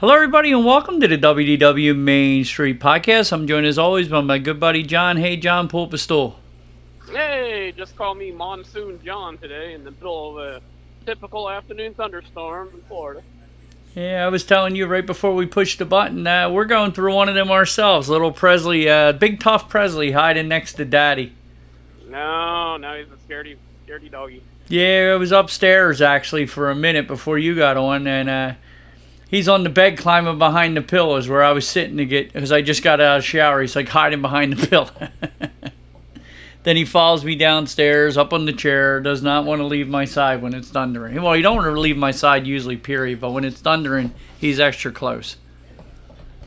Hello, 0.00 0.14
everybody, 0.14 0.52
and 0.52 0.64
welcome 0.64 1.00
to 1.00 1.08
the 1.08 1.18
WDW 1.18 1.96
Main 1.96 2.44
Street 2.44 2.78
Podcast. 2.78 3.32
I'm 3.32 3.48
joined 3.48 3.66
as 3.66 3.78
always 3.78 4.06
by 4.06 4.20
my 4.20 4.38
good 4.38 4.60
buddy 4.60 4.84
John. 4.84 5.16
Hey, 5.16 5.36
John, 5.36 5.66
pull 5.66 5.86
up 5.86 5.92
a 5.92 5.98
stool. 5.98 6.38
Hey, 7.10 7.74
just 7.76 7.96
call 7.96 8.14
me 8.14 8.30
Monsoon 8.30 9.00
John 9.04 9.38
today 9.38 9.74
in 9.74 9.82
the 9.82 9.90
middle 9.90 10.38
of 10.38 10.46
a 10.46 10.60
typical 11.04 11.50
afternoon 11.50 11.94
thunderstorm 11.94 12.68
in 12.74 12.80
Florida. 12.82 13.24
Yeah, 13.96 14.24
I 14.24 14.28
was 14.28 14.44
telling 14.44 14.76
you 14.76 14.86
right 14.86 15.04
before 15.04 15.34
we 15.34 15.46
pushed 15.46 15.80
the 15.80 15.84
button, 15.84 16.24
uh, 16.28 16.48
we're 16.48 16.64
going 16.64 16.92
through 16.92 17.16
one 17.16 17.28
of 17.28 17.34
them 17.34 17.50
ourselves. 17.50 18.08
Little 18.08 18.30
Presley, 18.30 18.88
uh, 18.88 19.10
big 19.10 19.40
tough 19.40 19.68
Presley 19.68 20.12
hiding 20.12 20.46
next 20.46 20.74
to 20.74 20.84
Daddy. 20.84 21.32
No, 22.08 22.76
no, 22.76 22.94
he's 22.94 23.08
a 23.08 23.16
scaredy, 23.28 23.56
scaredy 23.84 24.12
doggy. 24.12 24.44
Yeah, 24.68 25.10
I 25.14 25.16
was 25.16 25.32
upstairs 25.32 26.00
actually 26.00 26.46
for 26.46 26.70
a 26.70 26.76
minute 26.76 27.08
before 27.08 27.36
you 27.36 27.56
got 27.56 27.76
on, 27.76 28.06
and 28.06 28.28
uh, 28.30 28.52
he's 29.28 29.48
on 29.48 29.62
the 29.62 29.70
bed 29.70 29.96
climbing 29.96 30.38
behind 30.38 30.76
the 30.76 30.82
pillows 30.82 31.28
where 31.28 31.44
I 31.44 31.52
was 31.52 31.68
sitting 31.68 31.96
to 31.98 32.04
get 32.04 32.32
because 32.32 32.50
I 32.50 32.62
just 32.62 32.82
got 32.82 33.00
out 33.00 33.18
of 33.18 33.22
the 33.22 33.26
shower. 33.26 33.60
He's 33.60 33.76
like 33.76 33.88
hiding 33.88 34.22
behind 34.22 34.54
the 34.54 34.66
pillow. 34.66 34.90
then 36.64 36.76
he 36.76 36.84
follows 36.84 37.24
me 37.24 37.36
downstairs, 37.36 38.16
up 38.16 38.32
on 38.32 38.46
the 38.46 38.52
chair. 38.52 39.00
Does 39.00 39.22
not 39.22 39.44
want 39.44 39.60
to 39.60 39.64
leave 39.64 39.88
my 39.88 40.04
side 40.04 40.42
when 40.42 40.54
it's 40.54 40.68
thundering. 40.68 41.22
Well, 41.22 41.34
he 41.34 41.42
don't 41.42 41.56
want 41.56 41.72
to 41.72 41.80
leave 41.80 41.96
my 41.96 42.10
side 42.10 42.46
usually, 42.46 42.76
period. 42.76 43.20
But 43.20 43.30
when 43.30 43.44
it's 43.44 43.60
thundering, 43.60 44.12
he's 44.38 44.58
extra 44.58 44.90
close. 44.90 45.36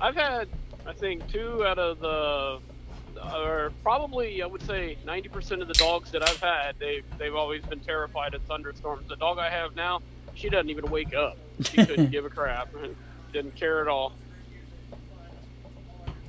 I've 0.01 0.15
had, 0.15 0.49
I 0.85 0.93
think, 0.93 1.31
two 1.31 1.63
out 1.63 1.77
of 1.77 1.99
the, 1.99 2.59
or 3.35 3.71
probably 3.83 4.41
I 4.41 4.47
would 4.47 4.63
say 4.63 4.97
90% 5.05 5.61
of 5.61 5.67
the 5.67 5.75
dogs 5.75 6.11
that 6.11 6.27
I've 6.27 6.41
had, 6.41 6.79
they've 6.79 7.05
they've 7.19 7.35
always 7.35 7.63
been 7.63 7.81
terrified 7.81 8.33
of 8.33 8.41
thunderstorms. 8.43 9.07
The 9.07 9.15
dog 9.15 9.37
I 9.37 9.49
have 9.49 9.75
now, 9.75 10.01
she 10.33 10.49
doesn't 10.49 10.71
even 10.71 10.89
wake 10.89 11.13
up. 11.13 11.37
She 11.63 11.85
couldn't 11.85 12.11
give 12.11 12.25
a 12.25 12.29
crap 12.29 12.73
and 12.75 12.95
didn't 13.33 13.55
care 13.55 13.81
at 13.81 13.87
all. 13.87 14.13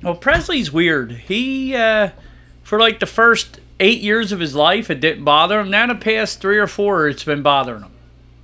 Well, 0.01 0.15
Presley's 0.15 0.71
weird. 0.71 1.11
He, 1.11 1.75
uh, 1.75 2.09
for 2.61 2.79
like 2.79 2.99
the 2.99 3.05
first 3.05 3.59
eight 3.79 4.01
years 4.01 4.31
of 4.31 4.39
his 4.39 4.53
life, 4.55 4.89
it 4.89 4.99
didn't 4.99 5.23
bother 5.23 5.59
him. 5.59 5.69
Now 5.69 5.87
the 5.87 5.95
past 5.95 6.41
three 6.41 6.57
or 6.57 6.67
four, 6.67 7.07
it's 7.07 7.23
been 7.23 7.41
bothering 7.41 7.83
him. 7.83 7.91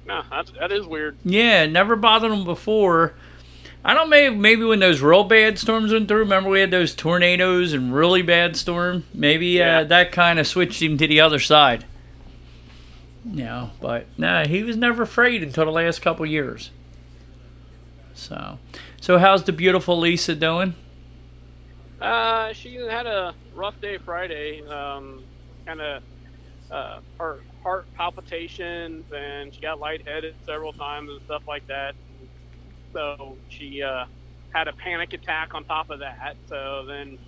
No, 0.08 0.24
that's, 0.30 0.52
that 0.52 0.72
is 0.72 0.86
weird. 0.88 1.18
Yeah, 1.24 1.66
never 1.66 1.96
bothered 1.96 2.32
him 2.32 2.44
before. 2.46 3.14
I 3.84 3.94
don't 3.94 4.10
maybe 4.10 4.36
maybe 4.36 4.64
when 4.66 4.80
those 4.80 5.00
real 5.02 5.24
bad 5.24 5.58
storms 5.58 5.94
went 5.94 6.08
through. 6.10 6.20
Remember 6.20 6.50
we 6.50 6.60
had 6.60 6.72
those 6.72 6.94
tornadoes 6.94 7.72
and 7.72 7.94
really 7.94 8.22
bad 8.22 8.58
storm. 8.58 9.06
Maybe 9.14 9.48
Yeah. 9.48 9.80
uh, 9.80 9.84
that 9.86 10.12
kind 10.12 10.38
of 10.38 10.48
switched 10.48 10.82
him 10.82 10.98
to 10.98 11.08
the 11.08 11.22
other 11.22 11.40
side. 11.40 11.86
You 13.26 13.44
know, 13.46 13.72
but 13.80 14.08
nah, 14.18 14.46
he 14.48 14.64
was 14.64 14.76
never 14.76 15.04
afraid 15.04 15.44
until 15.44 15.66
the 15.66 15.72
last 15.72 16.02
couple 16.02 16.26
years. 16.26 16.72
So, 18.20 18.60
so 19.00 19.18
how's 19.18 19.44
the 19.44 19.54
beautiful 19.54 19.98
Lisa 19.98 20.36
doing? 20.36 20.76
Uh, 22.02 22.54
she 22.54 22.76
had 22.76 23.08
a 23.08 23.34
rough 23.54 23.80
day 23.82 23.98
Friday. 23.98 24.62
Um, 24.68 25.24
kind 25.66 25.82
of 25.82 26.04
uh, 26.72 27.00
her 27.20 27.40
heart 27.64 27.88
palpitations, 27.96 29.06
and 29.12 29.54
she 29.54 29.62
got 29.62 29.80
lightheaded 29.80 30.36
several 30.46 30.74
times 30.74 31.10
and 31.10 31.22
stuff 31.22 31.44
like 31.48 31.66
that. 31.68 31.96
So 32.94 33.38
she 33.50 33.82
uh, 33.82 34.06
had 34.54 34.68
a 34.68 34.74
panic 34.74 35.14
attack 35.14 35.54
on 35.54 35.64
top 35.64 35.90
of 35.90 36.00
that. 36.00 36.36
So 36.48 36.86
then 36.88 37.20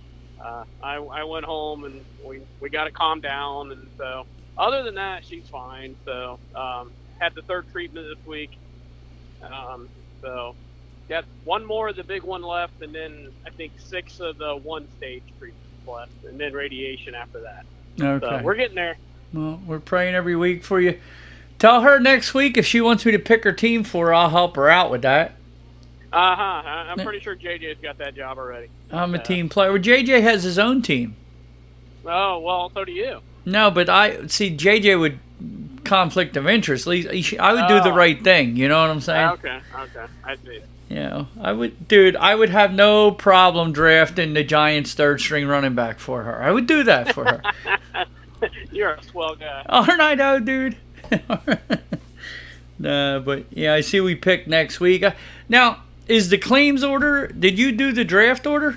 uh, 0.44 0.64
I, 0.82 0.96
I 0.96 1.24
went 1.24 1.44
home 1.44 1.84
and 1.84 2.04
we, 2.24 2.40
we 2.60 2.70
got 2.70 2.86
it 2.86 2.94
calmed 2.94 3.22
down. 3.22 3.72
And 3.72 3.88
so 3.96 4.26
other 4.58 4.82
than 4.82 4.96
that, 4.96 5.24
she's 5.24 5.48
fine. 5.48 5.96
So 6.04 6.38
um, 6.54 6.92
had 7.18 7.34
the 7.34 7.42
third 7.42 7.70
treatment 7.70 8.06
this 8.08 8.26
week. 8.26 8.58
Um, 9.42 9.88
so 10.20 10.54
got 11.08 11.24
one 11.44 11.64
more 11.64 11.88
of 11.88 11.96
the 11.96 12.04
big 12.04 12.22
one 12.22 12.42
left, 12.42 12.80
and 12.82 12.94
then 12.94 13.32
I 13.46 13.50
think 13.50 13.72
six 13.78 14.20
of 14.20 14.38
the 14.38 14.56
one 14.56 14.86
stage 14.96 15.22
treatments 15.38 15.68
left, 15.86 16.12
and 16.24 16.38
then 16.38 16.52
radiation 16.52 17.14
after 17.14 17.40
that. 17.40 17.64
Okay. 18.00 18.26
So 18.38 18.42
we're 18.42 18.54
getting 18.54 18.76
there. 18.76 18.96
Well, 19.32 19.60
we're 19.66 19.80
praying 19.80 20.14
every 20.14 20.36
week 20.36 20.64
for 20.64 20.80
you. 20.80 20.98
Tell 21.58 21.82
her 21.82 21.98
next 22.00 22.34
week 22.34 22.56
if 22.56 22.66
she 22.66 22.80
wants 22.80 23.04
me 23.06 23.12
to 23.12 23.18
pick 23.18 23.44
her 23.44 23.52
team 23.52 23.84
for 23.84 24.06
her, 24.06 24.14
I'll 24.14 24.30
help 24.30 24.56
her 24.56 24.68
out 24.68 24.90
with 24.90 25.02
that. 25.02 25.32
Uh 26.12 26.36
huh. 26.36 26.62
I'm 26.64 26.98
pretty 26.98 27.20
sure 27.20 27.34
JJ's 27.36 27.78
got 27.80 27.96
that 27.98 28.14
job 28.14 28.36
already. 28.38 28.68
I'm 28.90 29.14
a 29.14 29.18
Yeah. 29.18 29.22
team 29.22 29.48
player. 29.48 29.72
Well, 29.72 29.80
JJ 29.80 30.20
has 30.22 30.42
his 30.42 30.58
own 30.58 30.82
team. 30.82 31.16
Oh 32.04 32.38
well, 32.40 32.70
so 32.74 32.84
do 32.84 32.92
you. 32.92 33.20
No, 33.46 33.70
but 33.70 33.88
I 33.88 34.26
see 34.26 34.54
JJ 34.54 34.98
would 35.00 35.18
conflict 35.84 36.36
of 36.36 36.46
interest. 36.48 36.86
I 36.86 36.90
would 36.92 37.68
do 37.68 37.80
the 37.80 37.90
Oh. 37.92 37.96
right 37.96 38.22
thing. 38.22 38.56
You 38.56 38.68
know 38.68 38.80
what 38.80 38.90
I'm 38.90 39.00
saying? 39.00 39.28
Okay, 39.30 39.60
okay, 39.74 40.06
I 40.24 40.36
see. 40.36 40.60
You 40.92 40.98
know, 40.98 41.28
I 41.40 41.52
would, 41.52 41.88
dude. 41.88 42.16
I 42.16 42.34
would 42.34 42.50
have 42.50 42.74
no 42.74 43.12
problem 43.12 43.72
drafting 43.72 44.34
the 44.34 44.44
Giants' 44.44 44.92
third 44.92 45.22
string 45.22 45.46
running 45.48 45.74
back 45.74 45.98
for 45.98 46.22
her. 46.24 46.42
I 46.42 46.50
would 46.50 46.66
do 46.66 46.82
that 46.82 47.14
for 47.14 47.24
her. 47.24 47.42
You're 48.70 48.90
a 48.90 49.02
swell 49.02 49.34
guy. 49.34 49.64
Aren't 49.70 50.02
I, 50.02 50.14
though, 50.14 50.38
dude? 50.38 50.76
nah, 52.78 53.20
but 53.20 53.46
yeah, 53.48 53.72
I 53.72 53.80
see 53.80 54.02
we 54.02 54.14
picked 54.14 54.48
next 54.48 54.80
week. 54.80 55.02
Now, 55.48 55.82
is 56.08 56.28
the 56.28 56.36
claims 56.36 56.84
order? 56.84 57.26
Did 57.26 57.58
you 57.58 57.72
do 57.72 57.92
the 57.92 58.04
draft 58.04 58.46
order? 58.46 58.76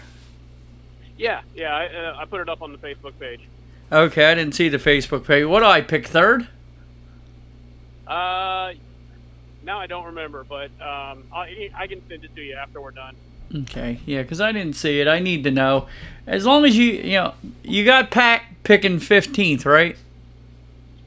Yeah, 1.17 1.41
yeah. 1.53 1.75
I, 1.75 1.87
uh, 1.87 2.15
I 2.19 2.23
put 2.23 2.39
it 2.39 2.47
up 2.47 2.61
on 2.61 2.71
the 2.71 2.77
Facebook 2.77 3.19
page. 3.19 3.41
Okay, 3.91 4.31
I 4.31 4.35
didn't 4.35 4.55
see 4.55 4.69
the 4.69 4.77
Facebook 4.77 5.27
page. 5.27 5.45
What 5.45 5.59
do 5.59 5.65
I 5.65 5.81
pick 5.81 6.07
third? 6.07 6.47
Uh, 8.07 8.71
now 9.65 9.79
I 9.79 9.87
don't 9.87 10.05
remember, 10.05 10.43
but 10.43 10.69
um, 10.81 11.23
I, 11.33 11.69
I 11.75 11.87
can 11.87 12.07
send 12.07 12.23
it 12.23 12.35
to 12.35 12.41
you 12.41 12.55
after 12.55 12.79
we're 12.79 12.91
done. 12.91 13.15
Okay, 13.53 13.99
yeah, 14.05 14.21
because 14.21 14.41
I 14.41 14.51
didn't 14.51 14.75
see 14.75 14.99
it. 14.99 15.07
I 15.07 15.19
need 15.19 15.43
to 15.43 15.51
know. 15.51 15.87
As 16.27 16.45
long 16.45 16.65
as 16.65 16.77
you, 16.77 16.91
you 16.93 17.13
know, 17.13 17.33
you 17.63 17.85
got 17.85 18.11
Pat 18.11 18.43
picking 18.63 18.99
15th, 18.99 19.65
right? 19.65 19.97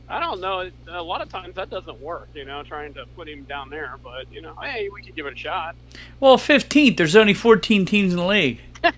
I 0.09 0.21
don't 0.21 0.41
know. 0.41 0.71
A 0.89 1.03
lot 1.03 1.21
of 1.21 1.29
times 1.29 1.57
that 1.57 1.69
doesn't 1.69 2.01
work, 2.01 2.29
you 2.35 2.45
know, 2.45 2.63
trying 2.63 2.95
to 2.95 3.05
put 3.15 3.29
him 3.29 3.45
down 3.45 3.69
there. 3.69 3.97
But 4.03 4.33
you 4.33 4.41
know, 4.41 4.55
hey, 4.55 4.89
we 4.89 5.03
could 5.03 5.15
give 5.15 5.27
it 5.27 5.35
a 5.35 5.37
shot. 5.37 5.77
Well, 6.19 6.39
15th. 6.39 6.97
There's 6.97 7.15
only 7.15 7.35
14 7.35 7.85
teams 7.85 8.13
in 8.13 8.19
the 8.19 8.27
league. 8.27 8.61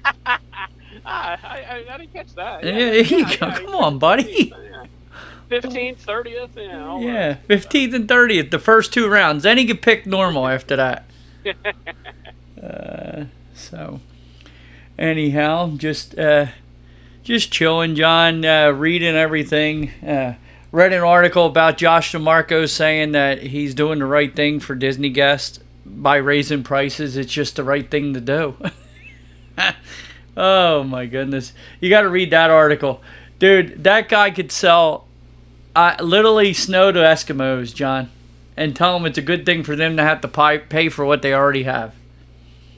Ah, 1.03 1.39
I, 1.43 1.63
I, 1.63 1.95
I 1.95 1.97
didn't 1.97 2.13
catch 2.13 2.35
that. 2.35 2.63
Yeah, 2.63 2.73
there 2.73 3.03
you 3.03 3.25
go. 3.39 3.51
Come 3.53 3.75
on, 3.75 3.99
buddy. 3.99 4.53
Yeah. 5.51 5.61
fifteenth, 5.61 5.99
thirtieth. 6.03 6.51
Yeah. 6.57 6.87
all 6.87 7.01
Yeah, 7.03 7.29
right. 7.29 7.39
fifteenth 7.47 7.95
and 7.95 8.09
thirtieth, 8.09 8.51
the 8.51 8.59
first 8.59 8.93
two 8.93 9.09
rounds. 9.09 9.43
Then 9.43 9.59
he 9.59 9.67
could 9.67 9.83
pick 9.83 10.07
normal 10.07 10.47
after 10.49 10.77
that. 10.77 11.05
uh, 12.63 13.25
so, 13.55 14.01
anyhow, 14.99 15.73
just 15.77 16.19
uh, 16.19 16.47
just 17.23 17.53
chilling, 17.53 17.95
John. 17.97 18.45
Uh, 18.45 18.71
reading 18.71 19.15
everything. 19.17 19.91
Uh, 20.07 20.35
read 20.73 20.93
an 20.93 21.03
article 21.03 21.47
about 21.47 21.79
Josh 21.79 22.13
D'Amaro 22.13 22.69
saying 22.69 23.13
that 23.13 23.43
he's 23.43 23.75
doing 23.75 23.99
the 23.99 24.07
right 24.07 24.35
thing 24.35 24.61
for 24.61 24.75
Disney 24.75 25.09
guests 25.11 25.59
by 25.85 26.17
raising 26.17 26.63
prices. 26.63 27.17
It's 27.17 27.33
just 27.33 27.57
the 27.57 27.65
right 27.65 27.91
thing 27.91 28.15
to 28.15 28.21
do. 28.21 28.55
oh 30.37 30.85
my 30.85 31.07
goodness, 31.07 31.53
you 31.81 31.91
got 31.91 32.03
to 32.03 32.09
read 32.09 32.31
that 32.31 32.51
article, 32.51 33.03
dude. 33.39 33.83
That 33.85 34.09
guy 34.09 34.31
could 34.31 34.53
sell 34.53 35.07
uh, 35.75 35.97
literally 36.01 36.53
snow 36.53 36.93
to 36.93 36.99
Eskimos, 36.99 37.75
John, 37.75 38.11
and 38.57 38.75
tell 38.75 38.95
them 38.95 39.07
it's 39.07 39.19
a 39.19 39.23
good 39.23 39.47
thing 39.47 39.63
for 39.63 39.77
them 39.77 39.97
to 39.97 40.03
have 40.03 40.21
to 40.23 40.29
pay, 40.29 40.59
pay 40.59 40.89
for 40.89 41.05
what 41.05 41.23
they 41.23 41.33
already 41.33 41.65
have. 41.65 41.95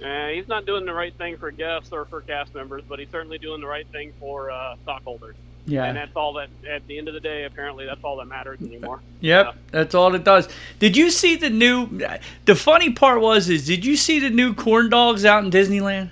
Uh, 0.03 0.29
he's 0.29 0.49
not 0.49 0.67
doing 0.67 0.85
the 0.85 0.93
right 0.93 1.15
thing 1.15 1.37
for 1.37 1.51
guests 1.51 1.93
or 1.93 2.05
for 2.07 2.21
cast 2.23 2.55
members, 2.55 2.83
but 2.89 2.99
he's 2.99 3.11
certainly 3.11 3.39
doing 3.39 3.61
the 3.61 3.67
right 3.67 3.87
thing 3.89 4.13
for 4.19 4.51
uh, 4.51 4.77
stockholders. 4.83 5.37
And 5.67 5.97
that's 5.97 6.17
all 6.17 6.33
that. 6.35 6.49
At 6.69 6.87
the 6.89 6.99
end 6.99 7.09
of 7.09 7.15
the 7.15 7.21
day, 7.21 7.45
apparently, 7.45 7.87
that's 7.87 8.03
all 8.03 8.17
that 8.17 8.25
matters 8.25 8.61
anymore. 8.61 9.01
Yep. 9.21 9.47
Yeah. 9.47 9.53
That's 9.71 9.95
all 9.95 10.13
it 10.15 10.25
does. 10.25 10.49
Did 10.81 10.97
you 10.97 11.11
see 11.11 11.37
the 11.37 11.51
new? 11.51 12.01
The 12.47 12.57
funny 12.57 12.91
part 12.91 13.21
was 13.21 13.49
is 13.49 13.67
did 13.67 13.85
you 13.85 13.97
see 13.97 14.19
the 14.19 14.31
new 14.31 14.55
corn 14.55 14.91
dogs 14.91 15.25
out 15.25 15.45
in 15.45 15.51
Disneyland? 15.51 16.11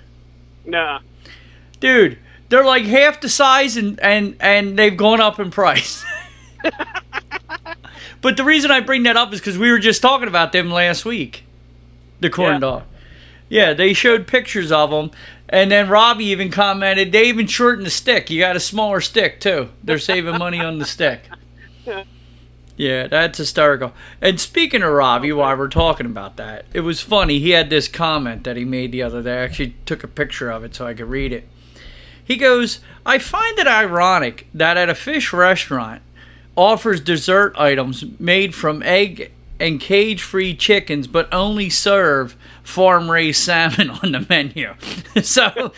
Nah. 0.65 0.99
Dude, 1.81 2.17
they're 2.47 2.63
like 2.63 2.83
half 2.83 3.19
the 3.19 3.27
size 3.27 3.75
and 3.75 3.99
and 3.99 4.37
and 4.39 4.79
they've 4.79 4.95
gone 4.95 5.19
up 5.19 5.39
in 5.39 5.51
price. 5.51 6.05
but 8.21 8.37
the 8.37 8.43
reason 8.43 8.71
I 8.71 8.79
bring 8.79 9.03
that 9.03 9.17
up 9.17 9.33
is 9.33 9.39
because 9.39 9.57
we 9.57 9.71
were 9.71 9.79
just 9.79 10.01
talking 10.01 10.27
about 10.27 10.51
them 10.51 10.71
last 10.71 11.05
week. 11.05 11.43
The 12.19 12.29
corn 12.29 12.53
Yeah. 12.53 12.59
dog. 12.59 12.83
Yeah, 13.49 13.73
they 13.73 13.93
showed 13.93 14.27
pictures 14.27 14.71
of 14.71 14.91
them, 14.91 15.11
and 15.49 15.69
then 15.71 15.89
Robbie 15.89 16.25
even 16.25 16.51
commented 16.51 17.11
they 17.11 17.25
even 17.25 17.47
shortened 17.47 17.85
the 17.85 17.91
stick. 17.91 18.29
You 18.29 18.39
got 18.39 18.55
a 18.55 18.59
smaller 18.61 19.01
stick 19.01 19.39
too. 19.41 19.69
They're 19.83 19.99
saving 19.99 20.37
money 20.37 20.59
on 20.59 20.79
the 20.79 20.85
stick. 20.85 21.23
Yeah, 22.77 23.07
that's 23.07 23.37
hysterical. 23.37 23.93
And 24.21 24.39
speaking 24.39 24.81
of 24.81 24.91
Robbie, 24.91 25.33
while 25.33 25.55
we're 25.57 25.67
talking 25.67 26.05
about 26.05 26.37
that, 26.37 26.65
it 26.73 26.79
was 26.79 27.01
funny. 27.01 27.37
He 27.39 27.51
had 27.51 27.69
this 27.69 27.87
comment 27.87 28.43
that 28.45 28.55
he 28.57 28.65
made 28.65 28.91
the 28.91 29.03
other 29.03 29.21
day. 29.21 29.39
I 29.39 29.43
actually 29.43 29.75
took 29.85 30.03
a 30.03 30.07
picture 30.07 30.49
of 30.49 30.63
it 30.63 30.73
so 30.73 30.87
I 30.87 30.93
could 30.93 31.09
read 31.09 31.31
it. 31.33 31.47
He 32.23 32.37
goes, 32.37 32.79
I 33.05 33.17
find 33.19 33.59
it 33.59 33.67
ironic 33.67 34.47
that 34.53 34.77
at 34.77 34.89
a 34.89 34.95
fish 34.95 35.33
restaurant 35.33 36.01
offers 36.61 37.01
dessert 37.01 37.53
items 37.57 38.03
made 38.19 38.53
from 38.53 38.83
egg 38.83 39.31
and 39.59 39.79
cage 39.79 40.21
free 40.21 40.55
chickens, 40.55 41.07
but 41.07 41.31
only 41.33 41.69
serve 41.69 42.35
farm 42.63 43.09
raised 43.09 43.41
salmon 43.41 43.89
on 44.03 44.11
the 44.11 44.25
menu. 44.29 44.73
so 45.23 45.73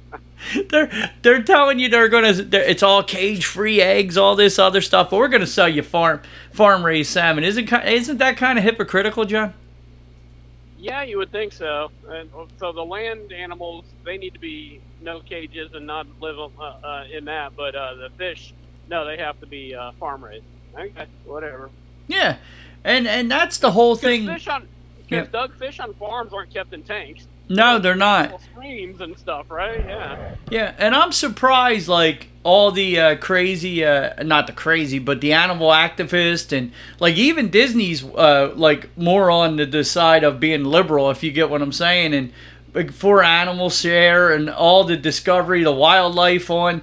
they're 0.70 1.10
they're 1.22 1.42
telling 1.42 1.78
you 1.78 1.88
they're 1.88 2.08
gonna 2.08 2.32
they're, 2.32 2.62
it's 2.62 2.82
all 2.82 3.02
cage 3.02 3.44
free 3.44 3.80
eggs, 3.80 4.16
all 4.16 4.36
this 4.36 4.58
other 4.58 4.80
stuff, 4.80 5.10
but 5.10 5.16
we're 5.16 5.28
gonna 5.28 5.46
sell 5.46 5.68
you 5.68 5.82
farm 5.82 6.20
farm 6.52 6.84
raised 6.84 7.10
salmon. 7.10 7.44
Isn't 7.44 7.72
isn't 7.72 8.18
that 8.18 8.36
kind 8.36 8.58
of 8.58 8.64
hypocritical, 8.64 9.24
John? 9.24 9.54
Yeah, 10.78 11.04
you 11.04 11.16
would 11.18 11.30
think 11.30 11.52
so. 11.52 11.92
And 12.08 12.28
so 12.58 12.72
the 12.72 12.84
land 12.84 13.32
animals, 13.32 13.84
they 14.04 14.18
need 14.18 14.34
to 14.34 14.40
be 14.40 14.80
no 15.00 15.20
cages 15.20 15.74
and 15.74 15.86
not 15.86 16.08
live 16.20 16.36
uh, 16.40 16.60
uh, 16.60 17.04
in 17.08 17.24
that. 17.26 17.54
But 17.54 17.76
uh, 17.76 17.94
the 17.94 18.10
fish, 18.18 18.52
no, 18.92 19.06
they 19.06 19.16
have 19.16 19.40
to 19.40 19.46
be 19.46 19.74
uh, 19.74 19.92
farm 19.92 20.22
raised. 20.22 20.44
Okay, 20.78 21.06
whatever. 21.24 21.70
Yeah, 22.06 22.36
and 22.84 23.08
and 23.08 23.30
that's 23.30 23.56
the 23.58 23.70
whole 23.70 23.96
thing. 23.96 24.26
Fish 24.26 24.46
on, 24.46 24.68
Yeah. 25.08 25.24
Doug, 25.24 25.54
fish 25.58 25.80
on 25.80 25.94
farms 25.94 26.32
aren't 26.34 26.52
kept 26.52 26.74
in 26.74 26.82
tanks. 26.82 27.26
No, 27.48 27.78
they're 27.78 27.94
not. 27.94 28.40
Streams 28.52 29.00
and 29.00 29.18
stuff, 29.18 29.50
right? 29.50 29.80
Yeah. 29.80 30.34
Yeah, 30.50 30.74
and 30.78 30.94
I'm 30.94 31.10
surprised, 31.12 31.88
like 31.88 32.28
all 32.44 32.70
the 32.70 33.00
uh, 33.00 33.16
crazy, 33.16 33.82
uh, 33.82 34.22
not 34.22 34.46
the 34.46 34.52
crazy, 34.52 34.98
but 34.98 35.22
the 35.22 35.32
animal 35.32 35.70
activists 35.70 36.56
and 36.56 36.70
like 37.00 37.16
even 37.16 37.48
Disney's 37.48 38.04
uh, 38.04 38.52
like 38.54 38.96
more 38.98 39.30
on 39.30 39.56
the, 39.56 39.64
the 39.64 39.84
side 39.84 40.22
of 40.22 40.38
being 40.38 40.64
liberal, 40.64 41.10
if 41.10 41.22
you 41.22 41.32
get 41.32 41.48
what 41.48 41.62
I'm 41.62 41.72
saying, 41.72 42.12
and 42.14 42.94
for 42.94 43.22
animal 43.22 43.70
share 43.70 44.32
and 44.32 44.50
all 44.50 44.84
the 44.84 44.96
discovery, 44.96 45.64
the 45.64 45.72
wildlife 45.72 46.50
on 46.50 46.82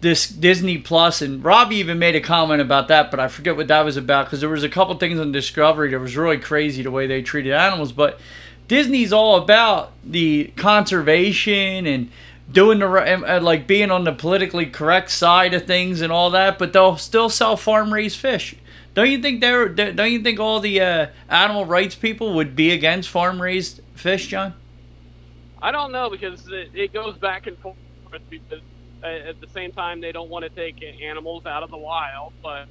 this 0.00 0.28
Disney 0.28 0.78
Plus, 0.78 1.20
and 1.20 1.42
Robbie 1.44 1.76
even 1.76 1.98
made 1.98 2.14
a 2.14 2.20
comment 2.20 2.60
about 2.60 2.88
that, 2.88 3.10
but 3.10 3.18
I 3.18 3.28
forget 3.28 3.56
what 3.56 3.68
that 3.68 3.84
was 3.84 3.96
about 3.96 4.26
because 4.26 4.40
there 4.40 4.48
was 4.48 4.62
a 4.62 4.68
couple 4.68 4.94
things 4.96 5.18
on 5.18 5.32
Discovery 5.32 5.90
that 5.90 5.98
was 5.98 6.16
really 6.16 6.38
crazy 6.38 6.82
the 6.82 6.90
way 6.90 7.06
they 7.06 7.20
treated 7.20 7.52
animals, 7.52 7.92
but 7.92 8.20
Disney's 8.68 9.12
all 9.12 9.36
about 9.36 9.92
the 10.04 10.52
conservation 10.56 11.86
and 11.86 12.10
doing 12.50 12.78
the 12.78 12.86
right, 12.86 13.42
like 13.42 13.66
being 13.66 13.90
on 13.90 14.04
the 14.04 14.12
politically 14.12 14.66
correct 14.66 15.10
side 15.10 15.52
of 15.54 15.66
things 15.66 16.00
and 16.00 16.12
all 16.12 16.30
that, 16.30 16.58
but 16.58 16.72
they'll 16.72 16.96
still 16.96 17.28
sell 17.28 17.56
farm 17.56 17.92
raised 17.92 18.18
fish. 18.18 18.54
Don't 18.94 19.10
you 19.10 19.20
think 19.20 19.40
they're? 19.40 19.68
Don't 19.68 20.10
you 20.10 20.22
think 20.22 20.40
all 20.40 20.60
the 20.60 20.80
uh, 20.80 21.06
animal 21.28 21.66
rights 21.66 21.94
people 21.94 22.34
would 22.34 22.56
be 22.56 22.70
against 22.70 23.08
farm 23.08 23.40
raised 23.40 23.80
fish, 23.94 24.26
John? 24.28 24.54
I 25.60 25.72
don't 25.72 25.92
know 25.92 26.10
because 26.10 26.46
it, 26.48 26.70
it 26.74 26.92
goes 26.92 27.16
back 27.16 27.46
and 27.46 27.58
forth 27.58 27.76
because 28.30 28.60
Uh, 29.02 29.06
at 29.06 29.40
the 29.40 29.46
same 29.48 29.70
time 29.72 30.00
they 30.00 30.10
don't 30.12 30.28
want 30.28 30.44
to 30.44 30.48
take 30.50 30.82
animals 31.02 31.46
out 31.46 31.62
of 31.62 31.70
the 31.70 31.76
wild, 31.76 32.32
but 32.42 32.66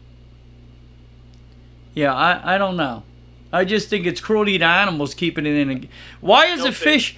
Yeah, 1.93 2.13
I, 2.13 2.55
I 2.55 2.57
don't 2.57 2.75
know. 2.75 3.03
I 3.51 3.63
just 3.63 3.89
think 3.89 4.05
it's 4.05 4.19
cruelty 4.19 4.57
to 4.57 4.65
animals 4.65 5.13
keeping 5.13 5.45
it 5.45 5.55
in 5.55 5.71
a. 5.71 5.89
Why 6.19 6.47
is 6.47 6.59
no 6.59 6.67
a 6.67 6.71
fish? 6.73 7.15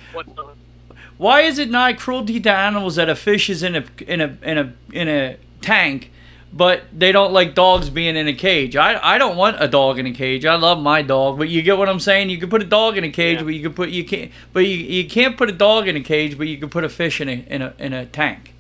Why 1.18 1.42
is 1.42 1.58
it 1.60 1.70
not 1.70 1.98
cruelty 1.98 2.40
to 2.40 2.52
animals 2.52 2.96
that 2.96 3.10
a 3.10 3.16
fish 3.16 3.50
is 3.50 3.64
in 3.64 3.76
a 3.76 3.84
in 4.08 4.22
a 4.22 4.38
in 4.44 4.58
a 4.58 4.74
in 4.94 5.08
a 5.10 5.38
tank, 5.62 6.12
but 6.54 6.84
they 6.98 7.12
don't 7.12 7.34
like 7.34 7.56
dogs 7.56 7.90
being 7.90 8.16
in 8.16 8.28
a 8.28 8.34
cage? 8.34 8.76
I 8.76 9.16
I 9.16 9.18
don't 9.18 9.36
want 9.38 9.58
a 9.60 9.68
dog 9.68 9.98
in 9.98 10.06
a 10.06 10.14
cage. 10.14 10.46
I 10.46 10.56
love 10.56 10.80
my 10.80 11.02
dog, 11.02 11.40
but 11.40 11.50
you 11.50 11.62
get 11.64 11.78
what 11.80 11.90
I'm 11.90 12.00
saying. 12.00 12.30
You 12.30 12.38
can 12.38 12.50
put 12.50 12.62
a 12.62 12.66
dog 12.66 12.96
in 12.96 13.04
a 13.04 13.10
cage, 13.12 13.40
Yeah. 13.40 13.44
but 13.46 13.54
you 13.56 13.64
can 13.64 13.74
put 13.74 13.90
you 13.90 14.06
can't. 14.06 14.32
But 14.54 14.68
you, 14.68 14.76
you 14.78 15.10
can't 15.10 15.36
put 15.36 15.50
a 15.50 15.54
dog 15.54 15.88
in 15.88 15.96
a 15.98 16.02
cage, 16.02 16.38
but 16.38 16.48
you 16.48 16.58
can 16.58 16.70
put 16.70 16.84
a 16.84 16.90
fish 16.90 17.20
in 17.20 17.28
a 17.28 17.44
in 17.50 17.62
a 17.64 17.74
in 17.80 17.92
a 17.92 18.06
tank. 18.06 18.54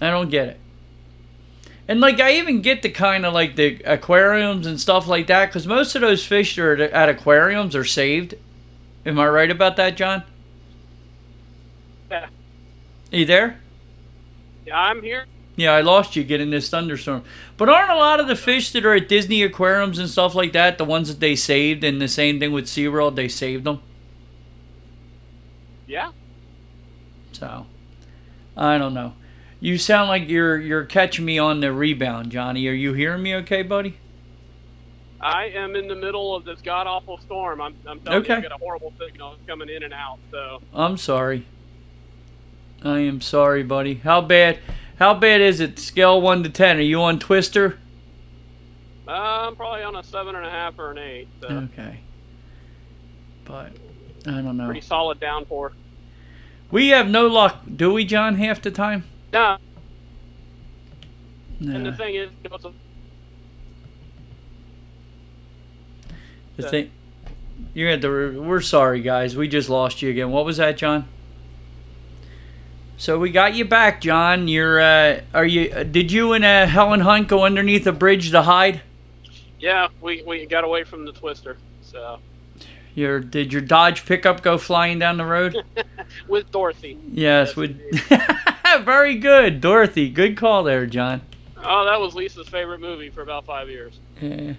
I 0.00 0.10
don't 0.10 0.30
get 0.30 0.48
it. 0.48 0.60
And 1.88 2.00
like 2.00 2.20
I 2.20 2.32
even 2.32 2.60
get 2.60 2.82
the 2.82 2.90
kind 2.90 3.24
of 3.24 3.32
like 3.32 3.56
the 3.56 3.80
aquariums 3.84 4.66
and 4.66 4.78
stuff 4.78 5.08
like 5.08 5.26
that, 5.28 5.46
because 5.46 5.66
most 5.66 5.94
of 5.94 6.02
those 6.02 6.24
fish 6.24 6.56
that 6.56 6.62
are 6.62 6.82
at- 6.82 7.08
aquariums 7.08 7.74
are 7.74 7.84
saved. 7.84 8.34
Am 9.06 9.18
I 9.18 9.26
right 9.26 9.50
about 9.50 9.76
that, 9.76 9.96
John? 9.96 10.22
Yeah. 12.10 12.26
Are 13.12 13.16
you 13.16 13.24
there? 13.24 13.60
Yeah, 14.66 14.78
I'm 14.78 15.02
here. 15.02 15.24
Yeah, 15.56 15.72
I 15.72 15.80
lost 15.80 16.14
you 16.14 16.22
getting 16.22 16.50
this 16.50 16.68
thunderstorm. 16.68 17.24
But 17.56 17.68
aren't 17.68 17.90
a 17.90 17.96
lot 17.96 18.20
of 18.20 18.28
the 18.28 18.36
fish 18.36 18.70
that 18.72 18.84
are 18.84 18.94
at 18.94 19.08
Disney 19.08 19.42
aquariums 19.42 19.98
and 19.98 20.08
stuff 20.08 20.34
like 20.34 20.52
that 20.52 20.78
the 20.78 20.84
ones 20.84 21.08
that 21.08 21.20
they 21.20 21.34
saved? 21.34 21.82
And 21.82 22.00
the 22.00 22.06
same 22.06 22.38
thing 22.38 22.52
with 22.52 22.66
SeaWorld, 22.66 23.16
they 23.16 23.28
saved 23.28 23.64
them. 23.64 23.80
Yeah. 25.86 26.12
So, 27.32 27.66
I 28.56 28.78
don't 28.78 28.94
know. 28.94 29.14
You 29.60 29.76
sound 29.78 30.08
like 30.08 30.28
you're 30.28 30.58
you're 30.58 30.84
catching 30.84 31.24
me 31.24 31.38
on 31.38 31.60
the 31.60 31.72
rebound, 31.72 32.30
Johnny. 32.30 32.66
Are 32.68 32.72
you 32.72 32.92
hearing 32.92 33.22
me 33.22 33.34
okay, 33.36 33.62
buddy? 33.62 33.96
I 35.20 35.46
am 35.46 35.74
in 35.74 35.88
the 35.88 35.96
middle 35.96 36.34
of 36.36 36.44
this 36.44 36.60
god 36.60 36.86
awful 36.86 37.18
storm. 37.18 37.60
I'm, 37.60 37.74
I'm 37.86 37.98
telling 38.00 38.20
Okay. 38.20 38.34
you, 38.34 38.38
I 38.38 38.42
got 38.42 38.52
a 38.52 38.58
horrible 38.58 38.92
signal 39.00 39.34
coming 39.48 39.68
in 39.68 39.82
and 39.82 39.92
out. 39.92 40.18
So 40.30 40.62
I'm 40.72 40.96
sorry. 40.96 41.44
I 42.84 43.00
am 43.00 43.20
sorry, 43.20 43.64
buddy. 43.64 43.94
How 43.94 44.20
bad? 44.20 44.60
How 45.00 45.14
bad 45.14 45.40
is 45.40 45.58
it? 45.58 45.78
Scale 45.80 46.20
one 46.20 46.44
to 46.44 46.48
ten. 46.50 46.76
Are 46.76 46.80
you 46.80 47.00
on 47.02 47.18
Twister? 47.18 47.78
uh, 49.08 49.10
I'm 49.48 49.56
probably 49.56 49.82
on 49.82 49.96
a 49.96 50.04
seven 50.04 50.36
and 50.36 50.46
a 50.46 50.50
half 50.50 50.78
or 50.78 50.92
an 50.92 50.98
eight. 50.98 51.28
So 51.40 51.48
Okay. 51.48 52.00
But 53.44 53.72
I 54.26 54.30
don't 54.42 54.56
know. 54.56 54.66
pretty 54.66 54.82
solid 54.82 55.18
downpour. 55.18 55.72
We 56.70 56.88
have 56.88 57.08
no 57.08 57.26
luck, 57.26 57.62
do 57.74 57.92
we, 57.94 58.04
John? 58.04 58.36
Half 58.36 58.60
the 58.62 58.70
time. 58.70 59.04
No, 59.32 59.58
and 61.60 61.86
the 61.86 61.92
thing 61.92 62.14
is, 62.14 62.30
you 62.44 62.72
The 66.56 66.68
thing. 66.68 66.90
You're 67.74 67.90
at 67.90 68.00
the. 68.00 68.08
We're 68.08 68.60
sorry, 68.60 69.00
guys. 69.00 69.36
We 69.36 69.48
just 69.48 69.68
lost 69.68 70.02
you 70.02 70.10
again. 70.10 70.30
What 70.30 70.44
was 70.44 70.56
that, 70.56 70.76
John? 70.76 71.08
So 72.96 73.18
we 73.18 73.30
got 73.30 73.54
you 73.54 73.64
back, 73.64 74.00
John. 74.00 74.48
You're. 74.48 74.80
Uh, 74.80 75.20
are 75.34 75.46
you? 75.46 75.70
uh, 75.70 75.82
Did 75.84 76.10
you 76.10 76.32
and 76.32 76.44
uh, 76.44 76.66
Helen 76.66 77.00
Hunt 77.00 77.28
go 77.28 77.44
underneath 77.44 77.86
a 77.86 77.92
bridge 77.92 78.30
to 78.30 78.42
hide? 78.42 78.82
yeah, 79.60 79.88
we, 80.00 80.22
we 80.22 80.46
got 80.46 80.64
away 80.64 80.84
from 80.84 81.04
the 81.04 81.12
twister. 81.12 81.58
So 81.82 82.18
Your 82.94 83.20
did 83.20 83.52
your 83.52 83.62
Dodge 83.62 84.06
pickup 84.06 84.42
go 84.42 84.56
flying 84.58 84.98
down 84.98 85.16
the 85.16 85.24
road? 85.24 85.56
with 86.28 86.50
Dorothy. 86.50 86.96
Yes, 87.08 87.48
Yes, 87.48 87.56
with 87.56 87.80
very 88.84 89.16
good, 89.16 89.60
Dorothy. 89.60 90.08
Good 90.08 90.36
call 90.36 90.62
there, 90.62 90.86
John. 90.86 91.22
Oh, 91.56 91.84
that 91.84 92.00
was 92.00 92.14
Lisa's 92.14 92.48
favorite 92.48 92.80
movie 92.80 93.10
for 93.10 93.22
about 93.22 93.44
five 93.46 93.68
years. 93.68 93.98
Yeah. 94.20 94.54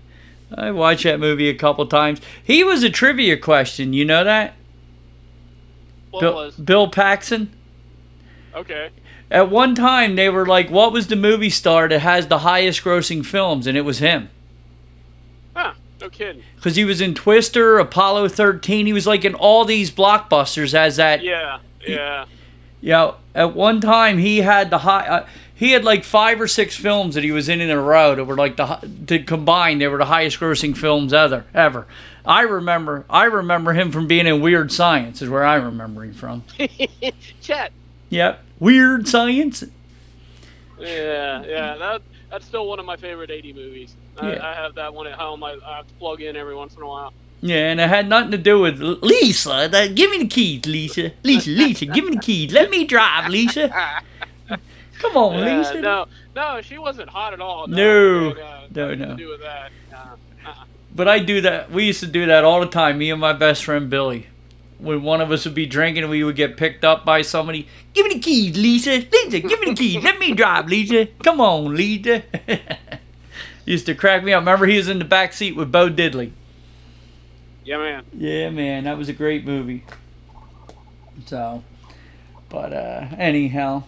I 0.54 0.72
watched 0.72 1.04
that 1.04 1.20
movie 1.20 1.50
a 1.50 1.54
couple 1.54 1.86
times. 1.86 2.20
He 2.44 2.64
was 2.64 2.84
a 2.84 2.90
trivia 2.90 3.38
question. 3.38 3.94
You 3.94 4.06
know 4.06 4.24
that? 4.24 4.56
What 6.12 6.22
Bill, 6.22 6.36
was? 6.36 6.56
Bill 6.56 6.90
Paxton. 6.90 7.54
Okay. 8.56 8.90
At 9.30 9.52
one 9.52 9.76
time, 9.76 10.16
they 10.16 10.28
were 10.28 10.46
like, 10.46 10.72
"What 10.72 10.92
was 10.92 11.08
the 11.08 11.16
movie 11.16 11.52
star 11.52 11.88
that 11.88 12.00
has 12.00 12.28
the 12.28 12.40
highest 12.40 12.84
grossing 12.84 13.24
films?" 13.24 13.68
And 13.68 13.78
it 13.78 13.82
was 13.82 14.00
him. 14.00 14.30
Huh. 15.56 15.74
No 16.02 16.10
kidding. 16.10 16.42
Because 16.56 16.76
he 16.76 16.84
was 16.84 17.00
in 17.00 17.14
Twister, 17.14 17.78
Apollo 17.78 18.30
13. 18.30 18.88
He 18.88 18.94
was 18.94 19.06
like 19.06 19.24
in 19.24 19.36
all 19.36 19.66
these 19.66 19.92
blockbusters 19.92 20.74
as 20.74 20.96
that. 20.96 21.24
Yeah. 21.24 21.60
Yeah. 21.88 22.26
Yeah. 22.82 23.14
At 23.36 23.56
one 23.56 23.82
time, 23.82 24.18
he 24.18 24.38
had 24.40 24.70
the 24.70 24.80
high. 24.80 25.08
Uh, 25.08 25.26
he 25.54 25.72
had 25.72 25.84
like 25.84 26.04
five 26.06 26.40
or 26.40 26.48
six 26.48 26.76
films 26.76 27.16
that 27.16 27.24
he 27.24 27.32
was 27.32 27.50
in 27.50 27.60
in 27.62 27.70
a 27.70 27.82
row 27.82 28.16
that 28.16 28.24
were 28.26 28.38
like 28.38 28.56
the 28.56 28.66
hi- 28.66 28.84
to 29.08 29.20
combine 29.24 29.80
they 29.80 29.88
were 29.88 29.98
the 29.98 30.06
highest 30.06 30.40
grossing 30.40 30.76
films 30.78 31.12
ever 31.14 31.46
ever. 31.54 31.86
I 32.26 32.42
remember 32.42 33.06
I 33.10 33.26
remember 33.26 33.74
him 33.74 33.92
from 33.92 34.08
being 34.08 34.26
in 34.28 34.40
Weird 34.42 34.72
Science 34.72 35.22
is 35.22 35.30
where 35.30 35.44
I 35.46 35.56
remember 35.56 36.04
him 36.06 36.14
from. 36.14 36.44
Chet. 37.42 37.72
Yep, 38.10 38.44
Weird 38.60 39.08
Science. 39.08 39.64
Yeah. 40.80 41.44
Yeah. 41.44 41.76
That 41.78 42.02
that's 42.32 42.46
still 42.46 42.68
one 42.68 42.80
of 42.80 42.86
my 42.86 42.96
favorite 42.96 43.30
80 43.32 43.54
movies. 43.54 43.96
I, 44.18 44.34
Yeah. 44.34 44.48
I 44.48 44.54
have 44.54 44.76
that 44.76 44.94
one 44.94 45.08
at 45.08 45.14
home. 45.20 45.44
I, 45.44 45.58
I 45.66 45.78
have 45.78 45.88
to 45.88 45.94
plug 45.96 46.22
in 46.22 46.36
every 46.36 46.56
once 46.56 46.76
in 46.76 46.82
a 46.82 46.88
while. 46.88 47.14
Yeah, 47.42 47.72
and 47.72 47.80
it 47.80 47.88
had 47.88 48.10
nothing 48.10 48.32
to 48.32 48.38
do 48.38 48.60
with 48.60 48.80
Lisa. 48.80 49.70
That, 49.72 49.96
give 49.96 50.12
me 50.12 50.20
the 50.20 50.28
keys, 50.28 50.66
Lisa. 50.66 51.12
Lisa, 51.24 51.50
Lisa, 51.52 51.86
give 51.86 52.04
me 52.06 52.12
the 52.16 52.22
keys. 52.22 52.52
Let 52.52 52.70
me 52.70 52.86
drive, 52.86 53.30
Lisa. 53.30 53.70
Come 55.00 55.16
on, 55.16 55.40
Yeah, 55.40 55.60
Lisa. 55.60 55.80
no, 55.82 56.06
no, 56.36 56.62
she 56.62 56.78
wasn't 56.78 57.10
hot 57.10 57.32
at 57.34 57.40
all. 57.40 57.68
No. 57.68 58.30
Had, 58.30 58.40
uh, 58.40 58.62
No, 58.76 58.96
no. 58.96 59.06
To 59.12 59.16
do 59.16 59.30
with 59.30 59.40
that. 59.42 59.72
Uh, 59.94 59.96
uh-uh. 60.46 60.64
But 60.94 61.08
I 61.08 61.20
do 61.20 61.40
that. 61.42 61.72
We 61.72 61.86
used 61.86 62.02
to 62.02 62.08
do 62.08 62.26
that 62.26 62.44
all 62.44 62.60
the 62.60 62.68
time. 62.68 62.98
Me 62.98 63.10
and 63.10 63.22
my 63.22 63.32
best 63.32 63.64
friend 63.64 63.90
Billy. 63.90 64.28
When 64.78 65.04
one 65.04 65.22
of 65.22 65.32
us 65.32 65.46
would 65.46 65.56
be 65.56 65.66
drinking 65.66 66.08
we 66.10 66.24
would 66.24 66.38
get 66.38 66.56
picked 66.58 66.86
up 66.86 67.04
by 67.06 67.22
somebody, 67.22 67.68
give 67.94 68.06
me 68.06 68.16
the 68.16 68.20
keys, 68.20 68.58
Lisa. 68.58 68.92
Lisa, 69.12 69.40
give 69.40 69.60
me 69.62 69.68
the 69.68 69.76
keys. 69.76 70.04
Let 70.04 70.20
me 70.20 70.34
drive, 70.34 70.68
Lisa. 70.68 71.06
Come 71.24 71.40
on, 71.40 71.76
Lisa. 71.76 72.24
used 73.66 73.86
to 73.86 73.96
crack 73.96 74.24
me 74.24 74.34
up. 74.34 74.42
Remember, 74.42 74.66
he 74.66 74.78
was 74.78 74.90
in 74.90 75.00
the 75.00 75.06
back 75.06 75.32
seat 75.34 75.56
with 75.56 75.72
Bo 75.72 75.90
Diddley. 75.90 76.32
Yeah, 77.70 77.78
man. 77.78 78.04
Yeah, 78.18 78.50
man, 78.50 78.86
that 78.86 78.98
was 78.98 79.10
a 79.10 79.14
great 79.14 79.46
movie. 79.46 79.84
So, 81.28 81.64
but 82.50 82.74
uh, 82.74 83.10
anyhow, 83.16 83.84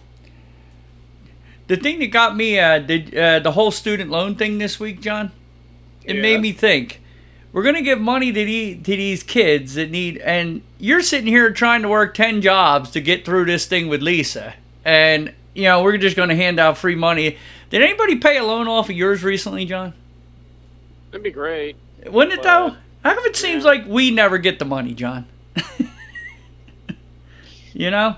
the 1.66 1.76
thing 1.76 1.98
that 1.98 2.12
got 2.12 2.36
me 2.36 2.60
uh, 2.60 2.78
did 2.78 3.12
uh, 3.12 3.40
the 3.40 3.50
whole 3.50 3.72
student 3.72 4.08
loan 4.08 4.36
thing 4.36 4.58
this 4.58 4.78
week, 4.78 5.00
John. 5.00 5.32
It 6.04 6.14
Yeah. 6.14 6.22
made 6.22 6.40
me 6.40 6.52
think. 6.52 7.00
We're 7.52 7.64
gonna 7.64 7.82
give 7.82 8.00
money 8.00 8.30
to, 8.30 8.44
the, 8.44 8.76
to 8.76 8.90
these 8.96 9.24
kids 9.24 9.74
that 9.74 9.90
need, 9.90 10.18
and 10.18 10.62
you're 10.78 11.02
sitting 11.02 11.26
here 11.26 11.50
trying 11.50 11.82
to 11.82 11.88
work 11.88 12.14
ten 12.14 12.40
jobs 12.40 12.88
to 12.92 13.00
get 13.00 13.24
through 13.24 13.46
this 13.46 13.66
thing 13.66 13.88
with 13.88 14.00
Lisa, 14.00 14.54
and 14.84 15.34
you 15.54 15.64
know 15.64 15.82
we're 15.82 15.96
just 15.96 16.16
gonna 16.16 16.36
hand 16.36 16.60
out 16.60 16.78
free 16.78 16.94
money. 16.94 17.36
Did 17.70 17.82
anybody 17.82 18.14
pay 18.14 18.36
a 18.36 18.44
loan 18.44 18.68
off 18.68 18.90
of 18.90 18.94
yours 18.96 19.24
recently, 19.24 19.64
John? 19.64 19.92
That'd 21.10 21.24
be 21.24 21.32
great. 21.32 21.74
Wouldn't 22.06 22.38
it 22.38 22.44
though? 22.44 22.76
How 23.04 23.14
come 23.14 23.24
it 23.26 23.36
seems 23.36 23.64
like 23.64 23.86
we 23.86 24.10
never 24.10 24.38
get 24.38 24.58
the 24.58 24.64
money, 24.64 24.94
John? 24.94 25.26
you 27.72 27.90
know, 27.90 28.16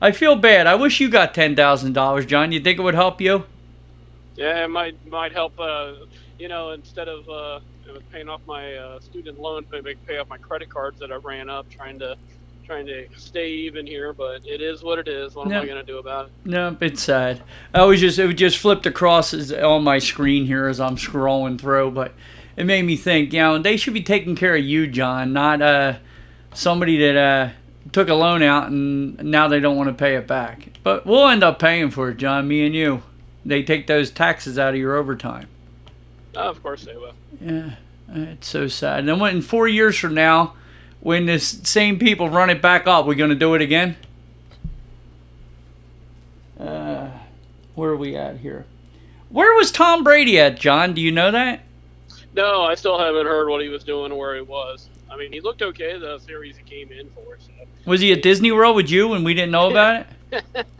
I 0.00 0.12
feel 0.12 0.36
bad. 0.36 0.66
I 0.66 0.74
wish 0.74 1.00
you 1.00 1.08
got 1.08 1.34
ten 1.34 1.56
thousand 1.56 1.92
dollars, 1.94 2.26
John. 2.26 2.52
You 2.52 2.60
think 2.60 2.78
it 2.78 2.82
would 2.82 2.94
help 2.94 3.20
you? 3.20 3.44
Yeah, 4.36 4.64
it 4.64 4.68
might 4.68 4.94
might 5.08 5.32
help. 5.32 5.58
Uh, 5.58 5.92
you 6.38 6.48
know, 6.48 6.72
instead 6.72 7.08
of 7.08 7.28
uh, 7.28 7.60
paying 8.12 8.28
off 8.28 8.40
my 8.46 8.74
uh, 8.74 9.00
student 9.00 9.40
loan, 9.40 9.64
maybe 9.72 9.94
pay 10.06 10.18
off 10.18 10.28
my 10.28 10.38
credit 10.38 10.68
cards 10.68 11.00
that 11.00 11.10
I 11.10 11.16
ran 11.16 11.48
up, 11.48 11.68
trying 11.70 11.98
to 12.00 12.16
trying 12.66 12.86
to 12.86 13.06
stay 13.16 13.50
even 13.50 13.86
here. 13.86 14.12
But 14.12 14.46
it 14.46 14.60
is 14.60 14.82
what 14.82 14.98
it 14.98 15.08
is. 15.08 15.34
What 15.34 15.46
am 15.46 15.52
Yeah. 15.52 15.60
I 15.62 15.66
gonna 15.66 15.82
do 15.82 15.98
about 15.98 16.26
it? 16.26 16.32
No, 16.44 16.76
it's 16.80 17.02
sad. 17.02 17.42
I 17.72 17.84
was 17.84 18.00
just 18.00 18.18
it 18.18 18.30
just 18.34 18.58
flipped 18.58 18.84
across 18.84 19.32
on 19.52 19.84
my 19.84 19.98
screen 19.98 20.44
here 20.44 20.66
as 20.66 20.78
I'm 20.80 20.96
scrolling 20.96 21.58
through, 21.58 21.92
but 21.92 22.12
it 22.56 22.64
made 22.64 22.82
me 22.82 22.96
think. 22.96 23.32
You 23.32 23.40
know, 23.40 23.58
they 23.58 23.76
should 23.76 23.94
be 23.94 24.02
taking 24.02 24.36
care 24.36 24.56
of 24.56 24.64
you, 24.64 24.86
John, 24.86 25.32
not 25.32 25.62
uh 25.62 25.94
somebody 26.54 26.98
that 26.98 27.16
uh 27.16 27.50
took 27.92 28.08
a 28.08 28.14
loan 28.14 28.42
out 28.42 28.68
and 28.68 29.16
now 29.24 29.48
they 29.48 29.60
don't 29.60 29.76
want 29.76 29.88
to 29.88 29.94
pay 29.94 30.16
it 30.16 30.26
back. 30.26 30.68
But 30.82 31.06
we'll 31.06 31.28
end 31.28 31.42
up 31.44 31.58
paying 31.58 31.90
for 31.90 32.10
it, 32.10 32.16
John. 32.16 32.48
Me 32.48 32.66
and 32.66 32.74
you. 32.74 33.02
They 33.44 33.62
take 33.62 33.86
those 33.86 34.10
taxes 34.10 34.58
out 34.58 34.74
of 34.74 34.80
your 34.80 34.96
overtime. 34.96 35.48
Oh, 36.34 36.48
of 36.50 36.62
course 36.62 36.84
they 36.84 36.96
will. 36.96 37.14
Yeah, 37.40 37.76
it's 38.12 38.48
so 38.48 38.66
sad. 38.68 39.00
And 39.00 39.08
then 39.08 39.20
when 39.20 39.36
in 39.36 39.42
four 39.42 39.68
years 39.68 39.96
from 39.96 40.14
now, 40.14 40.54
when 41.00 41.26
this 41.26 41.46
same 41.62 41.98
people 41.98 42.28
run 42.28 42.50
it 42.50 42.60
back 42.60 42.86
up, 42.86 43.06
we're 43.06 43.14
gonna 43.14 43.34
do 43.34 43.54
it 43.54 43.62
again? 43.62 43.96
Uh, 46.58 47.10
where 47.74 47.90
are 47.90 47.96
we 47.96 48.16
at 48.16 48.38
here? 48.38 48.64
Where 49.28 49.54
was 49.54 49.70
Tom 49.70 50.02
Brady 50.02 50.38
at, 50.38 50.58
John? 50.58 50.94
Do 50.94 51.00
you 51.00 51.12
know 51.12 51.30
that? 51.30 51.60
No, 52.36 52.62
I 52.62 52.74
still 52.74 52.98
haven't 52.98 53.24
heard 53.24 53.48
what 53.48 53.62
he 53.62 53.68
was 53.68 53.82
doing 53.82 54.12
or 54.12 54.18
where 54.18 54.36
he 54.36 54.42
was. 54.42 54.90
I 55.10 55.16
mean, 55.16 55.32
he 55.32 55.40
looked 55.40 55.62
okay 55.62 55.98
the 55.98 56.18
series 56.18 56.58
he 56.58 56.64
came 56.64 56.92
in 56.92 57.08
for. 57.10 57.38
So 57.40 57.50
Was 57.86 58.02
he 58.02 58.12
at 58.12 58.20
Disney 58.20 58.52
World 58.52 58.76
with 58.76 58.90
you 58.90 59.14
and 59.14 59.24
we 59.24 59.32
didn't 59.32 59.52
know 59.52 59.70
about 59.70 60.04
it? 60.30 60.66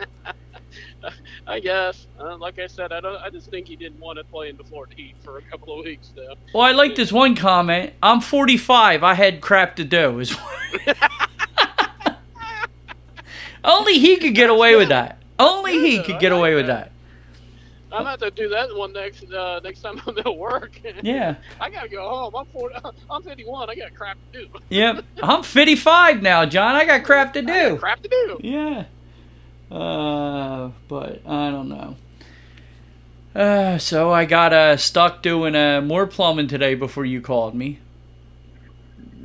I 1.46 1.60
guess, 1.60 2.08
uh, 2.20 2.36
like 2.36 2.58
I 2.58 2.66
said, 2.66 2.92
I 2.92 3.00
don't. 3.00 3.16
I 3.22 3.30
just 3.30 3.50
think 3.50 3.68
he 3.68 3.76
didn't 3.76 4.00
want 4.00 4.18
to 4.18 4.24
play 4.24 4.50
in 4.50 4.58
the 4.58 4.64
Florida 4.64 4.94
Heat 4.96 5.14
for 5.24 5.38
a 5.38 5.42
couple 5.42 5.78
of 5.78 5.84
weeks. 5.84 6.12
Though. 6.14 6.34
Well, 6.52 6.64
I 6.64 6.72
like 6.72 6.96
this 6.96 7.12
one 7.12 7.36
comment. 7.36 7.94
I'm 8.02 8.20
45. 8.20 9.02
I 9.02 9.14
had 9.14 9.40
crap 9.40 9.76
to 9.76 9.84
do. 9.84 10.18
Is 10.18 10.36
Only 13.64 13.98
he 13.98 14.18
could 14.18 14.34
get 14.34 14.50
away 14.50 14.76
with 14.76 14.88
that. 14.88 15.22
Only 15.38 15.78
he 15.78 16.02
could 16.02 16.18
get 16.18 16.32
away 16.32 16.54
with 16.54 16.66
that. 16.66 16.92
I'm 17.96 18.02
gonna 18.02 18.10
have 18.10 18.20
to 18.20 18.30
do 18.30 18.48
that 18.50 18.74
one 18.76 18.92
next 18.92 19.24
uh, 19.32 19.60
next 19.64 19.80
time 19.80 20.00
I'm 20.06 20.18
at 20.18 20.36
work. 20.36 20.80
Yeah. 21.02 21.36
I 21.60 21.70
gotta 21.70 21.88
go 21.88 22.08
home. 22.08 22.36
I'm 22.36 22.46
40, 22.46 22.74
I'm 23.10 23.22
51. 23.22 23.70
I 23.70 23.74
got 23.74 23.94
crap 23.94 24.18
to 24.32 24.38
do. 24.40 24.48
Yep. 24.68 25.04
I'm 25.22 25.42
55 25.42 26.22
now, 26.22 26.44
John. 26.44 26.74
I 26.74 26.84
got 26.84 27.04
crap 27.04 27.32
to 27.34 27.38
I 27.38 27.42
do. 27.42 27.70
got 27.70 27.80
crap 27.80 28.02
to 28.02 28.08
do. 28.08 28.40
Yeah. 28.42 28.84
Uh, 29.70 30.70
but 30.88 31.26
I 31.26 31.50
don't 31.50 31.68
know. 31.68 31.96
Uh, 33.34 33.78
so 33.78 34.12
I 34.12 34.24
got 34.24 34.52
uh, 34.52 34.76
stuck 34.76 35.22
doing 35.22 35.54
uh, 35.54 35.80
more 35.80 36.06
plumbing 36.06 36.48
today 36.48 36.74
before 36.74 37.04
you 37.04 37.20
called 37.20 37.54
me. 37.54 37.78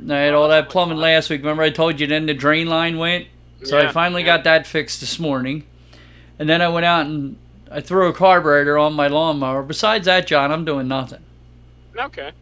I 0.08 0.16
had 0.16 0.34
all 0.34 0.48
that 0.48 0.68
plumbing 0.68 0.98
last 0.98 1.30
week. 1.30 1.40
Remember 1.40 1.62
I 1.62 1.70
told 1.70 2.00
you 2.00 2.06
then 2.06 2.26
the 2.26 2.34
drain 2.34 2.66
line 2.68 2.98
went? 2.98 3.26
So 3.64 3.78
I 3.78 3.92
finally 3.92 4.22
yeah. 4.22 4.36
got 4.36 4.44
that 4.44 4.66
fixed 4.66 5.00
this 5.00 5.18
morning. 5.18 5.64
And 6.38 6.48
then 6.48 6.60
I 6.60 6.68
went 6.68 6.84
out 6.84 7.06
and 7.06 7.36
I 7.72 7.80
threw 7.80 8.08
a 8.08 8.12
carburetor 8.12 8.76
on 8.76 8.92
my 8.92 9.08
lawnmower. 9.08 9.62
Besides 9.62 10.04
that, 10.04 10.26
John, 10.26 10.52
I'm 10.52 10.64
doing 10.64 10.88
nothing. 10.88 11.22
Okay, 11.96 12.32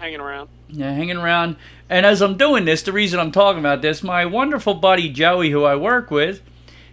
hanging 0.00 0.20
around. 0.20 0.48
Yeah, 0.68 0.92
hanging 0.92 1.18
around. 1.18 1.56
And 1.90 2.06
as 2.06 2.22
I'm 2.22 2.36
doing 2.36 2.64
this, 2.64 2.82
the 2.82 2.92
reason 2.92 3.20
I'm 3.20 3.32
talking 3.32 3.60
about 3.60 3.82
this, 3.82 4.02
my 4.02 4.24
wonderful 4.24 4.74
buddy 4.74 5.10
Joey, 5.10 5.50
who 5.50 5.64
I 5.64 5.76
work 5.76 6.10
with, 6.10 6.40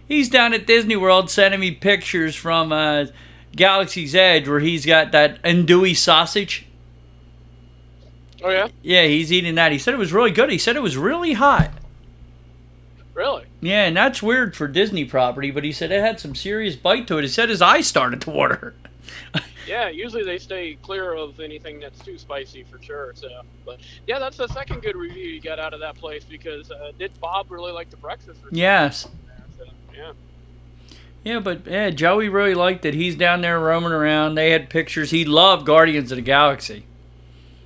he's 0.06 0.28
down 0.28 0.52
at 0.52 0.66
Disney 0.66 0.96
World 0.96 1.30
sending 1.30 1.60
me 1.60 1.70
pictures 1.70 2.36
from 2.36 2.70
uh, 2.70 3.06
Galaxy's 3.54 4.14
Edge 4.14 4.46
where 4.46 4.60
he's 4.60 4.84
got 4.84 5.12
that 5.12 5.42
andouille 5.42 5.96
sausage. 5.96 6.66
Oh 8.42 8.50
yeah, 8.50 8.68
Yeah, 8.82 9.06
he's 9.06 9.32
eating 9.32 9.54
that. 9.54 9.72
He 9.72 9.78
said 9.78 9.94
it 9.94 9.98
was 9.98 10.12
really 10.12 10.30
good. 10.30 10.50
He 10.50 10.58
said 10.58 10.76
it 10.76 10.82
was 10.82 10.96
really 10.98 11.32
hot. 11.32 11.70
really? 13.14 13.45
Yeah, 13.66 13.86
and 13.86 13.96
that's 13.96 14.22
weird 14.22 14.54
for 14.54 14.68
Disney 14.68 15.04
property, 15.04 15.50
but 15.50 15.64
he 15.64 15.72
said 15.72 15.90
it 15.90 16.00
had 16.00 16.20
some 16.20 16.36
serious 16.36 16.76
bite 16.76 17.08
to 17.08 17.18
it. 17.18 17.22
He 17.22 17.28
said 17.28 17.48
his 17.48 17.60
eyes 17.60 17.88
started 17.88 18.20
to 18.22 18.30
water. 18.30 18.74
Yeah, 19.66 19.88
usually 19.88 20.22
they 20.22 20.38
stay 20.38 20.78
clear 20.80 21.14
of 21.14 21.40
anything 21.40 21.80
that's 21.80 21.98
too 21.98 22.18
spicy 22.18 22.62
for 22.62 22.80
sure. 22.80 23.12
So, 23.16 23.28
but 23.64 23.80
yeah, 24.06 24.20
that's 24.20 24.36
the 24.36 24.46
second 24.46 24.80
good 24.80 24.94
review 24.94 25.24
you 25.24 25.40
got 25.40 25.58
out 25.58 25.74
of 25.74 25.80
that 25.80 25.96
place 25.96 26.22
because 26.22 26.70
uh, 26.70 26.92
did 26.96 27.18
Bob 27.20 27.50
really 27.50 27.72
like 27.72 27.90
the 27.90 27.96
breakfast? 27.96 28.44
Or 28.44 28.48
yes. 28.52 29.08
there? 29.56 29.66
So, 29.66 29.72
yeah. 29.92 30.12
Yeah, 31.24 31.40
but 31.40 31.66
yeah, 31.66 31.90
Joey 31.90 32.28
really 32.28 32.54
liked 32.54 32.84
it. 32.84 32.94
He's 32.94 33.16
down 33.16 33.40
there 33.40 33.58
roaming 33.58 33.90
around. 33.90 34.36
They 34.36 34.52
had 34.52 34.70
pictures. 34.70 35.10
He 35.10 35.24
loved 35.24 35.66
Guardians 35.66 36.12
of 36.12 36.16
the 36.16 36.22
Galaxy. 36.22 36.86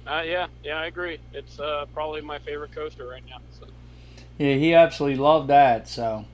Uh, 0.06 0.22
yeah, 0.24 0.46
yeah, 0.64 0.78
I 0.78 0.86
agree. 0.86 1.18
It's 1.34 1.60
uh, 1.60 1.84
probably 1.92 2.22
my 2.22 2.38
favorite 2.38 2.72
coaster 2.72 3.06
right 3.06 3.22
now. 3.28 3.42
So. 3.60 3.66
Yeah, 4.40 4.54
he 4.54 4.72
absolutely 4.72 5.18
loved 5.18 5.48
that. 5.48 5.86
So, 5.86 6.24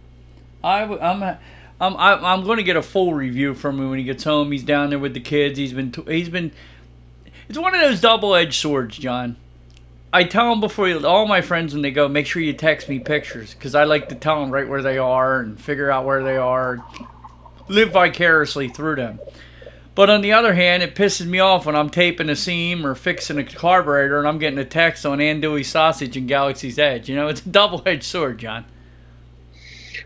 I, 0.63 0.85
I'm, 0.85 1.37
I'm, 1.81 1.97
I'm 2.25 2.45
going 2.45 2.59
to 2.59 2.63
get 2.63 2.77
a 2.77 2.83
full 2.83 3.15
review 3.15 3.53
from 3.53 3.81
him 3.81 3.91
when 3.91 3.99
he 3.99 4.05
gets 4.05 4.23
home. 4.23 4.53
He's 4.53 4.63
down 4.63 4.91
there 4.91 4.99
with 5.01 5.13
the 5.13 5.19
kids. 5.21 5.59
He's 5.59 5.73
been, 5.73 5.93
he's 6.07 6.29
been. 6.29 6.53
It's 7.49 7.59
one 7.59 7.75
of 7.75 7.81
those 7.81 8.01
double-edged 8.01 8.55
swords, 8.55 8.97
John. 8.97 9.35
I 10.13 10.23
tell 10.23 10.51
them 10.51 10.61
before 10.61 10.89
you, 10.89 11.05
all 11.05 11.27
my 11.27 11.41
friends 11.41 11.73
when 11.73 11.83
they 11.83 11.91
go, 11.91 12.07
make 12.07 12.29
sure 12.29 12.41
you 12.41 12.53
text 12.53 12.89
me 12.89 13.01
pictures 13.01 13.55
because 13.55 13.75
I 13.75 13.83
like 13.83 14.09
to 14.11 14.15
tell 14.15 14.41
them 14.41 14.53
right 14.53 14.69
where 14.69 14.83
they 14.83 14.99
are 14.99 15.41
and 15.41 15.61
figure 15.61 15.91
out 15.91 16.05
where 16.05 16.23
they 16.23 16.37
are, 16.37 16.85
live 17.67 17.91
vicariously 17.91 18.69
through 18.69 18.97
them. 18.97 19.19
But 19.97 20.11
on 20.11 20.21
the 20.21 20.35
other 20.35 20.53
hand, 20.53 20.83
it 20.83 20.95
pisses 20.95 21.25
me 21.25 21.41
off 21.41 21.65
when 21.65 21.75
I'm 21.75 21.89
taping 21.89 22.29
a 22.29 22.37
seam 22.37 22.87
or 22.87 22.95
fixing 22.95 23.39
a 23.39 23.45
carburetor 23.45 24.19
and 24.19 24.29
I'm 24.29 24.39
getting 24.39 24.59
a 24.59 24.65
text 24.65 25.07
on 25.07 25.19
andouille 25.19 25.65
sausage 25.65 26.19
and 26.19 26.29
Galaxy's 26.29 26.79
Edge. 26.79 27.09
You 27.09 27.17
know, 27.17 27.29
it's 27.29 27.41
a 27.41 27.49
double-edged 27.49 28.05
sword, 28.05 28.39
John. 28.39 28.67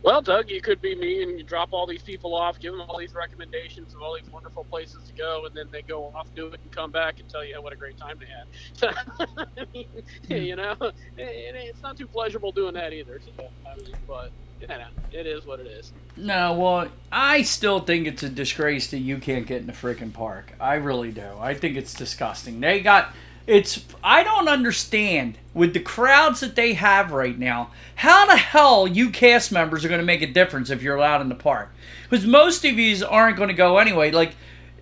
Well, 0.05 0.23
Doug, 0.23 0.49
you 0.49 0.61
could 0.61 0.81
be 0.81 0.95
me 0.95 1.25
and 1.25 1.37
you 1.37 1.45
drop 1.45 1.73
all 1.73 1.89
these 1.89 2.05
people 2.05 2.37
off, 2.37 2.61
give 2.61 2.73
them 2.73 2.83
all 2.83 2.99
these 2.99 3.15
recommendations 3.15 3.93
of 3.93 4.01
all 4.01 4.15
these 4.15 4.31
wonderful 4.31 4.63
places 4.63 5.09
to 5.09 5.13
go, 5.13 5.45
and 5.45 5.55
then 5.57 5.67
they 5.73 5.83
go 5.83 6.05
off, 6.15 6.33
do 6.37 6.47
it, 6.47 6.61
and 6.63 6.71
come 6.71 6.93
back 6.93 7.19
and 7.19 7.29
tell 7.29 7.45
you 7.45 7.61
what 7.61 7.73
a 7.73 7.77
great 7.77 7.99
time 7.99 8.17
they 8.21 8.27
had. 8.27 8.95
I 9.59 9.67
mean, 9.75 9.89
you 10.29 10.55
know, 10.55 10.77
it's 11.19 11.83
not 11.83 11.99
too 11.99 12.07
pleasurable 12.07 12.53
doing 12.53 12.75
that 12.75 12.93
either. 12.93 13.21
So, 13.21 13.49
I 13.69 13.75
mean, 13.75 13.93
but 14.07 14.31
yeah, 14.61 14.89
it 15.13 15.27
is 15.27 15.47
what 15.47 15.61
it 15.61 15.67
is. 15.67 15.93
No, 16.17 16.55
well, 16.55 16.89
I 17.11 17.43
still 17.43 17.81
think 17.81 18.07
it's 18.07 18.23
a 18.23 18.29
disgrace 18.29 18.91
that 18.91 18.99
you 18.99 19.19
can't 19.19 19.47
get 19.47 19.61
in 19.61 19.67
the 19.67 19.73
freaking 19.73 20.13
park. 20.13 20.53
I 20.61 20.75
really 20.75 21.13
do. 21.13 21.27
I 21.39 21.55
think 21.55 21.77
it's 21.77 21.95
disgusting. 21.95 22.61
They 22.61 22.81
got 22.81 23.15
it's 23.47 23.85
I 24.05 24.23
don't 24.23 24.49
understand 24.49 25.37
with 25.55 25.75
the 25.75 25.81
crowds 25.81 26.41
that 26.41 26.55
they 26.55 26.75
have 26.75 27.11
right 27.11 27.39
now. 27.39 27.71
How 27.97 28.27
the 28.27 28.37
hell 28.37 28.87
you 28.87 29.11
cast 29.11 29.51
members 29.51 29.85
are 29.85 29.89
going 29.89 30.01
to 30.01 30.07
make 30.07 30.23
a 30.23 30.27
difference 30.27 30.71
if 30.71 30.83
you're 30.83 30.97
allowed 30.97 31.21
in 31.21 31.29
the 31.29 31.35
park? 31.35 31.71
Because 32.09 32.27
most 32.27 32.65
of 32.65 32.77
these 32.77 33.03
aren't 33.03 33.37
going 33.37 33.49
to 33.49 33.55
go 33.55 33.79
anyway. 33.79 34.11
Like 34.11 34.35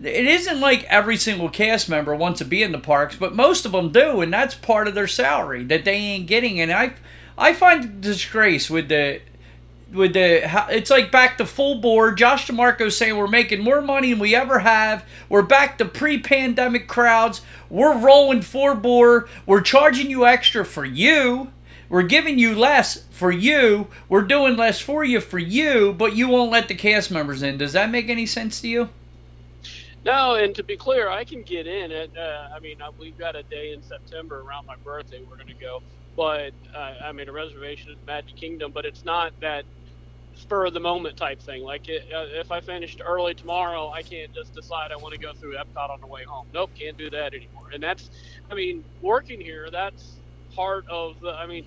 it 0.02 0.26
isn't 0.26 0.60
like 0.60 0.84
every 0.84 1.16
single 1.16 1.48
cast 1.48 1.88
member 1.88 2.14
wants 2.14 2.38
to 2.38 2.44
be 2.44 2.62
in 2.62 2.72
the 2.72 2.78
parks, 2.78 3.16
but 3.16 3.34
most 3.34 3.64
of 3.64 3.72
them 3.72 3.90
do, 3.90 4.20
and 4.20 4.32
that's 4.32 4.54
part 4.54 4.86
of 4.86 4.94
their 4.94 5.08
salary 5.08 5.64
that 5.64 5.84
they 5.84 5.96
ain't 5.96 6.26
getting. 6.26 6.60
And 6.60 6.72
I 6.72 6.92
I 7.36 7.54
find 7.54 8.00
disgrace 8.00 8.68
with 8.68 8.88
the 8.88 9.20
with 9.92 10.12
the 10.12 10.42
it's 10.70 10.90
like 10.90 11.10
back 11.10 11.38
to 11.38 11.46
full 11.46 11.76
board. 11.76 12.18
Josh 12.18 12.46
D'Amaro 12.46 12.90
saying 12.90 13.16
we're 13.16 13.26
making 13.26 13.60
more 13.60 13.80
money 13.80 14.10
than 14.10 14.18
we 14.18 14.34
ever 14.34 14.60
have. 14.60 15.04
We're 15.28 15.42
back 15.42 15.78
to 15.78 15.84
pre-pandemic 15.84 16.88
crowds. 16.88 17.40
We're 17.70 17.98
rolling 17.98 18.42
four 18.42 18.74
bore. 18.74 19.28
We're 19.46 19.60
charging 19.60 20.10
you 20.10 20.26
extra 20.26 20.64
for 20.64 20.84
you. 20.84 21.52
We're 21.88 22.02
giving 22.02 22.38
you 22.38 22.54
less 22.54 23.04
for 23.10 23.30
you. 23.30 23.86
We're 24.08 24.22
doing 24.22 24.56
less 24.56 24.78
for 24.78 25.04
you 25.04 25.20
for 25.20 25.38
you, 25.38 25.94
but 25.94 26.14
you 26.14 26.28
won't 26.28 26.50
let 26.50 26.68
the 26.68 26.74
cast 26.74 27.10
members 27.10 27.42
in. 27.42 27.56
Does 27.56 27.72
that 27.72 27.90
make 27.90 28.10
any 28.10 28.26
sense 28.26 28.60
to 28.60 28.68
you? 28.68 28.90
No, 30.04 30.34
and 30.34 30.54
to 30.54 30.62
be 30.62 30.76
clear, 30.76 31.08
I 31.08 31.24
can 31.24 31.42
get 31.42 31.66
in. 31.66 31.90
At, 31.90 32.16
uh, 32.16 32.48
I 32.54 32.60
mean, 32.60 32.80
uh, 32.80 32.90
we've 32.98 33.18
got 33.18 33.36
a 33.36 33.42
day 33.42 33.72
in 33.72 33.82
September 33.82 34.40
around 34.40 34.66
my 34.66 34.76
birthday. 34.76 35.22
We're 35.28 35.36
going 35.36 35.48
to 35.48 35.54
go, 35.54 35.82
but 36.18 36.52
uh, 36.76 36.94
I 37.06 37.12
made 37.12 37.30
a 37.30 37.32
reservation 37.32 37.92
at 37.92 37.98
Magic 38.06 38.36
Kingdom. 38.36 38.72
But 38.74 38.86
it's 38.86 39.06
not 39.06 39.32
that 39.42 39.66
spur 40.34 40.66
of 40.66 40.74
the 40.74 40.80
moment 40.80 41.16
type 41.18 41.42
thing. 41.42 41.64
Like 41.64 41.88
it, 41.88 42.02
uh, 42.16 42.40
if 42.40 42.52
I 42.52 42.60
finished 42.60 43.02
early 43.06 43.34
tomorrow, 43.34 43.90
I 43.96 44.02
can't 44.02 44.32
just 44.34 44.54
decide 44.54 44.90
I 44.92 44.98
want 44.98 45.14
to 45.14 45.20
go 45.20 45.32
through 45.40 45.54
Epcot 45.54 45.90
on 45.90 45.98
the 46.02 46.08
way 46.08 46.22
home. 46.28 46.46
Nope, 46.54 46.72
can't 46.80 46.98
do 46.98 47.10
that 47.10 47.34
anymore. 47.34 47.70
And 47.74 47.82
that's, 47.82 48.10
I 48.52 48.56
mean, 48.56 48.84
working 49.02 49.40
here, 49.40 49.68
that's 49.72 50.22
part 50.56 50.84
of 50.92 51.14
the. 51.22 51.30
I 51.42 51.48
mean, 51.48 51.64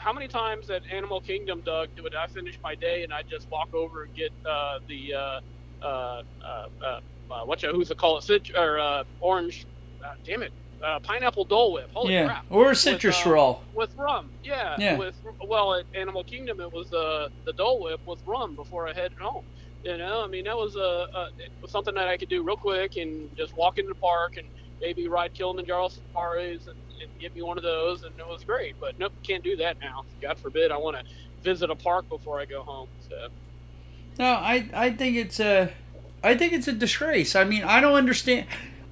how 0.00 0.14
many 0.14 0.28
times 0.28 0.70
at 0.70 0.82
Animal 0.94 1.20
Kingdom, 1.22 1.62
Doug, 1.66 1.88
would 2.02 2.14
I 2.14 2.28
finish 2.28 2.58
my 2.64 2.76
day 2.76 3.04
and 3.04 3.12
I 3.12 3.22
just 3.30 3.48
walk 3.52 3.70
over 3.74 4.04
and 4.04 4.14
get 4.14 4.32
uh, 4.50 4.78
the 4.88 5.14
uh, 5.18 5.86
uh, 5.86 6.22
uh, 6.46 7.00
uh, 7.34 7.46
what 7.46 7.62
you 7.64 7.72
who's 7.72 7.90
it 7.92 7.98
called 7.98 8.24
it 8.30 8.50
or 8.56 8.80
uh, 8.80 9.04
orange? 9.20 9.66
Uh, 10.04 10.14
damn 10.26 10.42
it, 10.42 10.52
uh, 10.82 11.00
pineapple 11.00 11.44
Dole 11.44 11.72
Whip. 11.72 11.90
Holy 11.92 12.14
yeah. 12.14 12.26
crap! 12.26 12.46
Or 12.50 12.70
a 12.70 12.76
citrus 12.76 13.18
with, 13.18 13.26
uh, 13.26 13.34
roll 13.34 13.62
with 13.74 13.94
rum. 13.96 14.30
Yeah. 14.42 14.76
Yeah. 14.78 14.96
With 14.98 15.14
well, 15.46 15.74
at 15.74 15.84
Animal 15.94 16.24
Kingdom, 16.24 16.60
it 16.60 16.72
was 16.72 16.92
uh, 16.92 17.28
the 17.44 17.52
Dole 17.52 17.82
Whip 17.82 18.00
with 18.06 18.20
rum 18.26 18.54
before 18.54 18.88
I 18.88 18.92
headed 18.92 19.18
home. 19.18 19.44
You 19.84 19.96
know, 19.96 20.24
I 20.24 20.26
mean, 20.26 20.44
that 20.44 20.56
was 20.56 20.76
a, 20.76 20.80
a 20.80 21.30
it 21.38 21.52
was 21.62 21.70
something 21.70 21.94
that 21.94 22.08
I 22.08 22.16
could 22.16 22.28
do 22.28 22.42
real 22.42 22.56
quick 22.56 22.96
and 22.96 23.34
just 23.36 23.56
walk 23.56 23.78
into 23.78 23.90
the 23.90 24.00
park 24.00 24.36
and 24.36 24.48
maybe 24.80 25.08
ride 25.08 25.34
Kilimanjaro 25.34 25.88
safaris 25.88 26.66
and, 26.66 26.78
and 27.00 27.10
get 27.20 27.34
me 27.34 27.42
one 27.42 27.58
of 27.58 27.64
those, 27.64 28.02
and 28.02 28.18
it 28.18 28.26
was 28.26 28.44
great. 28.44 28.76
But 28.80 28.98
nope, 28.98 29.12
can't 29.22 29.44
do 29.44 29.56
that 29.56 29.78
now. 29.80 30.04
God 30.20 30.38
forbid, 30.38 30.72
I 30.72 30.76
want 30.76 30.96
to 30.96 31.04
visit 31.42 31.70
a 31.70 31.76
park 31.76 32.08
before 32.08 32.40
I 32.40 32.44
go 32.44 32.62
home. 32.62 32.88
So. 33.08 33.28
No, 34.18 34.26
I 34.26 34.68
I 34.74 34.90
think 34.90 35.16
it's 35.16 35.38
a 35.38 35.72
I 36.22 36.36
think 36.36 36.52
it's 36.52 36.66
a 36.68 36.72
disgrace. 36.72 37.36
I 37.36 37.44
mean, 37.44 37.62
I 37.62 37.80
don't 37.80 37.94
understand. 37.94 38.46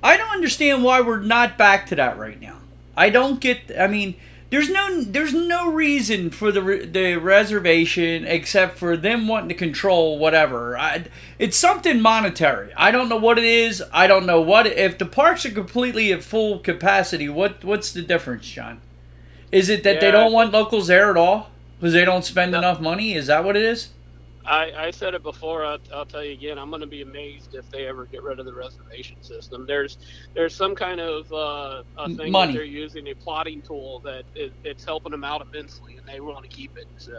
I 0.06 0.16
don't 0.16 0.30
understand 0.30 0.84
why 0.84 1.00
we're 1.00 1.18
not 1.18 1.58
back 1.58 1.86
to 1.88 1.96
that 1.96 2.16
right 2.16 2.40
now. 2.40 2.58
I 2.96 3.10
don't 3.10 3.40
get. 3.40 3.72
I 3.76 3.88
mean, 3.88 4.14
there's 4.50 4.70
no 4.70 5.02
there's 5.02 5.34
no 5.34 5.68
reason 5.72 6.30
for 6.30 6.52
the 6.52 6.60
the 6.90 7.16
reservation 7.16 8.24
except 8.24 8.78
for 8.78 8.96
them 8.96 9.26
wanting 9.26 9.48
to 9.48 9.54
control 9.56 10.16
whatever. 10.16 10.78
I, 10.78 11.06
it's 11.40 11.56
something 11.56 12.00
monetary. 12.00 12.72
I 12.76 12.92
don't 12.92 13.08
know 13.08 13.16
what 13.16 13.36
it 13.36 13.44
is. 13.44 13.82
I 13.92 14.06
don't 14.06 14.26
know 14.26 14.40
what 14.40 14.68
if 14.68 14.96
the 14.96 15.06
parks 15.06 15.44
are 15.44 15.50
completely 15.50 16.12
at 16.12 16.22
full 16.22 16.60
capacity. 16.60 17.28
What 17.28 17.64
what's 17.64 17.92
the 17.92 18.02
difference, 18.02 18.48
John? 18.48 18.80
Is 19.50 19.68
it 19.68 19.82
that 19.82 20.00
they 20.00 20.12
don't 20.12 20.32
want 20.32 20.52
locals 20.52 20.86
there 20.86 21.10
at 21.10 21.16
all 21.16 21.50
because 21.80 21.94
they 21.94 22.04
don't 22.04 22.24
spend 22.24 22.52
No. 22.52 22.58
enough 22.58 22.80
money? 22.80 23.14
Is 23.14 23.26
that 23.26 23.42
what 23.42 23.56
it 23.56 23.64
is? 23.64 23.88
I, 24.46 24.72
I 24.78 24.92
said 24.92 25.14
it 25.14 25.22
before. 25.24 25.64
I'll, 25.64 25.78
I'll 25.94 26.06
tell 26.06 26.24
you 26.24 26.34
again. 26.34 26.58
I'm 26.58 26.70
going 26.70 26.82
to 26.82 26.88
be 26.88 27.02
amazed 27.02 27.50
if 27.54 27.70
they 27.70 27.86
ever 27.86 28.08
get 28.10 28.22
rid 28.24 28.40
of 28.40 28.46
the 28.46 28.54
reservation 28.54 29.18
system. 29.22 29.66
There's 29.68 29.98
there's 30.36 30.56
some 30.56 30.74
kind 30.76 31.00
of 31.00 31.26
uh, 31.32 31.82
a 31.98 32.10
thing 32.10 32.32
Money. 32.32 32.52
that 32.52 32.52
they're 32.52 32.64
using 32.64 33.08
a 33.08 33.14
plotting 33.22 33.62
tool 33.66 34.02
that 34.04 34.24
it, 34.34 34.54
it's 34.64 34.86
helping 34.86 35.12
them 35.12 35.24
out 35.24 35.42
immensely, 35.52 35.94
and 35.98 36.06
they 36.14 36.20
want 36.20 36.44
to 36.44 36.50
keep 36.56 36.72
it. 36.76 36.86
So 36.98 37.12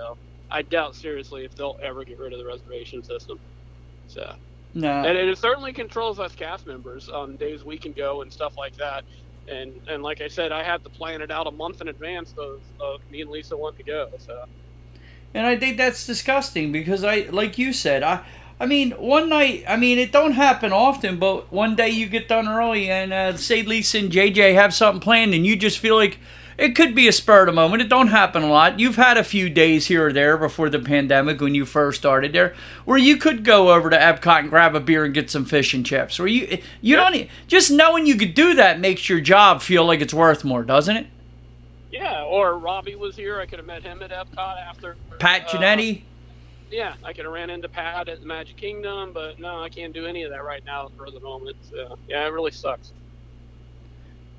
I 0.52 0.64
doubt 0.64 0.96
seriously 0.96 1.46
if 1.46 1.56
they'll 1.56 1.76
ever 1.84 2.06
get 2.06 2.20
rid 2.20 2.34
of 2.34 2.40
the 2.40 2.48
reservation 2.48 3.04
system. 3.04 3.38
So 4.08 4.34
No. 4.74 4.90
and 5.04 5.18
it 5.18 5.38
certainly 5.40 5.74
controls 5.74 6.20
us 6.20 6.36
cast 6.36 6.68
members 6.68 7.10
on 7.10 7.38
days 7.38 7.66
we 7.66 7.80
can 7.80 7.94
go 7.98 8.24
and 8.24 8.34
stuff 8.34 8.54
like 8.58 8.76
that. 8.80 9.04
And 9.48 9.74
and 9.90 10.04
like 10.04 10.22
I 10.22 10.30
said, 10.30 10.52
I 10.54 10.64
had 10.64 10.84
to 10.84 10.92
plan 10.92 11.22
it 11.22 11.32
out 11.32 11.48
a 11.48 11.52
month 11.52 11.82
in 11.82 11.90
advance 11.90 12.34
of, 12.38 12.62
of 12.82 13.02
me 13.10 13.22
and 13.22 13.32
Lisa 13.32 13.58
want 13.58 13.78
to 13.78 13.86
go. 13.86 14.08
So. 14.20 14.34
And 15.34 15.46
I 15.46 15.56
think 15.56 15.78
that's 15.78 16.06
disgusting 16.06 16.72
because 16.72 17.04
I, 17.04 17.28
like 17.32 17.58
you 17.58 17.74
said, 17.74 18.02
I, 18.04 18.22
I 18.60 18.66
mean, 18.66 18.92
one 18.92 19.30
night, 19.30 19.66
I 19.68 19.78
mean, 19.78 20.00
it 20.00 20.12
don't 20.12 20.32
happen 20.32 20.74
often, 20.74 21.20
but 21.20 21.52
one 21.52 21.76
day 21.76 21.90
you 21.90 22.08
get 22.08 22.28
done 22.28 22.48
early 22.48 22.90
and 22.90 23.14
uh, 23.14 23.38
say 23.38 23.62
Lisa 23.62 24.00
and 24.00 24.12
JJ 24.12 24.56
have 24.56 24.74
something 24.74 25.00
planned, 25.00 25.36
and 25.36 25.46
you 25.46 25.56
just 25.56 25.78
feel 25.78 25.96
like 25.96 26.18
it 26.58 26.76
could 26.76 26.96
be 26.96 27.08
a 27.08 27.12
spur 27.12 27.42
of 27.42 27.46
the 27.46 27.52
moment. 27.52 27.84
It 27.84 27.90
don't 27.90 28.08
happen 28.08 28.42
a 28.42 28.50
lot. 28.50 28.80
You've 28.80 28.96
had 28.96 29.16
a 29.16 29.24
few 29.24 29.48
days 29.48 29.88
here 29.88 30.08
or 30.08 30.14
there 30.14 30.38
before 30.38 30.72
the 30.72 30.80
pandemic 30.80 31.40
when 31.40 31.54
you 31.54 31.66
first 31.66 32.00
started 32.00 32.34
there, 32.34 32.56
where 32.84 32.98
you 32.98 33.18
could 33.18 33.44
go 33.44 33.72
over 33.72 33.92
to 33.92 33.98
Epcot 33.98 34.40
and 34.40 34.50
grab 34.50 34.74
a 34.74 34.80
beer 34.80 35.06
and 35.06 35.14
get 35.14 35.30
some 35.30 35.46
fish 35.46 35.76
and 35.76 35.86
chips. 35.86 36.18
Where 36.18 36.28
you, 36.28 36.58
you 36.82 36.96
don't 36.96 37.14
e- 37.14 37.30
just 37.46 37.70
knowing 37.70 38.08
you 38.08 38.16
could 38.16 38.34
do 38.34 38.56
that 38.56 38.80
makes 38.80 39.08
your 39.08 39.22
job 39.22 39.62
feel 39.62 39.86
like 39.86 40.02
it's 40.02 40.16
worth 40.16 40.44
more, 40.44 40.64
doesn't 40.64 40.98
it? 40.98 41.08
Yeah, 41.98 42.24
or 42.26 42.60
Robbie 42.60 42.94
was 42.94 43.16
here. 43.16 43.40
I 43.40 43.48
could 43.48 43.58
have 43.58 43.66
met 43.66 43.82
him 43.82 44.04
at 44.04 44.12
Epcot 44.12 44.62
after. 44.62 44.96
Pat 45.18 45.48
uh, 45.48 45.58
Genetti. 45.58 46.04
yeah, 46.70 46.94
I 47.04 47.12
could 47.12 47.26
have 47.26 47.34
ran 47.34 47.50
into 47.50 47.68
Pat 47.68 48.08
at 48.08 48.20
the 48.20 48.26
Magic 48.28 48.56
Kingdom, 48.56 49.14
but 49.14 49.40
no, 49.40 49.64
I 49.64 49.70
can't 49.70 49.94
do 49.94 50.06
any 50.06 50.22
of 50.22 50.30
that 50.30 50.46
right 50.46 50.64
now 50.64 50.92
for 50.96 51.10
the 51.10 51.20
moment. 51.20 51.58
So, 51.72 51.98
yeah, 52.08 52.24
it 52.28 52.30
really 52.30 52.52
sucks. 52.52 52.92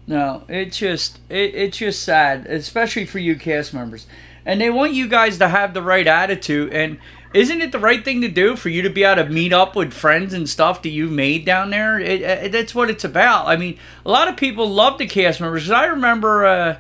No, 0.07 0.45
it's 0.49 0.79
just 0.79 1.19
it, 1.29 1.53
it's 1.55 1.79
just 1.79 2.05
sad, 2.05 2.47
especially 2.47 3.05
for 3.05 3.19
you 3.19 3.35
cast 3.35 3.75
members. 3.75 4.07
And 4.47 4.61
they 4.61 4.71
want 4.71 4.93
you 4.93 5.09
guys 5.09 5.37
to 5.39 5.49
have 5.49 5.75
the 5.75 5.83
right 5.83 6.07
attitude. 6.07 6.73
And 6.73 6.99
isn't 7.35 7.61
it 7.61 7.73
the 7.73 7.81
right 7.81 8.05
thing 8.05 8.21
to 8.21 8.29
do 8.29 8.55
for 8.55 8.69
you 8.69 8.83
to 8.83 8.89
be 8.89 9.03
able 9.03 9.25
to 9.25 9.29
meet 9.29 9.53
up 9.53 9.75
with 9.75 9.93
friends 9.93 10.33
and 10.33 10.49
stuff 10.49 10.81
that 10.83 10.91
you've 10.91 11.13
made 11.13 11.45
down 11.45 11.71
there? 11.71 11.99
It, 11.99 12.23
it, 12.23 12.53
that's 12.53 12.75
what 12.75 12.89
it's 12.89 13.05
about. 13.05 13.49
I 13.49 13.57
mean, 13.57 13.79
a 14.07 14.11
lot 14.11 14.29
of 14.29 14.37
people 14.37 14.71
love 14.71 14.97
the 14.97 15.09
cast 15.09 15.41
members. 15.41 15.69
I 15.71 15.87
remember 15.87 16.47
uh, 16.47 16.77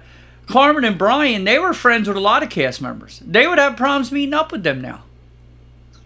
Carmen 0.48 0.84
and 0.84 0.96
Brian; 0.98 1.44
they 1.44 1.58
were 1.58 1.74
friends 1.74 2.08
with 2.08 2.16
a 2.16 2.20
lot 2.20 2.42
of 2.42 2.48
cast 2.48 2.80
members. 2.80 3.22
They 3.24 3.46
would 3.46 3.58
have 3.58 3.76
problems 3.76 4.10
meeting 4.10 4.34
up 4.34 4.50
with 4.50 4.62
them 4.62 4.80
now. 4.80 5.04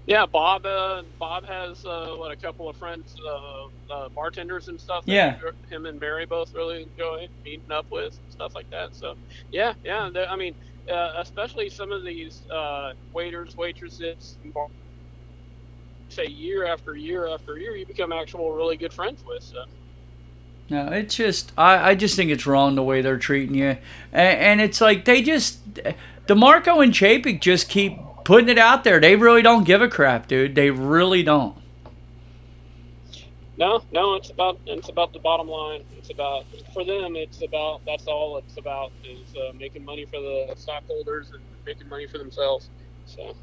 Yeah, 0.04 0.26
Bob. 0.26 0.66
Uh, 0.66 1.02
Bob 1.20 1.46
has 1.46 1.86
uh, 1.86 2.08
what 2.16 2.32
a 2.32 2.36
couple 2.36 2.68
of 2.68 2.76
friends, 2.76 3.14
uh, 3.24 3.92
uh, 3.94 4.08
bartenders 4.08 4.66
and 4.66 4.80
stuff. 4.80 5.06
that 5.06 5.12
Yeah. 5.12 5.38
Him 5.70 5.86
and 5.86 6.00
Barry 6.00 6.26
both 6.26 6.52
really 6.54 6.82
enjoy 6.82 7.28
meeting 7.44 7.70
up 7.70 7.86
with 7.90 8.18
and 8.18 8.32
stuff 8.32 8.56
like 8.56 8.68
that. 8.70 8.96
So, 8.96 9.14
yeah, 9.52 9.74
yeah. 9.84 10.10
I 10.28 10.34
mean, 10.34 10.56
uh, 10.90 11.12
especially 11.18 11.70
some 11.70 11.92
of 11.92 12.04
these 12.04 12.42
uh, 12.50 12.94
waiters, 13.12 13.56
waitresses, 13.56 14.38
bar- 14.52 14.66
say 16.08 16.26
year 16.26 16.66
after 16.66 16.96
year 16.96 17.28
after 17.28 17.56
year, 17.56 17.76
you 17.76 17.86
become 17.86 18.12
actual 18.12 18.52
really 18.52 18.76
good 18.76 18.92
friends 18.92 19.22
with. 19.24 19.44
So. 19.44 19.64
No, 20.72 20.86
it's 20.86 21.16
just 21.16 21.52
I, 21.58 21.90
I 21.90 21.94
just 21.94 22.16
think 22.16 22.30
it's 22.30 22.46
wrong 22.46 22.76
the 22.76 22.82
way 22.82 23.02
they're 23.02 23.18
treating 23.18 23.54
you, 23.54 23.76
and, 24.10 24.38
and 24.38 24.60
it's 24.62 24.80
like 24.80 25.04
they 25.04 25.20
just 25.20 25.74
D'Amaro 26.26 26.82
and 26.82 26.94
Chapek 26.94 27.42
just 27.42 27.68
keep 27.68 27.98
putting 28.24 28.48
it 28.48 28.56
out 28.56 28.82
there. 28.82 28.98
They 28.98 29.14
really 29.14 29.42
don't 29.42 29.64
give 29.64 29.82
a 29.82 29.88
crap, 29.88 30.28
dude. 30.28 30.54
They 30.54 30.70
really 30.70 31.22
don't. 31.22 31.54
No, 33.58 33.82
no, 33.92 34.14
it's 34.14 34.30
about 34.30 34.60
it's 34.64 34.88
about 34.88 35.12
the 35.12 35.18
bottom 35.18 35.46
line. 35.46 35.84
It's 35.98 36.08
about 36.08 36.46
for 36.72 36.84
them. 36.84 37.16
It's 37.16 37.42
about 37.42 37.82
that's 37.84 38.06
all 38.06 38.38
it's 38.38 38.56
about 38.56 38.92
is 39.04 39.36
uh, 39.36 39.52
making 39.52 39.84
money 39.84 40.06
for 40.06 40.20
the 40.22 40.54
stockholders 40.56 41.32
and 41.32 41.42
making 41.66 41.86
money 41.90 42.06
for 42.06 42.16
themselves. 42.16 42.70
So 43.04 43.36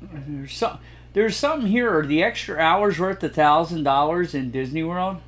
There's 0.00 0.54
some 0.54 0.78
There's 1.12 1.36
something 1.36 1.68
here. 1.68 1.96
Are 1.98 2.06
the 2.06 2.22
extra 2.22 2.58
hours 2.58 2.98
worth 2.98 3.22
a 3.22 3.28
thousand 3.28 3.82
dollars 3.82 4.34
in 4.34 4.50
Disney 4.50 4.82
World? 4.82 5.18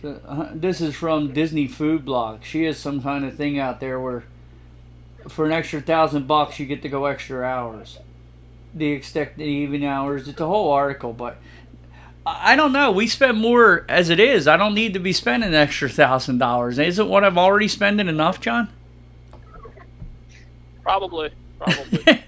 So 0.00 0.20
uh, 0.26 0.50
this 0.52 0.80
is 0.80 0.94
from 0.96 1.32
Disney 1.32 1.68
Food 1.68 2.04
Blog. 2.04 2.42
She 2.42 2.64
has 2.64 2.78
some 2.78 3.02
kind 3.02 3.24
of 3.24 3.36
thing 3.36 3.58
out 3.58 3.78
there 3.78 4.00
where, 4.00 4.24
for 5.28 5.46
an 5.46 5.52
extra 5.52 5.80
thousand 5.80 6.26
bucks, 6.26 6.58
you 6.58 6.66
get 6.66 6.82
to 6.82 6.88
go 6.88 7.06
extra 7.06 7.44
hours. 7.44 7.98
The 8.74 8.90
expected 8.90 9.44
even 9.44 9.84
hours. 9.84 10.26
It's 10.26 10.40
a 10.40 10.46
whole 10.46 10.72
article, 10.72 11.12
but 11.12 11.36
I 12.26 12.56
don't 12.56 12.72
know. 12.72 12.90
We 12.90 13.06
spend 13.06 13.38
more 13.38 13.84
as 13.88 14.08
it 14.08 14.18
is. 14.18 14.48
I 14.48 14.56
don't 14.56 14.74
need 14.74 14.94
to 14.94 15.00
be 15.00 15.12
spending 15.12 15.50
an 15.50 15.54
extra 15.54 15.88
thousand 15.88 16.38
dollars. 16.38 16.78
Isn't 16.78 17.08
what 17.08 17.24
I'm 17.24 17.38
already 17.38 17.68
spending 17.68 18.08
enough, 18.08 18.40
John? 18.40 18.68
Probably. 20.82 21.30
Probably. 21.58 22.22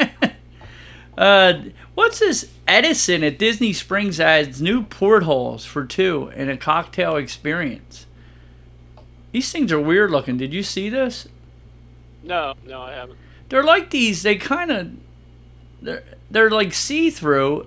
uh, 1.18 1.55
what's 1.94 2.18
this? 2.18 2.50
Edison 2.66 3.22
at 3.24 3.38
Disney 3.38 3.72
Springs 3.72 4.20
adds 4.20 4.61
new 4.61 4.83
portholes 4.83 5.64
for 5.64 5.85
two 5.85 6.30
in 6.35 6.48
a 6.48 6.57
cocktail 6.57 7.16
experience. 7.16 8.07
These 9.33 9.50
things 9.50 9.72
are 9.72 9.80
weird 9.80 10.11
looking. 10.11 10.37
Did 10.37 10.54
you 10.54 10.62
see 10.62 10.88
this? 10.88 11.26
No, 12.22 12.54
no, 12.66 12.83
I 12.83 12.92
haven't. 12.92 13.18
They're 13.48 13.64
like 13.64 13.90
these. 13.90 14.22
They 14.22 14.37
kind 14.37 14.70
of 14.70 14.92
they're 15.83 16.04
they're 16.30 16.50
like 16.50 16.72
see 16.72 17.11
through, 17.11 17.66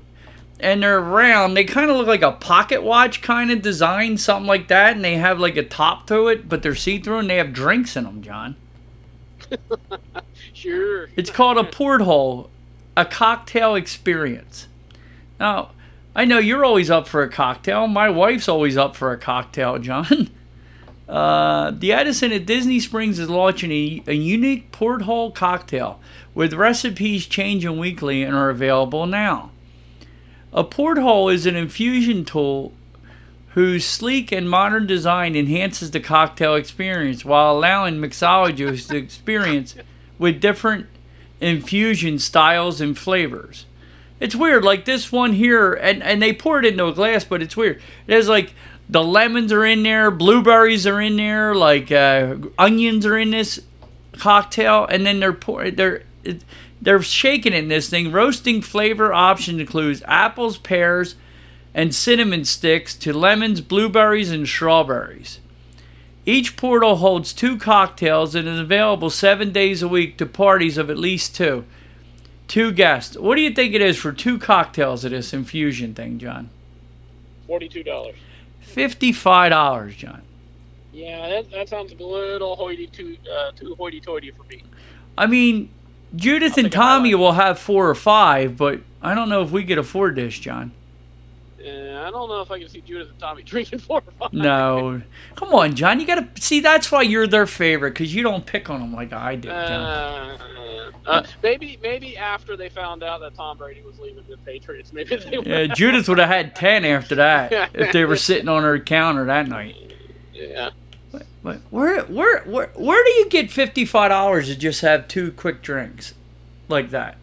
and 0.60 0.84
they're 0.84 1.00
round. 1.00 1.56
They 1.56 1.64
kind 1.64 1.92
of 1.92 1.98
look 1.98 2.08
like 2.08 2.22
a 2.22 2.32
pocket 2.32 2.84
watch 2.84 3.22
kind 3.22 3.52
of 3.52 3.62
design, 3.62 4.18
something 4.18 4.48
like 4.48 4.68
that. 4.70 4.96
And 4.96 5.06
they 5.06 5.16
have 5.16 5.40
like 5.40 5.58
a 5.58 5.64
top 5.64 6.08
to 6.08 6.28
it, 6.28 6.50
but 6.50 6.64
they're 6.64 6.76
see 6.76 7.00
through, 7.00 7.20
and 7.20 7.30
they 7.30 7.38
have 7.38 7.54
drinks 7.54 7.96
in 7.96 8.06
them, 8.06 8.22
John. 8.22 8.56
sure. 10.54 11.10
It's 11.16 11.30
called 11.30 11.58
a 11.58 11.64
porthole, 11.72 12.50
a 12.98 13.06
cocktail 13.06 13.76
experience. 13.76 14.68
Now, 15.40 15.70
I 16.16 16.26
know 16.26 16.40
you're 16.40 16.66
always 16.66 16.90
up 16.90 17.08
for 17.08 17.22
a 17.22 17.30
cocktail. 17.30 17.86
My 17.86 18.10
wife's 18.10 18.50
always 18.50 18.76
up 18.76 18.96
for 18.96 19.12
a 19.12 19.18
cocktail, 19.18 19.78
John. 19.80 20.30
Uh, 21.08 21.72
the 21.72 21.94
Edison 21.94 22.34
at 22.34 22.46
Disney 22.46 22.82
Springs 22.82 23.18
is 23.18 23.30
launching 23.30 23.72
a, 23.72 24.04
a 24.08 24.14
unique 24.14 24.74
porthole 24.74 25.32
cocktail 25.32 26.02
with 26.36 26.54
recipes 26.54 27.26
changing 27.26 27.80
weekly 27.80 28.24
and 28.24 28.36
are 28.36 28.50
available 28.50 29.06
now. 29.06 29.52
A 30.52 30.66
porthole 30.66 31.30
is 31.30 31.46
an 31.46 31.56
infusion 31.56 32.26
tool 32.26 32.74
whose 33.52 33.86
sleek 33.86 34.34
and 34.34 34.50
modern 34.50 34.86
design 34.86 35.38
enhances 35.38 35.92
the 35.92 36.02
cocktail 36.02 36.56
experience 36.56 37.24
while 37.24 37.54
allowing 37.56 38.00
mixologists 38.00 38.90
to 38.90 38.98
experience 38.98 39.76
with 40.20 40.42
different 40.42 40.88
infusion 41.40 42.20
styles 42.20 42.82
and 42.82 42.98
flavors. 42.98 43.66
It's 44.20 44.36
weird, 44.36 44.64
like 44.64 44.86
this 44.86 45.12
one 45.12 45.34
here, 45.34 45.74
and, 45.74 46.02
and 46.02 46.22
they 46.22 46.34
pour 46.34 46.60
it 46.60 46.66
into 46.66 46.88
a 46.88 46.94
glass, 46.94 47.24
but 47.24 47.42
it's 47.42 47.56
weird. 47.56 47.82
It 48.08 48.14
has 48.14 48.28
like 48.28 48.54
the 48.90 49.04
lemons 49.04 49.52
are 49.52 49.66
in 49.66 49.84
there, 49.84 50.10
blueberries 50.10 50.88
are 50.88 51.00
in 51.00 51.18
there, 51.18 51.54
like 51.54 51.92
uh, 51.92 52.36
onions 52.58 53.06
are 53.06 53.18
in 53.18 53.32
this 53.32 53.62
cocktail, 54.14 54.86
and 54.86 55.06
then 55.06 55.20
they're 55.20 55.34
pour, 55.34 55.70
they're 55.70 56.04
they're 56.82 57.02
shaking 57.02 57.54
in 57.54 57.68
this 57.70 57.90
thing. 57.90 58.12
Roasting 58.12 58.62
flavor 58.62 59.14
option 59.14 59.60
includes 59.60 60.04
apples, 60.06 60.58
pears, 60.58 61.16
and 61.74 61.94
cinnamon 61.94 62.46
sticks 62.46 62.96
to 62.96 63.14
lemons, 63.14 63.62
blueberries, 63.62 64.32
and 64.32 64.48
strawberries. 64.48 65.40
Each 66.28 66.58
portal 66.58 66.98
holds 66.98 67.32
two 67.32 67.58
cocktails 67.58 68.36
and 68.36 68.50
is 68.50 68.60
available 68.60 69.10
seven 69.10 69.54
days 69.54 69.82
a 69.82 69.88
week 69.88 70.18
to 70.18 70.26
parties 70.26 70.78
of 70.78 70.90
at 70.90 70.98
least 70.98 71.34
two. 71.34 71.64
Two 72.50 72.74
guests. 72.74 73.16
What 73.16 73.36
do 73.36 73.42
you 73.42 73.52
think 73.52 73.74
it 73.74 73.82
is 73.82 73.98
for 73.98 74.12
two 74.12 74.38
cocktails 74.38 75.06
at 75.06 75.12
this 75.12 75.34
infusion 75.34 75.94
thing, 75.94 76.20
John? 76.20 76.50
Forty-two 77.48 77.84
dollars. 77.84 78.16
Fifty-five 78.60 79.52
dollars, 79.52 79.96
John. 79.96 80.22
Yeah, 80.92 81.30
that, 81.30 81.50
that 81.52 81.70
sounds 81.70 81.94
a 81.94 82.04
little 82.04 82.58
hoity 82.58 82.88
too 82.88 83.16
uh, 83.34 83.52
too 83.52 83.76
hoity-toity 83.76 84.32
for 84.32 84.44
me. 84.44 84.64
I 85.18 85.28
mean, 85.28 85.70
Judith 86.14 86.58
and 86.58 86.70
Tommy 86.70 87.16
will 87.16 87.34
have 87.34 87.58
four 87.58 87.90
or 87.90 87.96
five, 87.96 88.58
but 88.58 88.82
I 89.02 89.16
don't 89.16 89.30
know 89.30 89.44
if 89.44 89.52
we 89.52 89.64
could 89.64 89.78
afford 89.78 90.18
this, 90.18 90.38
John. 90.38 90.74
Uh, 91.68 92.08
I 92.08 92.12
don't 92.12 92.30
know 92.30 92.42
if 92.42 92.50
I 92.50 92.60
can 92.60 92.70
see 92.70 92.82
Judith 92.82 93.10
and 93.10 93.20
Tommy 93.20 93.44
drinking 93.44 93.80
four 93.80 94.02
or 94.06 94.12
five. 94.20 94.34
No, 94.34 95.02
come 95.36 95.54
on, 95.54 95.76
John. 95.76 96.00
You 96.00 96.08
gotta 96.08 96.28
see. 96.40 96.60
That's 96.60 96.92
why 96.92 97.02
you're 97.02 97.28
their 97.28 97.48
favorite 97.48 97.92
because 97.92 98.14
you 98.14 98.24
don't 98.24 98.46
pick 98.46 98.70
on 98.70 98.80
them 98.80 98.94
like 98.94 99.14
I 99.14 99.36
do. 99.36 99.50
Uh, 99.50 100.38
uh, 101.06 101.24
maybe, 101.42 101.80
maybe 101.82 102.18
after 102.18 102.58
they 102.58 102.68
found 102.70 103.02
out 103.02 103.22
that 103.22 103.34
Tom 103.34 103.58
Brady 103.58 103.82
was 103.82 103.98
leaving 104.00 104.24
the 104.30 104.38
Patriots, 104.38 104.92
maybe 104.92 105.16
they. 105.16 105.40
Yeah, 105.40 105.68
Judith 105.74 106.10
would 106.10 106.18
have 106.18 106.30
had 106.30 106.56
ten 106.56 106.84
after 106.86 107.16
that 107.16 107.70
if 107.74 107.94
they 107.94 108.06
were 108.06 108.18
sitting 108.18 108.50
on 108.50 108.64
her 108.64 108.80
counter 108.80 109.26
that 109.26 109.48
night. 109.48 109.76
Yeah. 110.34 110.72
But 111.44 111.62
where, 111.70 112.02
where, 112.04 112.42
where, 112.44 112.68
where 112.76 113.04
do 113.04 113.10
you 113.12 113.30
get 113.30 113.50
fifty-five 113.52 114.10
dollars 114.10 114.48
to 114.48 114.56
just 114.56 114.82
have 114.82 115.08
two 115.08 115.32
quick 115.32 115.62
drinks, 115.62 116.14
like 116.68 116.90
that? 116.90 117.18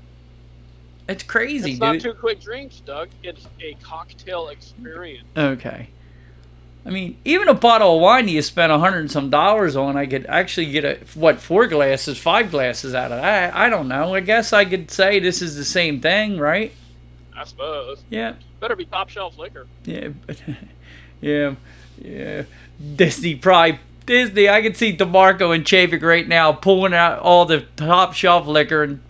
It's 1.09 1.23
crazy, 1.23 1.73
It's 1.73 1.81
dude. 1.81 1.81
not 1.81 2.01
two 2.01 2.15
quick 2.15 2.41
drinks, 2.41 2.81
Doug. 2.81 3.09
It's 3.23 3.47
a 3.61 3.75
cocktail 3.83 4.49
experience. 4.49 5.27
Okay. 5.37 5.89
I 6.87 6.91
mean, 6.91 7.17
even 7.25 7.49
a 7.49 7.55
bottle 7.55 7.97
of 7.97 8.03
wine 8.03 8.29
you 8.29 8.43
spend 8.43 8.71
a 8.71 8.79
hundred 8.79 9.01
and 9.01 9.11
some 9.11 9.31
dollars 9.31 9.75
on, 9.75 9.97
I 9.97 10.05
could 10.07 10.27
actually 10.27 10.67
get 10.71 10.85
a 10.85 10.99
what 11.15 11.41
four 11.41 11.67
glasses, 11.67 12.19
five 12.19 12.51
glasses 12.51 12.95
out 12.95 13.11
of 13.11 13.21
that. 13.23 13.55
I 13.55 13.71
don't 13.71 13.89
know. 13.89 14.15
I 14.15 14.21
guess 14.21 14.53
I 14.53 14.65
could 14.67 14.91
say 14.91 15.19
this 15.19 15.41
is 15.41 15.57
the 15.57 15.65
same 15.65 16.01
thing, 16.01 16.39
right? 16.39 16.73
I 17.37 17.45
suppose. 17.45 18.03
Yeah, 18.11 18.35
Better 18.61 18.77
be 18.77 18.85
top 18.85 19.09
shelf 19.09 19.39
liquor. 19.39 19.67
yeah, 19.85 20.09
yeah, 21.21 21.55
yeah. 22.03 22.43
Disney 22.97 23.35
probably 23.37 23.79
Disney. 24.05 24.49
I 24.51 24.61
can 24.61 24.75
see 24.75 24.93
D'Amaro 24.93 25.55
and 25.55 25.65
Chapek 25.65 26.03
right 26.03 26.29
now 26.29 26.53
pulling 26.53 26.93
out 26.93 27.19
all 27.21 27.47
the 27.47 27.63
top 27.77 28.13
shelf 28.13 28.47
liquor 28.47 28.83
and 28.83 29.01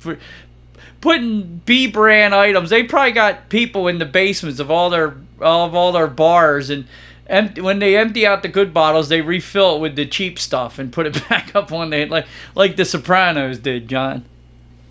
putting 1.05 1.61
B 1.67 1.87
brand 1.87 2.35
items. 2.35 2.71
They 2.71 2.83
probably 2.83 3.13
got 3.13 3.51
people 3.51 3.87
in 3.89 3.99
the 3.99 4.07
basements 4.07 4.59
of 4.59 4.71
all 4.71 4.89
their 4.89 5.17
of 5.39 5.75
all 5.75 5.93
their 5.93 6.09
bars 6.09 6.71
and. 6.71 6.87
Empty, 7.27 7.63
when 7.63 7.79
they 7.79 7.97
empty 7.97 8.27
out 8.27 8.43
the 8.43 8.49
good 8.49 8.75
bottles, 8.75 9.09
they 9.09 9.23
refill 9.23 9.77
it 9.77 9.81
with 9.81 9.97
the 9.97 10.05
cheap 10.05 10.39
stuff 10.39 10.79
and 10.79 10.93
put 10.93 11.07
it 11.07 11.27
back 11.31 11.57
up 11.57 11.73
on 11.73 11.89
the 11.89 12.05
like 12.05 12.27
like 12.55 12.77
the 12.77 12.85
Sopranos 12.85 13.59
did, 13.59 13.89
John. 13.89 14.27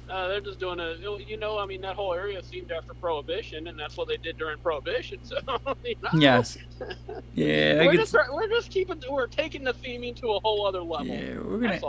Uh, 0.09 0.29
they're 0.29 0.41
just 0.41 0.59
doing 0.59 0.79
a, 0.79 0.95
you 1.27 1.37
know, 1.37 1.59
I 1.59 1.67
mean, 1.67 1.81
that 1.81 1.95
whole 1.95 2.11
area 2.15 2.41
seemed 2.41 2.71
after 2.71 2.95
Prohibition, 2.95 3.67
and 3.67 3.77
that's 3.79 3.97
what 3.97 4.07
they 4.07 4.17
did 4.17 4.39
during 4.39 4.57
Prohibition. 4.57 5.19
So, 5.25 5.37
you 5.85 5.95
know, 6.01 6.09
Yes. 6.15 6.57
Yeah, 7.35 7.85
we're 7.85 7.97
just 7.97 8.15
we're 8.31 8.47
just 8.47 8.71
keeping 8.71 8.99
we're 9.07 9.27
taking 9.27 9.63
the 9.63 9.73
theming 9.75 10.15
to 10.21 10.29
a 10.33 10.39
whole 10.39 10.65
other 10.65 10.81
level. 10.81 11.05
yeah, 11.05 11.37
we're 11.37 11.59
gonna 11.59 11.79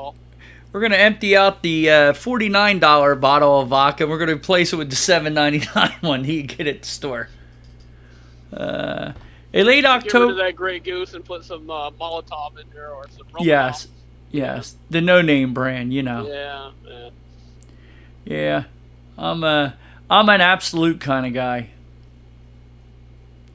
We're 0.75 0.81
gonna 0.81 0.97
empty 0.97 1.37
out 1.37 1.63
the 1.63 1.89
uh, 1.89 2.13
forty-nine 2.15 2.81
dollar 2.81 3.15
bottle 3.15 3.61
of 3.61 3.69
vodka. 3.69 4.03
and 4.03 4.11
We're 4.11 4.19
gonna 4.19 4.33
replace 4.35 4.73
it 4.73 4.77
with 4.77 4.91
the 4.91 4.97
seven 4.97 5.33
ninety-nine 5.33 5.95
one 6.01 6.25
you 6.25 6.43
get 6.43 6.67
at 6.67 6.83
the 6.83 6.89
store. 6.89 7.29
Uh, 8.53 9.13
a 9.53 9.63
late 9.63 9.63
Get 9.63 9.67
rid 9.67 9.85
of 9.85 9.91
October. 10.05 10.35
that 10.35 10.57
Grey 10.57 10.81
Goose 10.81 11.15
and 11.15 11.25
put 11.25 11.45
some 11.45 11.71
uh, 11.71 11.93
Molotov 11.93 12.59
in 12.59 12.69
there 12.75 12.91
or 12.91 13.07
some. 13.17 13.25
Rum 13.33 13.45
Yes, 13.45 13.87
yes, 14.33 14.75
the 14.91 15.01
no-name 15.01 15.55
brand. 15.55 15.95
You 15.95 16.03
know. 16.03 16.27
Yeah. 16.27 16.71
yeah. 16.85 17.11
Yeah, 18.25 18.65
I'm 19.17 19.45
a 19.45 19.77
I'm 20.11 20.29
an 20.29 20.41
Absolut 20.41 21.01
kind 21.01 21.25
of 21.25 21.33
guy. 21.33 21.71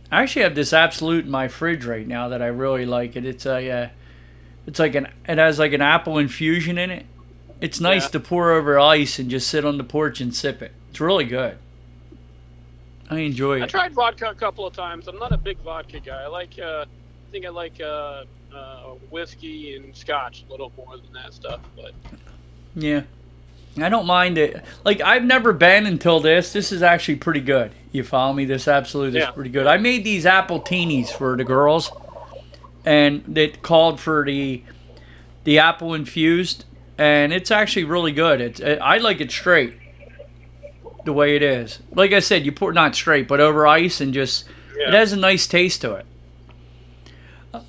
I 0.09 0.23
actually 0.23 0.43
have 0.43 0.55
this 0.55 0.71
Absolut 0.71 1.25
in 1.25 1.31
my 1.31 1.49
fridge 1.49 1.83
right 1.83 2.07
now 2.07 2.29
that 2.29 2.41
I 2.41 2.47
really 2.47 2.85
like 2.85 3.17
it. 3.17 3.25
It's 3.25 3.45
a 3.45 3.69
uh, 3.69 3.89
it's 4.69 4.77
like 4.79 4.93
an 4.93 5.07
it 5.27 5.39
has 5.39 5.57
like 5.57 5.73
an 5.73 5.81
apple 5.81 6.19
infusion 6.19 6.77
in 6.77 6.91
it. 6.91 7.05
It's 7.59 7.79
nice 7.79 8.03
Yeah. 8.03 8.09
to 8.11 8.19
pour 8.19 8.51
over 8.51 8.79
ice 8.79 9.17
and 9.17 9.27
just 9.29 9.47
sit 9.49 9.65
on 9.65 9.77
the 9.79 9.83
porch 9.83 10.21
and 10.21 10.33
sip 10.33 10.61
it. 10.61 10.71
It's 10.91 10.99
really 11.01 11.25
good. 11.25 11.57
I 13.09 13.19
enjoy 13.19 13.57
it. 13.59 13.63
I 13.63 13.65
tried 13.67 13.93
vodka 13.93 14.29
a 14.29 14.35
couple 14.35 14.67
of 14.67 14.73
times. 14.73 15.07
I'm 15.07 15.17
not 15.17 15.31
a 15.31 15.37
big 15.37 15.57
vodka 15.59 15.99
guy. 15.99 16.21
I 16.23 16.27
like, 16.27 16.59
uh, 16.59 16.85
I 16.85 17.31
think 17.31 17.45
I 17.45 17.49
like 17.49 17.81
uh, 17.81 18.23
uh, 18.55 18.83
whiskey 19.09 19.75
and 19.75 19.95
scotch 19.95 20.43
a 20.47 20.51
little 20.51 20.71
more 20.77 20.95
than 20.97 21.11
that 21.13 21.33
stuff. 21.33 21.59
But 21.75 21.91
Yeah. 22.75 23.01
I 23.81 23.89
don't 23.89 24.05
mind 24.05 24.37
it. 24.37 24.63
Like 24.85 25.01
I've 25.01 25.23
never 25.23 25.51
been 25.53 25.85
until 25.87 26.19
this. 26.19 26.53
This 26.53 26.71
is 26.71 26.83
actually 26.83 27.15
pretty 27.15 27.41
good. 27.41 27.71
You 27.91 28.03
follow 28.03 28.33
me? 28.33 28.45
This 28.45 28.67
Absolut 28.67 29.09
is 29.09 29.15
Yeah. 29.15 29.31
pretty 29.31 29.49
good. 29.49 29.65
I 29.65 29.77
made 29.77 30.03
these 30.03 30.25
appletinis 30.25 31.09
for 31.09 31.35
the 31.35 31.43
girls, 31.43 31.91
and 32.89 33.37
it 33.37 33.61
called 33.61 33.99
for 33.99 34.25
the 34.25 34.63
the 35.43 35.59
apple 35.59 35.93
infused, 35.93 36.65
and 36.97 37.31
it's 37.31 37.51
actually 37.51 37.83
really 37.83 38.11
good. 38.11 38.41
It's 38.41 38.59
I 38.61 38.97
like 38.97 39.21
it 39.21 39.29
straight, 39.29 39.75
the 41.05 41.13
way 41.13 41.35
it 41.35 41.43
is. 41.43 41.79
Like 41.91 42.13
I 42.13 42.19
said, 42.19 42.47
you 42.47 42.51
pour 42.51 42.73
not 42.73 42.95
straight, 42.95 43.27
but 43.27 43.39
over 43.39 43.67
ice, 43.67 44.01
and 44.01 44.11
just 44.11 44.45
it 44.75 44.93
has 44.93 45.13
a 45.13 45.17
nice 45.17 45.45
taste 45.45 45.81
to 45.81 45.93
it. 45.95 46.05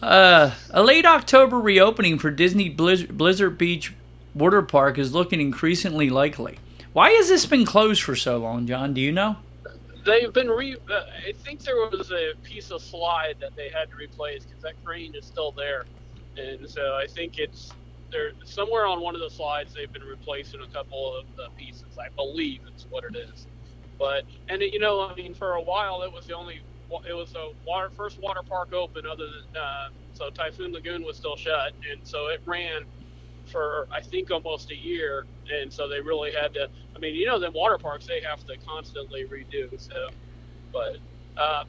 Uh, 0.03 0.53
a 0.71 0.83
late 0.83 1.05
October 1.05 1.61
reopening 1.61 2.19
for 2.19 2.31
Disney 2.31 2.75
Blizz- 2.75 3.11
Blizzard 3.11 3.59
Beach 3.59 3.93
Water 4.35 4.63
Park 4.63 4.99
is 4.99 5.13
looking 5.15 5.41
increasingly 5.41 6.09
likely. 6.09 6.59
Why 6.95 7.11
has 7.11 7.29
this 7.29 7.45
been 7.45 7.67
closed 7.67 8.03
for 8.03 8.17
so 8.17 8.39
long, 8.39 8.67
John? 8.67 8.95
Do 8.95 9.01
you 9.03 9.13
know? 9.13 9.37
They've 10.11 10.33
been 10.33 10.49
re. 10.51 10.77
Uh, 10.90 11.01
I 11.29 11.33
think 11.44 11.62
there 11.64 11.77
was 11.77 12.12
a 12.12 12.38
piece 12.42 12.70
of 12.70 12.83
slide 12.83 13.37
that 13.40 13.53
they 13.57 13.70
had 13.75 13.90
to 13.90 13.96
replace 13.96 14.46
because 14.46 14.62
that 14.62 14.75
crane 14.85 15.12
is 15.16 15.27
still 15.27 15.55
there, 15.57 15.87
and 16.37 16.68
so 16.68 16.83
I 17.03 17.07
think 17.09 17.38
it's 17.38 17.70
there 18.12 18.33
somewhere 18.44 18.87
on 18.87 19.03
one 19.03 19.14
of 19.14 19.23
the 19.23 19.31
slides 19.31 19.75
they've 19.75 19.92
been 19.92 20.03
replacing 20.03 20.61
a 20.66 20.73
couple 20.73 21.14
of 21.18 21.27
the 21.37 21.49
pieces. 21.57 21.99
I 21.99 22.09
believe 22.16 22.62
it's 22.73 22.87
what 22.90 23.05
it 23.05 23.16
is. 23.33 23.49
But 23.99 24.25
and 24.49 24.62
it, 24.62 24.75
you 24.75 24.81
know, 24.81 25.09
I 25.09 25.14
mean, 25.14 25.35
for 25.35 25.55
a 25.55 25.62
while 25.62 26.03
it 26.03 26.12
was 26.12 26.27
the 26.27 26.37
only 26.37 26.57
it 27.09 27.14
was 27.14 27.33
the 27.33 27.55
water 27.66 27.90
first 27.96 28.18
water 28.23 28.42
park 28.49 28.73
open 28.75 29.05
other 29.07 29.25
than 29.25 29.62
uh, 29.62 29.88
so 30.12 30.31
Typhoon 30.31 30.73
Lagoon 30.73 31.05
was 31.05 31.16
still 31.16 31.37
shut, 31.37 31.73
and 31.92 32.07
so 32.07 32.29
it 32.29 32.42
ran 32.46 32.83
for 33.51 33.87
I 33.91 34.01
think 34.01 34.31
almost 34.31 34.71
a 34.71 34.77
year, 34.77 35.27
and 35.53 35.73
so 35.73 35.89
they 35.89 36.01
really 36.01 36.33
had 36.33 36.55
to. 36.55 36.69
I 36.95 36.99
mean, 36.99 37.15
you 37.15 37.27
know, 37.27 37.39
the 37.39 37.51
water 37.51 37.79
parks 37.79 38.07
they 38.07 38.21
have 38.21 38.47
to 38.47 38.57
constantly 38.67 39.25
redo. 39.25 39.69
So, 39.81 40.09
but 40.73 40.97
uh, 41.37 41.65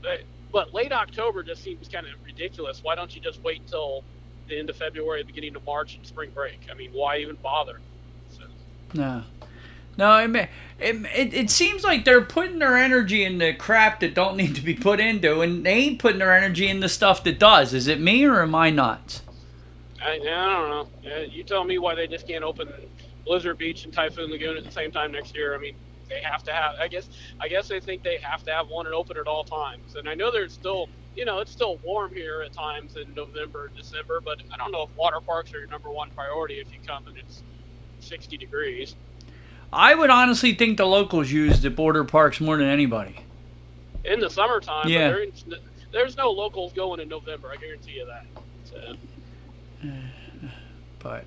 but, 0.52 0.74
late 0.74 0.91
October 0.91 1.44
just 1.44 1.63
seems 1.63 1.88
kind 1.88 2.06
of 2.06 2.13
ridiculous. 2.26 2.84
Why 2.84 2.96
don't 2.96 3.15
you 3.15 3.22
just 3.22 3.41
wait 3.41 3.65
till 3.67 4.04
the 4.50 4.60
end 4.60 4.70
of 4.70 4.76
February, 4.76 5.24
beginning 5.24 5.56
of 5.56 5.65
March, 5.65 5.96
and 5.96 6.06
spring 6.06 6.32
break? 6.34 6.60
I 6.70 6.74
mean, 6.74 6.91
why 6.91 7.20
even 7.20 7.38
bother? 7.41 7.80
So. 8.30 8.44
No. 8.94 9.24
No, 9.98 10.17
it, 10.17 10.50
it, 10.80 10.96
it, 11.15 11.34
it 11.34 11.50
seems 11.50 11.84
like 11.84 12.06
they're 12.06 12.22
putting 12.22 12.60
their 12.60 12.78
energy 12.78 13.24
in 13.24 13.38
the 13.38 13.54
crap 13.54 14.00
that 14.00 14.13
don't 14.13 14.36
need 14.36 14.56
to 14.56 14.62
be 14.62 14.74
put 14.74 15.00
into, 15.00 15.41
and 15.41 15.65
they 15.65 15.74
ain't 15.74 16.00
putting 16.00 16.20
their 16.20 16.36
energy 16.36 16.67
in 16.67 16.80
the 16.80 16.89
stuff 16.89 17.24
that 17.24 17.39
does. 17.39 17.74
Is 17.74 17.88
it 17.88 18.00
me 18.00 18.26
or 18.26 18.41
am 18.41 18.56
I 18.56 18.70
nuts? 18.70 19.22
I, 20.04 20.14
I 20.14 20.18
don't 20.18 20.70
know. 20.70 20.88
You 21.30 21.44
tell 21.44 21.64
me 21.64 21.78
why 21.78 21.96
they 21.96 22.08
just 22.08 22.28
can't 22.28 22.44
open 22.44 22.70
Blizzard 23.26 23.58
Beach 23.58 23.86
and 23.86 23.94
Typhoon 23.94 24.32
Lagoon 24.32 24.58
at 24.58 24.64
the 24.64 24.72
same 24.72 24.92
time 24.92 25.12
next 25.12 25.36
year. 25.36 25.56
I 25.56 25.58
mean, 25.58 25.76
they 26.10 26.22
have 26.22 26.44
to 26.44 26.52
have. 26.52 26.76
I 26.80 26.88
guess. 26.88 27.10
I 27.40 27.48
guess 27.48 27.68
they 27.68 27.80
think 27.80 28.04
they 28.04 28.18
have 28.18 28.44
to 28.44 28.52
have 28.52 28.68
one 28.68 28.86
and 28.86 28.96
open 28.96 29.18
at 29.18 29.28
all 29.28 29.44
times. 29.44 29.96
And 29.96 30.10
I 30.10 30.14
know 30.14 30.32
there's 30.32 30.54
still, 30.54 30.90
you 31.16 31.26
know, 31.26 31.40
it's 31.40 31.52
still 31.52 31.78
warm 31.78 32.14
here 32.14 32.42
at 32.42 32.54
times 32.54 32.98
in 32.98 33.14
November 33.14 33.68
and 33.68 33.76
December. 33.76 34.22
But 34.22 34.42
I 34.52 34.58
don't 34.58 34.72
know 34.72 34.84
if 34.84 34.96
water 34.98 35.20
parks 35.22 35.54
are 35.54 35.60
your 35.60 35.68
number 35.68 35.90
one 35.90 36.10
priority 36.12 36.60
if 36.60 36.72
you 36.74 36.80
come 36.86 37.08
and 37.08 37.18
it's 37.18 37.44
60 38.00 38.38
degrees. 38.38 38.96
I 39.74 39.96
would 39.96 40.10
honestly 40.10 40.54
think 40.54 40.78
the 40.78 40.86
locals 40.86 41.32
use 41.32 41.62
the 41.62 41.70
border 41.70 42.04
parks 42.04 42.42
more 42.42 42.58
than 42.58 42.68
anybody. 42.68 43.22
In 44.04 44.20
the 44.20 44.30
summertime, 44.30 44.90
yeah. 44.90 45.10
There's, 45.10 45.46
there's 45.94 46.18
no 46.18 46.30
locals 46.30 46.74
going 46.74 47.00
in 47.00 47.08
November. 47.08 47.52
I 47.52 47.56
guarantee 47.56 47.92
you 47.92 48.06
that. 48.06 48.26
So. 48.66 48.96
But 51.00 51.26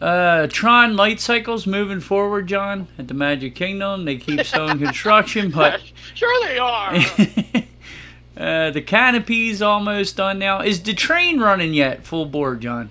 uh, 0.00 0.46
Tron 0.48 0.96
light 0.96 1.20
cycles 1.20 1.66
moving 1.66 2.00
forward, 2.00 2.46
John, 2.46 2.88
at 2.98 3.08
the 3.08 3.14
Magic 3.14 3.54
Kingdom. 3.54 4.04
They 4.04 4.16
keep 4.16 4.44
showing 4.44 4.78
construction, 4.84 5.50
but 5.50 5.80
sure 6.14 6.46
they 6.46 6.58
are. 6.58 6.94
uh, 8.36 8.70
the 8.70 8.82
canopy's 8.82 9.60
almost 9.60 10.16
done 10.16 10.38
now. 10.38 10.60
Is 10.60 10.82
the 10.82 10.94
train 10.94 11.40
running 11.40 11.74
yet? 11.74 12.04
Full 12.04 12.26
board, 12.26 12.60
John. 12.60 12.90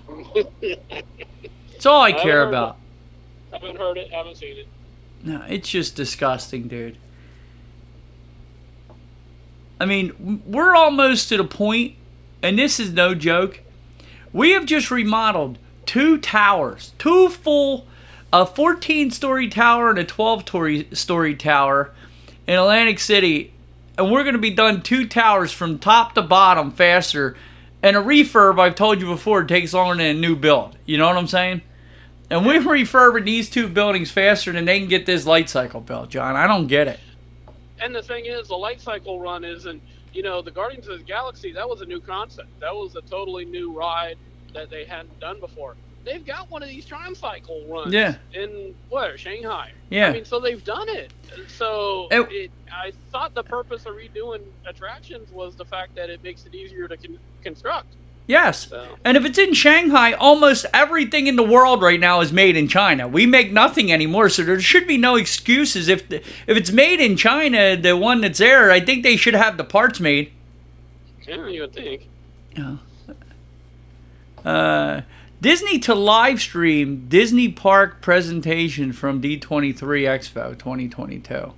That's 0.60 1.86
all 1.86 2.02
I, 2.02 2.08
I 2.08 2.12
care 2.12 2.46
about. 2.46 2.76
It. 3.52 3.54
Haven't 3.60 3.78
heard 3.78 3.96
it. 3.96 4.10
Haven't 4.10 4.36
seen 4.36 4.58
it. 4.58 4.68
No, 5.22 5.44
it's 5.48 5.68
just 5.68 5.96
disgusting, 5.96 6.68
dude. 6.68 6.98
I 9.80 9.86
mean, 9.86 10.42
we're 10.46 10.74
almost 10.74 11.28
to 11.28 11.36
the 11.36 11.44
point, 11.44 11.94
and 12.42 12.58
this 12.58 12.78
is 12.78 12.92
no 12.92 13.14
joke. 13.14 13.60
We 14.38 14.52
have 14.52 14.66
just 14.66 14.92
remodeled 14.92 15.58
two 15.84 16.16
towers, 16.16 16.92
two 16.96 17.28
full, 17.28 17.88
a 18.32 18.46
14 18.46 19.10
story 19.10 19.48
tower 19.48 19.90
and 19.90 19.98
a 19.98 20.04
12 20.04 20.44
story 20.92 21.34
tower 21.34 21.90
in 22.46 22.54
Atlantic 22.54 23.00
City. 23.00 23.52
And 23.98 24.12
we're 24.12 24.22
going 24.22 24.36
to 24.36 24.40
be 24.40 24.50
done 24.50 24.80
two 24.80 25.08
towers 25.08 25.50
from 25.50 25.80
top 25.80 26.14
to 26.14 26.22
bottom 26.22 26.70
faster. 26.70 27.36
And 27.82 27.96
a 27.96 28.00
refurb, 28.00 28.60
I've 28.60 28.76
told 28.76 29.00
you 29.00 29.08
before, 29.08 29.42
takes 29.42 29.74
longer 29.74 29.96
than 29.96 30.16
a 30.16 30.20
new 30.20 30.36
build. 30.36 30.78
You 30.86 30.98
know 30.98 31.08
what 31.08 31.16
I'm 31.16 31.26
saying? 31.26 31.62
And 32.30 32.46
we're 32.46 32.60
refurbing 32.60 33.24
these 33.24 33.50
two 33.50 33.66
buildings 33.66 34.12
faster 34.12 34.52
than 34.52 34.66
they 34.66 34.78
can 34.78 34.88
get 34.88 35.04
this 35.04 35.26
light 35.26 35.50
cycle 35.50 35.80
built, 35.80 36.10
John. 36.10 36.36
I 36.36 36.46
don't 36.46 36.68
get 36.68 36.86
it. 36.86 37.00
And 37.80 37.92
the 37.92 38.02
thing 38.02 38.26
is, 38.26 38.46
the 38.46 38.54
light 38.54 38.80
cycle 38.80 39.18
run 39.18 39.44
isn't, 39.44 39.82
you 40.12 40.22
know, 40.22 40.42
the 40.42 40.52
Guardians 40.52 40.86
of 40.86 40.98
the 40.98 41.04
Galaxy, 41.04 41.50
that 41.54 41.68
was 41.68 41.80
a 41.80 41.86
new 41.86 42.00
concept. 42.00 42.48
That 42.60 42.72
was 42.72 42.94
a 42.94 43.00
totally 43.02 43.44
new 43.44 43.76
ride 43.76 44.16
that 44.54 44.70
they 44.70 44.84
hadn't 44.84 45.18
done 45.20 45.40
before. 45.40 45.76
They've 46.04 46.24
got 46.24 46.50
one 46.50 46.62
of 46.62 46.68
these 46.68 46.86
tricycle 46.86 47.64
runs. 47.68 47.92
Yeah. 47.92 48.16
In 48.32 48.74
what 48.88 49.18
Shanghai. 49.18 49.72
Yeah. 49.90 50.08
I 50.08 50.12
mean, 50.12 50.24
so 50.24 50.40
they've 50.40 50.64
done 50.64 50.88
it. 50.88 51.12
So 51.48 52.08
it, 52.10 52.32
it, 52.32 52.50
I 52.72 52.92
thought 53.10 53.34
the 53.34 53.42
purpose 53.42 53.84
of 53.84 53.94
redoing 53.94 54.42
attractions 54.66 55.30
was 55.30 55.54
the 55.56 55.64
fact 55.64 55.94
that 55.96 56.08
it 56.08 56.22
makes 56.22 56.46
it 56.46 56.54
easier 56.54 56.88
to 56.88 56.96
con- 56.96 57.18
construct. 57.42 57.94
Yes. 58.26 58.68
So. 58.68 58.96
And 59.04 59.16
if 59.16 59.24
it's 59.24 59.38
in 59.38 59.54
Shanghai, 59.54 60.12
almost 60.12 60.66
everything 60.74 61.26
in 61.26 61.36
the 61.36 61.42
world 61.42 61.82
right 61.82 61.98
now 61.98 62.20
is 62.20 62.32
made 62.32 62.56
in 62.56 62.68
China. 62.68 63.08
We 63.08 63.24
make 63.24 63.52
nothing 63.52 63.90
anymore, 63.90 64.28
so 64.28 64.42
there 64.42 64.60
should 64.60 64.86
be 64.86 64.98
no 64.98 65.16
excuses. 65.16 65.88
If 65.88 66.08
the, 66.08 66.16
if 66.46 66.56
it's 66.56 66.70
made 66.70 67.00
in 67.00 67.16
China, 67.16 67.74
the 67.74 67.96
one 67.96 68.20
that's 68.20 68.38
there, 68.38 68.70
I 68.70 68.80
think 68.80 69.02
they 69.02 69.16
should 69.16 69.34
have 69.34 69.56
the 69.56 69.64
parts 69.64 69.98
made. 69.98 70.32
Yeah, 71.26 71.48
you 71.48 71.62
would 71.62 71.72
think. 71.72 72.08
Yeah. 72.54 72.76
Uh, 74.44 75.02
Disney 75.40 75.78
to 75.80 75.94
live 75.94 76.40
stream 76.40 77.06
Disney 77.08 77.48
Park 77.48 78.00
presentation 78.00 78.92
from 78.92 79.22
D23 79.22 79.74
Expo 79.78 80.58
2022. 80.58 81.52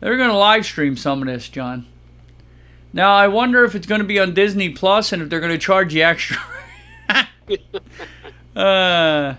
They're 0.00 0.16
going 0.16 0.30
to 0.30 0.36
live 0.36 0.66
stream 0.66 0.96
some 0.96 1.22
of 1.22 1.28
this, 1.28 1.48
John. 1.48 1.86
Now, 2.92 3.14
I 3.14 3.28
wonder 3.28 3.64
if 3.64 3.74
it's 3.74 3.86
going 3.86 4.00
to 4.00 4.06
be 4.06 4.18
on 4.18 4.34
Disney 4.34 4.70
Plus 4.70 5.12
and 5.12 5.22
if 5.22 5.28
they're 5.28 5.40
going 5.40 5.52
to 5.52 5.58
charge 5.58 5.94
you 5.94 6.02
extra. 6.02 6.38
uh, 8.56 9.34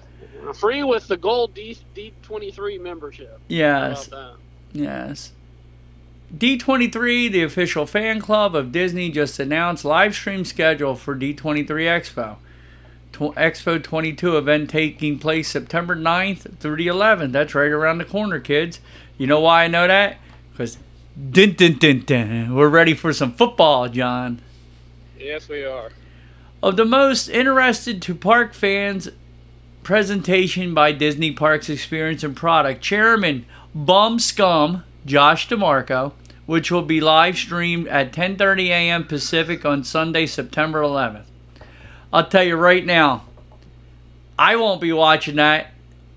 Free 0.56 0.84
with 0.84 1.08
the 1.08 1.18
gold 1.18 1.54
D- 1.54 1.78
D23 1.96 2.82
membership. 2.82 3.40
Yes. 3.48 4.10
Yes. 4.74 5.32
D23, 6.36 7.32
the 7.32 7.44
official 7.44 7.86
fan 7.86 8.20
club 8.20 8.56
of 8.56 8.72
Disney, 8.72 9.10
just 9.10 9.40
announced 9.40 9.86
live 9.86 10.14
stream 10.14 10.44
schedule 10.44 10.96
for 10.96 11.16
D23 11.16 11.66
Expo. 11.66 12.38
Expo 13.14 13.82
22 13.82 14.38
event 14.38 14.70
taking 14.70 15.18
place 15.18 15.48
September 15.48 15.96
9th 15.96 16.58
through 16.60 16.76
the 16.76 16.88
11th. 16.88 17.32
That's 17.32 17.56
right 17.56 17.72
around 17.72 17.98
the 17.98 18.06
corner, 18.06 18.40
kids. 18.40 18.80
You 19.18 19.26
know 19.26 19.40
why 19.40 19.64
I 19.64 19.68
know 19.68 19.88
that? 19.88 20.18
Because 20.52 20.78
dun, 21.32 21.54
dun, 21.54 21.78
dun, 21.78 22.02
dun, 22.02 22.54
we're 22.54 22.70
ready 22.70 22.94
for 22.94 23.14
some 23.14 23.34
football, 23.34 23.90
John. 23.90 24.42
Yes, 25.18 25.50
we 25.50 25.66
are. 25.66 25.90
Of 26.62 26.76
the 26.76 26.86
most 26.86 27.30
interested 27.30 28.02
to 28.04 28.14
park 28.14 28.54
fans, 28.54 29.10
presentation 29.82 30.74
by 30.74 30.92
Disney 30.92 31.32
Parks 31.32 31.70
Experience 31.70 32.24
and 32.24 32.36
Product 32.36 32.82
Chairman 32.82 33.46
Bum 33.74 34.20
Scum 34.20 34.84
Josh 35.08 35.48
D'Amaro, 35.48 36.12
which 36.46 36.70
will 36.70 36.84
be 36.84 37.02
live 37.02 37.38
streamed 37.38 37.88
at 37.88 38.12
10:30 38.12 38.68
a.m. 38.68 39.04
Pacific 39.06 39.66
on 39.66 39.84
Sunday, 39.84 40.28
September 40.28 40.82
11th. 40.82 41.26
I'll 42.14 42.28
tell 42.28 42.44
you 42.44 42.56
right 42.56 42.86
now, 42.86 43.24
I 44.38 44.56
won't 44.56 44.82
be 44.82 44.94
watching 44.94 45.38
that. 45.38 45.72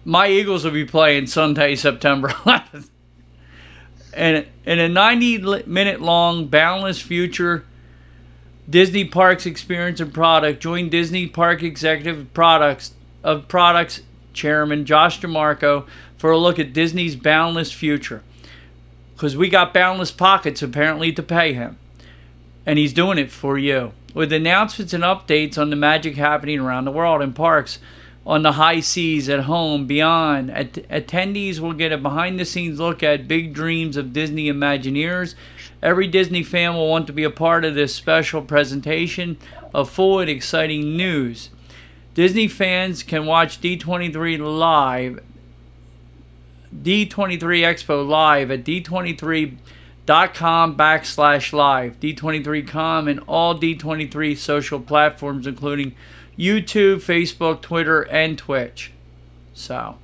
My 0.05 0.29
Eagles 0.29 0.64
will 0.64 0.72
be 0.72 0.85
playing 0.85 1.29
Sunday, 1.29 1.74
September 1.76 2.29
11th. 2.29 2.88
And 4.12 4.46
in 4.64 4.79
a 4.81 4.88
90 4.88 5.64
minute 5.66 6.00
long, 6.00 6.48
boundless 6.48 7.00
future 7.00 7.64
Disney 8.68 9.05
Parks 9.05 9.46
experience 9.46 10.00
and 10.00 10.12
product, 10.12 10.61
join 10.61 10.88
Disney 10.88 11.26
Park 11.29 11.62
Executive 11.62 12.33
Products 12.35 12.94
of 13.22 13.46
Products 13.46 14.03
Chairman 14.33 14.85
Josh 14.85 15.20
D'Amaro 15.20 15.87
for 16.16 16.31
a 16.31 16.38
look 16.38 16.59
at 16.59 16.72
Disney's 16.72 17.14
boundless 17.14 17.72
future 17.72 18.22
because 19.20 19.37
we 19.37 19.50
got 19.50 19.74
boundless 19.74 20.11
pockets 20.11 20.62
apparently 20.62 21.12
to 21.12 21.22
pay 21.22 21.52
him. 21.52 21.76
And 22.64 22.78
he's 22.78 22.94
doing 22.94 23.18
it 23.18 23.30
for 23.30 23.59
you. 23.59 23.92
With 24.14 24.33
announcements 24.33 24.94
and 24.94 25.04
updates 25.04 25.59
on 25.59 25.68
the 25.68 25.76
magic 25.76 26.16
happening 26.16 26.59
around 26.59 26.87
the 26.87 26.90
world 26.90 27.20
in 27.20 27.35
parks, 27.35 27.80
on 28.26 28.42
the 28.42 28.52
high 28.52 28.80
seas, 28.80 29.28
at 29.28 29.40
home, 29.40 29.87
beyond, 29.87 30.50
at- 30.50 30.88
attendees 30.88 31.59
will 31.59 31.74
get 31.74 31.92
a 31.92 31.98
behind 31.98 32.40
the 32.40 32.46
scenes 32.46 32.80
look 32.80 33.02
at 33.02 33.28
big 33.28 33.52
dreams 33.52 33.98
of 33.98 34.14
Disney 34.14 34.50
Imagineers. 34.50 35.35
Every 35.83 36.06
Disney 36.06 36.42
fan 36.42 36.72
will 36.72 36.88
want 36.88 37.06
to 37.09 37.12
be 37.12 37.24
a 37.24 37.30
part 37.30 37.66
of 37.66 37.74
this 37.74 37.94
special 37.94 38.40
presentation 38.40 39.37
of 39.74 39.90
full 39.90 40.20
and 40.20 40.30
exciting 40.30 40.96
news. 40.96 41.50
Disney 42.14 42.48
fans 42.48 43.02
can 43.02 43.26
watch 43.26 43.61
D23 43.61 44.38
live 44.38 45.20
D23 46.74 47.40
Expo 47.40 48.06
live 48.06 48.50
at 48.50 48.64
d23.com 48.64 50.76
backslash 50.76 51.52
live, 51.52 52.00
D23.com, 52.00 53.09
and 53.09 53.20
all 53.26 53.59
D23 53.59 54.37
social 54.37 54.80
platforms, 54.80 55.46
including 55.46 55.94
YouTube, 56.38 56.96
Facebook, 56.96 57.61
Twitter, 57.61 58.02
and 58.02 58.38
Twitch. 58.38 58.92
So, 59.52 59.98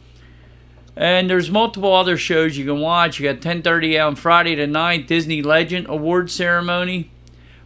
And 0.95 1.31
there's 1.31 1.51
multiple 1.51 1.95
other 1.95 2.17
shows 2.17 2.59
you 2.59 2.67
can 2.67 2.81
watch. 2.81 3.21
You 3.21 3.33
got 3.33 3.41
10:30 3.41 3.99
on 3.99 4.17
Friday 4.17 4.57
9th 4.57 5.07
Disney 5.07 5.43
Legend 5.43 5.87
Award 5.89 6.31
Ceremony, 6.31 7.11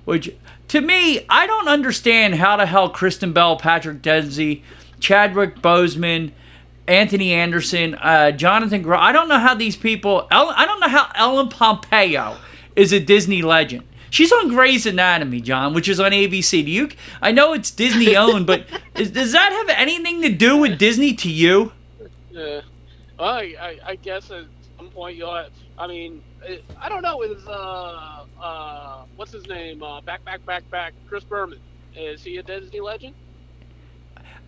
which 0.04 0.34
to 0.68 0.80
me 0.80 1.24
I 1.28 1.46
don't 1.46 1.68
understand 1.68 2.36
how 2.36 2.56
the 2.56 2.66
hell 2.66 2.90
Kristen 2.90 3.32
Bell, 3.32 3.56
Patrick 3.56 4.02
Dempsey, 4.02 4.62
Chadwick 5.00 5.60
Boseman, 5.60 6.32
Anthony 6.90 7.32
Anderson, 7.32 7.94
uh, 7.94 8.32
Jonathan 8.32 8.82
Groff. 8.82 9.00
I 9.00 9.12
don't 9.12 9.28
know 9.28 9.38
how 9.38 9.54
these 9.54 9.76
people. 9.76 10.26
I 10.30 10.64
don't 10.66 10.80
know 10.80 10.88
how 10.88 11.08
Ellen 11.14 11.48
Pompeo 11.48 12.36
is 12.74 12.92
a 12.92 12.98
Disney 12.98 13.42
legend. 13.42 13.84
She's 14.10 14.32
on 14.32 14.48
Grey's 14.48 14.86
Anatomy, 14.86 15.40
John, 15.40 15.72
which 15.72 15.88
is 15.88 16.00
on 16.00 16.10
ABC. 16.10 16.64
Do 16.64 16.70
you? 16.70 16.88
I 17.22 17.30
know 17.30 17.52
it's 17.52 17.70
Disney 17.70 18.16
owned, 18.16 18.44
but 18.44 18.66
is, 18.96 19.12
does 19.12 19.30
that 19.32 19.52
have 19.52 19.68
anything 19.78 20.20
to 20.22 20.30
do 20.30 20.56
with 20.56 20.78
Disney 20.78 21.14
to 21.14 21.30
you? 21.30 21.70
Yeah. 22.32 22.62
Well, 23.16 23.28
I, 23.28 23.54
I, 23.60 23.78
I 23.86 23.94
guess 23.94 24.28
at 24.32 24.46
some 24.76 24.88
point 24.88 25.16
you'll. 25.16 25.32
Have, 25.32 25.52
I 25.78 25.86
mean, 25.86 26.24
I 26.80 26.88
don't 26.88 27.02
know. 27.02 27.22
Is 27.22 27.46
uh 27.46 28.24
uh 28.42 29.04
what's 29.14 29.30
his 29.30 29.46
name? 29.46 29.80
Uh, 29.80 30.00
back 30.00 30.24
back 30.24 30.44
back 30.44 30.68
back. 30.70 30.92
Chris 31.08 31.22
Berman. 31.22 31.60
Is 31.94 32.24
he 32.24 32.38
a 32.38 32.42
Disney 32.42 32.80
legend? 32.80 33.14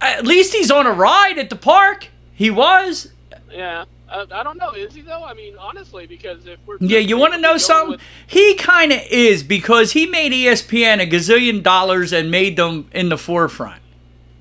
At 0.01 0.27
least 0.27 0.53
he's 0.53 0.73
on 0.73 0.87
a 0.87 0.93
ride 0.93 1.39
at 1.39 1.49
the 1.49 1.57
park. 1.57 2.09
He 2.35 2.51
was. 2.51 3.13
Yeah. 3.51 3.85
Uh, 4.09 4.27
I 4.31 4.43
don't 4.43 4.59
know. 4.59 4.73
Is 4.73 4.95
he 4.95 5.01
though? 5.01 5.25
I 5.25 5.33
mean, 5.33 5.57
honestly, 5.59 6.07
because 6.07 6.47
if 6.47 6.59
we're 6.67 6.77
yeah, 6.81 6.99
you 6.99 7.17
want 7.17 7.33
to 7.33 7.41
know 7.41 7.57
something? 7.57 7.93
With... 7.93 8.01
He 8.27 8.55
kind 8.57 8.93
of 8.93 9.01
is 9.11 9.43
because 9.43 9.93
he 9.93 10.07
made 10.07 10.33
ESPN 10.33 11.03
a 11.03 11.07
gazillion 11.07 11.63
dollars 11.63 12.13
and 12.13 12.31
made 12.31 12.57
them 12.57 12.91
in 12.93 13.09
the 13.09 13.17
forefront. 13.17 13.81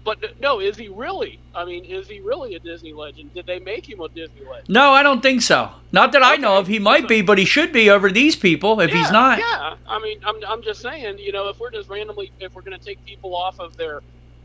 But 0.03 0.39
no, 0.41 0.59
is 0.59 0.77
he 0.77 0.87
really? 0.87 1.39
I 1.53 1.63
mean, 1.63 1.85
is 1.85 2.07
he 2.07 2.21
really 2.21 2.55
a 2.55 2.59
Disney 2.59 2.91
legend? 2.91 3.33
Did 3.33 3.45
they 3.45 3.59
make 3.59 3.87
him 3.87 4.01
a 4.01 4.09
Disney 4.09 4.43
legend? 4.49 4.67
No, 4.67 4.91
I 4.91 5.03
don't 5.03 5.21
think 5.21 5.41
so. 5.41 5.71
Not 5.91 6.11
that 6.13 6.23
I 6.23 6.37
know 6.37 6.57
of. 6.57 6.67
He 6.67 6.79
might 6.79 7.07
be, 7.07 7.21
but 7.21 7.37
he 7.37 7.45
should 7.45 7.71
be 7.71 7.89
over 7.89 8.11
these 8.11 8.35
people 8.35 8.79
if 8.81 8.89
yeah, 8.89 8.97
he's 8.97 9.11
not. 9.11 9.37
Yeah, 9.37 9.75
I 9.87 9.99
mean, 9.99 10.19
I'm, 10.25 10.35
I'm 10.47 10.63
just 10.63 10.81
saying, 10.81 11.19
you 11.19 11.31
know, 11.31 11.49
if 11.49 11.59
we're 11.59 11.69
just 11.69 11.87
randomly, 11.87 12.31
if 12.39 12.55
we're 12.55 12.63
going 12.63 12.77
to 12.77 12.83
take 12.83 13.03
people 13.05 13.35
off 13.35 13.59
of 13.59 13.77
their 13.77 14.01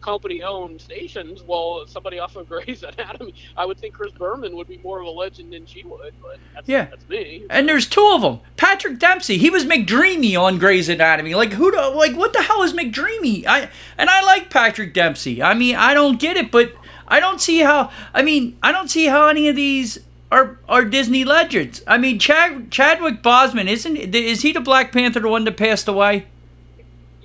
company-owned 0.07 0.81
stations, 0.81 1.42
well, 1.42 1.85
somebody 1.88 2.21
off 2.21 2.37
of 2.37 2.49
Grey's 2.49 2.83
Anatomy, 2.99 3.35
I 3.57 3.66
would 3.66 3.77
think 3.77 3.95
Chris 3.95 4.12
Berman 4.12 4.55
would 4.55 4.69
be 4.69 4.79
more 4.79 5.01
of 5.01 5.07
a 5.07 5.11
legend 5.11 5.53
than 5.53 5.66
she 5.66 5.83
would. 5.83 6.14
But 6.23 6.38
that's, 6.55 6.69
yeah, 6.69 6.85
that's 6.85 7.09
me. 7.09 7.45
And 7.51 7.69
there's 7.69 7.88
two 7.88 8.12
of 8.14 8.23
them. 8.23 8.38
Patrick 8.57 9.01
Dempsey, 9.01 9.37
he 9.37 9.51
was 9.51 9.64
McDreamy 9.64 10.40
on 10.40 10.59
Grey's 10.59 10.88
Anatomy. 10.88 11.35
Like 11.35 11.53
who? 11.55 11.73
Do, 11.73 11.79
like 11.92 12.16
what 12.16 12.33
the 12.33 12.42
hell 12.42 12.62
is 12.62 12.73
McDreamy? 12.73 13.47
I 13.47 13.69
and 13.99 14.09
I 14.09 14.23
like 14.23 14.49
Patrick 14.49 14.95
Dempsey. 14.95 15.42
I 15.42 15.55
mean, 15.55 15.75
I 15.75 15.92
don't 15.92 16.21
get 16.21 16.37
it, 16.37 16.53
but 16.53 16.73
I 17.09 17.19
don't 17.19 17.40
see 17.40 17.61
how. 17.61 17.90
I 18.14 18.23
mean, 18.23 18.57
I 18.62 18.71
don't 18.71 18.88
see 18.88 19.07
how 19.07 19.27
any 19.27 19.49
of 19.49 19.57
these 19.57 19.99
are 20.31 20.59
are 20.69 20.85
Disney 20.85 21.25
legends. 21.25 21.83
I 21.87 21.99
mean, 21.99 22.21
Chad, 22.21 22.71
Chadwick 22.71 23.23
Boseman 23.23 23.69
isn't 23.69 23.97
is 23.97 24.42
he 24.42 24.53
the 24.53 24.61
Black 24.61 24.92
Panther, 24.92 25.21
the 25.21 25.29
one 25.29 25.45
that 25.45 25.57
passed 25.57 25.88
away? 25.88 26.27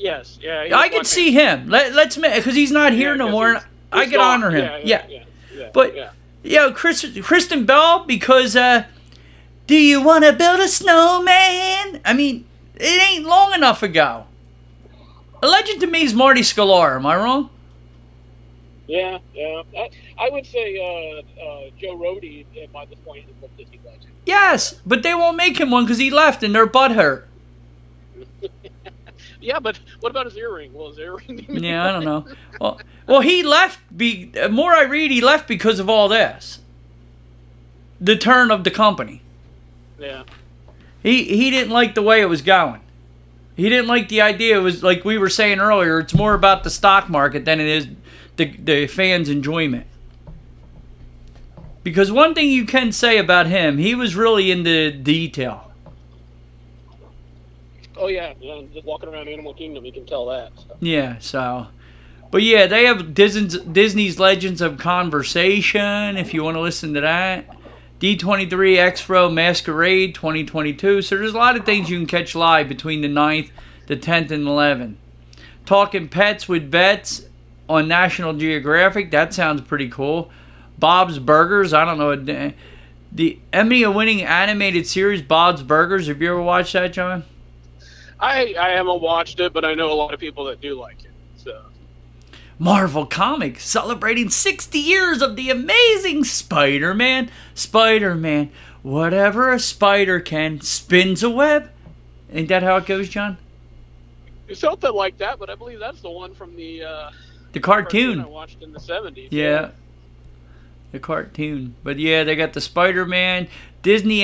Yes, 0.01 0.39
yeah. 0.41 0.67
I 0.73 0.89
could 0.89 1.05
see 1.05 1.31
him. 1.31 1.69
Let, 1.69 1.93
let's 1.93 2.17
make 2.17 2.35
because 2.35 2.55
he's 2.55 2.71
not 2.71 2.91
here 2.91 3.11
yeah, 3.11 3.17
no 3.17 3.29
more. 3.29 3.53
He's, 3.53 3.63
I 3.91 4.05
could 4.07 4.19
honor 4.19 4.49
him. 4.49 4.81
Yeah, 4.83 5.05
yeah, 5.07 5.23
yeah 5.53 5.69
but 5.73 5.95
yeah, 6.43 6.71
Chris, 6.73 7.05
Kristen 7.21 7.65
Bell 7.65 8.03
because 8.05 8.55
uh, 8.55 8.85
do 9.67 9.75
you 9.75 10.01
want 10.01 10.23
to 10.23 10.33
build 10.33 10.59
a 10.59 10.67
snowman? 10.67 12.01
I 12.03 12.13
mean, 12.15 12.45
it 12.75 13.11
ain't 13.11 13.25
long 13.25 13.53
enough 13.53 13.83
ago. 13.83 14.25
A 15.43 15.47
legend 15.47 15.81
to 15.81 15.87
me 15.87 16.01
is 16.01 16.13
Marty 16.13 16.41
Sklar. 16.41 16.95
Am 16.95 17.05
I 17.05 17.15
wrong? 17.15 17.49
Yeah, 18.87 19.19
yeah. 19.33 19.61
I, 19.77 19.89
I 20.17 20.29
would 20.29 20.45
say 20.45 20.77
uh, 20.77 21.41
uh, 21.41 21.61
Joe 21.79 21.95
Rohde 21.95 22.45
by 22.71 22.85
this 22.85 22.99
point 23.05 23.25
is 23.25 23.43
a 23.43 23.47
Disney 23.57 23.79
legend. 23.85 24.11
Yes, 24.25 24.81
but 24.85 25.03
they 25.03 25.13
won't 25.13 25.37
make 25.37 25.59
him 25.59 25.71
one 25.71 25.85
because 25.85 25.97
he 25.97 26.09
left 26.09 26.43
and 26.43 26.53
they're 26.53 26.67
butthurt. 26.67 27.25
Yeah, 29.41 29.59
but 29.59 29.79
what 29.99 30.11
about 30.11 30.27
his 30.27 30.37
earring? 30.37 30.73
Well, 30.73 30.89
his 30.89 30.99
earring. 30.99 31.45
yeah, 31.63 31.87
I 31.87 31.91
don't 31.91 32.05
know. 32.05 32.25
Well, 32.59 32.79
well, 33.07 33.21
he 33.21 33.43
left. 33.43 33.79
Be 33.95 34.31
more 34.49 34.71
I 34.71 34.83
read, 34.83 35.11
he 35.11 35.19
left 35.19 35.47
because 35.47 35.79
of 35.79 35.89
all 35.89 36.07
this. 36.07 36.59
The 37.99 38.15
turn 38.15 38.51
of 38.51 38.63
the 38.63 38.71
company. 38.71 39.21
Yeah. 39.99 40.23
He 41.03 41.23
he 41.23 41.49
didn't 41.49 41.71
like 41.71 41.95
the 41.95 42.01
way 42.01 42.21
it 42.21 42.29
was 42.29 42.41
going. 42.41 42.81
He 43.55 43.69
didn't 43.69 43.87
like 43.87 44.09
the 44.09 44.21
idea. 44.21 44.57
It 44.57 44.61
was 44.61 44.83
like 44.83 45.03
we 45.03 45.17
were 45.17 45.29
saying 45.29 45.59
earlier. 45.59 45.99
It's 45.99 46.13
more 46.13 46.33
about 46.33 46.63
the 46.63 46.69
stock 46.69 47.09
market 47.09 47.45
than 47.45 47.59
it 47.59 47.67
is 47.67 47.87
the 48.37 48.45
the 48.57 48.87
fans' 48.87 49.29
enjoyment. 49.29 49.87
Because 51.83 52.11
one 52.11 52.35
thing 52.35 52.49
you 52.49 52.65
can 52.65 52.91
say 52.91 53.17
about 53.17 53.47
him, 53.47 53.79
he 53.79 53.95
was 53.95 54.15
really 54.15 54.51
into 54.51 54.91
detail. 54.91 55.70
Oh 58.01 58.07
yeah, 58.07 58.33
yeah. 58.41 58.63
Just 58.73 58.85
walking 58.85 59.09
around 59.09 59.27
Animal 59.27 59.53
Kingdom, 59.53 59.85
you 59.85 59.93
can 59.93 60.07
tell 60.07 60.25
that. 60.25 60.51
So. 60.57 60.75
Yeah. 60.79 61.19
So, 61.19 61.67
but 62.31 62.41
yeah, 62.41 62.65
they 62.65 62.85
have 62.85 63.13
Disney's, 63.13 63.59
Disney's 63.59 64.19
Legends 64.19 64.59
of 64.59 64.79
Conversation. 64.79 66.17
If 66.17 66.33
you 66.33 66.43
want 66.43 66.57
to 66.57 66.61
listen 66.61 66.95
to 66.95 67.01
that, 67.01 67.47
D23 67.99 68.49
Expo 68.49 69.31
Masquerade 69.31 70.15
2022. 70.15 71.03
So 71.03 71.15
there's 71.15 71.35
a 71.35 71.37
lot 71.37 71.55
of 71.55 71.63
things 71.63 71.91
you 71.91 71.97
can 71.99 72.07
catch 72.07 72.33
live 72.33 72.67
between 72.67 73.01
the 73.01 73.07
9th, 73.07 73.51
the 73.85 73.95
10th, 73.95 74.31
and 74.31 74.47
11th. 74.47 74.95
Talking 75.67 76.09
Pets 76.09 76.49
with 76.49 76.71
Vets 76.71 77.27
on 77.69 77.87
National 77.87 78.33
Geographic. 78.33 79.11
That 79.11 79.31
sounds 79.31 79.61
pretty 79.61 79.89
cool. 79.89 80.31
Bob's 80.79 81.19
Burgers. 81.19 81.71
I 81.71 81.85
don't 81.85 81.99
know. 81.99 82.15
The 83.11 83.39
Emmy 83.53 83.85
winning 83.85 84.23
animated 84.23 84.87
series 84.87 85.21
Bob's 85.21 85.61
Burgers. 85.61 86.07
Have 86.07 86.19
you 86.19 86.31
ever 86.31 86.41
watched 86.41 86.73
that, 86.73 86.93
John? 86.93 87.25
I 88.21 88.55
I 88.57 88.69
haven't 88.69 89.01
watched 89.01 89.39
it, 89.39 89.51
but 89.51 89.65
I 89.65 89.73
know 89.73 89.91
a 89.91 89.95
lot 89.95 90.13
of 90.13 90.19
people 90.19 90.45
that 90.45 90.61
do 90.61 90.75
like 90.75 91.03
it. 91.03 91.11
So. 91.37 91.63
Marvel 92.59 93.07
Comics 93.07 93.65
celebrating 93.65 94.29
60 94.29 94.77
years 94.77 95.23
of 95.23 95.35
the 95.35 95.49
amazing 95.49 96.23
Spider-Man. 96.23 97.31
Spider-Man, 97.55 98.51
whatever 98.83 99.51
a 99.51 99.59
spider 99.59 100.19
can, 100.19 100.61
spins 100.61 101.23
a 101.23 101.29
web. 101.29 101.71
Ain't 102.31 102.49
that 102.49 102.61
how 102.61 102.77
it 102.77 102.85
goes, 102.85 103.09
John? 103.09 103.37
Something 104.53 104.93
like 104.93 105.17
that, 105.17 105.39
but 105.39 105.49
I 105.49 105.55
believe 105.55 105.79
that's 105.79 106.01
the 106.01 106.11
one 106.11 106.35
from 106.35 106.55
the 106.55 106.83
uh, 106.83 107.11
the 107.53 107.59
cartoon. 107.59 108.17
cartoon 108.17 108.21
I 108.21 108.27
watched 108.27 108.61
in 108.61 108.71
the 108.71 108.79
70s. 108.79 109.29
Yeah. 109.31 109.43
yeah. 109.43 109.69
The 110.91 110.99
cartoon. 110.99 111.75
But 111.83 111.97
yeah, 111.97 112.23
they 112.23 112.35
got 112.35 112.53
the 112.53 112.61
Spider-Man, 112.61 113.47
Disney 113.81 114.23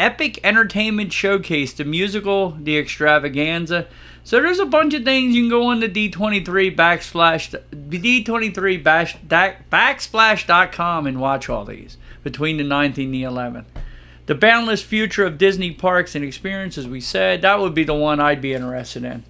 Epic 0.00 0.40
Entertainment 0.42 1.12
Showcase, 1.12 1.74
the 1.74 1.84
musical, 1.84 2.52
the 2.52 2.78
extravaganza. 2.78 3.86
So 4.24 4.40
there's 4.40 4.58
a 4.58 4.64
bunch 4.64 4.94
of 4.94 5.04
things 5.04 5.36
you 5.36 5.42
can 5.42 5.50
go 5.50 5.66
on 5.66 5.80
the 5.80 5.88
D23 5.88 6.74
backslash 6.74 7.54
D23 7.70 8.82
bash, 8.82 9.16
backsplash.com 9.18 11.06
and 11.06 11.20
watch 11.20 11.50
all 11.50 11.66
these 11.66 11.98
between 12.22 12.56
the 12.56 12.64
9th 12.64 12.96
and 13.02 13.12
the 13.14 13.22
11th. 13.22 13.66
The 14.24 14.34
Boundless 14.34 14.82
Future 14.82 15.26
of 15.26 15.36
Disney 15.36 15.72
Parks 15.72 16.14
and 16.14 16.24
Experiences, 16.24 16.88
we 16.88 17.00
said, 17.00 17.42
that 17.42 17.60
would 17.60 17.74
be 17.74 17.84
the 17.84 17.94
one 17.94 18.20
I'd 18.20 18.40
be 18.40 18.54
interested 18.54 19.04
in. 19.04 19.24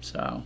So. 0.00 0.42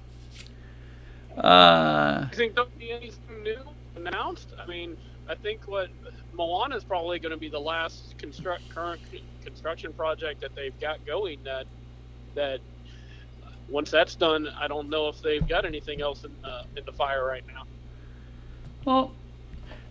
Uh, 1.36 2.26
you 2.30 2.36
think 2.36 2.54
there'll 2.54 2.70
be 2.78 2.92
anything 2.92 3.42
new 3.42 3.58
announced? 3.96 4.48
I 4.58 4.66
mean, 4.66 4.96
I 5.28 5.34
think 5.34 5.66
what 5.66 5.88
Moana 6.34 6.76
is 6.76 6.84
probably 6.84 7.18
going 7.18 7.32
to 7.32 7.38
be 7.38 7.48
the 7.48 7.60
last 7.60 8.16
construct 8.18 8.68
current 8.70 9.00
construction 9.44 9.92
project 9.92 10.40
that 10.40 10.54
they've 10.54 10.78
got 10.80 11.04
going. 11.04 11.38
That 11.44 11.66
that 12.34 12.60
once 13.68 13.90
that's 13.90 14.14
done, 14.14 14.48
I 14.58 14.68
don't 14.68 14.88
know 14.88 15.08
if 15.08 15.20
they've 15.20 15.46
got 15.46 15.64
anything 15.64 16.00
else 16.00 16.24
in, 16.24 16.32
uh, 16.44 16.64
in 16.76 16.84
the 16.84 16.92
fire 16.92 17.24
right 17.24 17.44
now. 17.46 17.64
Well, 18.84 19.12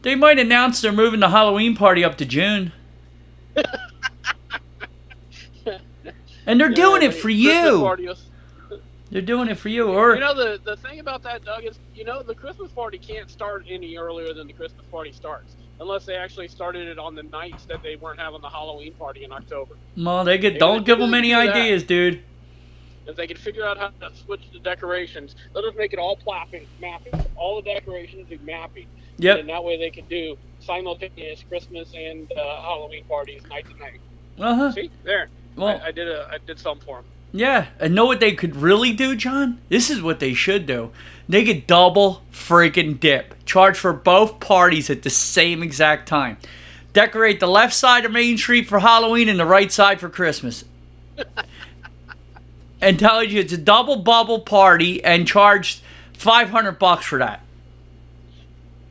they 0.01 0.15
might 0.15 0.39
announce 0.39 0.81
they're 0.81 0.91
moving 0.91 1.19
the 1.19 1.29
Halloween 1.29 1.75
party 1.75 2.03
up 2.03 2.17
to 2.17 2.25
June. 2.25 2.71
and 6.45 6.59
they're 6.59 6.69
yeah, 6.69 6.75
doing 6.75 7.03
it 7.03 7.13
for 7.13 7.29
you. 7.29 7.95
They're 9.11 9.21
doing 9.21 9.49
it 9.49 9.57
for 9.57 9.67
you, 9.67 9.89
or 9.89 10.13
you 10.13 10.21
know 10.21 10.33
the 10.33 10.57
the 10.63 10.77
thing 10.77 11.01
about 11.01 11.21
that, 11.23 11.43
Doug, 11.43 11.65
is 11.65 11.77
you 11.93 12.05
know 12.05 12.23
the 12.23 12.33
Christmas 12.33 12.71
party 12.71 12.97
can't 12.97 13.29
start 13.29 13.65
any 13.67 13.97
earlier 13.97 14.33
than 14.33 14.47
the 14.47 14.53
Christmas 14.53 14.85
party 14.89 15.11
starts 15.11 15.57
unless 15.81 16.05
they 16.05 16.15
actually 16.15 16.47
started 16.47 16.87
it 16.87 16.99
on 16.99 17.15
the 17.15 17.23
nights 17.23 17.65
that 17.65 17.81
they 17.81 17.95
weren't 17.95 18.19
having 18.19 18.39
the 18.39 18.49
Halloween 18.49 18.93
party 18.93 19.23
in 19.23 19.31
October. 19.31 19.75
Well, 19.97 20.23
they 20.23 20.37
could. 20.37 20.57
Don't 20.59 20.85
give 20.85 20.99
them 20.99 21.13
any 21.13 21.33
ideas, 21.33 21.83
dude. 21.83 22.21
If 23.07 23.15
they 23.15 23.25
could 23.25 23.39
figure 23.39 23.65
out 23.65 23.77
how 23.77 23.87
to 23.87 24.15
switch 24.15 24.43
the 24.53 24.59
decorations, 24.59 25.35
let 25.53 25.65
us 25.65 25.73
make 25.75 25.91
it 25.91 25.99
all 25.99 26.15
plopping, 26.15 26.67
mapping. 26.79 27.13
All 27.35 27.61
the 27.61 27.73
decorations 27.73 28.29
be 28.29 28.37
mapping. 28.37 28.87
Yep. 29.17 29.39
And 29.39 29.49
that 29.49 29.63
way 29.63 29.77
they 29.77 29.89
could 29.89 30.07
do 30.07 30.37
simultaneous 30.59 31.43
Christmas 31.49 31.91
and 31.95 32.31
uh, 32.31 32.61
Halloween 32.61 33.03
parties 33.05 33.41
night 33.49 33.65
to 33.67 33.75
night. 33.77 33.99
Uh 34.39 34.55
huh. 34.55 34.71
See 34.71 34.91
there. 35.03 35.29
Well, 35.55 35.81
I, 35.83 35.87
I 35.87 35.91
did 35.91 36.07
a 36.07 36.29
I 36.31 36.37
did 36.45 36.59
something 36.59 36.85
for 36.85 36.97
them. 36.97 37.05
Yeah, 37.33 37.67
and 37.79 37.95
know 37.95 38.05
what 38.05 38.19
they 38.19 38.33
could 38.33 38.57
really 38.57 38.91
do, 38.91 39.15
John? 39.15 39.61
This 39.69 39.89
is 39.89 40.01
what 40.01 40.19
they 40.19 40.33
should 40.33 40.65
do. 40.65 40.91
They 41.31 41.45
could 41.45 41.65
double 41.65 42.23
freaking 42.33 42.99
dip. 42.99 43.45
Charge 43.45 43.77
for 43.77 43.93
both 43.93 44.41
parties 44.41 44.89
at 44.89 45.03
the 45.03 45.09
same 45.09 45.63
exact 45.63 46.09
time. 46.09 46.35
decorate 46.91 47.39
the 47.39 47.47
left 47.47 47.73
side 47.73 48.03
of 48.03 48.11
Main 48.11 48.37
Street 48.37 48.67
for 48.67 48.79
Halloween 48.79 49.29
and 49.29 49.39
the 49.39 49.45
right 49.45 49.71
side 49.71 50.01
for 50.01 50.09
Christmas. 50.09 50.65
and 52.81 52.99
tells 52.99 53.27
you 53.27 53.39
it's 53.39 53.53
a 53.53 53.57
double 53.57 53.95
bubble 53.95 54.41
party 54.41 55.01
and 55.05 55.25
charged 55.25 55.79
500 56.17 56.73
bucks 56.73 57.05
for 57.05 57.19
that. 57.19 57.39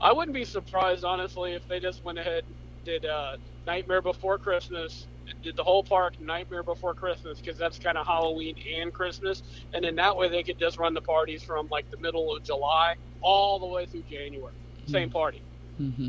I 0.01 0.11
wouldn't 0.15 0.35
be 0.35 0.47
surprised, 0.47 1.05
honestly, 1.05 1.53
if 1.53 1.69
they 1.69 1.79
just 1.79 2.03
went 2.05 2.19
ahead 2.19 2.45
and 2.45 2.85
did 2.87 3.05
uh, 3.05 3.37
Nightmare 3.67 4.01
Before 4.01 4.39
Christmas, 4.39 5.05
did 5.43 5.57
the 5.57 5.65
whole 5.65 5.83
park 5.83 6.21
Nightmare 6.21 6.63
Before 6.63 6.95
Christmas, 6.95 7.41
because 7.41 7.59
that's 7.59 7.79
kind 7.79 7.99
of 7.99 8.07
Halloween 8.07 8.57
and 8.77 8.93
Christmas, 8.93 9.43
and 9.73 9.85
then 9.85 9.97
that 9.97 10.17
way 10.17 10.29
they 10.29 10.43
could 10.43 10.59
just 10.59 10.79
run 10.79 10.95
the 10.95 11.01
parties 11.01 11.43
from 11.43 11.69
like 11.71 11.91
the 11.91 11.97
middle 11.99 12.35
of 12.35 12.43
July 12.43 12.97
all 13.21 13.59
the 13.59 13.67
way 13.67 13.87
through 13.87 14.05
January. 14.11 14.55
Same 14.87 15.11
party. 15.11 15.43
Mm-hmm. 15.81 16.09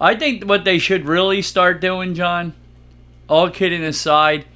I 0.00 0.14
think 0.14 0.44
what 0.44 0.64
they 0.64 0.78
should 0.78 1.06
really 1.06 1.42
start 1.42 1.80
doing, 1.80 2.14
John, 2.14 2.54
all 3.28 3.50
kidding 3.50 3.82
aside, 3.82 4.46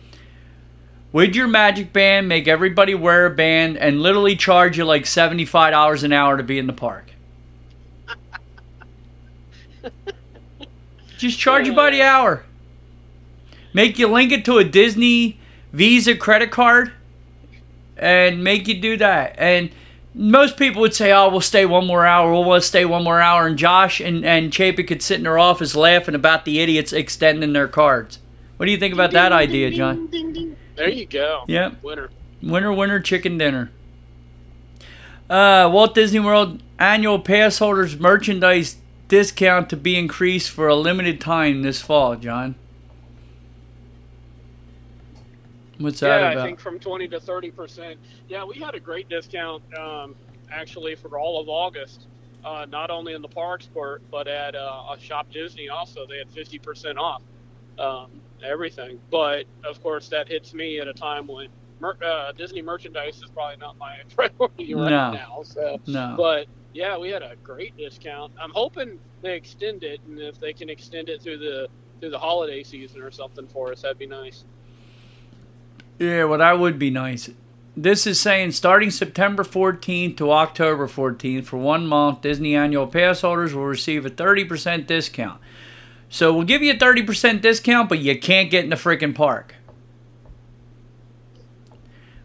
would 1.13 1.35
your 1.37 1.49
magic 1.49 1.93
band, 1.93 2.29
make 2.29 2.49
everybody 2.49 2.95
wear 2.95 3.27
a 3.27 3.31
band 3.31 3.77
and 3.77 4.01
literally 4.01 4.37
charge 4.37 4.79
you 4.79 4.85
like 4.85 5.05
$75 5.05 6.05
an 6.05 6.13
hour 6.13 6.37
to 6.37 6.43
be 6.43 6.59
in 6.59 6.67
the 6.67 6.73
park. 6.73 7.13
Just 11.19 11.39
charge 11.39 11.67
you 11.67 11.75
by 11.75 11.91
the 11.91 12.03
hour. 12.03 12.45
Make 13.73 13.99
you 13.99 14.09
link 14.09 14.33
it 14.33 14.45
to 14.47 14.59
a 14.59 14.65
Disney 14.65 15.39
Visa 15.73 16.15
credit 16.15 16.51
card 16.51 16.93
and 17.97 18.43
make 18.45 18.69
you 18.69 18.81
do 18.81 18.97
that. 18.99 19.35
And 19.39 19.71
most 20.15 20.57
people 20.57 20.83
would 20.83 20.95
say, 20.95 21.13
"Oh, 21.13 21.31
we'll 21.31 21.41
stay 21.41 21.65
one 21.65 21.87
more 21.87 22.05
hour. 22.05 22.31
We'll, 22.31 22.45
we'll 22.45 22.61
stay 22.61 22.85
one 22.85 23.05
more 23.05 23.21
hour." 23.21 23.47
And 23.47 23.57
Josh 23.57 24.01
and 24.01 24.25
and 24.25 24.53
Chapek 24.53 24.89
could 24.89 25.03
sit 25.03 25.17
in 25.17 25.23
their 25.23 25.39
office 25.39 25.75
laughing 25.75 26.15
about 26.15 26.45
the 26.45 26.61
idiots 26.61 26.93
extending 26.93 27.53
their 27.53 27.69
cards. 27.69 28.19
What 28.59 28.67
do 28.67 28.73
you 28.73 28.79
think 28.79 28.95
about 28.95 29.13
that 29.13 29.33
idea, 29.33 29.71
John? 29.71 30.09
There 30.77 30.89
you 30.89 31.07
go. 31.07 31.45
Yep. 31.49 31.83
Winner. 31.83 32.11
Winner, 32.43 32.73
winner, 32.73 33.01
chicken 33.01 33.39
dinner. 33.39 33.71
Uh, 35.31 35.71
Walt 35.73 35.95
Disney 35.95 36.21
World 36.21 36.63
annual 36.79 37.19
pass 37.19 37.59
holders 37.59 37.99
merchandise 37.99 38.77
discount 39.09 39.71
to 39.71 39.77
be 39.77 39.97
increased 39.97 40.51
for 40.51 40.69
a 40.69 40.75
limited 40.75 41.21
time 41.21 41.63
this 41.63 41.81
fall, 41.81 42.17
John. 42.17 42.55
What's 45.83 46.01
that 46.01 46.21
yeah, 46.21 46.31
about? 46.33 46.39
I 46.39 46.47
think 46.47 46.61
from 46.61 46.79
20 46.79 47.09
to 47.09 47.21
30 47.21 47.51
percent. 47.51 48.01
Yeah, 48.29 48.45
we 48.45 48.59
had 48.59 48.75
a 48.75 48.81
great 48.81 49.09
discount 49.09 49.63
um, 49.77 50.15
actually 50.51 50.95
for 50.95 51.19
all 51.19 51.41
of 51.41 51.49
August. 51.49 52.09
Uh, 52.45 52.67
not 52.69 52.91
only 52.91 53.15
in 53.15 53.23
the 53.23 53.29
parks, 53.29 53.69
but 53.73 53.99
but 54.11 54.27
at 54.29 54.55
uh, 54.55 54.97
Shop 54.99 55.31
Disney 55.31 55.69
also, 55.69 56.07
they 56.09 56.19
had 56.19 56.31
50 56.31 56.59
percent 56.59 56.99
off 56.99 57.23
um, 57.79 58.11
everything. 58.45 58.99
But 59.11 59.45
of 59.69 59.83
course, 59.83 60.09
that 60.09 60.29
hits 60.29 60.55
me 60.55 60.79
at 60.81 60.89
a 60.89 60.93
time 60.93 61.27
when 61.27 61.49
mer- 61.81 61.99
uh, 62.05 62.33
Disney 62.33 62.63
merchandise 62.63 63.17
is 63.17 63.31
probably 63.35 63.57
not 63.59 63.77
my 63.79 63.97
priority 64.15 64.75
right 64.75 64.91
No. 64.91 65.13
now. 65.13 65.43
So, 65.45 65.81
no. 65.87 66.15
but 66.17 66.47
yeah, 66.73 66.97
we 66.99 67.11
had 67.11 67.23
a 67.23 67.35
great 67.43 67.77
discount. 67.77 68.33
I'm 68.41 68.53
hoping 68.53 68.99
they 69.23 69.37
extend 69.37 69.85
it, 69.85 70.01
and 70.07 70.19
if 70.19 70.41
they 70.41 70.53
can 70.53 70.69
extend 70.71 71.09
it 71.09 71.23
through 71.23 71.39
the 71.39 71.69
through 72.01 72.11
the 72.11 72.19
holiday 72.19 72.63
season 72.65 73.01
or 73.03 73.11
something 73.13 73.47
for 73.47 73.73
us, 73.73 73.83
that'd 73.83 73.99
be 73.99 74.07
nice. 74.07 74.45
Yeah, 76.03 76.25
well, 76.25 76.41
that 76.41 76.59
would 76.59 76.81
be 76.81 76.91
nice. 76.91 77.31
This 77.77 78.09
is 78.09 78.19
saying 78.19 78.51
starting 78.53 78.91
September 78.91 79.45
14th 79.45 80.17
to 80.17 80.33
October 80.33 80.89
14th 80.89 81.45
for 81.45 81.59
one 81.59 81.87
month, 81.87 82.23
Disney 82.23 82.57
annual 82.57 82.89
pass 82.89 83.21
holders 83.21 83.55
will 83.55 83.67
receive 83.67 84.05
a 84.05 84.11
30% 84.11 84.89
discount. 84.89 85.41
So 86.09 86.35
we'll 86.35 86.43
give 86.43 86.61
you 86.61 86.73
a 86.73 86.77
30% 86.77 87.41
discount, 87.41 87.89
but 87.89 88.01
you 88.01 88.19
can't 88.19 88.51
get 88.51 88.65
in 88.65 88.71
the 88.71 88.77
freaking 88.77 89.15
park. 89.15 89.55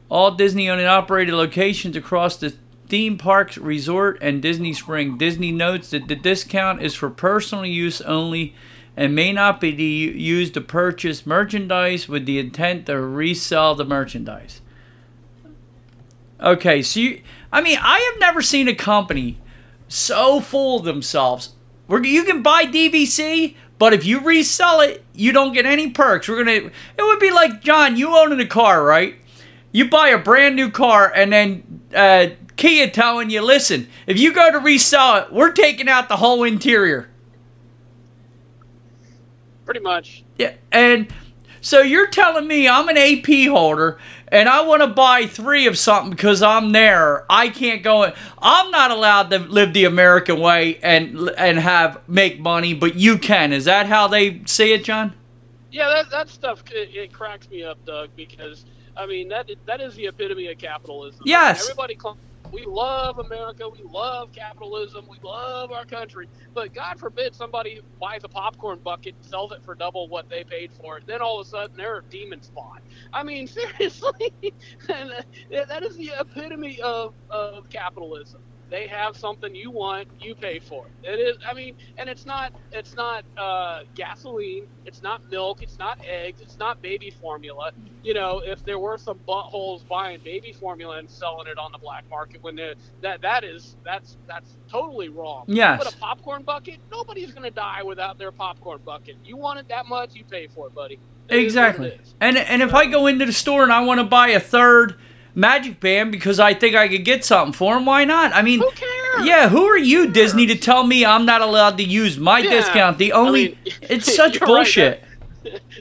All 0.10 0.32
Disney 0.32 0.68
owned 0.72 0.82
and 0.82 0.90
operated 0.90 1.36
locations 1.36 1.96
across 1.96 2.36
the 2.36 2.56
theme 2.88 3.20
parks, 3.20 3.60
resort, 3.60 4.18
and 4.24 4.42
Disney 4.42 4.74
Spring. 4.74 5.20
Disney 5.20 5.52
notes 5.52 5.92
that 5.92 6.08
the 6.08 6.16
discount 6.16 6.82
is 6.82 6.96
for 6.96 7.12
personal 7.12 7.64
use 7.64 8.02
only 8.02 8.56
and 8.98 9.14
may 9.14 9.32
not 9.32 9.62
be 9.62 9.70
used 9.70 10.56
to 10.56 10.62
purchase 10.62 11.26
merchandise 11.26 12.10
with 12.10 12.26
the 12.26 12.40
intent 12.40 12.88
to 12.88 13.00
resell 13.00 13.76
the 13.76 13.86
merchandise. 13.86 14.60
Okay, 16.42 16.82
so 16.82 17.00
you, 17.00 17.22
I 17.52 17.62
mean, 17.62 17.78
I 17.80 18.00
have 18.12 18.20
never 18.20 18.42
seen 18.42 18.68
a 18.68 18.74
company 18.74 19.38
so 19.88 20.42
full 20.42 20.80
of 20.80 20.86
themselves. 20.86 21.54
Where 21.86 22.04
you 22.04 22.24
can 22.24 22.42
buy 22.42 22.66
DVC, 22.66 23.56
but 23.78 23.94
if 23.94 24.04
you 24.04 24.20
resell 24.20 24.82
it, 24.82 25.06
you 25.14 25.32
don't 25.32 25.54
get 25.54 25.66
any 25.66 25.92
perks. 25.92 26.28
We're 26.28 26.44
gonna. 26.44 26.72
It 26.98 27.04
would 27.04 27.20
be 27.20 27.32
like 27.32 27.62
John, 27.62 27.96
you 27.96 28.18
owning 28.18 28.42
a 28.42 28.48
car, 28.48 28.84
right? 28.84 29.16
You 29.72 29.90
buy 29.90 30.10
a 30.10 30.18
brand 30.18 30.56
new 30.56 30.70
car, 30.70 31.12
and 31.16 31.32
then 31.32 31.82
uh, 31.96 32.28
Kia 32.58 32.90
telling 32.90 33.30
you, 33.30 33.42
listen, 33.42 33.88
if 34.06 34.20
you 34.20 34.34
go 34.34 34.52
to 34.52 34.58
resell 34.58 35.18
it, 35.18 35.32
we're 35.32 35.52
taking 35.52 35.88
out 35.88 36.10
the 36.10 36.18
whole 36.18 36.44
interior. 36.44 37.10
Pretty 39.68 39.82
much. 39.82 40.24
Yeah, 40.38 40.54
and 40.72 41.14
so 41.60 41.82
you're 41.82 42.08
telling 42.08 42.48
me 42.48 42.70
I'm 42.70 42.88
an 42.88 42.98
AP 42.98 43.50
holder 43.50 44.00
and 44.30 44.48
I 44.48 44.62
want 44.62 44.82
to 44.82 44.88
buy 44.88 45.26
three 45.26 45.68
of 45.68 45.78
something 45.78 46.12
because 46.12 46.42
I'm 46.42 46.72
there. 46.72 47.26
I 47.30 47.50
can't 47.50 47.84
go. 47.84 48.04
In. 48.04 48.14
I'm 48.40 48.72
not 48.72 48.92
allowed 48.92 49.30
to 49.32 49.40
live 49.40 49.74
the 49.74 49.84
American 49.84 50.40
way 50.40 50.78
and 50.78 51.30
and 51.38 51.60
have 51.60 52.00
make 52.08 52.40
money, 52.40 52.74
but 52.74 52.96
you 52.96 53.18
can. 53.18 53.52
Is 53.52 53.66
that 53.66 53.88
how 53.88 54.08
they 54.08 54.42
see 54.46 54.72
it, 54.72 54.86
John? 54.86 55.14
Yeah, 55.70 55.90
that 55.90 56.12
that 56.12 56.30
stuff 56.30 56.64
it, 56.72 56.96
it 56.96 57.12
cracks 57.12 57.50
me 57.50 57.64
up, 57.64 57.84
Doug, 57.86 58.10
because 58.16 58.64
I 58.96 59.06
mean 59.06 59.28
that 59.28 59.50
that 59.66 59.82
is 59.82 59.96
the 59.96 60.08
epitome 60.08 60.48
of 60.48 60.58
capitalism. 60.58 61.22
Yes. 61.26 61.64
Everybody 61.64 61.98
cl- 62.02 62.18
we 62.52 62.66
love 62.68 63.20
America, 63.20 63.64
we 63.72 63.82
love 63.86 64.32
capitalism, 64.32 65.06
we 65.10 65.18
love 65.24 65.72
our 65.72 65.86
country, 65.86 66.28
but 66.54 66.74
God 66.74 67.00
forbid 67.00 67.36
somebody 67.36 67.80
buys 68.00 68.22
a 68.24 68.30
popcorn 68.30 68.80
bucket 68.84 69.16
sells 69.22 69.52
it 69.52 69.64
for 69.64 69.76
double 69.76 70.10
what 70.10 70.30
they 70.30 70.44
paid 70.44 70.72
for 70.74 70.98
it. 70.98 71.06
Then 71.08 71.22
all 71.22 71.40
of 71.40 71.48
a 71.48 71.50
sudden 71.50 71.76
they're 71.78 72.00
a 72.00 72.04
demon 72.10 72.42
spawn. 72.42 72.80
I 73.14 73.24
mean, 73.24 73.48
seriously, 73.80 74.34
that 74.88 75.84
is 75.84 75.98
the 75.98 76.12
epitome 76.20 76.80
of, 76.82 77.16
of 77.30 77.70
capitalism. 77.70 78.42
They 78.70 78.88
have 78.88 79.16
something 79.16 79.56
you 79.56 79.72
want, 79.72 80.10
you 80.20 80.36
pay 80.36 80.60
for 80.60 80.88
it. 80.88 81.10
It 81.10 81.20
is, 81.20 81.38
I 81.48 81.54
mean, 81.54 81.76
and 81.98 82.10
it's 82.10 82.26
not, 82.26 82.54
it's 82.72 82.96
not 82.96 83.24
uh, 83.38 83.84
gasoline, 83.96 84.68
it's 84.86 85.02
not 85.02 85.30
milk, 85.30 85.62
it's 85.64 85.80
not 85.80 86.00
eggs, 86.06 86.42
it's 86.42 86.58
not 86.58 86.82
baby 86.82 87.10
formula. 87.10 87.72
You 88.04 88.14
know, 88.14 88.42
if 88.44 88.64
there 88.66 88.80
were 88.80 88.98
some 88.98 89.20
buttholes 89.28 89.88
buying 89.88 90.20
baby 90.24 90.52
formula 90.52 90.98
and 90.98 91.10
selling 91.10 91.48
it 91.48 91.58
on 91.58 91.72
the 91.72 91.78
black 91.78 92.04
market, 92.10 92.44
when 92.44 92.56
that 93.02 93.22
that 93.22 93.44
is 93.44 93.78
that's 93.86 94.18
that's 94.28 94.56
totally 94.70 95.10
wrong. 95.10 95.46
Yes. 95.48 95.82
But 95.84 95.94
a 95.94 95.98
popcorn 95.98 96.44
bucket, 96.44 96.80
nobody's 96.92 97.32
gonna 97.34 97.52
die 97.52 97.84
without 97.84 98.18
their 98.18 98.32
popcorn 98.32 98.82
bucket. 98.86 99.16
You 99.24 99.38
want 99.38 99.60
it 99.60 99.68
that 99.70 99.88
much, 99.88 100.14
you 100.14 100.24
pay 100.26 100.48
for 100.48 100.68
it, 100.68 100.76
buddy. 100.76 101.00
It 101.30 101.36
is 101.36 101.40
it 101.40 101.46
Exactly. 101.46 102.00
And 102.20 102.38
and 102.38 102.62
if 102.62 102.74
I 102.74 102.86
go 102.86 103.08
into 103.08 103.26
the 103.26 103.34
store 103.34 103.64
and 103.64 103.72
I 103.72 103.82
want 103.82 104.00
to 104.00 104.06
buy 104.06 104.30
a 104.30 104.40
third 104.40 104.98
Magic 105.38 105.80
Band 105.80 106.12
because 106.12 106.40
I 106.40 106.56
think 106.56 106.76
I 106.76 106.88
could 106.88 107.06
get 107.06 107.24
something 107.24 107.54
for 107.54 107.78
him. 107.78 107.86
why 107.86 108.06
not? 108.06 108.34
I 108.34 108.42
mean, 108.42 108.60
Who 108.60 109.24
yeah, 109.24 109.50
who 109.50 109.66
are 109.66 109.78
you, 109.78 110.08
Disney, 110.08 110.48
to 110.48 110.56
tell 110.56 110.84
me 110.86 111.06
I'm 111.06 111.26
not 111.26 111.42
allowed 111.42 111.78
to 111.78 111.84
use 111.84 112.18
my 112.18 112.40
Yeah. 112.40 112.50
discount? 112.50 112.98
The 112.98 113.14
I 113.14 113.16
only 113.18 113.44
mean, 113.50 113.58
it's 113.84 114.14
such 114.16 114.40
you're 114.40 114.48
right, 114.50 114.56
bullshit. 114.56 115.04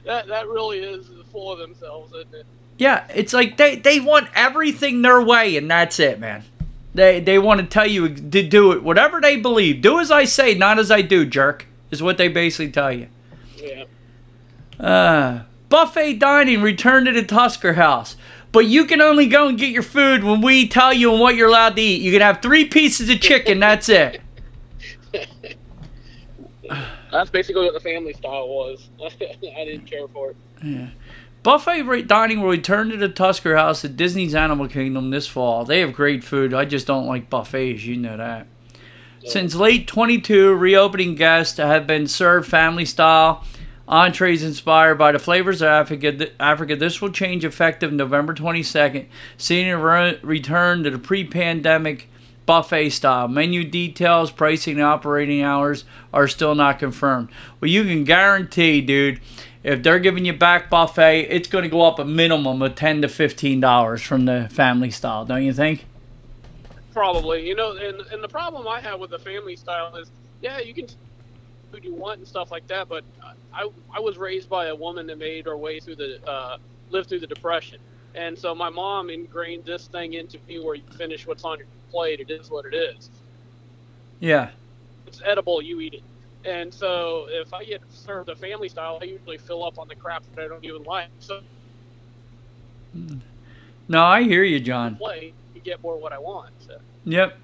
That 0.05 0.27
that 0.29 0.47
really 0.49 0.81
is 0.81 1.07
full 1.33 1.51
of 1.53 1.59
themselves, 1.59 2.13
isn't 2.15 2.35
it? 2.35 2.47
Yeah, 2.79 3.07
it's 3.15 3.33
like 3.33 3.57
they, 3.57 3.77
they 3.77 3.99
want 4.01 4.29
everything 4.35 5.01
their 5.01 5.23
way, 5.23 5.57
and 5.57 5.71
that's 5.71 5.99
it, 5.99 6.21
man. 6.21 6.45
They 6.95 7.21
they 7.21 7.39
want 7.39 7.61
to 7.61 7.67
tell 7.67 7.87
you 7.87 8.09
to 8.15 8.43
do 8.47 8.73
it 8.73 8.83
whatever 8.83 9.21
they 9.23 9.37
believe. 9.37 9.81
Do 9.81 9.99
as 10.01 10.11
I 10.11 10.25
say, 10.25 10.55
not 10.55 10.79
as 10.79 10.91
I 10.91 11.01
do, 11.01 11.25
jerk. 11.25 11.67
Is 11.91 12.03
what 12.03 12.19
they 12.19 12.29
basically 12.29 12.71
tell 12.73 12.93
you. 12.93 13.09
Yeah. 13.57 13.85
Uh, 14.79 15.43
buffet 15.71 16.15
dining 16.15 16.61
returned 16.63 17.07
to 17.07 17.13
the 17.13 17.23
Tusker 17.23 17.75
House, 17.75 18.17
but 18.57 18.65
you 18.65 18.87
can 18.87 19.03
only 19.03 19.27
go 19.27 19.49
and 19.49 19.59
get 19.59 19.69
your 19.69 19.83
food 19.83 20.25
when 20.25 20.41
we 20.41 20.67
tell 20.67 20.91
you 20.91 21.13
and 21.13 21.21
what 21.21 21.37
you're 21.37 21.51
allowed 21.51 21.77
to 21.77 21.83
eat. 21.83 22.01
You 22.01 22.11
can 22.11 22.23
have 22.23 22.41
three 22.41 22.65
pieces 22.65 23.11
of 23.11 23.21
chicken. 23.21 23.61
That's 23.61 23.87
it. 23.91 24.23
That's 27.13 27.29
basically 27.29 27.67
what 27.67 27.75
the 27.75 27.81
family 27.81 28.15
style 28.15 28.49
was. 28.49 28.89
I 29.03 29.11
didn't 29.67 29.85
care 29.85 30.09
for 30.09 30.31
it. 30.31 30.37
Yeah. 30.65 30.89
Buffet 31.43 32.09
dining 32.09 32.41
will 32.41 32.49
return 32.49 32.89
to 32.89 32.97
the 32.97 33.11
Tusker 33.11 33.57
House 33.57 33.85
at 33.85 33.95
Disney's 33.95 34.35
Animal 34.35 34.69
Kingdom 34.69 35.11
this 35.11 35.27
fall. 35.27 35.67
They 35.67 35.81
have 35.81 35.93
great 35.93 36.25
food. 36.25 36.55
I 36.55 36.65
just 36.65 36.87
don't 36.87 37.07
like 37.07 37.29
buffets. 37.29 37.85
You 37.85 37.99
know 37.99 38.17
that. 38.17 38.47
Since 39.27 39.55
late 39.55 39.87
22, 39.87 40.55
reopening 40.55 41.15
guests 41.15 41.59
have 41.59 41.87
been 41.87 42.07
served 42.07 42.49
family 42.49 42.87
style 42.87 43.45
entrees 43.89 44.43
inspired 44.43 44.97
by 44.97 45.13
the 45.13 45.19
flavors 45.19 45.63
of 45.63 45.69
Africa. 45.69 46.31
Africa. 46.41 46.77
This 46.77 47.01
will 47.01 47.11
change 47.11 47.45
effective 47.45 47.93
November 47.93 48.35
22nd, 48.35 49.07
seeing 49.37 49.69
a 49.69 49.79
re- 49.79 50.19
return 50.23 50.83
to 50.85 50.91
the 50.91 50.99
pre 50.99 51.25
pandemic 51.25 52.09
buffet 52.47 52.91
style. 52.91 53.29
Menu 53.29 53.65
details, 53.65 54.31
pricing, 54.31 54.75
and 54.75 54.85
operating 54.85 55.43
hours 55.43 55.85
are 56.13 56.29
still 56.29 56.55
not 56.55 56.79
confirmed. 56.79 57.29
Well, 57.61 57.71
you 57.71 57.85
can 57.85 58.05
guarantee, 58.05 58.81
dude, 58.81 59.21
if 59.63 59.83
they're 59.83 59.99
giving 59.99 60.25
you 60.25 60.33
back 60.33 60.71
buffet, 60.71 61.23
it's 61.29 61.49
going 61.49 61.65
to 61.65 61.69
go 61.69 61.83
up 61.83 61.99
a 61.99 62.05
minimum 62.05 62.63
of 62.63 62.77
ten 62.77 63.03
to 63.03 63.09
fifteen 63.09 63.61
dollars 63.61 64.03
from 64.03 64.25
the 64.25 64.49
family 64.51 64.91
style, 64.91 65.25
don't 65.25 65.45
you 65.45 65.53
think? 65.53 65.85
Probably, 66.93 67.47
you 67.47 67.55
know, 67.55 67.77
and 67.77 68.01
and 68.13 68.23
the 68.23 68.29
problem 68.29 68.67
I 68.67 68.81
have 68.81 69.01
with 69.01 69.11
the 69.11 69.19
family 69.19 69.57
style 69.57 69.95
is, 69.97 70.11
yeah, 70.41 70.61
you 70.61 70.73
can 70.73 70.87
who 71.73 71.79
you 71.83 71.95
want 71.95 72.19
and 72.19 72.29
stuff 72.29 72.51
like 72.51 72.67
that, 72.69 72.89
but 72.89 73.05
I 73.53 73.69
I 73.95 74.01
was 74.01 74.19
raised 74.19 74.49
by 74.49 74.67
a 74.67 74.75
woman 74.75 75.07
that 75.09 75.19
made 75.19 75.47
her 75.47 75.57
way 75.57 75.81
through 75.81 75.97
the 75.97 76.19
uh, 76.27 76.59
lived 76.91 77.09
through 77.09 77.21
the 77.21 77.27
depression, 77.27 77.79
and 78.15 78.39
so 78.39 78.55
my 78.55 78.71
mom 78.71 79.11
ingrained 79.11 79.65
this 79.65 79.87
thing 79.89 80.15
into 80.15 80.39
me 80.49 80.59
where 80.59 80.75
you 80.75 80.85
finish 80.97 81.27
what's 81.27 81.45
on 81.45 81.59
your 81.59 81.67
plate. 81.91 82.21
It 82.21 82.31
is 82.31 82.51
what 82.51 82.65
it 82.67 82.75
is. 82.75 83.11
Yeah. 84.21 84.51
It's 85.07 85.21
edible. 85.25 85.63
You 85.63 85.81
eat 85.81 85.95
it. 85.95 86.03
And 86.45 86.73
so 86.73 87.27
if 87.29 87.53
I 87.53 87.65
get 87.65 87.83
served 87.89 88.29
a 88.29 88.37
family 88.37 88.69
style, 88.69 88.99
I 89.03 89.05
usually 89.05 89.39
fill 89.39 89.65
up 89.65 89.79
on 89.79 89.89
the 89.89 89.97
crap 89.97 90.25
that 90.35 90.45
I 90.45 90.49
don't 90.49 90.65
even 90.65 90.85
like. 90.85 91.09
So 91.19 91.41
no, 93.89 94.03
I 94.03 94.23
hear 94.23 94.43
you, 94.43 94.61
John. 94.61 94.97
Play, 94.97 95.33
you 95.55 95.61
get 95.61 95.83
more 95.83 95.99
what 96.01 96.13
I 96.13 96.19
want. 96.19 96.51
So. 96.59 96.79
Yep. 97.05 97.39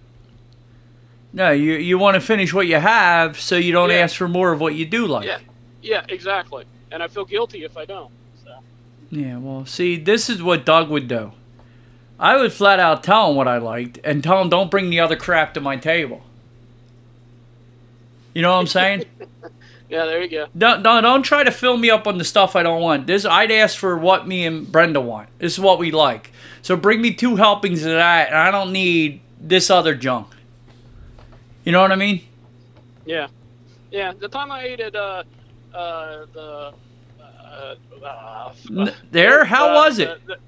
No, 1.33 1.51
you 1.51 1.75
you 1.75 1.99
want 1.99 2.15
to 2.15 2.21
finish 2.21 2.53
what 2.53 2.67
you 2.67 2.77
have, 2.77 3.41
so 3.41 3.57
you 3.57 3.73
don't 3.73 3.91
Yeah. 3.91 3.97
ask 3.97 4.17
for 4.17 4.29
more 4.29 4.53
of 4.53 4.61
what 4.61 4.75
you 4.75 4.85
do 4.85 5.07
like. 5.07 5.27
Yeah, 5.27 5.39
yeah, 5.81 6.05
exactly. 6.09 6.65
And 6.91 7.03
I 7.03 7.09
feel 7.09 7.25
guilty 7.25 7.65
if 7.65 7.77
I 7.77 7.85
don't. 7.87 8.11
So. 8.45 8.51
Yeah, 9.11 9.39
well, 9.39 9.65
see, 9.65 9.97
this 9.97 10.29
is 10.29 10.43
what 10.43 10.65
Doug 10.67 10.91
would 10.91 11.09
do. 11.09 11.33
I 12.21 12.37
would 12.37 12.53
flat 12.53 12.79
out 12.79 13.03
tell 13.03 13.31
him 13.31 13.37
what 13.37 13.49
I 13.49 13.59
liked 13.59 13.99
and 14.05 14.23
tell 14.23 14.41
him 14.43 14.49
don't 14.51 14.71
bring 14.71 14.91
the 14.91 15.01
other 15.01 15.17
crap 15.17 15.55
to 15.55 15.61
my 15.61 15.77
table. 15.77 16.23
You 18.35 18.43
know 18.43 18.53
what 18.53 18.61
I'm 18.61 18.67
saying? 18.67 19.05
Yeah, 19.89 20.07
there 20.07 20.23
you 20.23 20.29
go. 20.31 20.47
don't, 20.57 20.83
don't, 20.83 21.03
don't 21.03 21.23
try 21.23 21.45
to 21.45 21.51
fill 21.51 21.77
me 21.77 21.91
up 21.91 22.07
on 22.07 22.17
the 22.17 22.25
stuff 22.25 22.57
I 22.57 22.63
don't 22.63 22.81
want. 22.81 23.07
This 23.07 23.27
I'd 23.27 23.51
ask 23.51 23.77
for 23.77 23.99
what 23.99 24.27
me 24.27 24.47
and 24.47 24.73
Brenda 24.73 25.03
want. 25.03 25.29
This 25.39 25.53
is 25.53 25.61
what 25.61 25.79
we 25.79 25.91
like. 25.91 26.31
So 26.63 26.77
bring 26.77 27.03
me 27.03 27.13
two 27.13 27.37
helpings 27.37 27.85
of 27.85 27.93
that, 27.93 28.29
and 28.29 28.37
I 28.39 28.51
don't 28.51 28.73
need 28.73 29.21
this 29.39 29.69
other 29.69 29.95
junk. 29.95 30.29
You 31.65 31.73
know 31.73 31.81
what 31.81 31.93
I 31.93 31.97
mean? 31.97 32.23
Yeah, 33.05 33.29
yeah. 33.91 34.13
The 34.19 34.29
time 34.29 34.51
I 34.51 34.63
ate 34.63 34.81
at 34.81 34.95
uh, 34.95 35.23
uh, 35.75 36.27
the 36.33 36.73
uh, 37.21 37.75
uh, 38.05 38.91
there? 39.11 39.45
How 39.45 39.71
uh, 39.71 39.75
was 39.75 39.99
it? 39.99 40.09
The, 40.27 40.35
the, 40.35 40.41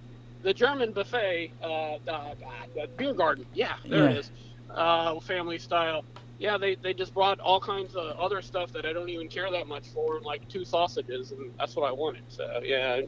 the 0.43 0.55
German 0.55 0.93
buffet, 0.93 1.53
uh, 1.63 1.67
uh, 2.09 2.35
the 2.75 2.89
beer 2.97 3.15
garden. 3.15 3.47
Yeah, 3.55 3.75
there 3.89 4.05
Yeah. 4.05 4.11
it 4.11 4.19
is. 4.19 4.31
Uh, 4.75 5.21
family 5.21 5.59
style. 5.59 6.05
Yeah, 6.39 6.59
they, 6.59 6.77
they 6.83 6.93
just 6.95 7.15
brought 7.15 7.39
all 7.39 7.61
kinds 7.61 7.95
of 7.95 8.17
other 8.19 8.43
stuff 8.43 8.73
that 8.73 8.85
I 8.85 8.93
don't 8.93 9.09
even 9.09 9.29
care 9.29 9.51
that 9.53 9.69
much 9.69 9.89
for, 9.89 10.21
like 10.21 10.49
two 10.49 10.65
sausages, 10.65 11.31
and 11.31 11.53
that's 11.59 11.77
what 11.77 11.89
I 11.89 11.93
wanted. 11.93 12.25
So 12.29 12.45
yeah, 12.63 13.01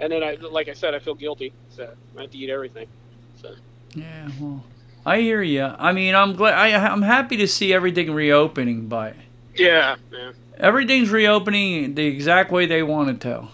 and 0.00 0.12
then 0.12 0.22
I, 0.22 0.36
like 0.50 0.68
I 0.68 0.74
said, 0.74 0.94
I 0.94 1.00
feel 1.00 1.14
guilty. 1.14 1.52
So 1.68 1.88
I 2.16 2.22
have 2.22 2.30
to 2.30 2.38
eat 2.38 2.50
everything. 2.50 2.86
So 3.34 3.50
Yeah, 3.94 4.28
well, 4.40 4.64
I 5.06 5.20
hear 5.20 5.42
you. 5.42 5.64
I 5.64 5.92
mean, 5.92 6.14
I'm 6.14 6.34
glad. 6.34 6.54
I, 6.54 6.86
I'm 6.86 7.02
happy 7.02 7.36
to 7.38 7.48
see 7.48 7.72
everything 7.72 8.12
reopening, 8.12 8.88
but 8.88 9.14
yeah, 9.54 9.96
yeah. 10.12 10.32
everything's 10.58 11.10
reopening 11.10 11.94
the 11.94 12.06
exact 12.06 12.50
way 12.50 12.66
they 12.66 12.82
wanted 12.82 13.20
to. 13.22 13.48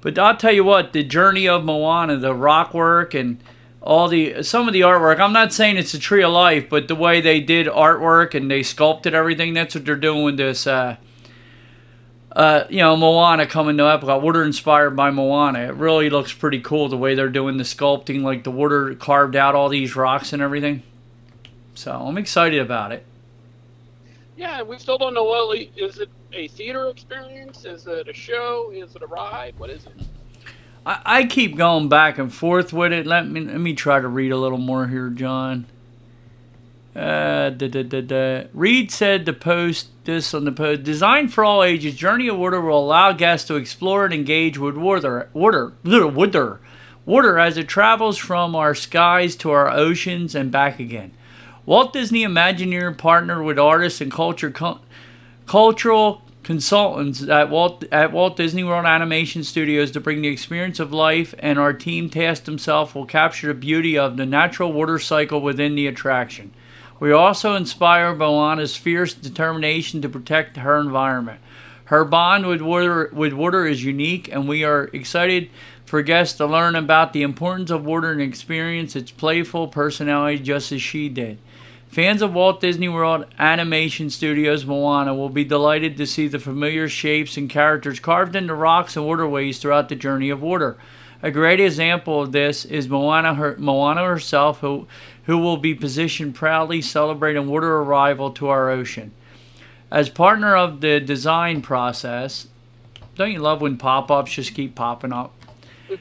But 0.00 0.18
I'll 0.18 0.36
tell 0.36 0.52
you 0.52 0.64
what, 0.64 0.92
the 0.92 1.02
journey 1.02 1.48
of 1.48 1.64
Moana, 1.64 2.16
the 2.16 2.34
rock 2.34 2.72
work 2.72 3.14
and 3.14 3.42
all 3.82 4.08
the 4.08 4.42
some 4.42 4.68
of 4.68 4.74
the 4.74 4.82
artwork. 4.82 5.18
I'm 5.18 5.32
not 5.32 5.52
saying 5.52 5.76
it's 5.76 5.94
a 5.94 5.98
tree 5.98 6.22
of 6.22 6.32
life, 6.32 6.68
but 6.68 6.88
the 6.88 6.94
way 6.94 7.20
they 7.20 7.40
did 7.40 7.66
artwork 7.66 8.34
and 8.34 8.50
they 8.50 8.62
sculpted 8.62 9.14
everything, 9.14 9.54
that's 9.54 9.74
what 9.74 9.84
they're 9.84 9.96
doing 9.96 10.24
with 10.24 10.36
this. 10.36 10.66
Uh, 10.66 10.96
uh, 12.38 12.68
you 12.70 12.78
know, 12.78 12.96
Moana 12.96 13.48
coming 13.48 13.76
to 13.78 13.82
Epcot. 13.82 14.22
Water 14.22 14.44
inspired 14.44 14.90
by 14.90 15.10
Moana. 15.10 15.58
It 15.58 15.74
really 15.74 16.08
looks 16.08 16.32
pretty 16.32 16.60
cool 16.60 16.88
the 16.88 16.96
way 16.96 17.16
they're 17.16 17.28
doing 17.28 17.56
the 17.56 17.64
sculpting, 17.64 18.22
like 18.22 18.44
the 18.44 18.52
water 18.52 18.94
carved 18.94 19.34
out 19.34 19.56
all 19.56 19.68
these 19.68 19.96
rocks 19.96 20.32
and 20.32 20.40
everything. 20.40 20.84
So 21.74 21.92
I'm 21.92 22.16
excited 22.16 22.60
about 22.60 22.92
it. 22.92 23.04
Yeah, 24.36 24.62
we 24.62 24.78
still 24.78 24.98
don't 24.98 25.14
know 25.14 25.24
what 25.24 25.58
is 25.76 25.98
it 25.98 26.10
a 26.32 26.46
theater 26.46 26.88
experience? 26.90 27.64
Is 27.64 27.88
it 27.88 28.08
a 28.08 28.12
show? 28.12 28.70
Is 28.72 28.94
it 28.94 29.02
a 29.02 29.06
ride? 29.08 29.54
What 29.58 29.70
is 29.70 29.84
it? 29.86 30.06
I, 30.86 31.00
I 31.04 31.24
keep 31.24 31.56
going 31.56 31.88
back 31.88 32.18
and 32.18 32.32
forth 32.32 32.72
with 32.72 32.92
it. 32.92 33.04
Let 33.04 33.28
me 33.28 33.40
let 33.40 33.58
me 33.58 33.74
try 33.74 33.98
to 33.98 34.06
read 34.06 34.30
a 34.30 34.36
little 34.36 34.58
more 34.58 34.86
here, 34.86 35.08
John. 35.08 35.66
Uh, 36.94 37.50
da, 37.50 37.68
da, 37.68 37.82
da, 37.82 38.00
da. 38.00 38.44
Reed 38.52 38.92
said 38.92 39.26
the 39.26 39.32
post 39.32 39.88
this 40.08 40.32
on 40.32 40.44
the 40.44 40.52
post. 40.52 40.82
Designed 40.82 41.32
for 41.32 41.44
all 41.44 41.62
ages, 41.62 41.94
Journey 41.94 42.28
of 42.28 42.38
Water 42.38 42.60
will 42.62 42.78
allow 42.78 43.12
guests 43.12 43.46
to 43.48 43.56
explore 43.56 44.06
and 44.06 44.14
engage 44.14 44.56
with 44.56 44.74
water, 44.74 45.28
water, 45.34 45.74
water, 45.84 46.60
water 47.04 47.38
as 47.38 47.58
it 47.58 47.68
travels 47.68 48.16
from 48.16 48.56
our 48.56 48.74
skies 48.74 49.36
to 49.36 49.50
our 49.50 49.68
oceans 49.70 50.34
and 50.34 50.50
back 50.50 50.80
again. 50.80 51.12
Walt 51.66 51.92
Disney 51.92 52.24
Imagineer 52.24 52.96
partnered 52.96 53.44
with 53.44 53.58
artists 53.58 54.00
and 54.00 54.10
culture 54.10 54.50
co- 54.50 54.80
cultural 55.46 56.22
consultants 56.42 57.28
at 57.28 57.50
Walt 57.50 57.84
at 57.92 58.10
Walt 58.10 58.34
Disney 58.38 58.64
World 58.64 58.86
Animation 58.86 59.44
Studios 59.44 59.90
to 59.90 60.00
bring 60.00 60.22
the 60.22 60.28
experience 60.28 60.80
of 60.80 60.90
life, 60.90 61.34
and 61.38 61.58
our 61.58 61.74
team 61.74 62.08
tasked 62.08 62.46
himself 62.46 62.94
will 62.94 63.04
capture 63.04 63.48
the 63.48 63.54
beauty 63.54 63.98
of 63.98 64.16
the 64.16 64.24
natural 64.24 64.72
water 64.72 64.98
cycle 64.98 65.42
within 65.42 65.74
the 65.74 65.86
attraction. 65.86 66.54
We 67.00 67.12
also 67.12 67.54
inspire 67.54 68.14
Moana's 68.14 68.76
fierce 68.76 69.14
determination 69.14 70.02
to 70.02 70.08
protect 70.08 70.56
her 70.56 70.78
environment. 70.80 71.40
Her 71.84 72.04
bond 72.04 72.46
with 72.46 72.60
water 72.60 73.10
with 73.12 73.32
water 73.32 73.66
is 73.66 73.84
unique, 73.84 74.28
and 74.30 74.48
we 74.48 74.64
are 74.64 74.90
excited 74.92 75.48
for 75.86 76.02
guests 76.02 76.36
to 76.36 76.46
learn 76.46 76.76
about 76.76 77.12
the 77.12 77.22
importance 77.22 77.70
of 77.70 77.86
water 77.86 78.12
and 78.12 78.20
experience 78.20 78.94
its 78.94 79.10
playful 79.10 79.68
personality 79.68 80.38
just 80.38 80.70
as 80.70 80.82
she 80.82 81.08
did. 81.08 81.38
Fans 81.88 82.20
of 82.20 82.34
Walt 82.34 82.60
Disney 82.60 82.88
World 82.88 83.24
Animation 83.38 84.10
Studios 84.10 84.66
Moana 84.66 85.14
will 85.14 85.30
be 85.30 85.44
delighted 85.44 85.96
to 85.96 86.06
see 86.06 86.28
the 86.28 86.38
familiar 86.38 86.86
shapes 86.86 87.38
and 87.38 87.48
characters 87.48 87.98
carved 88.00 88.36
into 88.36 88.52
rocks 88.54 88.94
and 88.94 89.06
waterways 89.06 89.58
throughout 89.58 89.88
the 89.88 89.96
journey 89.96 90.28
of 90.28 90.42
water. 90.42 90.76
A 91.22 91.30
great 91.30 91.58
example 91.58 92.22
of 92.22 92.32
this 92.32 92.64
is 92.66 92.88
Moana, 92.88 93.34
her, 93.34 93.56
Moana 93.58 94.04
herself, 94.04 94.60
who, 94.60 94.86
who 95.28 95.36
will 95.36 95.58
be 95.58 95.74
positioned 95.74 96.34
proudly 96.34 96.80
celebrating 96.80 97.46
water 97.46 97.76
arrival 97.76 98.30
to 98.30 98.48
our 98.48 98.70
ocean. 98.70 99.12
As 99.90 100.08
partner 100.08 100.56
of 100.56 100.80
the 100.80 101.00
design 101.00 101.60
process, 101.60 102.48
don't 103.14 103.32
you 103.32 103.38
love 103.38 103.60
when 103.60 103.76
pop 103.76 104.10
ups 104.10 104.32
just 104.32 104.54
keep 104.54 104.74
popping 104.74 105.12
up? 105.12 105.34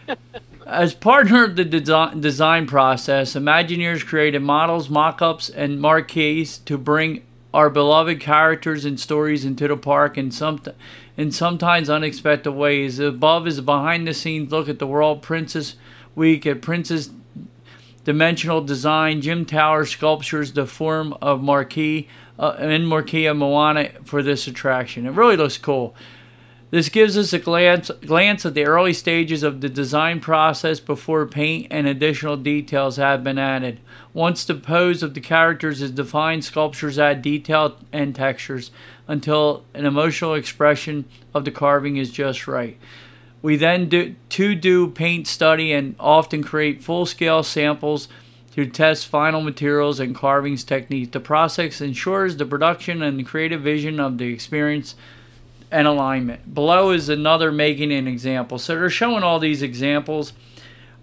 As 0.66 0.94
partner 0.94 1.44
of 1.44 1.58
the 1.58 1.66
desi- 1.66 2.22
design 2.22 2.68
process, 2.68 3.34
Imagineers 3.34 4.06
created 4.06 4.42
models, 4.44 4.90
mock 4.90 5.22
ups, 5.22 5.50
and 5.50 5.82
marquees 5.82 6.60
to 6.60 6.78
bring 6.78 7.24
our 7.54 7.70
beloved 7.70 8.22
characters 8.22 8.86
and 8.86 8.98
stories 8.98 9.44
into 9.44 9.68
the 9.68 9.76
park 9.76 10.18
in, 10.18 10.32
some, 10.32 10.62
in 11.18 11.34
sometimes 11.34 11.90
unexpected 11.90 12.52
ways. 12.52 12.98
Above 13.00 13.46
is 13.46 13.58
a 13.58 13.62
behind 13.62 14.08
the 14.08 14.14
scenes 14.14 14.52
look 14.54 14.70
at 14.70 14.80
the 14.80 14.88
World 14.88 15.22
Princess 15.22 15.76
Week 16.16 16.46
at 16.46 16.62
Princess 16.62 17.10
Dimensional 18.08 18.62
Design, 18.62 19.20
Jim 19.20 19.44
Tower 19.44 19.84
sculptures, 19.84 20.54
the 20.54 20.66
form 20.66 21.12
of 21.22 21.44
marquee 21.44 22.08
uh, 22.40 22.56
and 22.58 22.88
marquee 22.88 23.26
of 23.26 23.36
Moana 23.36 23.90
for 24.06 24.24
this 24.24 24.48
attraction. 24.48 25.06
It 25.06 25.12
really 25.12 25.36
looks 25.36 25.58
cool. 25.58 25.94
This 26.72 26.88
gives 26.88 27.18
us 27.18 27.34
a 27.34 27.40
glance, 27.40 27.92
glance 28.06 28.46
at 28.46 28.54
the 28.54 28.64
early 28.64 28.94
stages 28.94 29.44
of 29.44 29.60
the 29.60 29.68
design 29.68 30.22
process 30.22 30.80
before 30.80 31.26
paint 31.26 31.68
and 31.70 31.86
additional 31.86 32.38
details 32.38 32.96
have 32.96 33.26
been 33.26 33.38
added. 33.38 33.82
Once 34.14 34.46
the 34.46 34.56
pose 34.56 35.04
of 35.04 35.14
the 35.14 35.20
characters 35.20 35.82
is 35.82 35.92
defined, 35.92 36.46
sculptures 36.46 36.98
add 36.98 37.22
detail 37.22 37.78
and 37.92 38.16
textures 38.16 38.72
until 39.10 39.66
an 39.74 39.86
emotional 39.86 40.34
expression 40.34 41.04
of 41.34 41.44
the 41.44 41.52
carving 41.52 41.98
is 41.98 42.10
just 42.10 42.48
right. 42.48 42.78
We 43.42 43.56
then 43.56 43.88
do 43.90 44.16
to 44.30 44.56
do 44.56 44.88
paint 44.88 45.28
study 45.28 45.72
and 45.72 45.96
often 46.00 46.44
create 46.44 46.84
full-scale 46.84 47.44
samples 47.44 48.08
to 48.54 48.66
test 48.66 49.08
final 49.08 49.42
materials 49.42 50.00
and 50.00 50.16
carvings 50.16 50.64
techniques. 50.64 51.12
The 51.12 51.20
process 51.20 51.80
ensures 51.80 52.38
the 52.38 52.46
production 52.46 53.04
and 53.04 53.26
creative 53.26 53.62
vision 53.62 54.00
of 54.00 54.18
the 54.18 54.34
experience 54.34 54.96
and 55.70 55.88
alignment. 55.88 56.54
Below 56.54 56.92
is 56.92 57.10
another 57.10 57.52
making 57.52 57.92
an 57.92 58.08
example. 58.08 58.58
So 58.58 58.76
they're 58.76 58.90
showing 58.90 59.22
all 59.22 59.38
these 59.38 59.62
examples. 59.62 60.34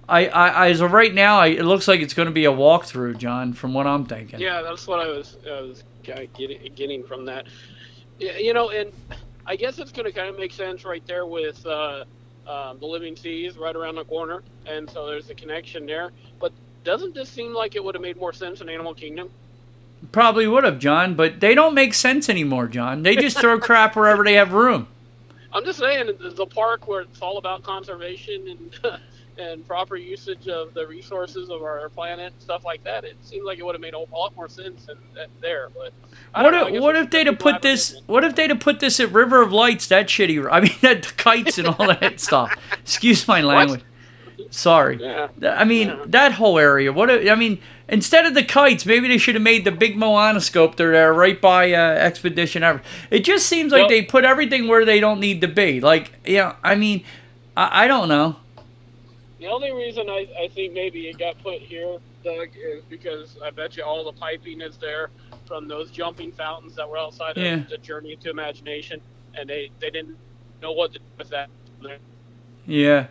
I, 0.09 0.27
I, 0.27 0.69
as 0.69 0.81
of 0.81 0.93
right 0.93 1.15
now, 1.15 1.39
I, 1.39 1.47
it 1.49 1.65
looks 1.65 1.87
like 1.87 2.01
it's 2.01 2.15
going 2.15 2.27
to 2.27 2.33
be 2.33 2.45
a 2.45 2.53
walkthrough, 2.53 3.19
John, 3.19 3.53
from 3.53 3.73
what 3.73 3.87
I'm 3.87 4.05
thinking. 4.05 4.41
Yeah, 4.41 4.61
that's 4.61 4.87
what 4.87 5.01
I 5.01 5.09
was, 5.09 5.39
I 5.47 5.61
was 5.61 5.85
getting, 6.03 6.73
getting 6.75 7.05
from 7.05 7.25
that. 7.27 7.47
You 8.19 8.53
know, 8.53 8.71
and 8.71 8.93
I 9.47 9.57
guess 9.57 9.79
it's 9.79 9.93
going 9.93 10.07
to 10.07 10.13
kind 10.13 10.29
of 10.29 10.39
make 10.39 10.53
sense 10.53 10.85
right 10.85 11.07
there 11.07 11.27
with 11.27 11.65
uh, 11.65 12.05
um, 12.47 12.79
the 12.79 12.87
Living 12.87 13.17
Seas 13.17 13.57
right 13.57 13.75
around 13.75 13.97
the 13.97 14.05
corner, 14.05 14.43
and 14.67 14.89
so 14.91 15.07
there's 15.07 15.31
a 15.31 15.35
connection 15.35 15.87
there. 15.87 16.13
But 16.41 16.53
doesn't 16.85 17.15
this 17.15 17.29
seem 17.29 17.55
like 17.55 17.75
it 17.77 17.85
would 17.85 17.95
have 17.95 18.03
made 18.03 18.17
more 18.17 18.33
sense 18.33 18.61
in 18.61 18.69
Animal 18.69 18.95
Kingdom? 18.95 19.31
Probably 20.13 20.47
would 20.47 20.65
have, 20.65 20.79
John, 20.79 21.15
but 21.15 21.41
they 21.41 21.55
don't 21.55 21.75
make 21.75 21.95
sense 21.95 22.29
anymore, 22.29 22.67
John. 22.69 23.03
They 23.03 23.17
just 23.17 23.39
throw 23.39 23.59
crap 23.61 23.97
wherever 23.97 24.23
they 24.23 24.35
have 24.35 24.53
room. 24.53 24.87
I'm 25.53 25.65
just 25.65 25.79
saying, 25.79 26.11
the 26.21 26.47
park 26.47 26.89
where 26.89 27.03
it's 27.03 27.23
all 27.23 27.39
about 27.39 27.63
conservation 27.63 28.49
and 28.49 29.01
and 29.39 29.67
proper 29.67 29.97
usage 29.97 30.49
of 30.49 30.75
the 30.75 30.87
resources 30.87 31.51
of 31.51 31.63
our 31.63 31.89
planet 31.89 32.33
and 32.33 32.43
stuff 32.43 32.65
like 32.65 32.83
that, 32.85 33.05
it 33.05 33.17
seems 33.23 33.45
like 33.45 33.59
it 33.59 33.65
would 33.65 33.75
have 33.75 33.83
made 33.83 33.95
a 33.95 33.99
lot 33.99 34.35
more 34.37 34.49
sense 34.49 34.89
in, 34.89 34.97
in 35.21 35.29
there. 35.41 35.71
But 35.71 35.93
what 36.35 36.51
know, 36.51 36.67
if 36.69 36.83
what 36.83 36.97
if 36.97 37.11
they'd 37.11 37.27
have 37.27 37.39
put 37.39 37.63
this? 37.63 38.01
What 38.07 38.25
if 38.25 38.35
they'd 38.35 38.51
have 38.51 38.61
put 38.61 38.81
this 38.81 39.01
at 39.01 39.13
River 39.13 39.43
of 39.43 39.53
Lights? 39.53 39.89
That 39.89 40.07
shitty. 40.07 40.49
I 40.53 40.61
mean, 40.61 40.77
that 40.81 41.17
kites 41.17 41.59
and 41.59 41.69
all 41.69 41.87
that 41.87 42.21
stuff. 42.21 42.53
Excuse 42.81 43.27
my 43.29 43.41
language. 43.41 43.81
What? 43.81 43.89
Sorry. 44.53 44.99
Yeah. 45.01 45.29
I 45.43 45.65
mean, 45.65 45.89
yeah. 45.89 46.05
that 46.07 46.33
whole 46.33 46.59
area. 46.59 46.93
What? 46.93 47.11
If, 47.11 47.31
I 47.31 47.35
mean, 47.35 47.61
instead 47.89 48.27
of 48.27 48.35
the 48.35 48.45
kites, 48.45 48.87
maybe 48.87 49.09
they 49.09 49.19
should 49.19 49.35
have 49.35 49.43
made 49.43 49.65
the 49.65 49.73
big 49.73 49.97
Moana 49.97 50.41
sculptor 50.41 50.93
there, 50.93 51.13
right 51.13 51.41
by 51.41 51.73
uh, 51.73 51.79
Expedition 51.79 52.63
Ever. 52.63 52.83
It 53.11 53.21
just 53.21 53.47
seems 53.47 53.73
like 53.73 53.83
well, 53.83 53.89
they 53.89 54.03
put 54.03 54.25
everything 54.25 54.69
where 54.69 54.85
they 54.85 55.01
don't 55.01 55.21
need 55.21 55.41
to 55.41 55.49
be. 55.49 55.81
Like, 55.81 56.13
yeah. 56.25 56.57
I 56.63 56.75
mean, 56.75 57.05
I, 57.57 57.85
I 57.85 57.87
don't 57.89 58.09
know. 58.09 58.37
The 59.45 59.51
only 59.51 59.73
reason 59.73 60.09
I, 60.09 60.27
I 60.41 60.49
think 60.49 60.73
maybe 60.73 61.07
it 61.07 61.19
got 61.19 61.37
put 61.43 61.61
here, 61.61 61.99
Doug, 62.25 62.49
is 62.57 62.83
because 62.89 63.37
I 63.45 63.51
bet 63.51 63.77
you 63.77 63.85
all 63.85 64.03
the 64.03 64.19
piping 64.19 64.63
is 64.63 64.79
there 64.79 65.11
from 65.45 65.69
those 65.69 65.91
jumping 65.91 66.33
fountains 66.33 66.75
that 66.77 66.89
were 66.89 66.97
outside 66.97 67.37
yeah. 67.37 67.57
of 67.57 67.69
the 67.69 67.77
Journey 67.77 68.17
to 68.23 68.31
Imagination, 68.31 69.03
and 69.35 69.47
they, 69.47 69.71
they 69.81 69.91
didn't 69.91 70.17
know 70.63 70.73
what 70.73 70.95
to 70.95 70.99
do 70.99 71.05
with 71.19 71.29
that. 71.29 71.51
Yeah. 72.65 73.09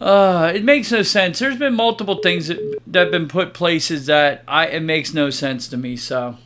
Uh, 0.00 0.52
it 0.54 0.62
makes 0.62 0.92
no 0.92 1.02
sense. 1.02 1.40
There's 1.40 1.58
been 1.58 1.74
multiple 1.74 2.20
things 2.22 2.46
that, 2.46 2.78
that 2.86 3.00
have 3.00 3.10
been 3.10 3.26
put 3.26 3.54
places 3.54 4.06
that 4.06 4.44
I 4.46 4.68
it 4.68 4.84
makes 4.84 5.12
no 5.12 5.30
sense 5.30 5.66
to 5.70 5.76
me. 5.76 5.96
So, 5.96 6.38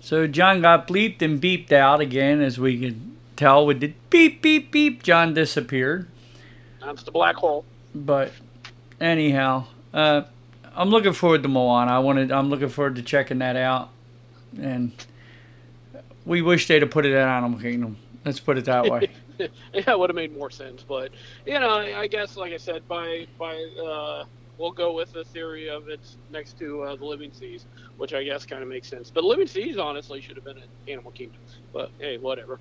so 0.00 0.26
John 0.26 0.60
got 0.60 0.88
bleeped 0.88 1.22
and 1.22 1.40
beeped 1.40 1.70
out 1.70 2.00
again, 2.00 2.40
as 2.40 2.58
we 2.58 2.80
can 2.80 3.16
tell 3.36 3.64
with 3.64 3.78
the 3.78 3.94
beep 4.10 4.42
beep 4.42 4.72
beep. 4.72 5.04
John 5.04 5.34
disappeared. 5.34 6.08
That's 6.84 7.02
the 7.02 7.10
black 7.10 7.36
hole. 7.36 7.64
But 7.94 8.32
anyhow, 9.00 9.66
uh, 9.92 10.22
I'm 10.74 10.90
looking 10.90 11.12
forward 11.12 11.42
to 11.42 11.48
Moana. 11.48 11.92
I 11.92 11.98
wanted. 11.98 12.32
I'm 12.32 12.48
looking 12.48 12.68
forward 12.68 12.96
to 12.96 13.02
checking 13.02 13.38
that 13.38 13.56
out, 13.56 13.90
and 14.60 14.92
we 16.24 16.42
wish 16.42 16.66
they'd 16.68 16.82
have 16.82 16.90
put 16.90 17.06
it 17.06 17.12
at 17.12 17.28
Animal 17.28 17.58
Kingdom. 17.60 17.96
Let's 18.24 18.40
put 18.40 18.58
it 18.58 18.64
that 18.66 18.88
way. 18.88 19.10
yeah, 19.38 19.48
it 19.72 19.98
would 19.98 20.10
have 20.10 20.14
made 20.16 20.36
more 20.36 20.50
sense. 20.50 20.82
But 20.82 21.10
you 21.46 21.58
know, 21.58 21.70
I 21.70 22.06
guess, 22.06 22.36
like 22.36 22.52
I 22.52 22.56
said, 22.56 22.86
by 22.88 23.26
by 23.38 23.54
uh, 23.84 24.24
we'll 24.58 24.72
go 24.72 24.94
with 24.94 25.12
the 25.12 25.24
theory 25.24 25.68
of 25.68 25.88
it's 25.88 26.16
next 26.30 26.58
to 26.58 26.82
uh, 26.82 26.96
the 26.96 27.04
Living 27.04 27.32
Seas, 27.32 27.66
which 27.96 28.14
I 28.14 28.22
guess 28.22 28.46
kind 28.46 28.62
of 28.62 28.68
makes 28.68 28.88
sense. 28.88 29.10
But 29.10 29.24
Living 29.24 29.46
Seas 29.46 29.76
honestly 29.76 30.20
should 30.20 30.36
have 30.36 30.44
been 30.44 30.58
at 30.58 30.68
Animal 30.88 31.10
Kingdom. 31.12 31.40
But 31.72 31.90
hey, 31.98 32.18
whatever. 32.18 32.60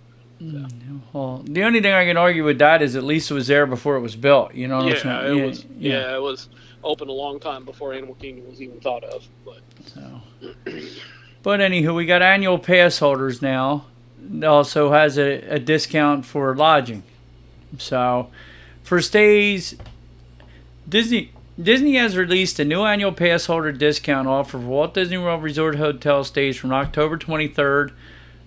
Well, 1.14 1.44
the 1.46 1.64
only 1.64 1.82
thing 1.82 1.94
I 1.94 2.06
can 2.06 2.18
argue 2.18 2.44
with 2.44 2.58
that 2.60 2.82
is 2.82 2.96
at 2.96 3.04
least 3.04 3.30
it 3.30 3.34
was 3.36 3.48
there 3.48 3.66
before 3.66 3.96
it 3.96 4.00
was 4.00 4.16
built. 4.16 4.56
You 4.56 4.68
know, 4.68 4.78
what 4.78 4.94
I'm 4.94 4.98
saying? 4.98 5.06
yeah, 5.06 5.32
it 5.32 5.36
yeah, 5.36 5.46
was. 5.46 5.66
Yeah. 5.78 5.94
yeah. 5.94 6.16
it 6.16 6.22
was 6.22 6.50
open 6.84 7.10
a 7.10 7.14
long 7.14 7.40
time 7.40 7.64
before 7.64 7.94
Animal 7.94 8.16
Kingdom 8.16 8.50
was 8.50 8.62
even 8.62 8.80
thought 8.80 9.04
of. 9.04 9.28
But 9.46 9.62
so, 9.86 10.22
but 11.44 11.60
anywho, 11.60 11.96
we 11.96 12.06
got 12.06 12.22
annual 12.22 12.58
pass 12.58 13.00
holders 13.00 13.42
now. 13.42 13.86
It 14.34 14.44
also 14.44 14.92
has 14.92 15.18
a, 15.18 15.42
a 15.42 15.60
discount 15.60 16.26
for 16.26 16.56
lodging. 16.56 17.04
So, 17.78 18.30
for 18.84 19.02
stays, 19.02 19.76
Disney 20.90 21.32
Disney 21.62 21.96
has 21.96 22.18
released 22.18 22.60
a 22.60 22.66
new 22.66 22.82
annual 22.82 23.12
pass 23.12 23.46
holder 23.46 23.72
discount 23.72 24.28
offer 24.28 24.52
for 24.52 24.58
Walt 24.60 24.96
Disney 24.96 25.18
World 25.18 25.44
Resort 25.44 25.76
hotel 25.76 26.24
stays 26.24 26.58
from 26.58 26.72
October 26.72 27.18
23rd 27.18 27.92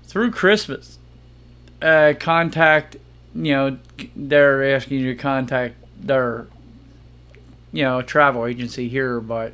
through 0.05 0.33
Christmas 0.33 0.99
uh, 1.85 2.15
contact, 2.19 2.97
you 3.35 3.53
know, 3.53 3.79
they're 4.17 4.75
asking 4.75 5.01
you 5.01 5.15
to 5.15 5.21
contact 5.21 5.77
their, 6.01 6.47
you 7.73 7.83
know, 7.85 8.01
travel 8.03 8.47
agency 8.47 8.89
here, 8.89 9.21
but 9.21 9.53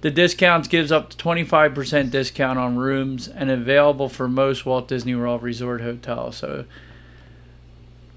the 0.00 0.10
discounts 0.10 0.66
gives 0.66 0.90
up 0.90 1.10
to 1.10 1.16
25% 1.16 2.10
discount 2.10 2.58
on 2.58 2.76
rooms 2.76 3.28
and 3.28 3.50
available 3.50 4.08
for 4.08 4.28
most 4.28 4.64
Walt 4.64 4.88
Disney 4.88 5.14
World 5.14 5.42
Resort 5.42 5.82
hotels. 5.82 6.38
So, 6.38 6.64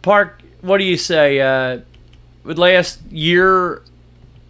park, 0.02 0.42
what 0.62 0.78
do 0.78 0.86
you 0.86 0.98
say? 0.98 1.42
Uh, 1.42 1.82
with 2.44 2.58
last 2.58 3.02
year, 3.12 3.84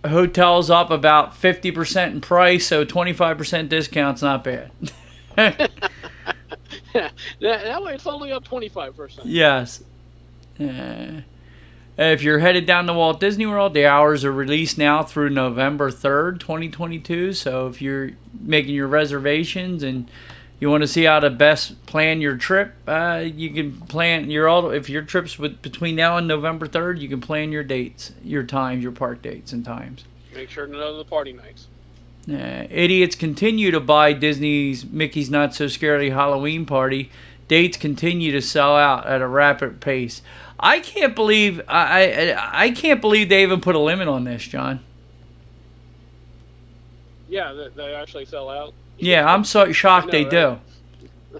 hotels 0.06 0.70
up 0.70 0.92
about 0.92 1.34
50% 1.34 2.12
in 2.12 2.22
price, 2.22 2.68
so 2.68 2.86
25% 2.86 3.68
discount's 3.68 4.22
not 4.22 4.44
bad. 4.44 4.72
that, 7.42 7.64
that 7.64 7.84
way 7.84 7.96
it's 7.96 8.08
only 8.08 8.32
up 8.32 8.46
25%. 8.46 9.22
Yes. 9.26 9.84
Uh, 10.60 11.22
if 11.98 12.24
you're 12.24 12.40
headed 12.40 12.66
down 12.66 12.88
to 12.88 12.94
Walt 12.94 13.20
Disney 13.20 13.46
World, 13.46 13.74
the 13.74 13.86
hours 13.86 14.24
are 14.24 14.32
released 14.32 14.78
now 14.78 15.04
through 15.04 15.30
November 15.30 15.92
3rd, 15.92 16.40
2022. 16.40 17.34
So 17.34 17.68
if 17.68 17.82
you're 17.82 18.12
making 18.40 18.76
your 18.76 18.88
reservations 18.88 19.84
and 19.84 20.10
you 20.60 20.70
want 20.70 20.82
to 20.84 20.88
see 20.88 21.04
how 21.04 21.20
to 21.20 21.30
best 21.30 21.86
plan 21.86 22.22
your 22.22 22.38
trip, 22.38 22.76
uh, 22.88 23.24
you 23.26 23.50
can 23.50 23.80
plan 23.82 24.32
your 24.32 24.48
all. 24.48 24.70
If 24.72 24.90
your 24.90 25.02
trips 25.02 25.38
with, 25.38 25.62
between 25.62 25.96
now 25.96 26.16
and 26.18 26.28
November 26.28 26.66
3rd, 26.66 27.00
you 27.02 27.10
can 27.10 27.20
plan 27.20 27.52
your 27.52 27.64
dates, 27.64 28.14
your 28.24 28.44
times, 28.44 28.84
your 28.84 28.94
park 28.94 29.22
dates 29.22 29.52
and 29.52 29.66
times. 29.66 30.06
Make 30.34 30.50
sure 30.50 30.66
to 30.66 30.72
know 30.72 30.98
the 30.98 31.06
party 31.06 31.34
nights. 31.34 31.68
Uh, 32.28 32.66
idiots 32.72 33.16
continue 33.16 33.70
to 33.70 33.80
buy 33.80 34.12
Disney's 34.12 34.84
Mickey's 34.84 35.30
Not 35.30 35.54
So 35.54 35.68
Scary 35.68 36.10
Halloween 36.10 36.66
Party. 36.66 37.12
Dates 37.48 37.78
continue 37.78 38.32
to 38.32 38.42
sell 38.42 38.76
out 38.76 39.06
at 39.06 39.22
a 39.22 39.28
rapid 39.28 39.80
pace. 39.80 40.24
I 40.60 40.80
can't 40.80 41.16
believe 41.16 41.62
I, 41.68 42.34
I, 42.34 42.64
I 42.66 42.72
can't 42.72 43.00
believe 43.02 43.30
they 43.30 43.44
even 43.44 43.62
put 43.62 43.76
a 43.76 43.80
limit 43.80 44.08
on 44.08 44.24
this, 44.24 44.44
John. 44.44 44.80
Yeah, 47.30 47.54
they, 47.54 47.70
they 47.76 47.94
actually 47.94 48.26
sell 48.26 48.50
out. 48.50 48.74
Yeah, 48.98 49.32
I'm 49.32 49.44
so 49.44 49.72
shocked 49.72 50.08
know, 50.08 50.12
they 50.12 50.24
right? 50.24 50.60
do. 51.32 51.40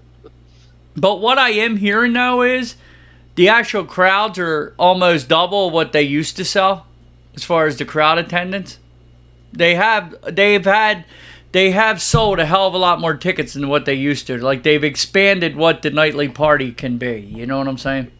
But 0.98 1.20
what 1.20 1.36
I 1.36 1.50
am 1.50 1.76
hearing 1.76 2.14
now 2.14 2.40
is 2.40 2.76
the 3.34 3.50
actual 3.50 3.84
crowds 3.84 4.38
are 4.38 4.74
almost 4.78 5.28
double 5.28 5.68
what 5.70 5.92
they 5.92 6.00
used 6.00 6.38
to 6.38 6.44
sell 6.44 6.86
as 7.34 7.44
far 7.44 7.66
as 7.66 7.76
the 7.76 7.84
crowd 7.84 8.16
attendance. 8.16 8.78
They 9.56 9.74
have 9.74 10.14
they've 10.22 10.64
had 10.64 11.04
they 11.52 11.70
have 11.70 12.02
sold 12.02 12.38
a 12.38 12.46
hell 12.46 12.66
of 12.66 12.74
a 12.74 12.78
lot 12.78 13.00
more 13.00 13.16
tickets 13.16 13.54
than 13.54 13.68
what 13.68 13.84
they 13.84 13.94
used 13.94 14.26
to. 14.26 14.38
Like 14.38 14.62
they've 14.62 14.84
expanded 14.84 15.56
what 15.56 15.82
the 15.82 15.90
nightly 15.90 16.28
party 16.28 16.72
can 16.72 16.98
be. 16.98 17.20
You 17.20 17.46
know 17.46 17.58
what 17.58 17.68
I'm 17.68 17.78
saying? 17.78 18.10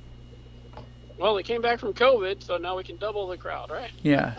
Well, 1.18 1.34
they 1.34 1.42
came 1.42 1.62
back 1.62 1.78
from 1.78 1.94
COVID, 1.94 2.42
so 2.42 2.58
now 2.58 2.76
we 2.76 2.84
can 2.84 2.96
double 2.98 3.26
the 3.26 3.38
crowd, 3.38 3.70
right? 3.70 3.90
Yeah. 4.02 4.34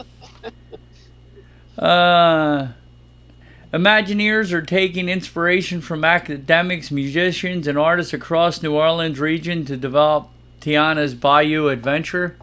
uh, 1.80 2.68
Imagineers 3.74 4.54
are 4.54 4.62
taking 4.62 5.10
inspiration 5.10 5.82
from 5.82 6.06
academics, 6.06 6.90
musicians, 6.90 7.68
and 7.68 7.78
artists 7.78 8.14
across 8.14 8.64
New 8.64 8.74
Orleans 8.74 9.20
region 9.20 9.66
to 9.66 9.76
develop 9.76 10.30
Tiana's 10.62 11.14
Bayou 11.14 11.68
Adventure. 11.68 12.38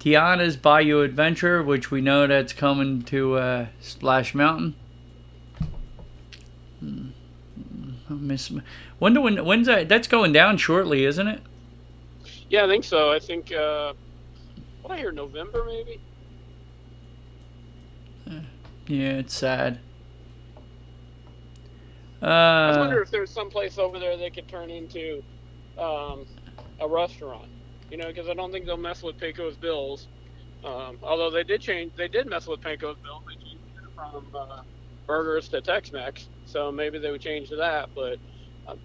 Tiana's 0.00 0.56
Bayou 0.56 1.02
Adventure, 1.02 1.62
which 1.62 1.90
we 1.90 2.00
know 2.00 2.26
that's 2.26 2.52
coming 2.52 3.02
to 3.02 3.34
uh, 3.36 3.66
Splash 3.80 4.34
Mountain. 4.34 4.74
Hmm. 6.80 7.08
I 8.08 8.12
miss. 8.12 8.52
Wonder 9.00 9.20
when 9.20 9.44
when's 9.44 9.66
that? 9.66 9.88
That's 9.88 10.06
going 10.06 10.32
down 10.32 10.58
shortly, 10.58 11.04
isn't 11.04 11.26
it? 11.26 11.40
Yeah, 12.48 12.64
I 12.64 12.68
think 12.68 12.84
so. 12.84 13.12
I 13.12 13.18
think. 13.18 13.52
Uh, 13.52 13.94
what 14.82 14.94
I 14.94 14.98
hear, 14.98 15.10
November 15.10 15.64
maybe. 15.64 16.00
Yeah, 18.88 19.18
it's 19.18 19.34
sad. 19.34 19.80
Uh, 22.22 22.26
I 22.26 22.78
wonder 22.78 23.02
if 23.02 23.10
there's 23.10 23.30
some 23.30 23.50
place 23.50 23.78
over 23.78 23.98
there 23.98 24.16
that 24.16 24.34
could 24.34 24.48
turn 24.48 24.70
into 24.70 25.22
um, 25.76 26.24
a 26.80 26.88
restaurant. 26.88 27.50
You 27.90 27.96
know, 27.96 28.06
because 28.08 28.28
I 28.28 28.34
don't 28.34 28.50
think 28.52 28.66
they'll 28.66 28.76
mess 28.76 29.02
with 29.02 29.18
Pecos 29.18 29.54
Bills. 29.56 30.08
Um, 30.64 30.98
although 31.02 31.30
they 31.30 31.44
did 31.44 31.60
change, 31.60 31.92
they 31.96 32.08
did 32.08 32.26
mess 32.26 32.46
with 32.46 32.60
Pecos 32.60 32.96
Bills. 33.02 33.22
They 33.28 33.34
changed 33.34 33.62
it 33.76 33.94
from 33.94 34.26
uh, 34.34 34.62
burgers 35.06 35.48
to 35.48 35.60
Tex-Mex, 35.60 36.28
so 36.46 36.72
maybe 36.72 36.98
they 36.98 37.10
would 37.10 37.20
change 37.20 37.50
to 37.50 37.56
that. 37.56 37.90
But 37.94 38.18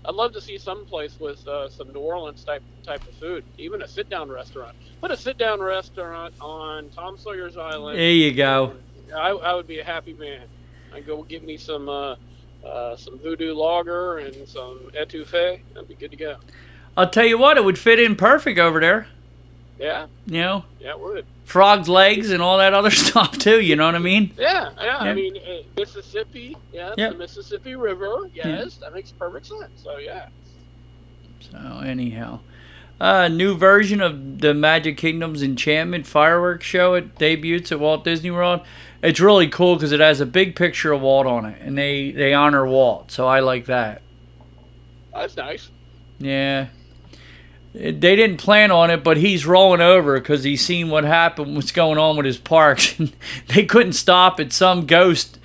I'd 0.06 0.14
love 0.14 0.34
to 0.34 0.42
see 0.42 0.58
some 0.58 0.86
place 0.86 1.20
with 1.20 1.48
uh, 1.48 1.70
some 1.70 1.92
New 1.92 2.00
Orleans 2.00 2.44
type 2.44 2.62
type 2.84 3.02
of 3.08 3.16
food, 3.16 3.44
even 3.58 3.82
a 3.82 3.88
sit 3.88 4.10
down 4.10 4.30
restaurant. 4.30 4.76
Put 5.02 5.12
a 5.12 5.18
sit 5.18 5.38
down 5.38 5.60
restaurant 5.62 6.36
on 6.40 6.90
Tom 6.90 7.18
Sawyer's 7.18 7.58
Island. 7.58 7.98
There 7.98 8.12
you 8.12 8.34
go. 8.34 8.76
I, 9.16 9.30
I 9.30 9.56
would 9.56 9.68
be 9.68 9.80
a 9.80 9.84
happy 9.84 10.14
man. 10.14 10.44
I'd 10.94 11.08
go 11.08 11.24
get 11.24 11.44
me 11.44 11.58
some 11.58 11.90
uh, 11.90 12.16
uh, 12.66 12.96
some 12.96 13.18
voodoo 13.20 13.54
lager 13.56 14.20
and 14.20 14.48
some 14.48 14.92
etouffee. 14.94 15.62
That'd 15.74 15.90
be 15.90 15.96
good 15.96 16.12
to 16.12 16.18
go. 16.18 16.38
I'll 16.98 17.10
tell 17.10 17.26
you 17.26 17.38
what, 17.38 17.58
it 17.58 17.64
would 17.64 17.78
fit 17.80 18.00
in 18.00 18.16
perfect 18.16 18.60
over 18.60 18.80
there. 18.80 19.08
Yeah. 19.80 20.08
You 20.26 20.42
know, 20.42 20.66
Yeah, 20.80 20.92
it 20.92 21.00
would. 21.00 21.26
frog's 21.46 21.90
legs 21.90 22.30
and 22.32 22.42
all 22.42 22.58
that 22.60 22.74
other 22.74 22.92
stuff 22.92 23.38
too. 23.38 23.60
You 23.62 23.76
know 23.76 23.86
what 23.86 23.96
I 23.96 24.00
mean? 24.00 24.32
Yeah, 24.38 24.72
yeah. 24.78 24.84
Yeah. 24.84 24.98
I 24.98 25.14
mean, 25.14 25.38
uh, 25.38 25.64
Mississippi. 25.78 26.56
Yeah, 26.72 26.94
Yeah. 26.98 27.10
the 27.10 27.18
Mississippi 27.18 27.76
River. 27.76 28.30
Yes, 28.34 28.76
that 28.78 28.94
makes 28.94 29.12
perfect 29.12 29.48
sense. 29.48 29.82
So 29.84 29.98
yeah. 29.98 30.28
So 31.40 31.80
anyhow, 31.84 32.40
uh, 33.00 33.28
new 33.28 33.56
version 33.58 34.02
of 34.02 34.40
the 34.42 34.54
Magic 34.54 34.98
Kingdom's 34.98 35.42
Enchantment 35.42 36.06
fireworks 36.06 36.66
show. 36.68 36.94
It 36.94 37.18
debuts 37.18 37.72
at 37.72 37.80
Walt 37.80 38.04
Disney 38.04 38.30
World. 38.32 38.62
It's 39.02 39.20
really 39.20 39.48
cool 39.48 39.76
because 39.76 39.92
it 39.92 40.00
has 40.00 40.22
a 40.22 40.26
big 40.28 40.56
picture 40.56 40.92
of 40.92 41.02
Walt 41.02 41.26
on 41.26 41.46
it, 41.46 41.60
and 41.60 41.76
they 41.76 42.12
they 42.12 42.36
honor 42.36 42.68
Walt. 42.68 43.12
So 43.12 43.28
I 43.28 43.40
like 43.40 43.66
that. 43.66 44.04
That's 45.12 45.36
nice. 45.36 45.70
Yeah. 46.20 46.68
They 47.74 47.92
didn't 48.18 48.38
plan 48.38 48.70
on 48.70 48.90
it, 48.90 49.02
but 49.04 49.18
he's 49.18 49.46
rolling 49.46 49.80
over 49.80 50.20
because 50.20 50.44
he's 50.44 50.66
seen 50.66 50.90
what 50.90 51.06
happened, 51.06 51.56
what's 51.56 51.72
going 51.72 51.98
on 51.98 52.18
with 52.18 52.26
his 52.26 52.38
parks. 52.38 53.00
they 53.48 53.66
couldn't 53.66 53.94
stop 53.94 54.40
it. 54.40 54.52
Some 54.52 54.86
ghost 54.86 55.40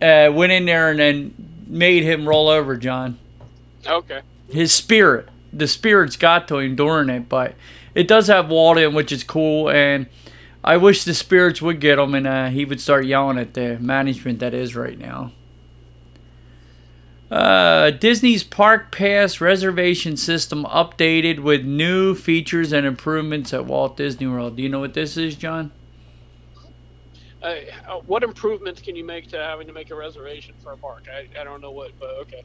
uh, 0.00 0.30
went 0.32 0.52
in 0.52 0.64
there 0.66 0.90
and 0.90 1.00
then 1.00 1.34
made 1.66 2.04
him 2.04 2.28
roll 2.28 2.48
over, 2.48 2.76
John. 2.76 3.18
Okay. 3.84 4.20
His 4.48 4.72
spirit, 4.72 5.28
the 5.52 5.66
spirits 5.66 6.16
got 6.16 6.46
to 6.48 6.58
him 6.58 6.76
during 6.76 7.08
it, 7.08 7.28
but 7.28 7.54
it 7.94 8.06
does 8.06 8.28
have 8.28 8.48
Walt 8.48 8.78
in, 8.78 8.94
which 8.94 9.10
is 9.10 9.24
cool. 9.24 9.68
And 9.68 10.06
I 10.62 10.76
wish 10.76 11.02
the 11.02 11.14
spirits 11.14 11.60
would 11.60 11.80
get 11.80 11.98
him 11.98 12.14
and 12.14 12.26
uh, 12.26 12.48
he 12.48 12.64
would 12.64 12.80
start 12.80 13.06
yelling 13.06 13.38
at 13.38 13.54
the 13.54 13.78
management 13.80 14.38
that 14.38 14.54
is 14.54 14.76
right 14.76 14.98
now. 14.98 15.32
Uh, 17.30 17.90
Disney's 17.90 18.44
Park 18.44 18.92
Pass 18.92 19.40
reservation 19.40 20.16
system 20.16 20.64
updated 20.64 21.40
with 21.40 21.64
new 21.64 22.14
features 22.14 22.72
and 22.72 22.86
improvements 22.86 23.52
at 23.52 23.66
Walt 23.66 23.96
Disney 23.96 24.28
World. 24.28 24.56
Do 24.56 24.62
you 24.62 24.68
know 24.68 24.80
what 24.80 24.94
this 24.94 25.16
is, 25.16 25.34
John? 25.34 25.72
Uh, 27.42 27.54
uh, 27.88 27.96
what 28.06 28.22
improvements 28.22 28.80
can 28.80 28.94
you 28.94 29.04
make 29.04 29.28
to 29.28 29.38
having 29.38 29.66
to 29.66 29.72
make 29.72 29.90
a 29.90 29.94
reservation 29.94 30.54
for 30.62 30.72
a 30.72 30.76
park? 30.76 31.04
I, 31.12 31.40
I 31.40 31.42
don't 31.42 31.60
know 31.60 31.72
what, 31.72 31.98
but 31.98 32.10
okay. 32.20 32.44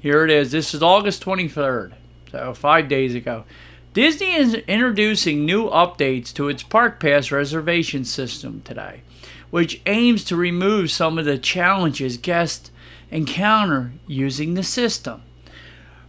Here 0.00 0.24
it 0.24 0.30
is. 0.30 0.52
This 0.52 0.72
is 0.72 0.82
August 0.82 1.24
23rd, 1.24 1.92
so 2.30 2.54
five 2.54 2.88
days 2.88 3.16
ago. 3.16 3.44
Disney 3.92 4.34
is 4.34 4.54
introducing 4.54 5.44
new 5.44 5.68
updates 5.68 6.32
to 6.34 6.48
its 6.48 6.62
Park 6.62 6.98
Pass 6.98 7.30
reservation 7.30 8.04
system 8.04 8.62
today, 8.64 9.02
which 9.50 9.82
aims 9.86 10.24
to 10.24 10.36
remove 10.36 10.90
some 10.92 11.18
of 11.18 11.24
the 11.24 11.38
challenges 11.38 12.16
guests 12.16 12.70
encounter 13.12 13.92
using 14.06 14.54
the 14.54 14.62
system. 14.62 15.22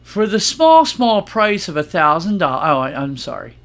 For 0.01 0.25
the 0.25 0.39
small, 0.39 0.85
small 0.85 1.21
price 1.21 1.67
of 1.67 1.75
$1,000, 1.75 2.41
oh, 2.41 2.81
I'm 2.81 3.17
sorry. 3.17 3.55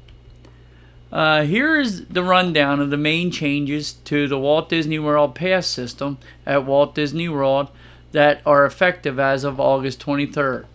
Uh, 1.11 1.43
here 1.43 1.79
is 1.79 2.05
the 2.05 2.23
rundown 2.23 2.79
of 2.79 2.91
the 2.91 2.97
main 2.97 3.31
changes 3.31 3.93
to 3.93 4.27
the 4.27 4.37
Walt 4.37 4.69
Disney 4.69 4.99
World 4.99 5.33
Pass 5.33 5.65
system 5.65 6.19
at 6.45 6.65
Walt 6.65 6.93
Disney 6.93 7.27
World 7.27 7.69
that 8.11 8.41
are 8.45 8.65
effective 8.65 9.19
as 9.19 9.43
of 9.43 9.59
August 9.59 9.99
23rd. 10.05 10.65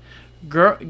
Gr- 0.49 0.85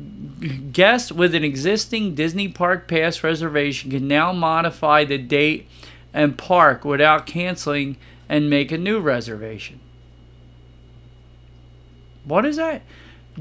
guests 0.73 1.13
with 1.13 1.35
an 1.35 1.45
existing 1.45 2.15
Disney 2.15 2.49
Park 2.49 2.89
Pass 2.89 3.23
reservation 3.23 3.91
can 3.91 4.09
now 4.09 4.33
modify 4.33 5.05
the 5.05 5.19
date 5.19 5.69
and 6.13 6.39
park 6.39 6.85
without 6.85 7.27
canceling 7.27 7.97
and 8.29 8.49
make 8.49 8.73
a 8.73 8.79
new 8.79 8.99
reservation. 8.99 9.81
What 12.25 12.45
is 12.45 12.57
that? 12.57 12.83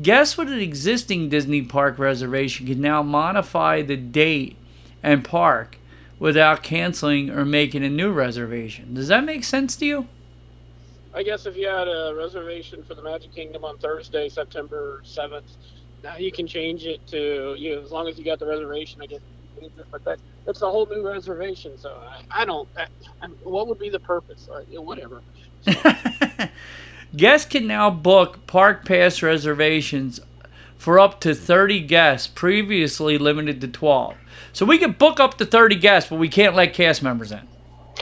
Guess 0.02 0.38
what 0.38 0.48
an 0.48 0.60
existing 0.60 1.30
Disney 1.30 1.62
Park 1.62 2.00
reservation 2.00 2.66
can 2.66 2.82
now 2.82 3.04
modify 3.04 3.82
the 3.82 3.96
date 3.96 4.58
and 5.04 5.24
park 5.24 5.78
without 6.20 6.64
canceling 6.64 7.30
or 7.30 7.46
making 7.46 7.84
a 7.84 7.90
new 7.90 8.12
reservation. 8.12 8.94
Does 8.94 9.08
that 9.10 9.24
make 9.24 9.44
sense 9.44 9.76
to 9.78 9.86
you? 9.86 10.08
I 11.14 11.22
guess 11.22 11.46
if 11.46 11.56
you 11.56 11.68
had 11.68 11.88
a 11.88 12.16
reservation 12.18 12.84
for 12.84 12.96
the 12.96 13.04
Magic 13.04 13.34
Kingdom 13.36 13.64
on 13.64 13.78
Thursday, 13.78 14.30
September 14.30 15.02
seventh, 15.04 15.46
now 16.04 16.18
you 16.18 16.32
can 16.32 16.48
change 16.48 16.86
it 16.86 17.06
to 17.08 17.56
you 17.58 17.76
know, 17.76 17.82
as 17.82 17.92
long 17.92 18.08
as 18.08 18.18
you 18.18 18.26
got 18.26 18.40
the 18.40 18.48
reservation. 18.48 19.02
I 19.02 19.06
guess, 19.06 19.20
you 19.22 19.62
can 19.62 19.70
change 19.70 19.80
it, 19.80 19.86
but 19.92 20.04
that 20.06 20.18
that's 20.46 20.62
a 20.64 20.70
whole 20.70 20.88
new 20.88 21.08
reservation. 21.08 21.78
So 21.78 22.02
I, 22.02 22.42
I 22.42 22.46
don't. 22.46 22.68
I, 22.76 22.88
I, 23.22 23.28
what 23.44 23.68
would 23.68 23.78
be 23.78 23.90
the 23.90 24.00
purpose? 24.00 24.50
You 24.70 24.78
know, 24.78 24.82
whatever. 24.82 25.22
Guests 27.16 27.48
can 27.50 27.68
now 27.68 27.90
book 27.90 28.46
Park 28.48 28.86
Pass 28.86 29.22
reservations 29.22 30.20
for 30.78 31.00
up 31.00 31.22
to 31.22 31.34
30 31.36 31.82
guests, 31.82 32.28
previously 32.28 33.18
limited 33.18 33.62
to 33.62 33.68
12. 33.68 34.16
So 34.52 34.66
we 34.66 34.78
can 34.78 34.92
book 34.94 35.20
up 35.20 35.38
to 35.38 35.46
30 35.46 35.76
guests, 35.76 36.10
but 36.10 36.18
we 36.20 36.28
can't 36.28 36.56
let 36.56 36.74
cast 36.74 37.02
members 37.04 37.32
in. 37.32 37.48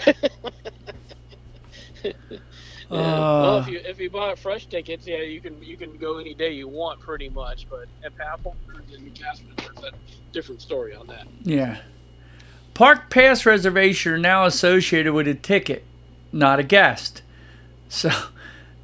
Yeah. 2.92 2.98
well, 2.98 3.56
Uh, 3.56 3.62
if 3.62 3.68
you 3.70 3.80
if 3.86 4.00
you 4.02 4.10
bought 4.10 4.38
fresh 4.38 4.66
tickets, 4.66 5.08
yeah, 5.08 5.22
you 5.22 5.40
can 5.40 5.64
you 5.64 5.78
can 5.78 5.96
go 5.98 6.18
any 6.18 6.34
day 6.34 6.52
you 6.52 6.68
want, 6.68 7.00
pretty 7.00 7.30
much. 7.30 7.66
But 7.70 7.88
at 8.04 8.12
holders 8.44 8.84
and 8.94 9.18
a 9.82 9.92
different 10.34 10.62
story 10.62 10.94
on 10.94 11.08
that. 11.08 11.26
Yeah. 11.44 11.78
Park 12.74 13.10
pass 13.10 13.46
reservation 13.46 14.12
are 14.12 14.18
now 14.18 14.46
associated 14.46 15.14
with 15.14 15.26
a 15.28 15.36
ticket, 15.36 15.86
not 16.34 16.60
a 16.60 16.64
guest. 16.64 17.22
So 17.88 18.10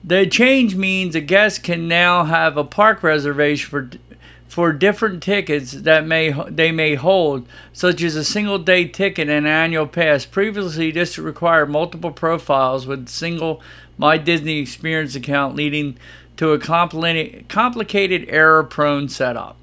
the 0.08 0.26
change 0.26 0.74
means 0.74 1.16
a 1.16 1.22
guest 1.22 1.64
can 1.64 1.88
now 1.88 2.24
have 2.24 2.55
a 2.55 2.64
park 2.64 3.03
reservation 3.03 3.70
for 3.70 3.89
for 4.47 4.72
different 4.72 5.22
tickets 5.22 5.74
that 5.74 6.08
may 6.08 6.32
they 6.49 6.72
may 6.72 6.95
hold, 6.95 7.45
such 7.74 8.01
as 8.01 8.16
a 8.16 8.24
single 8.24 8.58
day 8.58 8.86
ticket 8.86 9.28
and 9.28 9.45
an 9.45 9.51
annual 9.51 9.86
pass. 9.86 10.26
Previously, 10.26 10.91
this 10.91 11.18
required 11.18 11.70
multiple 11.70 12.12
profiles 12.12 12.88
with 12.88 13.10
single 13.10 13.62
My 13.97 14.18
Disney 14.18 14.60
Experience 14.60 15.14
account, 15.14 15.55
leading 15.55 15.97
to 16.38 16.53
a 16.53 16.60
compli- 16.60 17.45
complicated 17.49 18.26
error-prone 18.30 19.10
setup. 19.10 19.58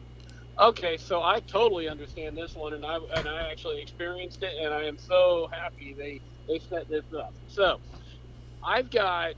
Okay, 0.59 0.99
so 0.99 1.23
I 1.23 1.41
totally 1.41 1.89
understand 1.89 2.37
this 2.37 2.55
one, 2.55 2.75
and 2.75 2.85
I 2.85 2.99
and 3.17 3.27
I 3.27 3.51
actually 3.51 3.81
experienced 3.81 4.43
it, 4.43 4.53
and 4.61 4.75
I 4.75 4.85
am 4.85 4.99
so 4.99 5.49
happy 5.51 5.95
they 5.95 6.21
they 6.47 6.59
set 6.69 6.87
this 6.91 7.07
up. 7.17 7.33
So, 7.49 7.81
I've 8.63 8.91
got 8.91 9.33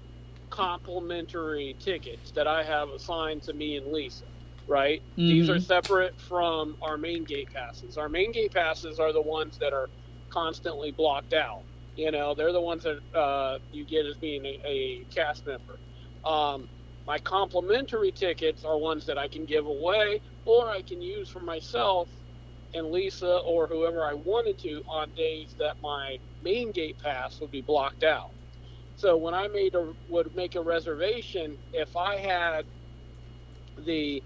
complimentary 0.56 1.76
tickets 1.78 2.30
that 2.32 2.46
I 2.46 2.64
have 2.64 2.88
assigned 2.90 3.42
to 3.44 3.52
me 3.52 3.76
and 3.76 3.92
Lisa. 3.92 4.24
Right? 4.66 5.02
These 5.16 5.48
are 5.48 5.56
Mhm. 5.56 5.62
separate 5.62 6.20
from 6.20 6.76
our 6.82 6.96
main 6.98 7.24
gate 7.24 7.52
passes. 7.52 7.96
Our 7.96 8.08
main 8.08 8.32
gate 8.32 8.52
passes 8.52 8.98
are 8.98 9.12
the 9.12 9.22
ones 9.22 9.58
that 9.58 9.72
are 9.72 9.90
constantly 10.28 10.90
blocked 10.90 11.34
out. 11.34 11.62
You 11.94 12.10
know, 12.10 12.34
they're 12.34 12.52
the 12.52 12.60
ones 12.60 12.82
that 12.84 13.00
uh, 13.14 13.58
you 13.72 13.84
get 13.84 14.06
as 14.06 14.16
being 14.16 14.44
a, 14.44 14.60
a 14.64 15.04
cast 15.14 15.46
member. 15.46 15.78
Um, 16.24 16.68
my 17.06 17.18
complimentary 17.20 18.10
tickets 18.12 18.64
are 18.64 18.76
ones 18.76 19.06
that 19.06 19.18
I 19.18 19.28
can 19.28 19.44
give 19.44 19.66
away 19.66 20.20
or 20.44 20.68
I 20.68 20.82
can 20.82 21.00
use 21.00 21.28
for 21.30 21.40
myself 21.40 22.08
and 22.74 22.90
Lisa 22.90 23.36
or 23.38 23.68
whoever 23.68 24.04
I 24.04 24.14
wanted 24.14 24.58
to 24.60 24.82
on 24.88 25.12
days 25.12 25.54
that 25.58 25.80
my 25.80 26.18
main 26.42 26.72
gate 26.72 26.98
pass 26.98 27.40
would 27.40 27.52
be 27.52 27.62
blocked 27.62 28.02
out. 28.04 28.32
So 28.96 29.16
when 29.16 29.34
I 29.34 29.46
made 29.48 29.74
a 29.74 29.92
would 30.08 30.34
make 30.34 30.54
a 30.54 30.60
reservation, 30.60 31.58
if 31.72 31.96
I 31.96 32.16
had 32.16 32.64
the 33.84 34.22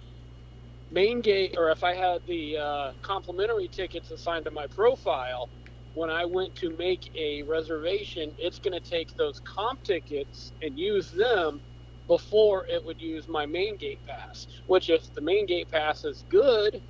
main 0.93 1.21
gate 1.21 1.57
or 1.59 1.71
if 1.71 1.83
I 1.83 1.95
had 1.95 2.25
the 2.27 2.57
uh, 2.57 2.93
complimentary 3.03 3.68
tickets 3.68 4.11
assigned 4.12 4.45
to 4.45 4.51
my 4.53 4.68
profile, 4.68 5.49
when 5.95 6.09
I 6.09 6.25
went 6.25 6.55
to 6.57 6.71
make 6.77 7.11
a 7.16 7.43
reservation, 7.43 8.33
it's 8.39 8.61
going 8.61 8.81
to 8.81 8.91
take 8.91 9.16
those 9.16 9.41
comp 9.41 9.83
tickets 9.83 10.53
and 10.62 10.79
use 10.79 11.11
them 11.11 11.61
before 12.07 12.64
it 12.66 12.85
would 12.85 13.01
use 13.01 13.27
my 13.27 13.47
main 13.47 13.77
gate 13.77 14.05
pass. 14.07 14.47
Which, 14.68 14.89
if 14.89 15.12
the 15.14 15.21
main 15.21 15.47
gate 15.47 15.71
pass 15.71 16.05
is 16.05 16.25
good, 16.29 16.81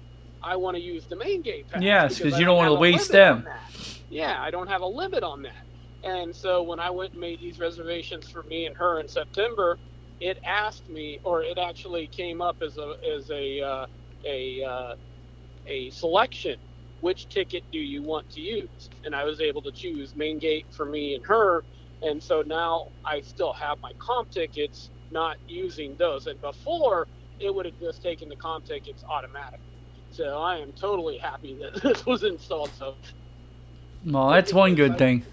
I 0.42 0.56
want 0.56 0.76
to 0.76 0.82
use 0.82 1.06
the 1.06 1.16
main 1.16 1.40
gate 1.40 1.68
pass. 1.70 1.82
Yes, 1.82 2.18
because 2.18 2.38
you 2.38 2.44
don't 2.44 2.56
wanna 2.56 2.74
waste 2.74 3.10
them. 3.10 3.46
Yeah, 4.10 4.40
I 4.40 4.50
don't 4.50 4.66
have 4.66 4.82
a 4.82 4.86
limit 4.86 5.22
on 5.22 5.42
that. 5.42 5.64
And 6.04 6.34
so 6.34 6.62
when 6.62 6.80
I 6.80 6.90
went 6.90 7.12
and 7.12 7.20
made 7.20 7.40
these 7.40 7.58
reservations 7.58 8.28
for 8.30 8.42
me 8.44 8.66
and 8.66 8.76
her 8.76 9.00
in 9.00 9.08
September, 9.08 9.78
it 10.20 10.38
asked 10.44 10.88
me, 10.88 11.18
or 11.24 11.42
it 11.42 11.58
actually 11.58 12.06
came 12.08 12.40
up 12.42 12.62
as 12.62 12.78
a 12.78 12.94
as 13.16 13.30
a 13.30 13.60
uh, 13.60 13.86
a 14.24 14.62
uh, 14.64 14.94
a 15.66 15.90
selection. 15.90 16.58
Which 17.00 17.28
ticket 17.28 17.64
do 17.72 17.78
you 17.78 18.02
want 18.02 18.30
to 18.30 18.40
use? 18.40 18.90
And 19.04 19.14
I 19.14 19.24
was 19.24 19.40
able 19.40 19.62
to 19.62 19.72
choose 19.72 20.14
main 20.16 20.38
gate 20.38 20.66
for 20.70 20.84
me 20.86 21.14
and 21.14 21.24
her. 21.26 21.64
And 22.02 22.22
so 22.22 22.42
now 22.46 22.88
I 23.04 23.22
still 23.22 23.54
have 23.54 23.78
my 23.82 23.92
comp 23.98 24.30
tickets, 24.30 24.90
not 25.10 25.38
using 25.48 25.96
those. 25.98 26.26
And 26.26 26.40
before, 26.40 27.08
it 27.38 27.54
would 27.54 27.66
have 27.66 27.78
just 27.80 28.02
taken 28.02 28.28
the 28.28 28.36
comp 28.36 28.66
tickets 28.66 29.02
automatically. 29.08 29.60
So 30.10 30.40
I 30.42 30.58
am 30.58 30.72
totally 30.72 31.18
happy 31.18 31.58
that 31.62 31.82
this 31.82 32.04
was 32.04 32.22
installed. 32.24 32.70
So, 32.78 32.96
Well, 34.04 34.28
that's 34.30 34.52
one 34.52 34.74
good 34.74 34.98
thing. 34.98 35.24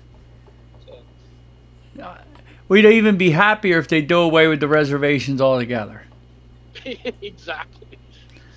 We'd 2.68 2.86
even 2.86 3.18
be 3.18 3.32
happier 3.32 3.78
if 3.80 3.88
they 3.88 4.02
do 4.02 4.20
away 4.20 4.48
with 4.48 4.60
the 4.60 4.68
reservations 4.68 5.40
altogether. 5.40 6.04
exactly. 7.22 7.98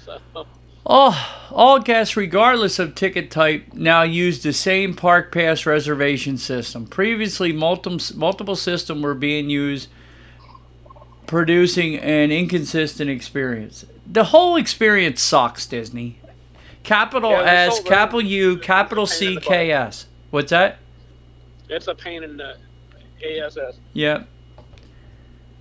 So 0.04 0.46
All, 0.84 1.14
all 1.50 1.78
guests, 1.78 2.16
regardless 2.16 2.78
of 2.78 2.94
ticket 2.94 3.30
type, 3.30 3.72
now 3.72 4.02
use 4.02 4.42
the 4.42 4.52
same 4.52 4.94
Park 4.94 5.32
Pass 5.32 5.64
reservation 5.64 6.36
system. 6.38 6.86
Previously, 6.86 7.52
multiple, 7.52 8.00
multiple 8.16 8.56
systems 8.56 9.02
were 9.02 9.14
being 9.14 9.48
used, 9.48 9.88
producing 11.26 11.96
an 11.96 12.32
inconsistent 12.32 13.08
experience. 13.08 13.84
The 14.06 14.24
whole 14.24 14.56
experience 14.56 15.22
sucks, 15.22 15.66
Disney. 15.66 16.18
Capital 16.82 17.30
Yeah, 17.30 17.68
S, 17.68 17.80
capital 17.80 18.22
U, 18.22 18.56
capital 18.56 19.06
C. 19.06 19.36
K, 19.36 19.70
S. 19.70 20.06
What's 20.30 20.50
that? 20.50 20.78
It's 21.68 21.86
a 21.86 21.94
pain 21.94 22.24
in 22.24 22.36
the 22.36 22.56
ASS. 23.22 23.78
Yep. 23.92 24.28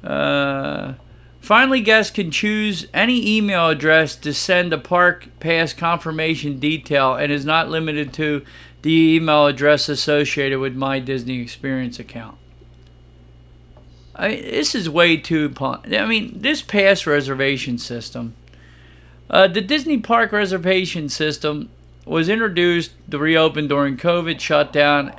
Uh, 0.04 0.94
finally, 1.42 1.82
guests 1.82 2.12
can 2.12 2.32
choose 2.32 2.88
any 2.94 3.38
email 3.38 3.70
address 3.70 4.16
to 4.18 4.34
send 4.34 4.72
a 4.74 4.78
park 4.78 5.28
pass 5.40 5.74
confirmation 5.74 6.60
detail 6.60 7.16
and 7.16 7.32
is 7.32 7.46
not 7.46 7.70
limited 7.70 8.14
to 8.14 8.46
the 8.82 9.16
email 9.16 9.46
address 9.46 9.90
associated 9.90 10.60
with 10.60 10.76
my 10.76 11.00
Disney 11.00 11.42
Experience 11.42 12.00
account. 12.00 12.38
I, 14.16 14.36
this 14.36 14.76
is 14.76 14.90
way 14.90 15.18
too. 15.18 15.54
I 15.60 16.06
mean, 16.06 16.42
this 16.42 16.62
pass 16.62 17.06
reservation 17.06 17.78
system. 17.78 18.36
Uh, 19.30 19.48
the 19.48 19.62
Disney 19.62 20.00
Park 20.00 20.32
reservation 20.32 21.08
system 21.08 21.70
was 22.06 22.28
introduced 22.28 22.92
to 23.10 23.18
reopen 23.18 23.68
during 23.68 23.96
COVID 23.96 24.40
shutdown 24.40 25.14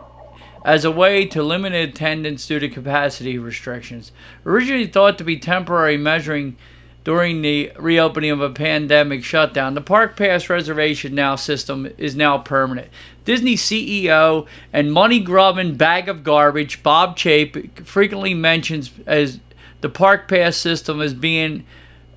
as 0.64 0.84
a 0.84 0.90
way 0.90 1.24
to 1.26 1.42
limit 1.42 1.72
attendance 1.72 2.46
due 2.46 2.58
to 2.58 2.68
capacity 2.68 3.38
restrictions. 3.38 4.12
Originally 4.44 4.86
thought 4.86 5.18
to 5.18 5.24
be 5.24 5.38
temporary 5.38 5.96
measuring 5.96 6.56
during 7.02 7.40
the 7.40 7.72
reopening 7.78 8.30
of 8.30 8.42
a 8.42 8.50
pandemic 8.50 9.24
shutdown, 9.24 9.74
the 9.74 9.80
Park 9.80 10.16
Pass 10.16 10.50
reservation 10.50 11.14
now 11.14 11.34
system 11.34 11.90
is 11.96 12.14
now 12.14 12.36
permanent. 12.38 12.88
Disney 13.24 13.56
CEO 13.56 14.46
and 14.72 14.92
money 14.92 15.18
grubbing 15.18 15.76
bag 15.76 16.08
of 16.08 16.22
garbage 16.22 16.82
Bob 16.82 17.16
Chapek 17.16 17.86
frequently 17.86 18.34
mentions 18.34 18.90
as 19.06 19.40
the 19.80 19.88
Park 19.88 20.28
Pass 20.28 20.56
system 20.56 21.00
as 21.00 21.14
being 21.14 21.64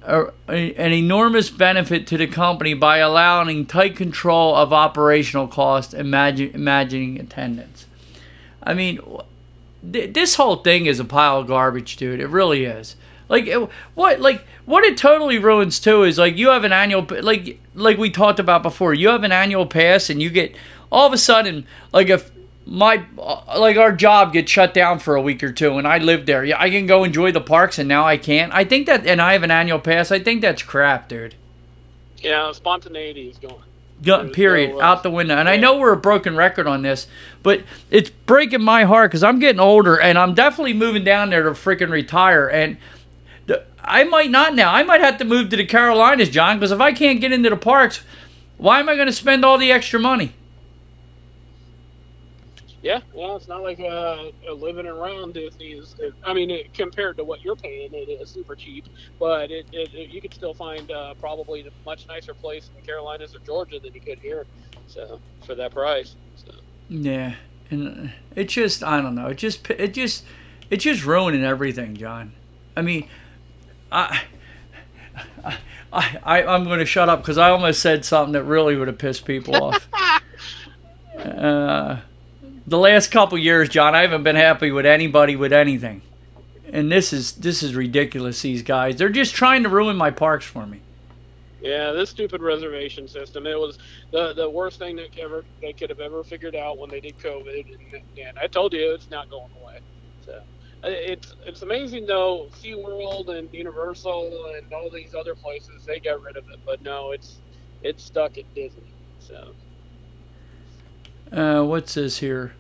a, 0.02 0.26
an 0.50 0.92
enormous 0.92 1.50
benefit 1.50 2.06
to 2.08 2.18
the 2.18 2.28
company 2.28 2.74
by 2.74 2.98
allowing 2.98 3.66
tight 3.66 3.96
control 3.96 4.54
of 4.54 4.74
operational 4.74 5.48
costs 5.48 5.94
and 5.94 6.08
imagining 6.08 7.20
attendance. 7.20 7.86
I 8.64 8.74
mean, 8.74 9.00
th- 9.92 10.14
this 10.14 10.36
whole 10.36 10.58
thing 10.58 10.86
is 10.86 11.00
a 11.00 11.06
pile 11.06 11.40
of 11.40 11.48
garbage, 11.48 11.98
dude. 11.98 12.20
It 12.20 12.28
really 12.28 12.66
is. 12.66 12.96
Like 13.30 13.48
it, 13.48 13.70
what? 13.96 14.20
Like 14.20 14.46
what 14.66 14.84
it 14.84 14.98
totally 14.98 15.38
ruins 15.40 15.80
too 15.80 16.04
is 16.04 16.18
like 16.18 16.38
you 16.38 16.50
have 16.50 16.64
an 16.64 16.74
annual 16.74 17.06
like 17.22 17.60
like 17.74 17.98
we 17.98 18.10
talked 18.10 18.40
about 18.40 18.64
before. 18.64 18.94
You 18.94 19.10
have 19.10 19.24
an 19.24 19.32
annual 19.32 19.66
pass 19.66 20.10
and 20.10 20.22
you 20.22 20.30
get 20.30 20.56
all 20.92 21.08
of 21.08 21.14
a 21.14 21.18
sudden 21.18 21.66
like 21.92 22.10
if 22.10 22.32
my 22.66 23.06
uh, 23.18 23.60
like 23.60 23.78
our 23.78 23.92
job 23.92 24.34
gets 24.34 24.52
shut 24.52 24.74
down 24.74 25.00
for 25.00 25.16
a 25.16 25.22
week 25.22 25.44
or 25.44 25.52
two 25.52 25.78
and 25.78 25.88
I 25.88 25.98
live 25.98 26.26
there, 26.26 26.44
yeah, 26.44 26.62
I 26.62 26.70
can 26.70 26.86
go 26.86 27.04
enjoy 27.04 27.32
the 27.32 27.42
parks 27.42 27.80
and 27.80 27.88
now 27.88 28.06
I 28.06 28.18
can't. 28.18 28.54
I 28.54 28.64
think 28.66 28.88
that 28.88 29.06
and 29.06 29.22
I 29.22 29.34
have 29.34 29.44
an 29.44 29.52
annual 29.52 29.80
pass. 29.80 30.12
I 30.12 30.20
think 30.20 30.42
that's 30.42 30.64
crap, 30.64 31.10
dude. 31.10 31.36
Yeah, 32.18 32.52
spontaneity 32.52 33.30
is 33.30 33.38
gone. 33.38 33.64
Gu- 34.04 34.18
There's 34.24 34.32
period 34.32 34.72
no, 34.72 34.80
uh, 34.80 34.84
out 34.84 35.04
the 35.04 35.10
window. 35.12 35.36
And 35.36 35.50
i 35.50 35.58
know 35.58 35.78
we're 35.78 35.94
a 35.94 35.98
broken 35.98 36.36
record 36.36 36.68
on 36.68 36.82
this 36.82 37.08
but 37.42 37.64
it's 37.90 38.10
breaking 38.10 38.62
my 38.62 38.84
heart 38.84 39.12
because 39.12 39.24
i'm 39.24 39.40
getting 39.40 39.60
older 39.60 40.00
and 40.00 40.18
i'm 40.18 40.34
definitely 40.34 40.74
moving 40.74 41.04
down 41.04 41.30
there 41.30 41.44
to 41.44 41.52
freaking 41.52 41.90
retire. 41.90 42.48
And 42.48 42.78
the, 43.48 43.64
i 43.84 44.04
might 44.04 44.30
not 44.30 44.56
now. 44.56 44.74
I 44.74 44.84
might 44.84 45.02
have 45.02 45.18
to 45.18 45.26
move 45.26 45.50
to 45.50 45.58
the 45.58 45.66
carolinas 45.66 46.30
john 46.30 46.58
because 46.58 46.72
if 46.72 46.80
i 46.82 46.92
can't 46.94 47.20
get 47.22 47.32
into 47.32 47.50
the 47.50 47.58
parks 47.58 48.02
why 48.58 48.80
am 48.80 48.90
i 48.90 48.96
going 48.96 49.08
to 49.08 49.14
spend 49.14 49.44
all 49.44 49.58
the 49.58 49.72
extra 49.72 50.00
money 50.00 50.34
Yeah, 52.84 53.00
yeah, 53.16 53.36
it's 53.36 53.48
not 53.48 53.64
like 53.64 53.80
uh, 53.80 54.26
living 54.54 54.86
around 54.86 55.34
Disney 55.34 55.72
is. 55.72 55.96
It, 56.00 56.14
I 56.24 56.34
mean, 56.34 56.52
it, 56.52 56.74
compared 56.74 57.18
to 57.18 57.24
what 57.24 57.42
you're 57.42 57.56
paying, 57.56 57.94
it 57.94 58.10
is 58.10 58.30
super 58.30 58.56
cheap. 58.56 58.86
But 59.20 59.52
it, 59.52 59.66
it, 59.72 59.94
it 59.94 60.10
you 60.10 60.22
could 60.22 60.34
still 60.34 60.54
find 60.54 60.92
uh, 60.92 61.14
probably 61.16 61.62
a 61.62 61.72
much 61.86 62.08
nicer 62.08 62.34
place 62.34 62.70
in 62.70 62.82
the 62.82 62.86
Carolinas 62.86 63.34
or 63.34 63.40
Georgia 63.40 63.80
than 63.80 63.94
you 63.94 64.02
could 64.02 64.20
here. 64.20 64.46
So 64.88 65.22
for 65.46 65.56
that 65.56 65.72
price. 65.72 66.16
So. 66.36 66.52
yeah 66.90 67.36
and 67.70 68.12
it 68.36 68.46
just 68.50 68.84
i 68.84 69.02
don't 69.02 69.16
know 69.16 69.28
it 69.28 69.38
just 69.38 69.70
it 69.70 69.94
just 69.94 70.24
it's 70.70 70.84
just 70.84 71.06
ruining 71.06 71.44
everything 71.44 71.96
john 71.96 72.34
i 72.76 72.82
mean 72.82 73.08
i 73.92 74.24
I, 75.94 76.18
I, 76.24 76.44
I'm 76.44 76.64
going 76.64 76.80
to 76.80 76.88
shut 76.88 77.08
up 77.08 77.22
because 77.22 77.38
I 77.38 77.52
almost 77.52 77.80
said 77.80 78.04
something 78.04 78.34
that 78.34 78.46
really 78.46 78.76
would 78.76 78.88
have 78.88 78.98
pissed 78.98 79.26
people 79.26 79.56
off. 79.56 79.88
uh, 81.20 81.98
the 82.66 82.78
last 82.78 83.12
couple 83.12 83.38
years, 83.38 83.70
John, 83.70 83.96
I 83.96 84.02
haven't 84.02 84.24
been 84.24 84.36
happy 84.36 84.72
with 84.72 84.86
anybody 84.86 85.36
with 85.36 85.54
anything, 85.54 86.02
and 86.72 86.92
this 86.92 87.14
is 87.14 87.34
this 87.34 87.62
is 87.64 87.76
ridiculous. 87.76 88.42
These 88.42 88.64
guys, 88.64 88.98
they're 88.98 89.10
just 89.10 89.36
trying 89.36 89.64
to 89.64 89.70
ruin 89.70 89.96
my 89.96 90.12
parks 90.12 90.46
for 90.46 90.66
me. 90.66 90.82
Yeah, 91.62 91.94
this 91.94 92.10
stupid 92.10 92.42
reservation 92.42 93.08
system. 93.08 93.48
It 93.48 93.58
was 93.58 93.80
the 94.12 94.34
the 94.34 94.50
worst 94.50 94.80
thing 94.80 94.98
that 94.98 95.18
ever 95.18 95.46
they 95.62 95.74
could 95.74 95.90
have 95.90 96.02
ever 96.02 96.24
figured 96.24 96.56
out 96.56 96.78
when 96.78 96.90
they 96.90 97.00
did 97.00 97.18
COVID. 97.20 97.94
And, 97.94 98.04
and 98.18 98.40
I 98.40 98.48
told 98.48 98.74
you 98.74 98.94
it's 98.94 99.10
not 99.10 99.30
going 99.30 99.52
away. 99.62 99.80
So 100.26 100.34
uh, 100.84 100.88
it's 100.88 101.36
it's 101.46 101.62
amazing 101.62 102.06
though. 102.06 102.50
SeaWorld 102.62 103.30
and 103.30 103.48
Universal 103.54 104.56
and 104.58 104.74
all 104.74 104.90
these 104.90 105.16
other 105.16 105.36
places 105.36 105.86
they 105.86 106.00
got 106.00 106.22
rid 106.22 106.36
of 106.36 106.50
it, 106.50 106.60
but 106.66 106.82
no, 106.82 107.12
it's 107.12 107.40
it's 107.82 108.04
stuck 108.04 108.38
at 108.38 108.54
Disney. 108.54 108.94
So 109.20 109.54
Uh, 111.34 111.64
what's 111.64 111.96
this 111.96 112.20
here? 112.20 112.54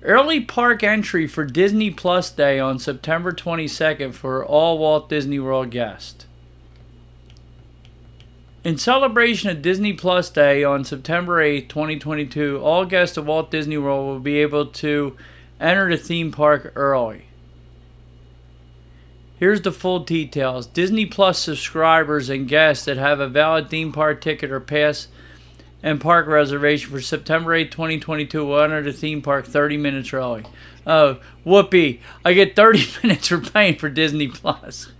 Early 0.00 0.40
park 0.40 0.82
entry 0.82 1.26
for 1.26 1.44
Disney 1.44 1.90
Plus 1.90 2.30
Day 2.30 2.58
on 2.58 2.78
September 2.78 3.32
22nd 3.32 4.14
for 4.14 4.44
all 4.44 4.78
Walt 4.78 5.10
Disney 5.10 5.38
World 5.38 5.70
guests. 5.70 6.24
In 8.64 8.78
celebration 8.78 9.50
of 9.50 9.60
Disney 9.60 9.92
Plus 9.92 10.30
Day 10.30 10.64
on 10.64 10.84
September 10.84 11.42
8, 11.42 11.68
2022, 11.68 12.58
all 12.62 12.86
guests 12.86 13.18
of 13.18 13.26
Walt 13.26 13.50
Disney 13.50 13.76
World 13.76 14.06
will 14.06 14.20
be 14.20 14.38
able 14.38 14.66
to 14.66 15.14
enter 15.60 15.90
the 15.90 15.98
theme 15.98 16.32
park 16.32 16.72
early. 16.76 17.26
Here's 19.38 19.62
the 19.62 19.72
full 19.72 20.00
details. 20.00 20.66
Disney 20.66 21.04
Plus 21.04 21.38
subscribers 21.38 22.30
and 22.30 22.48
guests 22.48 22.86
that 22.86 22.96
have 22.96 23.20
a 23.20 23.28
valid 23.28 23.68
theme 23.68 23.92
park 23.92 24.22
ticket 24.22 24.50
or 24.50 24.60
pass 24.60 25.08
and 25.82 26.00
park 26.00 26.26
reservation 26.26 26.90
for 26.90 27.00
September 27.00 27.54
8, 27.54 27.70
2022 27.70 28.44
will 28.44 28.60
enter 28.60 28.82
the 28.82 28.92
theme 28.92 29.22
park 29.22 29.46
30 29.46 29.76
minutes 29.76 30.12
early. 30.12 30.44
Oh, 30.86 31.20
whoopee. 31.44 32.00
I 32.24 32.32
get 32.32 32.56
30 32.56 32.86
minutes 33.02 33.28
for 33.28 33.38
paying 33.40 33.76
for 33.76 33.88
Disney 33.88 34.28
Plus. 34.28 34.92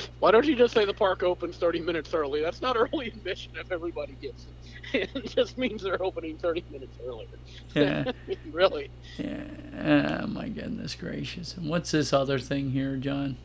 why 0.20 0.30
don't 0.30 0.46
you 0.46 0.54
just 0.54 0.74
say 0.74 0.84
the 0.84 0.94
park 0.94 1.22
opens 1.22 1.56
30 1.56 1.80
minutes 1.80 2.12
early? 2.14 2.40
That's 2.42 2.62
not 2.62 2.76
early 2.76 3.08
admission 3.08 3.52
if 3.56 3.70
everybody 3.72 4.16
gets 4.20 4.44
it. 4.44 4.48
It 4.94 5.34
just 5.34 5.56
means 5.56 5.82
they're 5.82 6.02
opening 6.02 6.36
30 6.36 6.64
minutes 6.70 6.98
earlier. 7.06 7.26
Yeah. 7.74 8.12
really. 8.50 8.90
Yeah. 9.16 10.20
Oh, 10.22 10.26
my 10.26 10.50
goodness 10.50 10.94
gracious. 10.94 11.56
And 11.56 11.70
what's 11.70 11.92
this 11.92 12.12
other 12.12 12.38
thing 12.38 12.72
here, 12.72 12.96
John? 12.96 13.38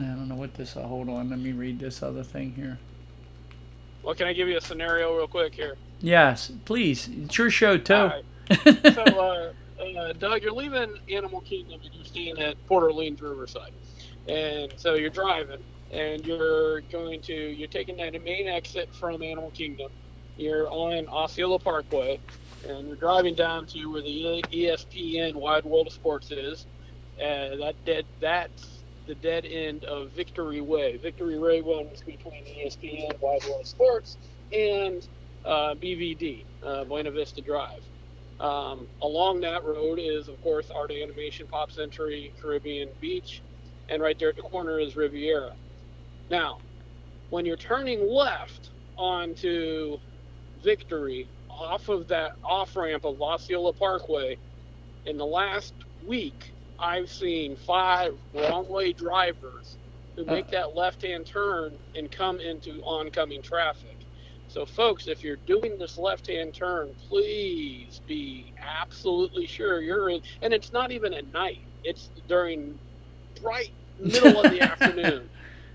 I 0.00 0.14
don't 0.14 0.28
know 0.28 0.34
what 0.34 0.54
this. 0.54 0.76
Uh, 0.76 0.82
hold 0.82 1.08
on. 1.08 1.30
Let 1.30 1.38
me 1.38 1.52
read 1.52 1.78
this 1.78 2.02
other 2.02 2.22
thing 2.22 2.54
here. 2.54 2.78
Well, 4.02 4.14
can 4.14 4.26
I 4.26 4.32
give 4.32 4.48
you 4.48 4.56
a 4.56 4.60
scenario 4.60 5.16
real 5.16 5.28
quick 5.28 5.54
here? 5.54 5.76
Yes, 6.00 6.52
please. 6.64 7.08
It's 7.08 7.36
your 7.36 7.50
show, 7.50 7.76
too. 7.76 7.94
Right. 7.94 8.24
so, 8.94 9.02
uh, 9.02 9.52
uh, 9.82 10.12
Doug, 10.14 10.42
you're 10.42 10.52
leaving 10.52 10.98
Animal 11.12 11.40
Kingdom 11.42 11.80
and 11.84 11.92
you're 11.92 12.04
staying 12.04 12.38
at 12.38 12.64
Port 12.66 12.84
Orleans 12.84 13.20
Riverside, 13.20 13.72
and 14.28 14.72
so 14.76 14.94
you're 14.94 15.10
driving 15.10 15.62
and 15.90 16.26
you're 16.26 16.80
going 16.82 17.20
to 17.22 17.34
you're 17.34 17.68
taking 17.68 17.96
that 17.96 18.12
main 18.22 18.48
exit 18.48 18.94
from 18.94 19.22
Animal 19.22 19.50
Kingdom. 19.50 19.90
You're 20.36 20.68
on 20.68 21.08
Osceola 21.08 21.58
Parkway, 21.58 22.20
and 22.68 22.86
you're 22.86 22.96
driving 22.96 23.34
down 23.34 23.66
to 23.66 23.86
where 23.86 24.02
the 24.02 24.44
ESPN 24.52 25.34
Wide 25.34 25.64
World 25.64 25.88
of 25.88 25.92
Sports 25.92 26.30
is. 26.30 26.66
Uh, 27.16 27.56
that 27.56 27.74
dead 27.84 28.06
that's 28.20 28.77
the 29.08 29.16
dead 29.16 29.46
end 29.46 29.84
of 29.84 30.12
Victory 30.12 30.60
Way. 30.60 30.98
Victory 30.98 31.38
Way 31.38 31.62
runs 31.62 32.02
between 32.02 32.44
ESPN 32.44 33.18
Wide 33.20 33.40
World 33.48 33.66
Sports 33.66 34.18
and 34.52 35.08
uh, 35.44 35.74
BVD, 35.74 36.44
uh, 36.62 36.84
Buena 36.84 37.10
Vista 37.10 37.40
Drive. 37.40 37.82
Um, 38.38 38.86
along 39.02 39.40
that 39.40 39.64
road 39.64 39.98
is, 39.98 40.28
of 40.28 40.40
course, 40.42 40.70
Art 40.70 40.92
Animation, 40.92 41.48
Pop 41.48 41.72
Century, 41.72 42.32
Caribbean 42.40 42.90
Beach, 43.00 43.42
and 43.88 44.02
right 44.02 44.16
there 44.18 44.28
at 44.28 44.36
the 44.36 44.42
corner 44.42 44.78
is 44.78 44.94
Riviera. 44.94 45.56
Now, 46.30 46.58
when 47.30 47.46
you're 47.46 47.56
turning 47.56 48.06
left 48.08 48.70
onto 48.96 49.98
Victory 50.62 51.30
off 51.50 51.88
of 51.88 52.08
that 52.08 52.32
off 52.44 52.76
ramp 52.76 53.04
of 53.04 53.20
Osceola 53.22 53.72
Parkway, 53.72 54.38
in 55.06 55.16
the 55.16 55.26
last 55.26 55.74
week, 56.06 56.52
I've 56.78 57.10
seen 57.10 57.56
five 57.56 58.14
wrong 58.34 58.68
way 58.68 58.92
drivers 58.92 59.78
who 60.16 60.24
make 60.24 60.48
that 60.50 60.74
left-hand 60.76 61.26
turn 61.26 61.78
and 61.94 62.10
come 62.10 62.40
into 62.40 62.82
oncoming 62.82 63.42
traffic. 63.42 63.96
So, 64.48 64.64
folks, 64.64 65.08
if 65.08 65.22
you're 65.22 65.36
doing 65.36 65.78
this 65.78 65.98
left-hand 65.98 66.54
turn, 66.54 66.94
please 67.08 68.00
be 68.06 68.52
absolutely 68.58 69.46
sure 69.46 69.80
you're 69.80 70.08
in. 70.10 70.22
And 70.42 70.54
it's 70.54 70.72
not 70.72 70.90
even 70.90 71.12
at 71.14 71.32
night; 71.32 71.60
it's 71.84 72.10
during 72.28 72.78
bright 73.42 73.70
middle 73.98 74.44
of 74.44 74.50
the 74.50 74.60
afternoon, 74.62 75.28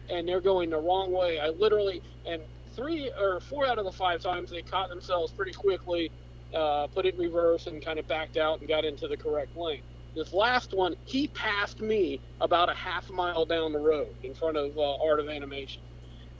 and 0.09 0.27
they're 0.27 0.41
going 0.41 0.69
the 0.71 0.79
wrong 0.79 1.11
way. 1.11 1.39
I 1.39 1.49
literally 1.49 2.01
and 2.25 2.41
three 2.75 3.11
or 3.19 3.39
four 3.39 3.67
out 3.67 3.77
of 3.77 3.85
the 3.85 3.91
five 3.91 4.21
times 4.21 4.49
they 4.49 4.63
caught 4.63 4.89
themselves 4.89 5.31
pretty 5.31 5.53
quickly, 5.53 6.11
uh, 6.53 6.87
put 6.87 7.05
it 7.05 7.13
in 7.15 7.19
reverse, 7.21 7.67
and 7.67 7.83
kind 7.83 7.99
of 7.99 8.07
backed 8.07 8.37
out 8.37 8.59
and 8.59 8.67
got 8.67 8.85
into 8.85 9.07
the 9.07 9.17
correct 9.17 9.55
lane. 9.55 9.83
This 10.15 10.33
last 10.33 10.73
one, 10.73 10.95
he 11.05 11.29
passed 11.29 11.81
me 11.81 12.21
about 12.41 12.69
a 12.69 12.75
half 12.75 13.09
mile 13.11 13.45
down 13.45 13.73
the 13.73 13.79
road 13.79 14.15
in 14.23 14.33
front 14.35 14.57
of 14.57 14.71
uh, 14.77 14.95
Art 15.05 15.19
of 15.21 15.29
Animation. 15.29 15.83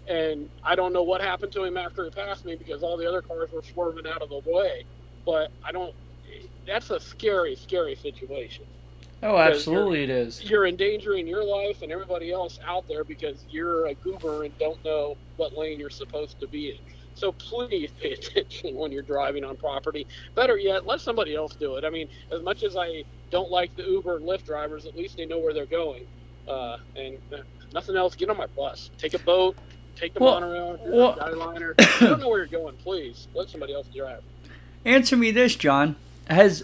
And 0.08 0.50
I 0.64 0.76
don't 0.76 0.94
know 0.94 1.04
what 1.04 1.22
happened 1.22 1.54
to 1.54 1.64
him 1.64 1.78
after 1.78 2.06
he 2.06 2.12
passed 2.12 2.46
me 2.46 2.56
because 2.58 2.84
all 2.84 2.98
the 2.98 3.08
other 3.08 3.22
cars 3.22 3.52
were 3.54 3.64
swerving 3.64 4.08
out 4.08 4.22
of 4.22 4.30
the 4.30 4.42
way. 4.46 4.86
But 5.26 5.50
I 5.68 5.72
don't. 5.72 5.94
That's 6.68 6.90
a 6.92 7.00
scary, 7.00 7.56
scary 7.56 7.96
situation. 7.96 8.66
Oh, 9.24 9.38
absolutely, 9.38 10.04
it 10.04 10.10
is. 10.10 10.44
You're 10.44 10.68
endangering 10.68 11.28
your 11.28 11.46
life 11.46 11.82
and 11.82 11.92
everybody 11.92 12.32
else 12.32 12.60
out 12.68 12.86
there 12.90 13.06
because 13.06 13.46
you're 13.50 13.88
a 13.88 13.96
goober 13.96 14.44
and 14.46 14.58
don't 14.58 14.84
know 14.86 15.16
what 15.38 15.58
lane 15.58 15.80
you're 15.80 15.90
supposed 15.90 16.40
to 16.42 16.48
be 16.48 16.70
in. 16.70 16.76
So 17.14 17.34
please 17.34 17.92
pay 18.02 18.12
attention 18.14 18.76
when 18.78 18.92
you're 18.92 19.04
driving 19.04 19.44
on 19.46 19.58
property. 19.58 20.08
Better 20.36 20.58
yet, 20.58 20.86
let 20.86 21.02
somebody 21.02 21.36
else 21.36 21.56
do 21.56 21.76
it. 21.78 21.86
I 21.86 21.90
mean, 21.90 22.08
as 22.36 22.44
much 22.44 22.64
as 22.64 22.76
I 22.78 23.04
don't 23.34 23.50
like 23.50 23.76
the 23.76 23.84
Uber 23.84 24.18
and 24.18 24.26
Lyft 24.26 24.46
drivers, 24.46 24.86
at 24.86 24.96
least 24.96 25.18
they 25.18 25.26
know 25.26 25.40
where 25.40 25.54
they're 25.54 25.66
going. 25.66 26.06
Uh, 26.48 26.78
and 26.96 27.18
uh, 27.34 27.38
nothing 27.74 27.98
else, 27.98 28.16
get 28.16 28.30
on 28.30 28.38
my 28.38 28.46
bus. 28.46 28.92
Take 29.00 29.16
a 29.16 29.20
boat, 29.20 29.58
take 29.96 30.14
the 30.14 30.20
well, 30.20 30.40
monorail, 30.40 30.80
well, 30.86 31.18
skyliner. 31.18 32.02
you 32.02 32.08
don't 32.08 32.20
know 32.22 32.30
where 32.30 32.38
you're 32.38 32.48
going, 32.48 32.78
please 32.78 33.28
let 33.34 33.50
somebody 33.50 33.74
else 33.74 33.88
drive. 33.88 34.22
Answer 34.86 35.18
me 35.18 35.32
this, 35.32 35.56
John. 35.56 35.96
Has 36.30 36.64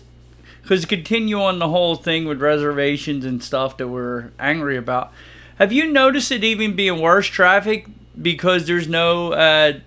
because 0.61 0.86
continue 0.86 1.41
on 1.41 1.57
the 1.57 1.70
whole 1.70 1.95
thing 1.95 2.26
with 2.26 2.39
reservations 2.39 3.26
and 3.26 3.43
stuff 3.43 3.78
that 3.78 3.88
we're 3.88 4.32
angry 4.38 4.78
about. 4.78 5.11
Have 5.57 5.74
you 5.74 5.91
noticed 5.91 6.32
it 6.32 6.43
even 6.43 6.76
being 6.76 7.01
worse 7.01 7.28
traffic 7.28 7.88
because 8.22 8.67
there's 8.67 8.88
no 8.88 9.34
uh, 9.34 9.80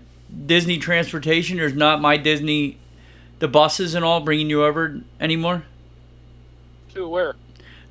Disney 0.47 0.79
transportation? 0.79 1.59
There's 1.59 1.75
not 1.75 2.01
my 2.01 2.17
Disney, 2.17 2.79
the 3.39 3.49
buses 3.49 3.95
and 3.95 4.05
all 4.05 4.21
bringing 4.21 4.51
you 4.51 4.65
over 4.65 5.01
anymore. 5.21 5.63
To 6.95 7.09
where? 7.09 7.35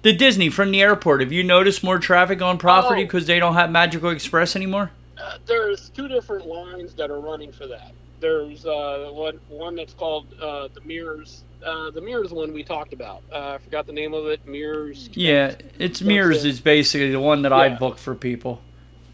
The 0.04 0.14
Disney 0.14 0.50
from 0.50 0.72
the 0.72 0.82
airport. 0.82 1.22
Have 1.22 1.32
you 1.32 1.44
noticed 1.44 1.84
more 1.84 2.00
traffic 2.00 2.42
on 2.42 2.58
property 2.58 3.04
because 3.04 3.24
oh. 3.24 3.28
they 3.28 3.40
don't 3.40 3.54
have 3.54 3.70
Magical 3.70 4.10
Express 4.10 4.56
anymore? 4.56 4.92
Uh, 5.18 5.38
there's 5.46 5.90
two 5.90 6.08
different 6.08 6.48
lines 6.48 6.94
that 6.96 7.12
are 7.12 7.20
running 7.20 7.52
for 7.52 7.68
that. 7.68 7.92
There's 8.20 8.66
uh, 8.66 9.10
one 9.12 9.40
one 9.50 9.76
that's 9.76 9.94
called 9.94 10.28
uh, 10.40 10.68
the 10.74 10.82
Mears. 10.82 11.44
Uh, 11.64 11.92
the 11.92 12.02
Mears 12.02 12.32
one 12.32 12.54
we 12.54 12.64
talked 12.64 12.94
about. 12.94 13.24
Uh, 13.32 13.54
I 13.54 13.58
forgot 13.60 13.86
the 13.86 13.94
name 13.94 14.14
of 14.14 14.26
it. 14.28 14.46
Mears. 14.48 15.10
Connect. 15.14 15.18
Yeah, 15.18 15.48
it's 15.80 16.00
that's 16.00 16.02
Mears 16.02 16.46
it. 16.46 16.50
is 16.50 16.60
basically 16.60 17.12
the 17.12 17.20
one 17.20 17.44
that 17.44 17.52
yeah. 17.52 17.58
I 17.58 17.70
book 17.70 17.98
for 17.98 18.16
people. 18.16 18.62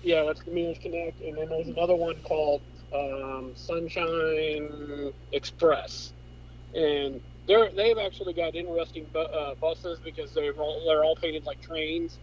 Yeah, 0.04 0.24
that's 0.24 0.42
the 0.42 0.52
Mears 0.52 0.78
Connect, 0.82 1.22
and 1.22 1.38
then 1.38 1.50
there's 1.50 1.68
another 1.68 1.96
one 1.96 2.16
called 2.24 2.62
um, 2.94 3.52
Sunshine 3.56 5.14
Express, 5.34 6.14
and 6.74 7.22
they're 7.48 7.70
they've 7.76 7.98
actually 8.00 8.34
got 8.34 8.56
interesting 8.56 9.08
bu- 9.14 9.20
uh, 9.22 9.56
buses 9.62 10.02
because 10.04 10.34
they're 10.34 10.54
all, 10.56 10.84
they're 10.88 11.04
all 11.06 11.18
painted 11.22 11.46
like 11.46 11.62
trains, 11.62 12.20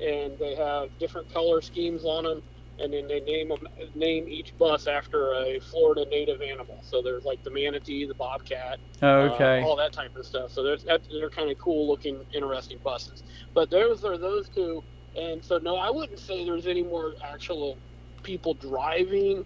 and 0.00 0.38
they 0.40 0.56
have 0.56 0.90
different 0.98 1.32
color 1.32 1.62
schemes 1.62 2.04
on 2.04 2.24
them, 2.24 2.42
and 2.78 2.92
then 2.92 3.08
they 3.08 3.20
name 3.20 3.50
them 3.50 3.60
name 3.94 4.26
each 4.28 4.56
bus 4.58 4.86
after 4.88 5.32
a 5.34 5.60
Florida 5.60 6.06
native 6.10 6.40
animal. 6.42 6.80
So 6.82 7.02
there's 7.04 7.24
like 7.24 7.42
the 7.44 7.52
manatee, 7.52 8.06
the 8.06 8.14
bobcat, 8.16 8.78
oh, 9.02 9.08
okay, 9.26 9.62
uh, 9.62 9.64
all 9.64 9.76
that 9.76 9.92
type 9.92 10.12
of 10.16 10.26
stuff. 10.26 10.50
So 10.52 10.62
there's 10.64 10.84
they're 10.84 11.30
kind 11.30 11.50
of 11.50 11.58
cool 11.58 11.88
looking, 11.88 12.22
interesting 12.34 12.78
buses. 12.84 13.24
But 13.54 13.70
those 13.70 14.04
are 14.04 14.18
those 14.18 14.48
two, 14.50 14.84
and 15.16 15.44
so 15.44 15.58
no, 15.58 15.76
I 15.76 15.90
wouldn't 15.90 16.20
say 16.20 16.44
there's 16.44 16.66
any 16.68 16.84
more 16.84 17.14
actual 17.32 17.80
people 18.24 18.54
driving 18.54 19.44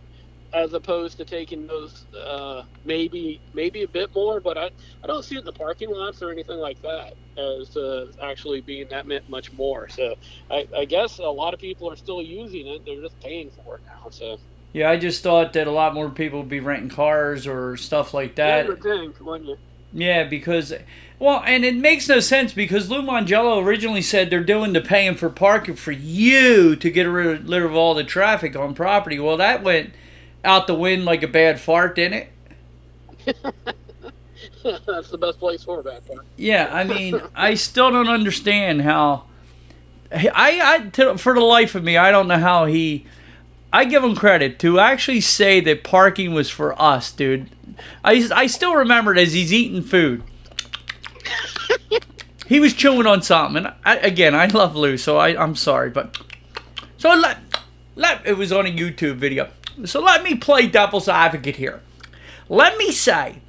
as 0.53 0.73
opposed 0.73 1.17
to 1.19 1.25
taking 1.25 1.67
those 1.67 2.07
uh, 2.15 2.65
maybe 2.85 3.41
maybe 3.55 3.83
a 3.83 3.89
bit 3.89 4.15
more, 4.15 4.41
but 4.41 4.59
I, 4.59 4.71
I 5.03 5.07
don't 5.07 5.25
see 5.25 5.37
it 5.37 5.41
in 5.41 5.45
the 5.45 5.53
parking 5.53 5.91
lots 5.91 6.23
or 6.23 6.31
anything 6.31 6.59
like 6.59 6.81
that 6.83 7.15
as 7.39 7.77
uh, 7.77 8.11
actually 8.23 8.61
being 8.61 8.89
that 8.91 9.07
much 9.29 9.53
more. 9.53 9.89
So 9.89 10.15
I, 10.51 10.67
I 10.77 10.85
guess 10.85 11.19
a 11.19 11.25
lot 11.25 11.55
of 11.55 11.61
people 11.61 11.91
are 11.91 11.97
still 11.97 12.23
using 12.23 12.67
it; 12.67 12.85
they're 12.85 13.01
just 13.01 13.19
paying 13.21 13.51
for 13.51 13.77
it 13.77 13.83
now. 13.87 14.11
So. 14.11 14.39
Yeah, 14.73 14.89
I 14.89 14.99
just 14.99 15.25
thought 15.25 15.53
that 15.55 15.67
a 15.67 15.73
lot 15.73 15.95
more 15.95 16.11
people 16.11 16.41
would 16.41 16.49
be 16.49 16.61
renting 16.61 16.91
cars 16.91 17.45
or 17.45 17.77
stuff 17.77 18.15
like 18.15 18.37
that. 18.37 18.69
Think, 18.69 19.59
yeah, 19.93 20.23
because 20.23 20.73
well, 21.19 21.43
and 21.45 21.65
it 21.65 21.75
makes 21.75 22.09
no 22.09 22.21
sense 22.21 22.53
because 22.53 22.89
Lou 22.89 23.03
Mongello 23.03 23.63
originally 23.63 24.03
said 24.03 24.31
they're 24.31 24.45
doing 24.45 24.73
the 24.73 24.81
paying 24.81 25.17
for 25.17 25.29
parking 25.29 25.75
for 25.75 25.91
you 25.91 26.77
to 26.77 26.91
get 26.91 27.03
rid 27.03 27.53
of 27.53 27.75
all 27.75 27.95
the 27.95 28.05
traffic 28.05 28.55
on 28.55 28.75
property. 28.75 29.19
Well, 29.19 29.37
that 29.37 29.65
went 29.65 29.93
out 30.45 30.67
the 30.67 30.75
wind 30.75 31.05
like 31.05 31.23
a 31.23 31.29
bad 31.29 31.61
fart, 31.61 31.97
didn't 31.97 32.29
it? 33.27 33.37
That's 34.63 35.11
the 35.11 35.19
best 35.19 35.39
place 35.39 35.65
for 35.65 35.81
a 35.81 35.83
bad 35.83 36.03
fart. 36.05 36.27
Yeah, 36.37 36.69
I 36.73 36.85
mean, 36.95 37.21
I 37.35 37.55
still 37.55 37.91
don't 37.91 38.09
understand 38.09 38.83
how. 38.83 39.25
I, 40.13 40.91
I, 40.93 41.17
for 41.17 41.35
the 41.35 41.41
life 41.41 41.75
of 41.75 41.85
me, 41.85 41.97
I 41.97 42.11
don't 42.11 42.29
know 42.29 42.39
how 42.39 42.67
he. 42.67 43.07
I 43.73 43.85
give 43.85 44.03
him 44.03 44.17
credit 44.17 44.59
to 44.61 44.81
actually 44.81 45.21
say 45.21 45.61
that 45.61 45.85
parking 45.85 46.35
was 46.35 46.51
for 46.51 46.81
us, 46.81 47.13
dude. 47.13 47.49
I, 48.05 48.29
I 48.35 48.47
still 48.49 48.75
remember 48.75 49.13
it 49.13 49.19
as 49.19 49.33
he's 49.33 49.53
eating 49.53 49.83
food. 49.83 50.25
he 52.49 52.59
was 52.59 52.75
chewing 52.75 53.07
on 53.07 53.23
something. 53.23 53.65
And 53.65 53.75
I, 53.85 53.99
again, 53.99 54.35
I 54.35 54.47
love 54.47 54.75
Lou, 54.75 54.97
so 54.97 55.19
I, 55.19 55.41
I'm 55.41 55.55
sorry, 55.55 55.91
but 55.91 56.19
so 56.99 57.15
let, 57.15 57.39
let 57.95 58.27
it 58.27 58.37
was 58.37 58.51
on 58.51 58.67
a 58.67 58.71
YouTube 58.71 59.17
video. 59.17 59.51
So 59.87 60.01
let 60.01 60.23
me 60.23 60.35
play 60.35 60.67
devil's 60.67 61.09
advocate 61.09 61.57
here. 61.57 61.81
Let 62.49 62.77
me 62.79 62.93
say, 62.93 63.41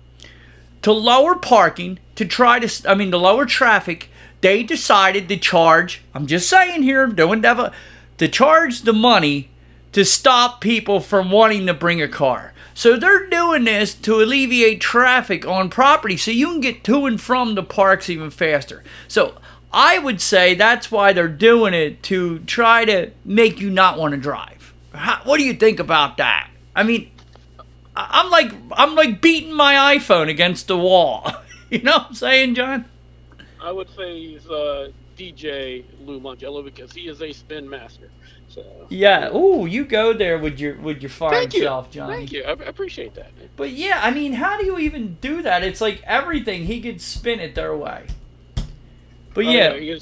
to 0.82 0.92
lower 0.92 1.36
parking, 1.36 2.00
to 2.16 2.26
try 2.26 2.60
to, 2.60 2.90
I 2.90 2.96
mean, 2.96 3.12
to 3.12 3.18
lower 3.18 3.46
traffic, 3.46 4.10
they 4.42 4.64
decided 4.64 5.30
to 5.30 5.38
charge, 5.38 6.02
I'm 6.14 6.28
just 6.28 6.50
saying 6.50 6.84
here, 6.84 7.04
I'm 7.04 7.16
doing 7.16 7.42
devil, 7.42 7.70
to 8.18 8.28
charge 8.28 8.82
the 8.82 8.94
money 8.94 9.50
to 9.92 10.06
stop 10.06 10.62
people 10.62 11.00
from 11.00 11.32
wanting 11.32 11.66
to 11.68 11.74
bring 11.74 12.02
a 12.02 12.08
car. 12.08 12.54
So 12.74 12.96
they're 12.96 13.28
doing 13.28 13.66
this 13.66 13.94
to 13.96 14.22
alleviate 14.22 14.80
traffic 14.80 15.46
on 15.46 15.70
property 15.70 16.18
so 16.18 16.32
you 16.32 16.48
can 16.48 16.62
get 16.62 16.84
to 16.86 17.06
and 17.06 17.20
from 17.20 17.56
the 17.56 17.64
parks 17.64 18.10
even 18.10 18.30
faster. 18.30 18.84
So 19.08 19.36
I 19.74 20.00
would 20.00 20.22
say 20.22 20.56
that's 20.56 20.92
why 20.92 21.14
they're 21.14 21.28
doing 21.28 21.74
it 21.74 22.02
to 22.04 22.40
try 22.40 22.86
to 22.86 23.12
make 23.26 23.60
you 23.60 23.70
not 23.70 23.98
want 23.98 24.14
to 24.14 24.20
drive. 24.20 24.61
How, 24.94 25.22
what 25.24 25.38
do 25.38 25.44
you 25.44 25.54
think 25.54 25.80
about 25.80 26.18
that? 26.18 26.50
I 26.76 26.84
mean, 26.84 27.12
I'm 27.96 28.30
like 28.30 28.52
I'm 28.72 28.96
like 28.96 29.22
beating 29.22 29.54
my 29.54 29.98
iPhone 29.98 30.30
against 30.30 30.68
the 30.68 30.78
wall. 30.78 31.32
you 31.70 31.82
know 31.82 31.98
what 31.98 32.08
I'm 32.10 32.16
saying, 32.16 32.56
John? 32.56 32.86
I 33.62 33.72
would 33.72 33.90
say 33.96 34.20
he's 34.20 34.48
uh, 34.48 34.90
DJ 35.18 35.84
Lou 36.06 36.20
Mongello 36.20 36.64
because 36.64 36.92
he 36.94 37.02
is 37.02 37.22
a 37.22 37.32
spin 37.32 37.70
master. 37.70 38.10
So 38.50 38.66
yeah, 38.90 39.34
ooh, 39.34 39.66
you 39.66 39.86
go 39.86 40.14
there 40.14 40.38
with 40.38 40.60
your 40.60 40.76
with 40.76 41.02
your 41.02 41.10
fine 41.10 41.32
Thank 41.32 41.54
self, 41.54 41.92
Johnny. 41.92 42.16
Thank 42.16 42.32
you, 42.32 42.44
I 42.44 42.52
appreciate 42.52 43.14
that. 43.16 43.32
But 43.56 43.72
yeah, 43.72 44.02
I 44.04 44.12
mean, 44.12 44.34
how 44.34 44.58
do 44.58 44.66
you 44.66 44.78
even 44.80 45.18
do 45.22 45.42
that? 45.42 45.64
It's 45.64 45.80
like 45.80 46.02
everything 46.04 46.66
he 46.66 46.82
could 46.82 47.02
spin 47.02 47.40
it 47.40 47.56
their 47.56 47.76
way. 47.76 48.08
But 49.34 49.46
oh, 49.46 49.50
yeah, 49.50 49.74
yeah 49.76 50.00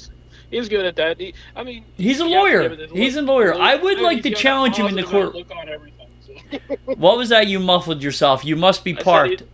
he's 0.50 0.68
good 0.68 0.84
at 0.84 0.96
that. 0.96 1.20
He, 1.20 1.34
I 1.54 1.62
mean, 1.62 1.84
he's 1.96 2.20
a 2.20 2.24
lawyer. 2.24 2.74
He's 2.92 3.16
a 3.16 3.22
lawyer. 3.22 3.54
I 3.54 3.76
would 3.76 4.00
like 4.00 4.22
to 4.24 4.30
challenge 4.34 4.76
him 4.76 4.86
in 4.86 4.94
the 4.94 5.04
court. 5.04 5.34
Look 5.34 5.50
on 5.54 5.68
everything, 5.68 6.08
so. 6.26 6.76
what 6.94 7.16
was 7.16 7.28
that? 7.30 7.46
You 7.46 7.60
muffled 7.60 8.02
yourself. 8.02 8.44
You 8.44 8.56
must 8.56 8.84
be 8.84 8.94
parked. 8.94 9.44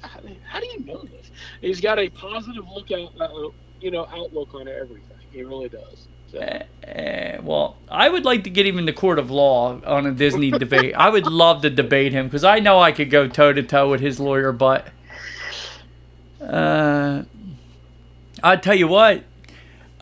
how 0.00 0.60
do 0.60 0.66
you 0.66 0.84
know 0.84 1.02
this? 1.02 1.30
He's 1.60 1.80
got 1.80 1.98
a 1.98 2.08
positive 2.10 2.68
look 2.68 2.90
out, 2.92 3.12
uh, 3.20 3.48
you 3.80 3.90
know, 3.90 4.06
outlook 4.06 4.54
on 4.54 4.68
everything. 4.68 5.16
He 5.32 5.42
really 5.42 5.68
does. 5.68 6.08
So. 6.30 6.38
Uh, 6.38 6.86
uh, 6.86 7.42
well, 7.42 7.76
I 7.88 8.08
would 8.08 8.24
like 8.24 8.44
to 8.44 8.50
get 8.50 8.66
him 8.66 8.78
in 8.78 8.86
the 8.86 8.92
court 8.92 9.18
of 9.18 9.30
law 9.30 9.80
on 9.84 10.06
a 10.06 10.12
Disney 10.12 10.50
debate. 10.58 10.94
I 10.94 11.08
would 11.08 11.26
love 11.26 11.62
to 11.62 11.70
debate 11.70 12.12
him 12.12 12.26
because 12.26 12.44
I 12.44 12.58
know 12.58 12.80
I 12.80 12.92
could 12.92 13.10
go 13.10 13.28
toe 13.28 13.52
to 13.52 13.62
toe 13.62 13.90
with 13.90 14.00
his 14.00 14.20
lawyer. 14.20 14.52
But 14.52 14.88
uh, 16.40 17.22
I 18.42 18.56
tell 18.56 18.74
you 18.74 18.88
what, 18.88 19.24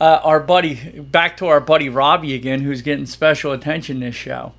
uh, 0.02 0.20
our 0.24 0.40
buddy, 0.40 0.98
back 0.98 1.36
to 1.36 1.46
our 1.46 1.60
buddy 1.60 1.88
Robbie 1.88 2.34
again, 2.34 2.62
who's 2.62 2.82
getting 2.82 3.06
special 3.06 3.52
attention 3.52 4.00
this 4.00 4.16
show. 4.16 4.52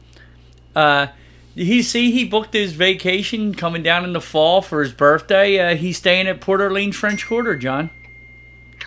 Uh, 0.73 1.07
he 1.53 1.81
see 1.81 2.11
he 2.11 2.23
booked 2.23 2.53
his 2.53 2.71
vacation 2.71 3.53
coming 3.53 3.83
down 3.83 4.05
in 4.05 4.13
the 4.13 4.21
fall 4.21 4.61
for 4.61 4.81
his 4.81 4.93
birthday. 4.93 5.59
Uh, 5.59 5.75
he's 5.75 5.97
staying 5.97 6.27
at 6.27 6.39
Port 6.39 6.61
Orleans 6.61 6.95
French 6.95 7.27
Quarter, 7.27 7.57
John. 7.57 7.89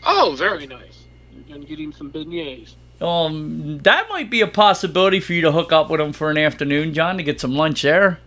Oh, 0.03 0.35
very 0.39 0.67
nice. 0.67 1.05
You're 1.35 1.57
gonna 1.57 1.67
get 1.67 1.79
him 1.79 1.93
some 1.93 2.11
beignets. 2.11 2.75
Um, 3.03 3.79
that 3.83 4.09
might 4.09 4.31
be 4.31 4.41
a 4.41 4.47
possibility 4.47 5.21
for 5.21 5.35
you 5.35 5.43
to 5.43 5.53
hook 5.53 5.73
up 5.73 5.91
with 5.91 6.01
him 6.01 6.15
for 6.15 6.31
an 6.31 6.39
afternoon, 6.39 6.95
John, 6.95 7.19
to 7.19 7.23
get 7.23 7.39
some 7.39 7.55
lunch 7.55 7.83
there. 7.83 8.19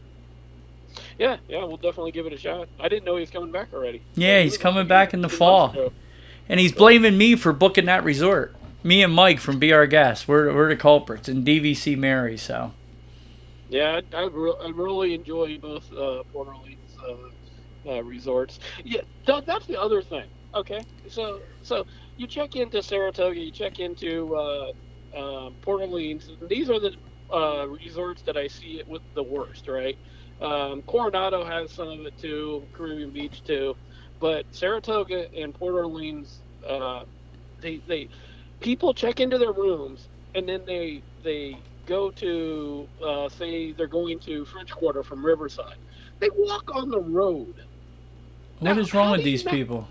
Yeah, 1.18 1.38
yeah, 1.50 1.66
we'll 1.66 1.78
definitely 1.78 2.12
give 2.12 2.28
it 2.28 2.34
a 2.34 2.38
shot. 2.38 2.70
I 2.80 2.90
didn't 2.90 3.06
know 3.06 3.16
he 3.16 3.22
was 3.22 3.32
coming 3.32 3.52
back 3.52 3.74
already. 3.74 4.04
Yeah, 4.14 4.44
he's 4.44 4.60
coming 4.60 4.88
back 4.88 5.16
in 5.16 5.22
the 5.22 5.30
fall. 5.30 5.92
And 6.50 6.60
he's 6.60 6.72
blaming 6.72 7.18
me 7.18 7.36
for 7.36 7.54
booking 7.54 7.86
that 7.86 8.04
resort. 8.04 8.56
Me 8.84 9.04
and 9.04 9.14
Mike 9.14 9.40
from 9.40 9.60
BR 9.60 9.86
Gas, 9.86 10.28
we're, 10.28 10.54
we're 10.54 10.70
the 10.70 10.76
culprits, 10.76 11.28
and 11.28 11.46
DVC 11.46 11.98
Mary, 11.98 12.38
so. 12.38 12.74
Yeah, 13.70 14.02
I, 14.14 14.18
I, 14.18 14.26
re- 14.26 14.56
I 14.64 14.70
really 14.70 15.14
enjoy 15.14 15.58
both 15.60 15.92
uh, 15.94 16.24
Port 16.34 16.48
Orleans 16.48 16.98
uh, 17.08 17.90
uh, 17.90 18.04
resorts. 18.04 18.60
Yeah, 18.84 19.02
that, 19.28 19.46
that's 19.46 19.68
the 19.68 19.80
other 19.80 20.02
thing. 20.02 20.26
Okay, 20.56 20.82
so 21.08 21.42
so 21.62 21.86
you 22.18 22.26
check 22.26 22.56
into 22.56 22.82
Saratoga, 22.82 23.40
you 23.40 23.52
check 23.52 23.80
into 23.80 24.36
uh, 24.36 24.72
uh, 25.16 25.50
Port 25.62 25.82
Orleans. 25.82 26.32
These 26.48 26.72
are 26.72 26.80
the 26.80 26.96
uh, 27.32 27.68
resorts 27.68 28.24
that 28.24 28.38
I 28.38 28.48
see 28.48 28.80
it 28.80 28.88
with 28.88 29.04
the 29.14 29.22
worst, 29.22 29.68
right? 29.68 29.98
Um, 30.42 30.82
Coronado 30.84 31.44
has 31.44 31.72
some 31.72 31.90
of 31.90 32.06
it 32.06 32.18
too, 32.18 32.64
Caribbean 32.74 33.12
Beach 33.12 33.44
too, 33.44 33.76
but 34.20 34.46
Saratoga 34.52 35.26
and 35.38 35.54
Port 35.54 35.76
Orleans, 35.76 36.44
uh, 36.68 37.02
they 37.62 37.82
they 37.88 38.10
people 38.62 38.94
check 38.94 39.20
into 39.20 39.38
their 39.38 39.54
rooms 39.54 40.10
and 40.36 40.48
then 40.50 40.62
they 40.68 41.04
they 41.24 41.64
go 41.86 42.12
to 42.12 42.90
uh, 43.06 43.30
say 43.30 43.74
they're 43.74 43.88
going 43.88 44.20
to 44.22 44.46
French 44.46 44.72
Quarter 44.72 45.04
from 45.04 45.26
Riverside. 45.26 45.78
They 46.22 46.30
walk 46.36 46.64
on 46.74 46.90
the 46.90 47.02
road. 47.02 47.54
What 48.60 48.76
Now, 48.76 48.82
is 48.82 48.94
wrong 48.94 49.12
with 49.12 49.24
these 49.24 49.46
not- 49.46 49.54
people? 49.54 49.90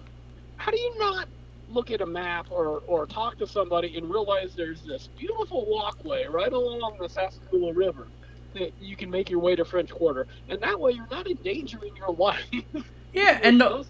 How 0.57 0.72
do 0.72 0.79
you 0.79 0.95
not 1.01 1.29
look 1.68 1.91
at 1.91 2.01
a 2.03 2.07
map 2.07 2.49
or, 2.51 2.81
or 2.89 3.07
talk 3.07 3.39
to 3.39 3.47
somebody 3.47 3.97
and 3.97 4.11
realize 4.11 4.55
there's 4.57 4.83
this 4.85 5.11
beautiful 5.16 5.66
walkway 5.68 6.26
right 6.31 6.53
along 6.53 6.97
the 7.01 7.09
Sassagoula 7.09 7.74
River 7.74 8.11
that 8.55 8.72
you 8.79 8.97
can 8.97 9.11
make 9.11 9.31
your 9.31 9.41
way 9.41 9.57
to 9.57 9.64
French 9.64 9.91
Quarter, 9.91 10.26
and 10.49 10.61
that 10.62 10.81
way 10.81 10.93
you're 10.93 11.09
not 11.11 11.26
endangering 11.29 11.93
your 11.99 12.14
life. 12.18 12.49
Yeah, 13.12 13.40
and 13.42 13.61
the, 13.61 13.84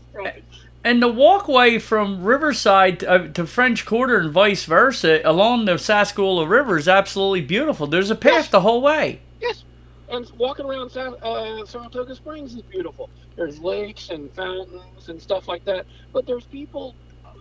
and 0.84 1.02
the 1.02 1.08
walkway 1.08 1.78
from 1.78 2.22
Riverside 2.24 3.00
to, 3.00 3.10
uh, 3.10 3.28
to 3.32 3.46
French 3.46 3.84
Quarter 3.84 4.18
and 4.18 4.30
vice 4.32 4.64
versa 4.64 5.20
along 5.24 5.64
the 5.64 5.72
Sassagoula 5.78 6.48
River 6.48 6.78
is 6.78 6.88
absolutely 6.88 7.42
beautiful. 7.42 7.86
There's 7.86 8.10
a 8.10 8.14
path 8.16 8.32
Yes. 8.32 8.48
the 8.48 8.60
whole 8.60 8.80
way. 8.80 9.20
Yes, 9.40 9.64
and 10.08 10.30
walking 10.38 10.66
around 10.66 10.96
uh, 10.96 11.64
Saratoga 11.66 12.14
Springs 12.14 12.54
is 12.54 12.62
beautiful. 12.62 13.10
There's 13.36 13.58
lakes 13.60 14.10
and 14.10 14.32
fountains 14.34 15.08
and 15.08 15.20
stuff 15.20 15.48
like 15.48 15.64
that, 15.64 15.86
but 16.12 16.26
there's 16.26 16.44
people 16.44 16.94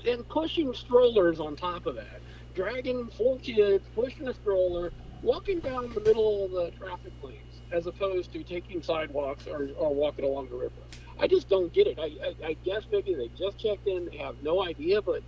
and 0.07 0.27
pushing 0.29 0.73
strollers 0.73 1.39
on 1.39 1.55
top 1.55 1.85
of 1.85 1.95
that, 1.95 2.21
dragging 2.55 3.07
four 3.17 3.37
kids, 3.39 3.83
pushing 3.95 4.27
a 4.27 4.33
stroller, 4.33 4.91
walking 5.21 5.59
down 5.59 5.91
the 5.93 5.99
middle 6.01 6.45
of 6.45 6.51
the 6.51 6.71
traffic 6.77 7.11
lanes, 7.23 7.61
as 7.71 7.87
opposed 7.87 8.31
to 8.33 8.43
taking 8.43 8.81
sidewalks 8.81 9.47
or, 9.47 9.69
or 9.77 9.93
walking 9.93 10.23
along 10.25 10.49
the 10.49 10.55
river. 10.55 10.71
I 11.19 11.27
just 11.27 11.49
don't 11.49 11.71
get 11.73 11.87
it. 11.87 11.99
I, 11.99 12.11
I, 12.23 12.49
I 12.49 12.57
guess 12.63 12.83
maybe 12.91 13.13
they 13.15 13.29
just 13.37 13.57
checked 13.57 13.87
in, 13.87 14.05
they 14.05 14.17
have 14.17 14.35
no 14.43 14.63
idea, 14.63 15.01
but 15.01 15.23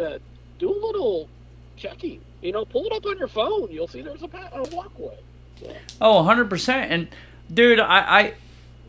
uh, 0.00 0.18
do 0.58 0.72
a 0.72 0.80
little 0.86 1.28
checking. 1.76 2.20
You 2.40 2.52
know, 2.52 2.64
pull 2.64 2.86
it 2.86 2.92
up 2.92 3.06
on 3.06 3.18
your 3.18 3.28
phone. 3.28 3.70
You'll 3.70 3.88
see 3.88 4.02
there's 4.02 4.22
a, 4.22 4.26
a 4.26 4.62
walkway. 4.74 5.18
Oh, 6.00 6.22
100%. 6.24 6.68
And, 6.68 7.08
dude, 7.52 7.80
I, 7.80 7.98
I 7.98 8.34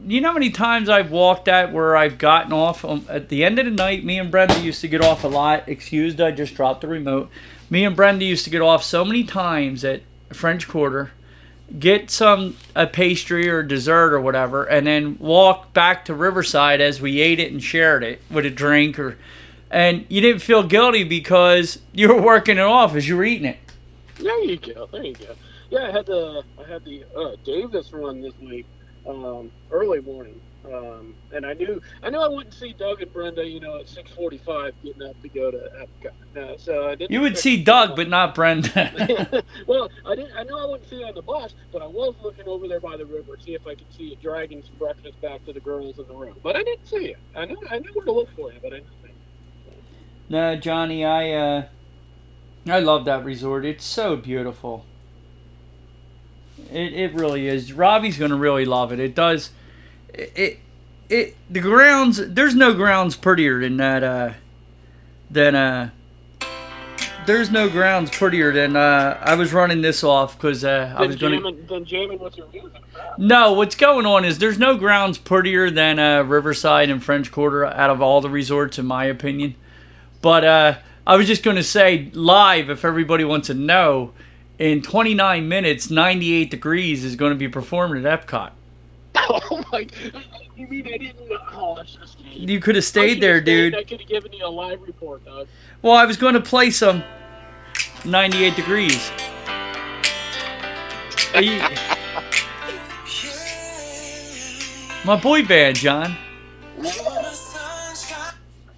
you 0.06 0.22
know 0.22 0.30
how 0.30 0.34
many 0.34 0.50
times 0.50 0.90
I've 0.90 1.12
walked 1.12 1.46
that 1.46 1.72
where 1.72 1.96
I've 1.96 2.18
gotten 2.18 2.52
off 2.52 2.84
um, 2.84 3.06
at 3.10 3.30
the 3.30 3.44
end 3.44 3.60
of 3.60 3.66
the 3.66 3.72
night? 3.72 4.04
Me 4.04 4.20
and 4.20 4.30
Brenda 4.30 4.60
used 4.60 4.82
to 4.82 4.88
get 4.88 5.02
off 5.02 5.24
a 5.24 5.28
lot. 5.28 5.68
Excused, 5.70 6.20
I 6.20 6.32
just 6.32 6.56
dropped 6.56 6.82
the 6.82 6.88
remote. 6.88 7.30
Me 7.70 7.86
and 7.86 7.96
Brenda 7.96 8.26
used 8.26 8.44
to 8.44 8.50
get 8.50 8.62
off 8.62 8.84
so 8.84 9.06
many 9.06 9.24
times 9.24 9.86
at 9.86 10.02
French 10.32 10.68
Quarter, 10.68 11.12
get 11.78 12.10
some 12.10 12.56
a 12.76 12.88
pastry 12.88 13.50
or 13.50 13.64
dessert 13.64 14.14
or 14.14 14.22
whatever, 14.22 14.64
and 14.64 14.86
then 14.86 15.18
walk 15.20 15.74
back 15.74 16.06
to 16.06 16.14
Riverside 16.14 16.82
as 16.82 17.02
we 17.02 17.22
ate 17.22 17.40
it 17.40 17.52
and 17.52 17.64
shared 17.64 18.04
it 18.04 18.22
with 18.30 18.46
a 18.46 18.50
drink 18.50 19.00
or. 19.00 19.18
And 19.72 20.06
you 20.08 20.22
didn't 20.22 20.44
feel 20.44 20.62
guilty 20.62 21.04
because 21.04 21.80
you 21.94 22.10
were 22.10 22.22
working 22.22 22.58
it 22.58 22.62
off 22.62 22.96
as 22.96 23.08
you 23.08 23.18
were 23.18 23.24
eating 23.24 23.48
it. 23.48 23.58
There 24.20 24.44
you 24.44 24.58
go. 24.58 24.88
There 24.92 25.04
you 25.04 25.16
go. 25.16 25.36
Yeah, 25.72 25.88
I 25.88 25.92
had 25.92 26.06
the 26.06 26.44
I 26.60 26.72
had 26.72 26.86
the 26.86 27.04
uh, 27.18 27.36
Davis 27.44 27.92
run 27.92 28.22
this 28.22 28.38
week, 28.40 28.68
um, 29.08 29.52
early 29.72 30.02
morning, 30.02 30.40
um, 30.66 31.16
and 31.34 31.46
I 31.46 31.54
knew 31.54 31.82
I 32.02 32.10
knew 32.10 32.20
I 32.20 32.28
wouldn't 32.28 32.54
see 32.54 32.74
Doug 32.74 33.02
and 33.02 33.12
Brenda, 33.12 33.46
you 33.46 33.60
know, 33.60 33.80
at 33.80 33.90
six 33.90 34.12
forty 34.12 34.38
five 34.38 34.74
getting 34.84 35.04
up 35.04 35.22
to 35.22 35.28
go 35.30 35.52
to 35.52 35.58
Epcot. 35.58 36.38
Uh, 36.38 36.58
so 36.58 36.88
I 36.88 36.96
didn't. 36.96 37.12
You 37.12 37.22
would 37.22 37.38
see 37.38 37.62
Doug, 37.62 37.96
but 37.96 38.08
not 38.08 38.34
Brenda. 38.34 39.44
well, 39.68 39.90
I 40.06 40.16
didn't. 40.16 40.36
I 40.38 40.44
knew 40.44 40.58
I 40.58 40.66
wouldn't 40.66 40.90
see 40.90 41.02
her 41.02 41.08
on 41.08 41.16
the 41.16 41.22
bus, 41.22 41.54
but 41.72 41.82
I 41.82 41.88
was 41.88 42.16
looking 42.24 42.48
over 42.48 42.68
there 42.68 42.80
by 42.80 42.96
the 42.96 43.06
river, 43.06 43.38
see 43.44 43.56
if 43.56 43.68
I 43.68 43.76
could 43.76 43.92
see 43.96 44.10
it 44.14 44.22
dragging 44.22 44.64
some 44.64 44.76
breakfast 44.78 45.20
back 45.22 45.46
to 45.46 45.54
the 45.54 45.60
girls 45.60 46.00
in 46.00 46.08
the 46.08 46.16
room. 46.16 46.36
But 46.42 46.56
I 46.56 46.64
didn't 46.64 46.88
see 46.88 47.08
it. 47.08 47.18
I 47.36 47.46
knew 47.46 47.58
I 47.70 47.80
knew 47.80 47.92
where 47.94 48.06
to 48.06 48.12
look 48.12 48.30
for 48.36 48.52
you, 48.54 48.60
but 48.62 48.74
I 48.74 48.78
didn't 48.78 48.90
see 49.02 49.10
it. 49.10 49.16
No, 50.30 50.56
Johnny, 50.56 51.04
I 51.04 51.32
uh, 51.32 51.66
I 52.68 52.80
love 52.80 53.04
that 53.06 53.26
resort. 53.26 53.66
It's 53.66 53.86
so 53.86 54.16
beautiful. 54.16 54.86
It 56.72 56.94
it 56.94 57.14
really 57.14 57.48
is. 57.48 57.74
Robbie's 57.74 58.18
gonna 58.18 58.38
really 58.38 58.66
love 58.66 58.94
it. 58.94 59.00
It 59.00 59.14
does. 59.14 59.52
It 60.14 60.32
it, 60.36 60.60
it 61.10 61.38
the 61.50 61.60
grounds. 61.60 62.22
There's 62.26 62.56
no 62.56 62.74
grounds 62.74 63.16
prettier 63.16 63.60
than 63.60 63.78
that. 63.78 64.04
Uh, 64.04 64.34
than 65.30 65.56
uh. 65.56 65.90
There's 67.26 67.50
no 67.50 67.70
grounds 67.70 68.12
prettier 68.12 68.52
than 68.52 68.76
uh. 68.76 69.18
I 69.22 69.36
was 69.36 69.54
running 69.54 69.82
this 69.82 70.04
off 70.04 70.38
because 70.38 70.64
uh, 70.64 70.94
I 70.98 71.06
was 71.06 71.16
gonna. 71.16 71.38
jamming, 71.38 71.66
then 71.68 71.86
jamming 71.86 72.20
with 72.20 72.38
your 72.38 72.48
music. 72.48 72.82
No, 73.18 73.54
what's 73.54 73.76
going 73.76 74.06
on 74.06 74.26
is 74.26 74.40
there's 74.40 74.60
no 74.60 74.78
grounds 74.78 75.18
prettier 75.18 75.70
than 75.70 76.00
uh, 76.00 76.24
Riverside 76.24 76.90
and 76.90 77.04
French 77.04 77.32
Quarter 77.32 77.66
out 77.66 77.90
of 77.90 78.02
all 78.02 78.22
the 78.22 78.30
resorts, 78.30 78.80
in 78.80 78.86
my 78.86 79.06
opinion. 79.06 79.56
But 80.22 80.44
uh, 80.44 80.78
I 81.06 81.16
was 81.16 81.28
just 81.28 81.44
going 81.44 81.58
to 81.58 81.64
say 81.64 82.10
live, 82.14 82.70
if 82.70 82.86
everybody 82.86 83.24
wants 83.24 83.48
to 83.48 83.54
know, 83.54 84.14
in 84.58 84.82
29 84.82 85.48
minutes, 85.48 85.90
98 85.90 86.50
Degrees 86.50 87.04
is 87.04 87.16
going 87.16 87.32
to 87.32 87.38
be 87.38 87.50
performing 87.50 88.06
at 88.06 88.28
Epcot. 88.28 88.52
Oh 89.30 89.64
my! 89.72 89.88
You 90.56 90.68
mean 90.68 90.86
I 90.88 90.98
didn't? 90.98 91.32
Oh, 91.54 91.76
I 91.80 91.86
should 91.86 92.02
have. 92.02 92.10
You 92.34 92.60
could 92.60 92.76
have 92.76 92.84
stayed 92.84 93.22
there, 93.22 93.38
stayed, 93.38 93.46
dude. 93.46 93.76
I 93.76 93.84
could 93.84 94.00
have 94.02 94.10
given 94.10 94.34
you 94.34 94.46
a 94.46 94.50
live 94.50 94.82
report, 94.82 95.24
Doug. 95.24 95.48
Well, 95.82 95.94
I 95.94 96.06
was 96.06 96.18
going 96.18 96.34
to 96.34 96.42
play 96.42 96.70
some 96.72 97.04
98 98.06 98.56
Degrees. 98.56 99.12
Are 101.34 101.42
you- 101.42 101.62
My 105.06 105.16
boy 105.22 105.44
band, 105.46 105.76
John. 105.78 106.16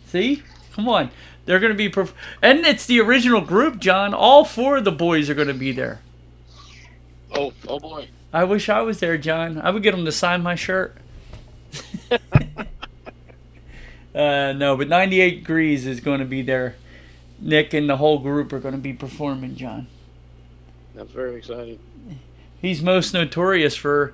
See? 0.07 0.43
Come 0.73 0.89
on. 0.89 1.11
They're 1.45 1.59
going 1.59 1.71
to 1.71 1.77
be. 1.77 1.89
Perf- 1.89 2.13
and 2.41 2.65
it's 2.65 2.86
the 2.86 2.99
original 2.99 3.41
group, 3.41 3.79
John. 3.79 4.13
All 4.13 4.43
four 4.43 4.77
of 4.77 4.83
the 4.86 4.91
boys 4.91 5.29
are 5.29 5.36
going 5.36 5.47
to 5.47 5.53
be 5.53 5.71
there. 5.71 6.01
Oh, 7.31 7.53
oh 7.67 7.79
boy. 7.79 8.07
I 8.36 8.44
wish 8.44 8.68
I 8.68 8.82
was 8.82 8.99
there, 8.99 9.18
John. 9.18 9.62
I 9.62 9.72
would 9.72 9.82
get 9.82 9.91
them 9.91 10.03
to 10.03 10.12
sign 10.12 10.44
my 10.44 10.56
shirt. 10.56 10.98
uh, 12.12 12.18
no, 14.14 14.76
but 14.76 14.90
98 14.90 15.36
Degrees 15.36 15.88
is 15.88 16.02
going 16.02 16.20
to 16.20 16.26
be 16.26 16.41
there. 16.41 16.76
Nick 17.40 17.74
and 17.74 17.90
the 17.90 17.95
whole 17.95 18.20
group 18.20 18.52
are 18.52 18.60
going 18.60 18.74
to 18.74 18.82
be 18.82 18.91
performing, 18.91 19.56
John. 19.56 19.88
That's 20.94 21.12
very 21.12 21.36
exciting. 21.36 21.80
He's 22.60 22.82
most 22.82 23.14
notorious 23.14 23.78
for 23.78 24.14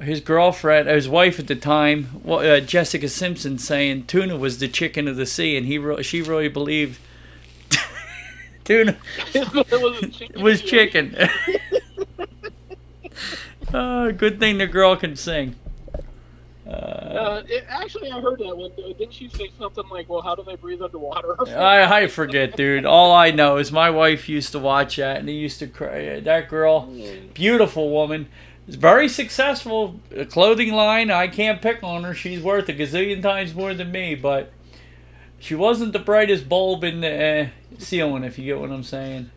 his 0.00 0.20
girlfriend, 0.20 0.88
his 0.88 1.08
wife 1.08 1.38
at 1.38 1.46
the 1.46 1.54
time, 1.54 2.20
well, 2.24 2.40
uh, 2.40 2.58
Jessica 2.58 3.08
Simpson, 3.08 3.58
saying 3.58 4.06
tuna 4.06 4.36
was 4.36 4.58
the 4.58 4.66
chicken 4.66 5.06
of 5.06 5.14
the 5.14 5.26
sea, 5.26 5.56
and 5.56 5.66
he 5.66 5.78
re- 5.78 6.02
she 6.02 6.20
really 6.20 6.48
believed 6.48 6.98
tuna 8.64 8.96
was, 9.34 10.00
chicken 10.10 10.42
was 10.42 10.62
chicken. 10.62 11.16
Oh, 13.74 14.12
good 14.12 14.38
thing 14.38 14.58
the 14.58 14.66
girl 14.66 14.96
can 14.96 15.16
sing. 15.16 15.56
Uh, 16.66 16.70
Uh, 16.70 17.42
it, 17.48 17.64
actually, 17.68 18.10
I 18.10 18.20
heard 18.20 18.38
that 18.38 18.56
one. 18.56 18.70
Didn't 18.76 19.12
she 19.12 19.28
say 19.28 19.50
something 19.58 19.88
like, 19.90 20.08
"Well, 20.08 20.20
how 20.20 20.34
do 20.36 20.44
they 20.44 20.54
breathe 20.56 20.80
underwater?" 20.82 21.36
I, 21.58 22.02
I 22.02 22.06
forget, 22.06 22.56
dude. 22.56 22.86
All 22.86 23.12
I 23.12 23.30
know 23.32 23.56
is 23.56 23.72
my 23.72 23.90
wife 23.90 24.28
used 24.28 24.52
to 24.52 24.58
watch 24.58 24.96
that, 24.96 25.16
and 25.18 25.28
he 25.28 25.34
used 25.34 25.58
to 25.58 25.66
cry. 25.66 26.20
That 26.20 26.48
girl, 26.48 26.88
beautiful 27.34 27.90
woman, 27.90 28.28
is 28.68 28.76
very 28.76 29.08
successful. 29.08 30.00
Clothing 30.28 30.72
line, 30.72 31.10
I 31.10 31.26
can't 31.26 31.60
pick 31.60 31.82
on 31.82 32.04
her. 32.04 32.14
She's 32.14 32.40
worth 32.40 32.68
a 32.68 32.72
gazillion 32.72 33.20
times 33.22 33.52
more 33.54 33.74
than 33.74 33.90
me, 33.90 34.14
but 34.14 34.52
she 35.40 35.56
wasn't 35.56 35.92
the 35.92 35.98
brightest 35.98 36.48
bulb 36.48 36.84
in 36.84 37.00
the 37.00 37.40
uh, 37.42 37.78
ceiling, 37.78 38.22
if 38.22 38.38
you 38.38 38.44
get 38.44 38.60
what 38.60 38.70
I'm 38.70 38.84
saying. 38.84 39.30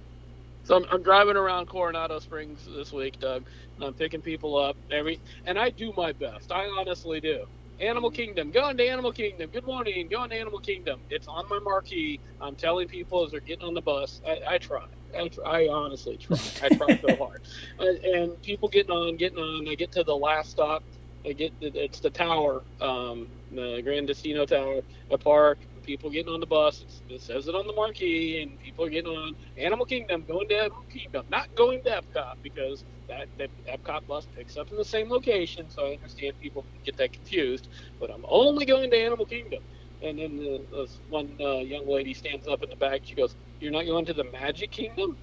So 0.64 0.76
I'm, 0.78 0.86
I'm 0.92 1.04
driving 1.04 1.38
around 1.38 1.68
Coronado 1.68 2.20
Springs 2.20 2.68
this 2.76 2.94
week, 2.94 3.20
Doug, 3.20 3.46
and 3.76 3.86
I'm 3.86 3.94
picking 3.94 4.22
people 4.22 4.58
up 4.58 4.78
every, 4.92 5.20
and 5.46 5.60
I 5.60 5.72
do 5.72 5.94
my 5.98 6.14
best. 6.14 6.52
I 6.52 6.68
honestly 6.68 7.20
do. 7.22 7.46
Animal 7.80 8.12
Kingdom, 8.12 8.52
going 8.52 8.78
to 8.78 8.88
Animal 8.88 9.12
Kingdom. 9.12 9.50
Good 9.52 9.66
morning, 9.66 10.08
going 10.10 10.30
to 10.30 10.38
Animal 10.38 10.60
Kingdom. 10.60 11.02
It's 11.10 11.28
on 11.28 11.50
my 11.50 11.60
marquee. 11.60 12.20
I'm 12.42 12.56
telling 12.56 12.88
people 12.88 13.26
as 13.26 13.32
they're 13.32 13.40
getting 13.42 13.66
on 13.66 13.74
the 13.74 13.82
bus. 13.82 14.22
I, 14.28 14.40
I 14.48 14.58
try. 14.60 14.86
I, 15.18 15.30
I 15.46 15.68
honestly 15.70 16.18
try. 16.18 16.38
I 16.64 16.70
try 16.70 17.00
so 17.02 17.16
hard. 17.18 17.42
Uh, 17.80 17.86
and 18.14 18.42
people 18.44 18.70
getting 18.70 18.92
on, 18.92 19.18
getting 19.18 19.40
on. 19.40 19.68
I 19.68 19.76
get 19.76 19.92
to 19.94 20.04
the 20.04 20.16
last 20.16 20.52
stop. 20.52 20.84
I 21.26 21.34
get 21.34 21.60
the, 21.60 21.68
it's 21.76 22.00
the 22.02 22.10
tower, 22.12 22.64
um, 22.82 23.28
the 23.52 23.82
Grand 23.84 24.08
Destino 24.08 24.46
Tower, 24.46 24.82
a 25.12 25.18
park. 25.18 25.60
People 25.84 26.10
getting 26.12 26.34
on 26.34 26.40
the 26.42 26.48
bus. 26.48 26.82
It's, 26.82 27.04
it 27.10 27.22
says 27.22 27.48
it 27.48 27.56
on 27.56 27.68
the 27.68 27.74
marquee, 27.74 28.42
and 28.42 28.60
people 28.60 28.86
are 28.86 28.90
getting 28.90 29.12
on 29.12 29.34
Animal 29.58 29.86
Kingdom, 29.86 30.26
going 30.28 30.48
to 30.50 30.56
Animal 30.56 30.86
Kingdom, 30.92 31.26
not 31.30 31.54
going 31.56 31.84
to 31.86 31.92
Epcot 31.92 32.36
because 32.44 32.86
that 33.10 33.28
the 33.38 33.50
Epcot 33.72 34.08
bus 34.08 34.28
picks 34.36 34.58
up 34.58 34.72
in 34.72 34.78
the 34.78 34.86
same 34.86 35.10
location. 35.10 35.70
So 35.70 35.88
I 35.88 35.94
understand 35.94 36.34
people 36.40 36.66
get 36.86 36.98
that 36.98 37.14
confused. 37.14 37.70
But 38.00 38.12
I'm 38.12 38.26
only 38.30 38.66
going 38.66 38.92
to 38.92 38.98
Animal 38.98 39.26
Kingdom. 39.26 39.64
And 40.02 40.20
then 40.20 40.38
the, 40.38 40.66
this 40.72 41.02
one 41.08 41.38
uh, 41.42 41.60
young 41.60 41.88
lady 41.88 42.14
stands 42.14 42.48
up 42.48 42.64
in 42.64 42.70
the 42.70 42.78
back. 42.78 43.02
She 43.04 43.16
goes, 43.16 43.36
"You're 43.60 43.72
not 43.72 43.86
going 43.86 44.06
to 44.06 44.14
the 44.14 44.26
Magic 44.32 44.72
Kingdom?" 44.72 45.18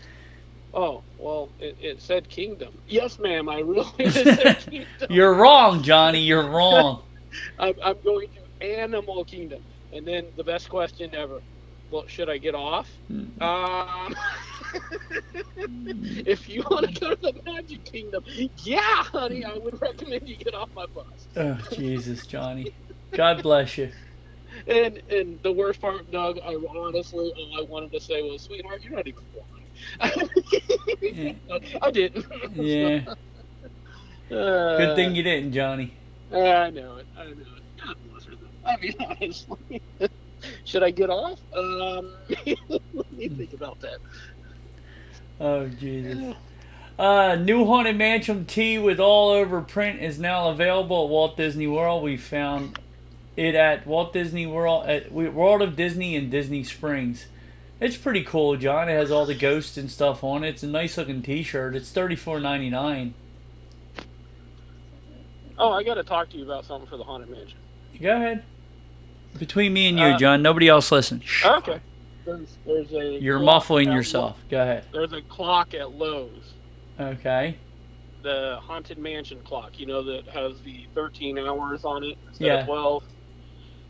Oh, 0.74 1.02
well, 1.18 1.50
it, 1.58 1.76
it 1.80 2.02
said 2.02 2.28
kingdom. 2.28 2.72
Yes, 2.88 3.18
ma'am, 3.18 3.48
I 3.48 3.60
really 3.60 4.10
said 4.10 4.58
kingdom. 4.58 4.86
You're 5.10 5.34
wrong, 5.34 5.82
Johnny. 5.82 6.20
You're 6.20 6.48
wrong. 6.48 7.02
I'm, 7.58 7.74
I'm 7.82 7.96
going 8.04 8.28
to 8.60 8.66
Animal 8.66 9.24
Kingdom. 9.24 9.62
And 9.92 10.06
then 10.06 10.26
the 10.36 10.44
best 10.44 10.68
question 10.68 11.14
ever. 11.14 11.40
Well, 11.90 12.04
should 12.06 12.30
I 12.30 12.38
get 12.38 12.54
off? 12.54 12.88
Um, 13.10 14.14
if 16.26 16.48
you 16.48 16.62
want 16.70 16.94
to 16.94 17.00
go 17.00 17.14
to 17.14 17.20
the 17.20 17.34
Magic 17.44 17.84
Kingdom, 17.84 18.24
yeah, 18.64 18.78
honey, 19.04 19.44
I 19.44 19.58
would 19.58 19.80
recommend 19.80 20.26
you 20.26 20.36
get 20.36 20.54
off 20.54 20.70
my 20.74 20.86
bus. 20.86 21.04
oh, 21.36 21.58
Jesus, 21.72 22.26
Johnny. 22.26 22.74
God 23.12 23.42
bless 23.42 23.76
you. 23.76 23.90
And 24.66 25.02
and 25.10 25.38
the 25.42 25.52
worst 25.52 25.80
part, 25.80 26.10
Doug, 26.10 26.38
I 26.38 26.54
honestly 26.54 27.32
all 27.36 27.58
I 27.58 27.62
wanted 27.62 27.92
to 27.92 28.00
say 28.00 28.22
was, 28.22 28.42
sweetheart, 28.42 28.82
you're 28.82 28.94
not 28.94 29.06
even 29.06 29.22
blind. 29.98 31.40
I 31.82 31.90
didn't. 31.90 32.26
Yeah. 32.54 33.14
Uh, 34.30 34.78
Good 34.78 34.96
thing 34.96 35.14
you 35.14 35.22
didn't, 35.22 35.52
Johnny. 35.52 35.92
I 36.32 36.70
know 36.70 36.96
it. 36.96 37.06
I 37.18 37.24
know 37.24 37.30
it. 37.32 37.36
God 37.84 37.96
bless 38.10 38.24
her. 38.24 38.32
though. 38.34 38.70
I 38.70 38.76
mean, 38.78 38.94
honestly. 39.20 39.82
Should 40.64 40.82
I 40.82 40.90
get 40.90 41.10
off? 41.10 41.38
Um, 41.54 42.14
let 42.46 43.12
me 43.12 43.28
think 43.28 43.52
about 43.52 43.78
that. 43.80 43.98
Oh, 45.38 45.68
Jesus. 45.68 46.34
Uh, 46.98 47.34
new 47.34 47.66
Haunted 47.66 47.98
Mansion 47.98 48.46
T 48.46 48.78
with 48.78 48.98
all 48.98 49.30
over 49.30 49.60
print 49.60 50.00
is 50.00 50.18
now 50.18 50.48
available 50.48 51.04
at 51.04 51.10
Walt 51.10 51.36
Disney 51.36 51.66
World. 51.66 52.02
We 52.02 52.16
found 52.16 52.78
it 53.36 53.54
at 53.54 53.86
Walt 53.86 54.14
Disney 54.14 54.46
World, 54.46 54.86
at 54.88 55.12
World 55.12 55.60
of 55.60 55.76
Disney 55.76 56.16
in 56.16 56.30
Disney 56.30 56.64
Springs. 56.64 57.26
It's 57.82 57.96
pretty 57.96 58.22
cool, 58.22 58.56
John. 58.56 58.88
It 58.88 58.92
has 58.92 59.10
all 59.10 59.26
the 59.26 59.34
ghosts 59.34 59.76
and 59.76 59.90
stuff 59.90 60.22
on 60.22 60.44
it. 60.44 60.50
It's 60.50 60.62
a 60.62 60.68
nice 60.68 60.96
looking 60.96 61.20
T-shirt. 61.20 61.74
It's 61.74 61.90
thirty 61.90 62.14
four 62.14 62.38
ninety 62.38 62.70
nine. 62.70 63.14
Oh, 65.58 65.72
I 65.72 65.82
got 65.82 65.94
to 65.94 66.04
talk 66.04 66.30
to 66.30 66.36
you 66.36 66.44
about 66.44 66.64
something 66.64 66.88
for 66.88 66.96
the 66.96 67.02
Haunted 67.02 67.28
Mansion. 67.28 67.58
Go 68.00 68.14
ahead. 68.14 68.44
Between 69.38 69.72
me 69.72 69.88
and 69.88 69.98
you, 69.98 70.04
Uh, 70.06 70.18
John. 70.18 70.42
Nobody 70.42 70.68
else 70.68 70.92
listen. 70.92 71.20
Shh. 71.24 71.44
Okay. 71.44 71.80
There's, 72.24 72.56
there's 72.64 72.92
a. 72.92 73.18
You're 73.20 73.40
muffling 73.40 73.90
yourself. 73.90 74.38
Go 74.48 74.62
ahead. 74.62 74.84
There's 74.92 75.12
a 75.12 75.22
clock 75.22 75.74
at 75.74 75.90
Lowe's. 75.92 76.52
Okay. 77.00 77.56
The 78.22 78.60
Haunted 78.62 78.98
Mansion 78.98 79.40
clock, 79.42 79.80
you 79.80 79.86
know, 79.86 80.04
that 80.04 80.28
has 80.28 80.60
the 80.60 80.86
13 80.94 81.36
hours 81.36 81.84
on 81.84 82.04
it 82.04 82.16
instead 82.28 82.46
Yeah. 82.46 82.60
of 82.60 82.66
12. 82.66 83.02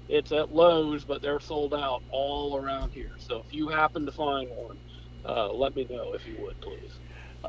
It's 0.09 0.33
at 0.33 0.55
Lowe's, 0.55 1.05
but 1.05 1.23
they're 1.23 1.41
sold 1.41 1.75
out 1.75 2.03
all 2.11 2.57
around 2.57 2.91
here. 2.93 3.13
So 3.19 3.45
if 3.47 3.55
you 3.55 3.69
happen 3.69 4.05
to 4.07 4.13
find 4.13 4.49
one, 4.51 4.79
uh, 5.25 5.53
let 5.53 5.75
me 5.77 5.87
know 5.89 6.13
if 6.13 6.27
you 6.27 6.37
would, 6.43 6.61
please. 6.61 6.93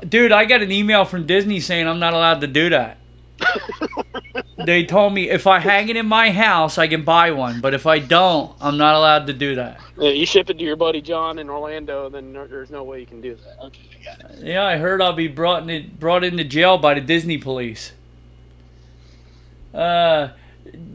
Dude, 0.08 0.32
I 0.32 0.44
got 0.44 0.62
an 0.62 0.72
email 0.72 1.04
from 1.04 1.26
Disney 1.26 1.60
saying 1.60 1.86
I'm 1.86 1.98
not 2.00 2.14
allowed 2.14 2.40
to 2.40 2.46
do 2.46 2.70
that. 2.70 2.98
they 4.64 4.84
told 4.84 5.12
me 5.12 5.28
if 5.28 5.46
I 5.46 5.58
hang 5.58 5.88
it 5.88 5.96
in 5.96 6.06
my 6.06 6.30
house, 6.30 6.78
I 6.78 6.86
can 6.86 7.04
buy 7.04 7.32
one, 7.32 7.60
but 7.60 7.74
if 7.74 7.86
I 7.86 7.98
don't, 7.98 8.54
I'm 8.60 8.76
not 8.76 8.94
allowed 8.94 9.26
to 9.26 9.32
do 9.32 9.56
that. 9.56 9.80
Uh, 9.98 10.06
you 10.06 10.26
ship 10.26 10.50
it 10.50 10.58
to 10.58 10.64
your 10.64 10.76
buddy 10.76 11.00
John 11.00 11.38
in 11.38 11.50
Orlando, 11.50 12.08
then 12.08 12.32
there's 12.32 12.70
no 12.70 12.82
way 12.84 13.00
you 13.00 13.06
can 13.06 13.20
do 13.20 13.34
that. 13.36 13.64
Okay, 13.66 13.88
I. 14.08 14.34
Yeah, 14.40 14.64
I 14.64 14.76
heard 14.76 15.02
I'll 15.02 15.12
be 15.12 15.28
brought 15.28 15.68
in, 15.68 15.96
brought 15.98 16.24
into 16.24 16.44
jail 16.44 16.78
by 16.78 16.94
the 16.94 17.00
Disney 17.00 17.38
police. 17.38 17.92
Uh, 19.72 20.28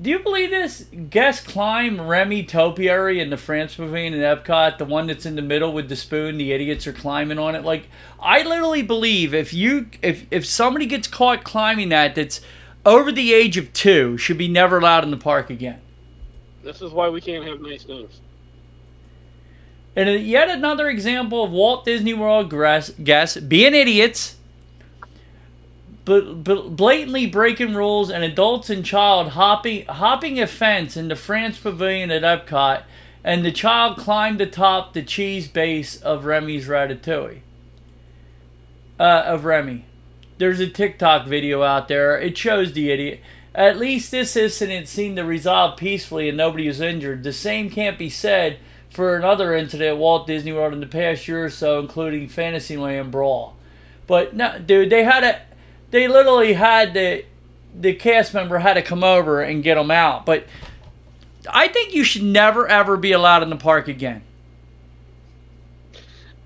do 0.01 0.09
you 0.09 0.19
believe 0.19 0.49
this? 0.49 0.85
Guest 1.09 1.45
climb 1.45 2.01
Remy 2.01 2.43
Topiary 2.43 3.19
in 3.19 3.29
the 3.29 3.37
France 3.37 3.75
Pavilion 3.75 4.13
in 4.13 4.21
Epcot, 4.21 4.77
the 4.77 4.85
one 4.85 5.07
that's 5.07 5.25
in 5.25 5.35
the 5.35 5.41
middle 5.41 5.73
with 5.73 5.89
the 5.89 5.95
spoon. 5.95 6.37
The 6.37 6.51
idiots 6.51 6.87
are 6.87 6.93
climbing 6.93 7.39
on 7.39 7.55
it. 7.55 7.63
Like 7.63 7.87
I 8.19 8.43
literally 8.43 8.81
believe 8.81 9.33
if 9.33 9.53
you 9.53 9.89
if 10.01 10.25
if 10.31 10.45
somebody 10.45 10.85
gets 10.85 11.07
caught 11.07 11.43
climbing 11.43 11.89
that, 11.89 12.15
that's 12.15 12.41
over 12.85 13.11
the 13.11 13.33
age 13.33 13.57
of 13.57 13.73
two, 13.73 14.17
should 14.17 14.37
be 14.37 14.47
never 14.47 14.77
allowed 14.79 15.03
in 15.03 15.11
the 15.11 15.17
park 15.17 15.49
again. 15.49 15.81
This 16.63 16.81
is 16.81 16.91
why 16.91 17.09
we 17.09 17.21
can't 17.21 17.45
have 17.45 17.61
nice 17.61 17.83
things. 17.83 18.21
And 19.95 20.23
yet 20.23 20.49
another 20.49 20.87
example 20.89 21.43
of 21.43 21.51
Walt 21.51 21.85
Disney 21.85 22.13
World 22.13 22.49
guests 23.03 23.37
being 23.37 23.73
idiots, 23.73 24.37
but, 26.05 26.43
but 26.43 26.75
blatantly 26.75 27.25
breaking 27.27 27.73
rules, 27.73 28.09
and 28.09 28.23
adults 28.23 28.69
and 28.69 28.85
child 28.85 29.29
hopping 29.29 29.85
hopping 29.85 30.39
a 30.39 30.47
fence 30.47 30.97
in 30.97 31.07
the 31.07 31.15
France 31.15 31.59
Pavilion 31.59 32.11
at 32.11 32.23
Epcot, 32.23 32.83
and 33.23 33.45
the 33.45 33.51
child 33.51 33.97
climbed 33.97 34.41
atop 34.41 34.93
the 34.93 35.03
cheese 35.03 35.47
base 35.47 36.01
of 36.01 36.25
Remy's 36.25 36.67
Ratatouille. 36.67 37.41
Uh, 38.99 39.23
of 39.25 39.45
Remy. 39.45 39.85
There's 40.39 40.59
a 40.59 40.67
TikTok 40.67 41.25
video 41.25 41.63
out 41.63 41.87
there. 41.87 42.19
It 42.19 42.37
shows 42.37 42.73
the 42.73 42.91
idiot. 42.91 43.21
At 43.55 43.77
least 43.77 44.11
this 44.11 44.35
incident 44.35 44.87
seemed 44.87 45.17
to 45.17 45.23
resolve 45.23 45.77
peacefully 45.77 46.29
and 46.29 46.37
nobody 46.37 46.67
was 46.67 46.81
injured. 46.81 47.23
The 47.23 47.33
same 47.33 47.69
can't 47.69 47.97
be 47.97 48.09
said 48.09 48.57
for 48.89 49.15
another 49.15 49.55
incident 49.55 49.89
at 49.89 49.97
Walt 49.97 50.27
Disney 50.27 50.51
World 50.51 50.73
in 50.73 50.79
the 50.79 50.85
past 50.85 51.27
year 51.27 51.45
or 51.45 51.49
so, 51.49 51.79
including 51.79 52.27
Fantasyland 52.27 53.11
Brawl. 53.11 53.55
But 54.07 54.35
no, 54.35 54.59
dude, 54.59 54.89
they 54.89 55.03
had 55.03 55.23
a, 55.23 55.41
they 55.91 56.07
literally 56.07 56.53
had 56.53 56.93
the, 56.93 57.25
the 57.73 57.93
cast 57.93 58.33
member 58.33 58.59
had 58.59 58.75
to 58.75 58.81
come 58.81 59.03
over 59.03 59.41
and 59.41 59.63
get 59.63 59.75
them 59.75 59.91
out. 59.91 60.25
But 60.25 60.45
I 61.51 61.67
think 61.67 61.93
you 61.93 62.03
should 62.03 62.23
never 62.23 62.67
ever 62.67 62.97
be 62.97 63.11
allowed 63.11 63.43
in 63.43 63.49
the 63.49 63.55
park 63.55 63.87
again. 63.87 64.21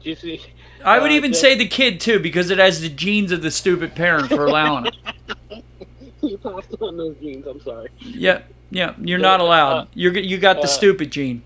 Do 0.02 0.10
you 0.10 0.16
see? 0.16 0.42
I 0.84 1.00
would 1.00 1.12
Uh, 1.12 1.16
even 1.16 1.34
say 1.34 1.56
the 1.56 1.68
kid 1.68 2.00
too, 2.02 2.20
because 2.20 2.50
it 2.50 2.58
has 2.58 2.82
the 2.82 2.90
genes 2.90 3.32
of 3.32 3.42
the 3.42 3.52
stupid 3.52 3.96
parent 3.96 4.28
for 4.28 4.46
allowing 4.46 4.88
it. 4.88 5.64
you 6.22 6.38
passed 6.38 6.76
on 6.82 6.98
those 6.98 7.16
genes. 7.18 7.46
I'm 7.48 7.62
sorry. 7.62 7.90
Yeah, 8.00 8.42
yeah, 8.70 8.94
you're 9.00 9.20
not 9.20 9.40
allowed. 9.40 9.88
You're 9.94 10.18
you 10.18 10.38
got 10.38 10.58
the 10.58 10.64
uh, 10.64 10.68
stupid 10.68 11.12
gene. 11.12 11.44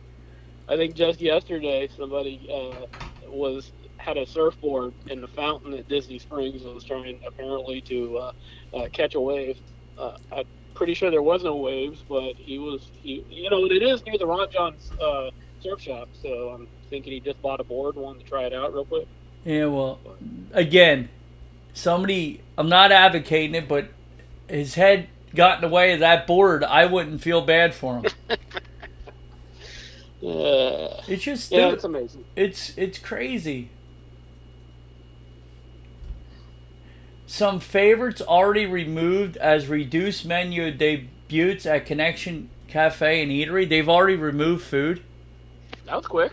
I 0.68 0.76
think 0.76 0.96
just 0.96 1.22
yesterday 1.22 1.88
somebody 1.96 2.50
uh, 2.52 2.86
was 3.30 3.72
had 3.98 4.18
a 4.18 4.26
surfboard 4.26 4.94
in 5.08 5.22
the 5.22 5.28
fountain 5.28 5.74
at 5.74 5.88
Disney 5.88 6.20
Springs 6.20 6.64
and 6.64 6.74
was 6.74 6.84
trying 6.84 7.20
apparently 7.26 7.82
to 7.82 8.18
uh, 8.18 8.32
uh, 8.74 8.88
catch 8.92 9.16
a 9.16 9.20
wave. 9.20 9.58
Uh, 9.98 10.18
I'm 10.32 10.46
pretty 10.76 10.94
sure 10.94 11.10
there 11.12 11.22
was 11.22 11.44
no 11.44 11.56
waves, 11.56 12.04
but 12.08 12.36
he 12.36 12.60
was 12.60 12.92
he 13.02 13.26
you 13.30 13.50
know 13.50 13.66
it 13.66 13.84
is 13.84 14.06
near 14.06 14.18
the 14.18 14.26
Ron 14.26 14.50
Jon's 14.52 14.92
uh, 15.02 15.32
surf 15.62 15.82
shop, 15.82 16.10
so 16.22 16.50
I'm 16.50 16.68
thinking 16.90 17.14
he 17.14 17.20
just 17.20 17.42
bought 17.42 17.60
a 17.60 17.64
board, 17.64 17.96
wanted 17.96 18.24
to 18.24 18.30
try 18.30 18.44
it 18.44 18.54
out 18.54 18.74
real 18.74 18.86
quick. 18.86 19.08
Yeah, 19.44 19.66
well, 19.66 20.00
again, 20.54 21.10
somebody. 21.74 22.42
I'm 22.58 22.70
not 22.70 22.92
advocating 22.92 23.56
it, 23.56 23.68
but 23.68 23.90
his 24.48 24.76
head 24.76 25.08
got 25.36 25.64
in 25.64 25.70
the 25.70 25.74
way 25.74 25.94
of 25.94 26.00
that 26.00 26.26
board. 26.28 26.64
I 26.64 26.86
wouldn't 26.86 27.22
feel 27.22 27.42
bad 27.42 27.74
for 27.74 28.02
him. 28.02 28.06
Uh, 30.24 31.00
It's 31.08 31.24
just 31.24 31.52
yeah, 31.52 31.70
it's 31.70 31.84
amazing. 31.84 32.26
It's 32.36 32.76
it's 32.76 32.98
crazy. 32.98 33.70
Some 37.28 37.60
favorites 37.60 38.22
already 38.22 38.66
removed 38.66 39.36
as 39.38 39.68
reduced 39.68 40.26
menu 40.26 40.72
debuts 40.72 41.66
at 41.66 41.86
Connection 41.86 42.50
Cafe 42.70 43.22
and 43.22 43.30
Eatery. 43.30 43.68
They've 43.68 43.90
already 43.90 44.16
removed 44.16 44.64
food. 44.64 45.04
That 45.86 45.98
was 45.98 46.08
quick. 46.08 46.32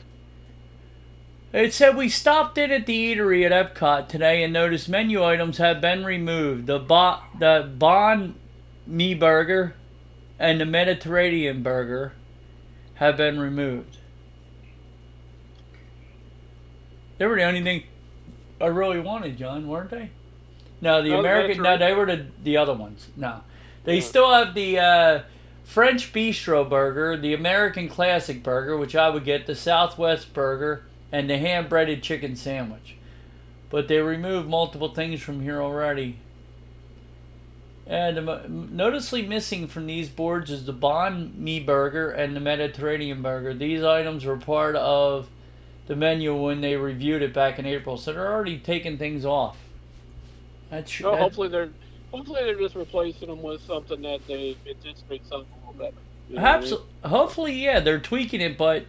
It 1.52 1.72
said 1.72 1.96
we 1.96 2.08
stopped 2.08 2.58
in 2.58 2.70
at 2.70 2.86
the 2.86 3.14
eatery 3.14 3.44
at 3.44 3.74
Epcot 3.74 4.08
today 4.08 4.42
and 4.42 4.52
noticed 4.52 4.88
menu 4.88 5.22
items 5.22 5.58
have 5.58 5.80
been 5.80 6.04
removed. 6.04 6.66
The 6.66 6.78
bo- 6.78 7.20
the 7.38 7.72
Banh 7.76 8.34
Mi 8.86 9.14
burger 9.14 9.74
and 10.38 10.60
the 10.60 10.64
Mediterranean 10.64 11.62
burger 11.62 12.12
have 12.94 13.16
been 13.16 13.38
removed. 13.38 13.98
They 17.18 17.26
were 17.26 17.36
the 17.36 17.44
only 17.44 17.62
thing 17.62 17.84
I 18.60 18.66
really 18.66 19.00
wanted, 19.00 19.36
John, 19.36 19.68
weren't 19.68 19.90
they? 19.90 20.10
No, 20.84 21.02
the 21.02 21.08
No, 21.08 21.20
American. 21.20 21.62
No, 21.62 21.78
they 21.78 21.94
were 21.94 22.04
the 22.04 22.26
the 22.42 22.58
other 22.58 22.74
ones. 22.74 23.08
No, 23.16 23.40
they 23.84 23.96
Yeah. 23.96 24.00
still 24.02 24.32
have 24.32 24.54
the 24.54 24.78
uh, 24.78 25.22
French 25.64 26.12
Bistro 26.12 26.68
Burger, 26.68 27.16
the 27.16 27.32
American 27.32 27.88
Classic 27.88 28.42
Burger, 28.42 28.76
which 28.76 28.94
I 28.94 29.08
would 29.08 29.24
get, 29.24 29.46
the 29.46 29.54
Southwest 29.54 30.34
Burger, 30.34 30.84
and 31.10 31.28
the 31.28 31.38
hand 31.38 31.70
breaded 31.70 32.02
chicken 32.02 32.36
sandwich. 32.36 32.96
But 33.70 33.88
they 33.88 33.98
removed 33.98 34.46
multiple 34.48 34.92
things 34.94 35.22
from 35.22 35.40
here 35.40 35.60
already. 35.60 36.18
And 37.86 38.28
um, 38.28 38.76
noticeably 38.76 39.26
missing 39.26 39.66
from 39.66 39.86
these 39.86 40.08
boards 40.10 40.50
is 40.50 40.66
the 40.66 40.72
Banh 40.74 41.34
Mi 41.34 41.60
Burger 41.60 42.10
and 42.10 42.36
the 42.36 42.40
Mediterranean 42.40 43.22
Burger. 43.22 43.54
These 43.54 43.82
items 43.82 44.24
were 44.24 44.36
part 44.36 44.76
of 44.76 45.28
the 45.86 45.96
menu 45.96 46.34
when 46.34 46.60
they 46.60 46.76
reviewed 46.76 47.22
it 47.22 47.32
back 47.34 47.58
in 47.58 47.64
April, 47.66 47.96
so 47.96 48.12
they're 48.12 48.32
already 48.32 48.58
taking 48.58 48.96
things 48.98 49.24
off. 49.24 49.56
That's 50.70 51.00
No, 51.00 51.12
that- 51.12 51.20
hopefully 51.20 51.48
they're 51.48 51.70
hopefully 52.12 52.42
they're 52.44 52.58
just 52.58 52.74
replacing 52.74 53.28
them 53.28 53.42
with 53.42 53.60
something 53.62 54.00
that 54.02 54.26
they 54.26 54.56
anticipate 54.68 55.26
something 55.26 55.52
a 55.52 55.70
little 55.70 55.84
better. 55.84 55.96
You 56.28 56.36
know 56.36 56.42
what 56.42 56.50
I 56.50 56.60
mean? 56.60 56.78
Hopefully, 57.04 57.52
yeah, 57.52 57.80
they're 57.80 57.98
tweaking 57.98 58.40
it, 58.40 58.56
but 58.56 58.86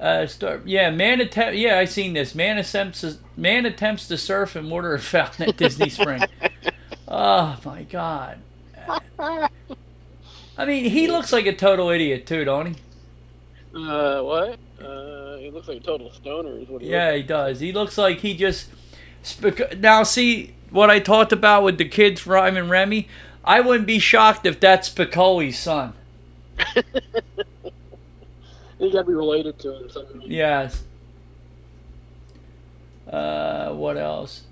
uh, 0.00 0.26
start, 0.26 0.66
yeah, 0.66 0.90
man 0.90 1.20
attempt, 1.20 1.56
yeah, 1.56 1.78
I 1.78 1.84
seen 1.84 2.12
this. 2.14 2.34
Man 2.34 2.58
attempts, 2.58 3.02
to, 3.02 3.16
man 3.36 3.66
attempts 3.66 4.08
to 4.08 4.16
surf 4.16 4.56
in 4.56 4.70
water 4.70 4.96
fountain 4.98 5.48
at 5.48 5.56
Disney 5.56 5.88
Spring. 5.88 6.22
oh 7.08 7.58
my 7.64 7.82
god! 7.84 8.38
I 9.18 10.64
mean, 10.64 10.90
he 10.90 11.06
looks 11.06 11.32
like 11.32 11.46
a 11.46 11.54
total 11.54 11.90
idiot 11.90 12.26
too, 12.26 12.44
don't 12.44 12.66
he? 12.66 12.74
Uh, 13.74 14.22
what? 14.22 14.58
Uh, 14.82 15.36
he 15.36 15.50
looks 15.50 15.68
like 15.68 15.78
a 15.78 15.80
total 15.80 16.10
stoner. 16.12 16.58
Is 16.58 16.68
what 16.68 16.82
he 16.82 16.88
Yeah, 16.88 17.14
he 17.14 17.22
does. 17.22 17.60
He 17.60 17.72
looks 17.72 17.98
like 17.98 18.18
he 18.18 18.34
just. 18.34 18.68
Now, 19.78 20.04
see 20.04 20.54
what 20.70 20.90
I 20.90 20.98
talked 20.98 21.32
about 21.32 21.62
with 21.64 21.78
the 21.78 21.88
kids, 21.88 22.26
Rhyme 22.26 22.56
and 22.56 22.70
Remy. 22.70 23.08
I 23.44 23.60
wouldn't 23.60 23.86
be 23.86 23.98
shocked 23.98 24.46
if 24.46 24.60
that's 24.60 24.88
Spicoli's 24.90 25.58
son. 25.58 25.94
He's 28.78 28.92
got 28.92 29.00
to 29.00 29.04
be 29.04 29.14
related 29.14 29.58
to 29.60 29.76
him. 29.76 29.90
Somehow. 29.90 30.20
Yes. 30.26 30.84
Uh, 33.10 33.72
what 33.72 33.96
else? 33.96 34.42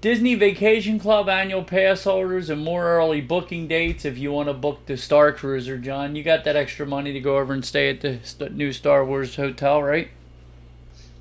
Disney 0.00 0.34
Vacation 0.34 0.98
Club 0.98 1.28
annual 1.28 1.62
pass 1.62 2.02
holders 2.02 2.50
and 2.50 2.64
more 2.64 2.84
early 2.86 3.20
booking 3.20 3.68
dates 3.68 4.04
if 4.04 4.18
you 4.18 4.32
want 4.32 4.48
to 4.48 4.52
book 4.52 4.84
the 4.86 4.96
Star 4.96 5.32
Cruiser, 5.32 5.78
John. 5.78 6.16
You 6.16 6.24
got 6.24 6.42
that 6.42 6.56
extra 6.56 6.84
money 6.84 7.12
to 7.12 7.20
go 7.20 7.38
over 7.38 7.52
and 7.52 7.64
stay 7.64 7.88
at 7.88 8.00
the 8.00 8.50
new 8.50 8.72
Star 8.72 9.04
Wars 9.04 9.36
hotel, 9.36 9.80
right? 9.80 10.08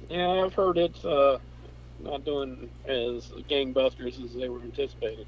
Yeah, 0.10 0.28
I've 0.28 0.56
heard 0.56 0.80
it's 0.80 1.06
uh, 1.06 1.38
not 2.04 2.26
doing 2.26 2.70
as 2.88 3.30
gangbusters 3.50 4.24
as 4.24 4.34
they 4.34 4.50
were 4.50 4.62
anticipated. 4.62 5.28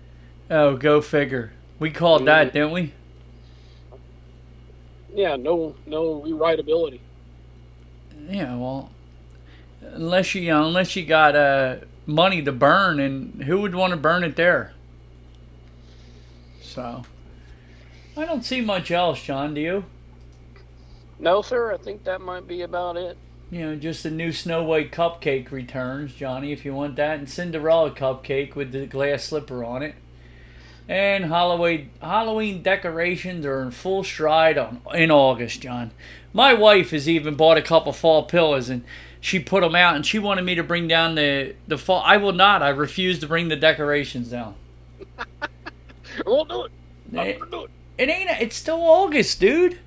Oh, 0.49 0.75
go 0.75 1.01
figure. 1.01 1.53
We 1.79 1.91
called 1.91 2.25
that, 2.27 2.53
didn't 2.53 2.71
we? 2.71 2.93
Yeah, 5.13 5.35
no, 5.35 5.75
no 5.85 6.21
rewritability. 6.21 6.99
Yeah, 8.29 8.55
well, 8.55 8.91
unless 9.81 10.33
you, 10.33 10.41
you 10.41 10.49
know, 10.49 10.65
unless 10.65 10.95
you 10.95 11.05
got 11.05 11.35
uh, 11.35 11.77
money 12.05 12.41
to 12.41 12.51
burn, 12.51 12.99
and 12.99 13.43
who 13.43 13.61
would 13.61 13.75
want 13.75 13.91
to 13.91 13.97
burn 13.97 14.23
it 14.23 14.35
there? 14.35 14.73
So, 16.61 17.03
I 18.17 18.25
don't 18.25 18.43
see 18.43 18.61
much 18.61 18.91
else, 18.91 19.21
John. 19.21 19.53
Do 19.53 19.61
you? 19.61 19.85
No, 21.19 21.41
sir. 21.41 21.73
I 21.73 21.77
think 21.77 22.03
that 22.05 22.21
might 22.21 22.47
be 22.47 22.61
about 22.61 22.97
it. 22.97 23.17
You 23.53 23.67
know, 23.67 23.75
just 23.75 24.03
a 24.03 24.09
new 24.09 24.31
Snow 24.31 24.63
White 24.63 24.91
cupcake 24.91 25.51
returns, 25.51 26.15
Johnny, 26.15 26.51
if 26.51 26.65
you 26.65 26.73
want 26.73 26.95
that, 26.95 27.19
and 27.19 27.29
Cinderella 27.29 27.91
cupcake 27.91 28.55
with 28.55 28.71
the 28.71 28.87
glass 28.87 29.25
slipper 29.25 29.63
on 29.63 29.83
it. 29.83 29.93
And 30.89 31.25
Halloween 31.25 31.91
Halloween 32.01 32.63
decorations 32.63 33.45
are 33.45 33.61
in 33.61 33.69
full 33.69 34.03
stride 34.03 34.57
on, 34.57 34.81
in 34.95 35.11
August, 35.11 35.61
John. 35.61 35.91
My 36.33 36.55
wife 36.55 36.89
has 36.89 37.07
even 37.07 37.35
bought 37.35 37.59
a 37.59 37.61
couple 37.61 37.93
fall 37.93 38.23
pillows 38.23 38.69
and 38.69 38.83
she 39.21 39.37
put 39.37 39.61
them 39.61 39.75
out 39.75 39.95
and 39.95 40.03
she 40.03 40.17
wanted 40.17 40.45
me 40.45 40.55
to 40.55 40.63
bring 40.63 40.87
down 40.87 41.13
the 41.13 41.53
the 41.67 41.77
fall. 41.77 42.01
I 42.03 42.17
will 42.17 42.33
not. 42.33 42.63
I 42.63 42.69
refuse 42.69 43.19
to 43.19 43.27
bring 43.27 43.49
the 43.49 43.55
decorations 43.55 44.29
down. 44.29 44.55
I 45.43 45.47
won't 46.25 46.49
do 46.49 46.63
it. 46.63 46.71
I'm 47.15 47.27
It, 47.27 47.51
do 47.51 47.65
it. 47.65 47.71
it 47.99 48.09
ain't. 48.09 48.31
It's 48.41 48.55
still 48.55 48.81
August, 48.81 49.39
dude. 49.39 49.77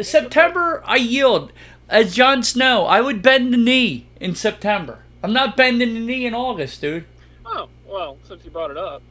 September, 0.00 0.82
I 0.86 0.96
yield. 0.96 1.52
As 1.90 2.14
Jon 2.14 2.44
Snow, 2.44 2.86
I 2.86 3.00
would 3.00 3.20
bend 3.20 3.52
the 3.52 3.56
knee 3.56 4.06
in 4.20 4.36
September. 4.36 5.00
I'm 5.24 5.32
not 5.32 5.56
bending 5.56 5.92
the 5.92 6.00
knee 6.00 6.24
in 6.24 6.34
August, 6.34 6.80
dude. 6.80 7.04
Oh, 7.44 7.68
well, 7.84 8.16
since 8.22 8.44
you 8.44 8.50
brought 8.52 8.70
it 8.70 8.78
up, 8.78 9.02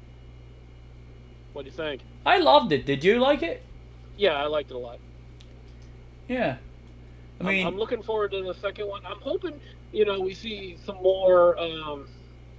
what 1.51 1.63
do 1.63 1.71
you 1.71 1.75
think? 1.75 2.01
I 2.25 2.37
loved 2.37 2.71
it. 2.71 2.85
Did 2.85 3.03
you 3.03 3.19
like 3.19 3.43
it? 3.43 3.63
Yeah, 4.17 4.31
I 4.31 4.47
liked 4.47 4.71
it 4.71 4.75
a 4.75 4.77
lot. 4.77 4.99
Yeah. 6.29 6.55
I 7.41 7.43
mean, 7.43 7.57
mean, 7.57 7.67
I'm, 7.67 7.77
looking 7.77 8.01
forward 8.01 8.31
to 8.31 8.43
the 8.43 8.53
second 8.53 8.87
one. 8.87 9.05
I'm 9.05 9.19
hoping, 9.19 9.59
you 9.91 10.05
know, 10.05 10.21
we 10.21 10.33
see 10.33 10.77
some 10.85 10.95
more 10.97 11.59
um, 11.59 12.07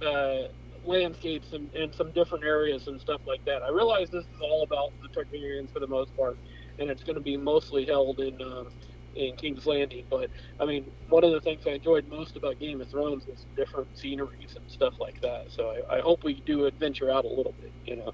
uh, 0.05 0.49
landscapes 0.85 1.53
and, 1.53 1.73
and 1.73 1.93
some 1.95 2.11
different 2.11 2.43
areas 2.43 2.87
and 2.87 3.01
stuff 3.01 3.21
like 3.25 3.43
that. 3.45 3.63
I 3.63 3.69
realize 3.69 4.11
this 4.11 4.25
is 4.25 4.41
all 4.41 4.61
about 4.61 4.91
the 5.01 5.07
Targaryens 5.07 5.73
for 5.73 5.79
the 5.79 5.87
most 5.87 6.15
part, 6.15 6.37
and 6.77 6.91
it's 6.91 7.03
going 7.03 7.15
to 7.15 7.21
be 7.21 7.37
mostly 7.37 7.85
held 7.85 8.19
in 8.19 8.39
um, 8.39 8.67
in 9.15 9.35
King's 9.35 9.65
Landing. 9.65 10.05
But 10.09 10.29
I 10.59 10.65
mean, 10.65 10.89
one 11.09 11.23
of 11.23 11.31
the 11.31 11.41
things 11.41 11.65
I 11.67 11.71
enjoyed 11.71 12.07
most 12.09 12.35
about 12.35 12.59
Game 12.59 12.81
of 12.81 12.89
Thrones 12.89 13.25
was 13.27 13.45
different 13.55 13.87
sceneries 13.97 14.55
and 14.55 14.69
stuff 14.69 14.93
like 14.99 15.21
that. 15.21 15.47
So 15.51 15.75
I, 15.89 15.97
I 15.97 16.01
hope 16.01 16.23
we 16.23 16.35
do 16.45 16.65
adventure 16.65 17.11
out 17.11 17.25
a 17.25 17.29
little 17.29 17.53
bit, 17.61 17.71
you 17.85 17.95
know. 17.97 18.13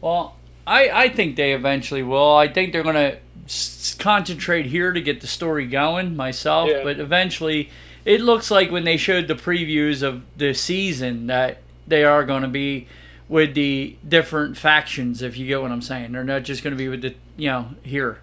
well, 0.00 0.36
I 0.66 0.90
I 0.90 1.08
think 1.08 1.36
they 1.36 1.52
eventually 1.52 2.02
will. 2.02 2.34
I 2.36 2.48
think 2.48 2.72
they're 2.72 2.82
gonna 2.82 3.18
s- 3.46 3.94
concentrate 3.98 4.66
here 4.66 4.92
to 4.92 5.00
get 5.00 5.20
the 5.20 5.26
story 5.26 5.66
going 5.66 6.16
myself, 6.16 6.68
Yeah. 6.70 6.82
but 6.84 7.00
eventually, 7.00 7.70
it 8.04 8.20
looks 8.20 8.50
like 8.50 8.70
when 8.70 8.84
they 8.84 8.96
showed 8.96 9.28
the 9.28 9.34
previews 9.34 10.02
of 10.02 10.22
the 10.36 10.52
season 10.54 11.26
that 11.28 11.58
they 11.86 12.04
are 12.04 12.24
going 12.24 12.42
to 12.42 12.48
be 12.48 12.86
with 13.28 13.54
the 13.54 13.96
different 14.06 14.56
factions. 14.58 15.22
If 15.22 15.36
you 15.38 15.46
get 15.46 15.62
what 15.62 15.70
I'm 15.72 15.82
saying, 15.82 16.12
they're 16.12 16.24
not 16.24 16.42
just 16.44 16.62
going 16.62 16.72
to 16.72 16.78
be 16.78 16.88
with 16.88 17.02
the 17.02 17.14
you 17.36 17.48
know 17.48 17.70
here. 17.82 18.20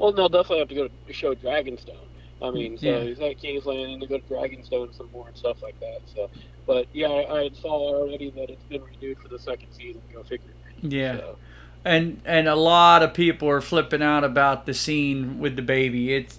Well, 0.00 0.12
they'll 0.12 0.28
definitely 0.30 0.60
have 0.60 0.68
to 0.68 0.74
go 0.74 0.88
to 0.88 1.12
show 1.12 1.34
Dragonstone. 1.34 1.96
I 2.42 2.50
mean, 2.50 2.78
so 2.78 2.86
Yeah. 2.86 3.00
he's 3.00 3.20
at 3.20 3.38
King's 3.38 3.66
Landing 3.66 4.00
to 4.00 4.06
go 4.06 4.18
to 4.18 4.24
Dragonstone 4.24 4.96
some 4.96 5.10
more 5.12 5.28
and 5.28 5.36
stuff 5.36 5.62
like 5.62 5.78
that. 5.80 6.00
So, 6.14 6.30
but 6.66 6.86
yeah, 6.94 7.08
I, 7.08 7.40
I 7.42 7.50
saw 7.60 7.68
already 7.68 8.30
that 8.30 8.48
it's 8.48 8.62
been 8.64 8.82
renewed 8.82 9.18
for 9.18 9.28
the 9.28 9.38
second 9.38 9.68
season. 9.72 10.00
Go 10.12 10.22
figure. 10.22 10.46
Yeah. 10.80 11.18
So, 11.18 11.36
and 11.84 12.20
and 12.24 12.48
a 12.48 12.54
lot 12.56 13.02
of 13.02 13.12
people 13.12 13.48
are 13.50 13.60
flipping 13.60 14.02
out 14.02 14.24
about 14.24 14.64
the 14.64 14.72
scene 14.72 15.38
with 15.38 15.56
the 15.56 15.62
baby. 15.62 16.14
It's, 16.14 16.38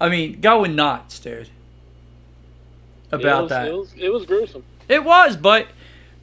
I 0.00 0.08
mean, 0.08 0.40
going 0.40 0.74
nuts, 0.74 1.20
dude. 1.20 1.50
About 3.12 3.38
it 3.38 3.42
was, 3.42 3.50
that, 3.50 3.68
it 3.68 3.74
was, 3.74 3.94
it 3.98 4.12
was 4.12 4.26
gruesome. 4.26 4.64
it 4.88 5.04
was, 5.04 5.36
but 5.36 5.68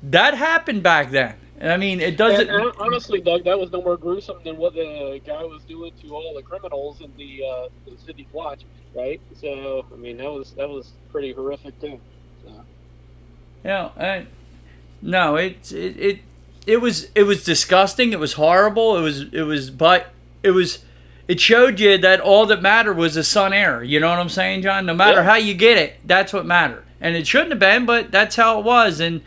that 0.03 0.33
happened 0.33 0.83
back 0.83 1.11
then. 1.11 1.35
And 1.59 1.71
I 1.71 1.77
mean, 1.77 1.99
it 1.99 2.15
doesn't. 2.15 2.49
And, 2.49 2.67
uh, 2.67 2.71
honestly, 2.79 3.19
Doug, 3.19 3.43
that 3.43 3.59
was 3.59 3.69
no 3.71 3.81
more 3.81 3.97
gruesome 3.97 4.37
than 4.45 4.55
what 4.57 4.73
the 4.73 5.19
guy 5.25 5.43
was 5.43 5.61
doing 5.63 5.91
to 6.01 6.15
all 6.15 6.33
the 6.33 6.41
criminals 6.41 7.01
in 7.01 7.11
the 7.17 7.43
uh, 7.45 7.67
the 7.85 7.97
city 7.97 8.27
watch, 8.31 8.61
right? 8.95 9.19
So, 9.41 9.85
I 9.93 9.97
mean, 9.97 10.17
that 10.17 10.31
was 10.31 10.51
that 10.53 10.69
was 10.69 10.93
pretty 11.11 11.33
horrific 11.33 11.79
too. 11.81 11.99
So. 12.45 12.53
Know, 13.65 13.91
and 13.97 14.27
no, 15.01 15.35
it, 15.35 15.71
it 15.73 15.99
it 15.99 16.19
it 16.65 16.77
was 16.77 17.09
it 17.13 17.23
was 17.23 17.43
disgusting. 17.43 18.13
It 18.13 18.19
was 18.19 18.33
horrible. 18.33 18.95
It 18.97 19.01
was 19.01 19.21
it 19.33 19.43
was, 19.43 19.69
but 19.69 20.11
it 20.43 20.51
was. 20.51 20.85
It 21.27 21.39
showed 21.39 21.79
you 21.79 21.95
that 21.99 22.21
all 22.21 22.47
that 22.47 22.59
mattered 22.59 22.95
was 22.97 23.13
the 23.13 23.23
son 23.23 23.53
heir. 23.53 23.83
You 23.83 23.99
know 23.99 24.09
what 24.09 24.17
I'm 24.17 24.29
saying, 24.29 24.63
John? 24.63 24.87
No 24.87 24.95
matter 24.95 25.17
Yeah. 25.17 25.23
how 25.25 25.35
you 25.35 25.53
get 25.53 25.77
it, 25.77 25.97
that's 26.03 26.33
what 26.33 26.43
mattered. 26.43 26.83
And 26.99 27.15
it 27.15 27.27
shouldn't 27.27 27.51
have 27.51 27.59
been, 27.59 27.85
but 27.85 28.09
that's 28.11 28.35
how 28.35 28.57
it 28.59 28.65
was. 28.65 28.99
And 28.99 29.21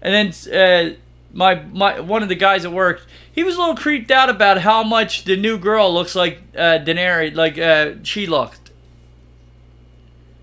and 0.00 0.32
then 0.32 0.54
uh, 0.54 0.96
my 1.32 1.54
my 1.54 2.00
one 2.00 2.22
of 2.22 2.28
the 2.28 2.34
guys 2.34 2.64
at 2.64 2.72
work, 2.72 3.02
he 3.32 3.44
was 3.44 3.56
a 3.56 3.60
little 3.60 3.76
creeped 3.76 4.10
out 4.10 4.28
about 4.28 4.58
how 4.58 4.82
much 4.82 5.24
the 5.24 5.36
new 5.36 5.58
girl 5.58 5.92
looks 5.92 6.14
like 6.14 6.38
uh, 6.56 6.78
Daenerys, 6.78 7.34
like 7.34 7.58
uh, 7.58 8.02
she 8.02 8.26
looked. 8.26 8.70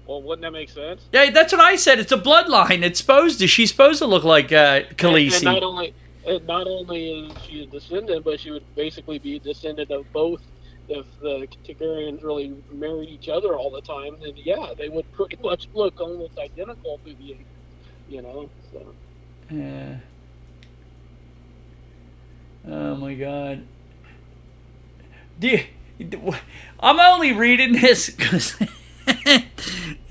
Well, 0.08 0.22
wouldn't 0.22 0.44
that 0.44 0.52
make 0.52 0.70
sense? 0.70 1.02
Yeah, 1.12 1.30
that's 1.32 1.52
what 1.52 1.60
I 1.62 1.76
said. 1.76 2.00
It's 2.00 2.14
a 2.14 2.18
bloodline. 2.18 2.82
It's 2.84 3.00
supposed 3.00 3.40
to. 3.40 3.48
She's 3.48 3.70
supposed 3.70 4.00
to 4.00 4.06
look 4.06 4.24
like 4.24 4.54
uh, 4.54 4.84
Khaleesi. 4.96 5.36
and 5.36 5.44
not 5.44 5.64
only 5.64 5.94
and 6.26 6.46
not 6.48 6.68
only 6.68 7.28
is 7.28 7.32
she 7.44 7.64
a 7.64 7.66
descendant, 7.66 8.24
but 8.24 8.40
she 8.40 8.52
would 8.52 8.64
basically 8.76 9.20
be 9.20 9.36
a 9.36 9.40
descendant 9.40 9.92
of 9.92 10.12
both. 10.14 10.42
If 10.90 11.06
the 11.22 11.48
Targaryens 11.66 12.24
really 12.24 12.56
married 12.72 13.10
each 13.10 13.28
other 13.28 13.56
all 13.56 13.70
the 13.70 13.82
time, 13.82 14.16
then 14.22 14.34
yeah, 14.38 14.74
they 14.78 14.88
would 14.88 15.12
pretty 15.12 15.38
much 15.44 15.68
look 15.74 16.00
almost 16.00 16.38
identical 16.38 17.00
to 17.06 17.14
the, 17.14 17.36
you 18.08 18.22
know. 18.22 18.50
So 18.72 18.94
Yeah. 19.50 19.98
Oh 22.98 23.00
my 23.00 23.14
god. 23.14 23.62
Do 25.40 25.50
you, 25.50 26.34
I'm 26.80 27.00
only 27.00 27.32
reading 27.32 27.74
this 27.74 28.10
because. 28.10 28.56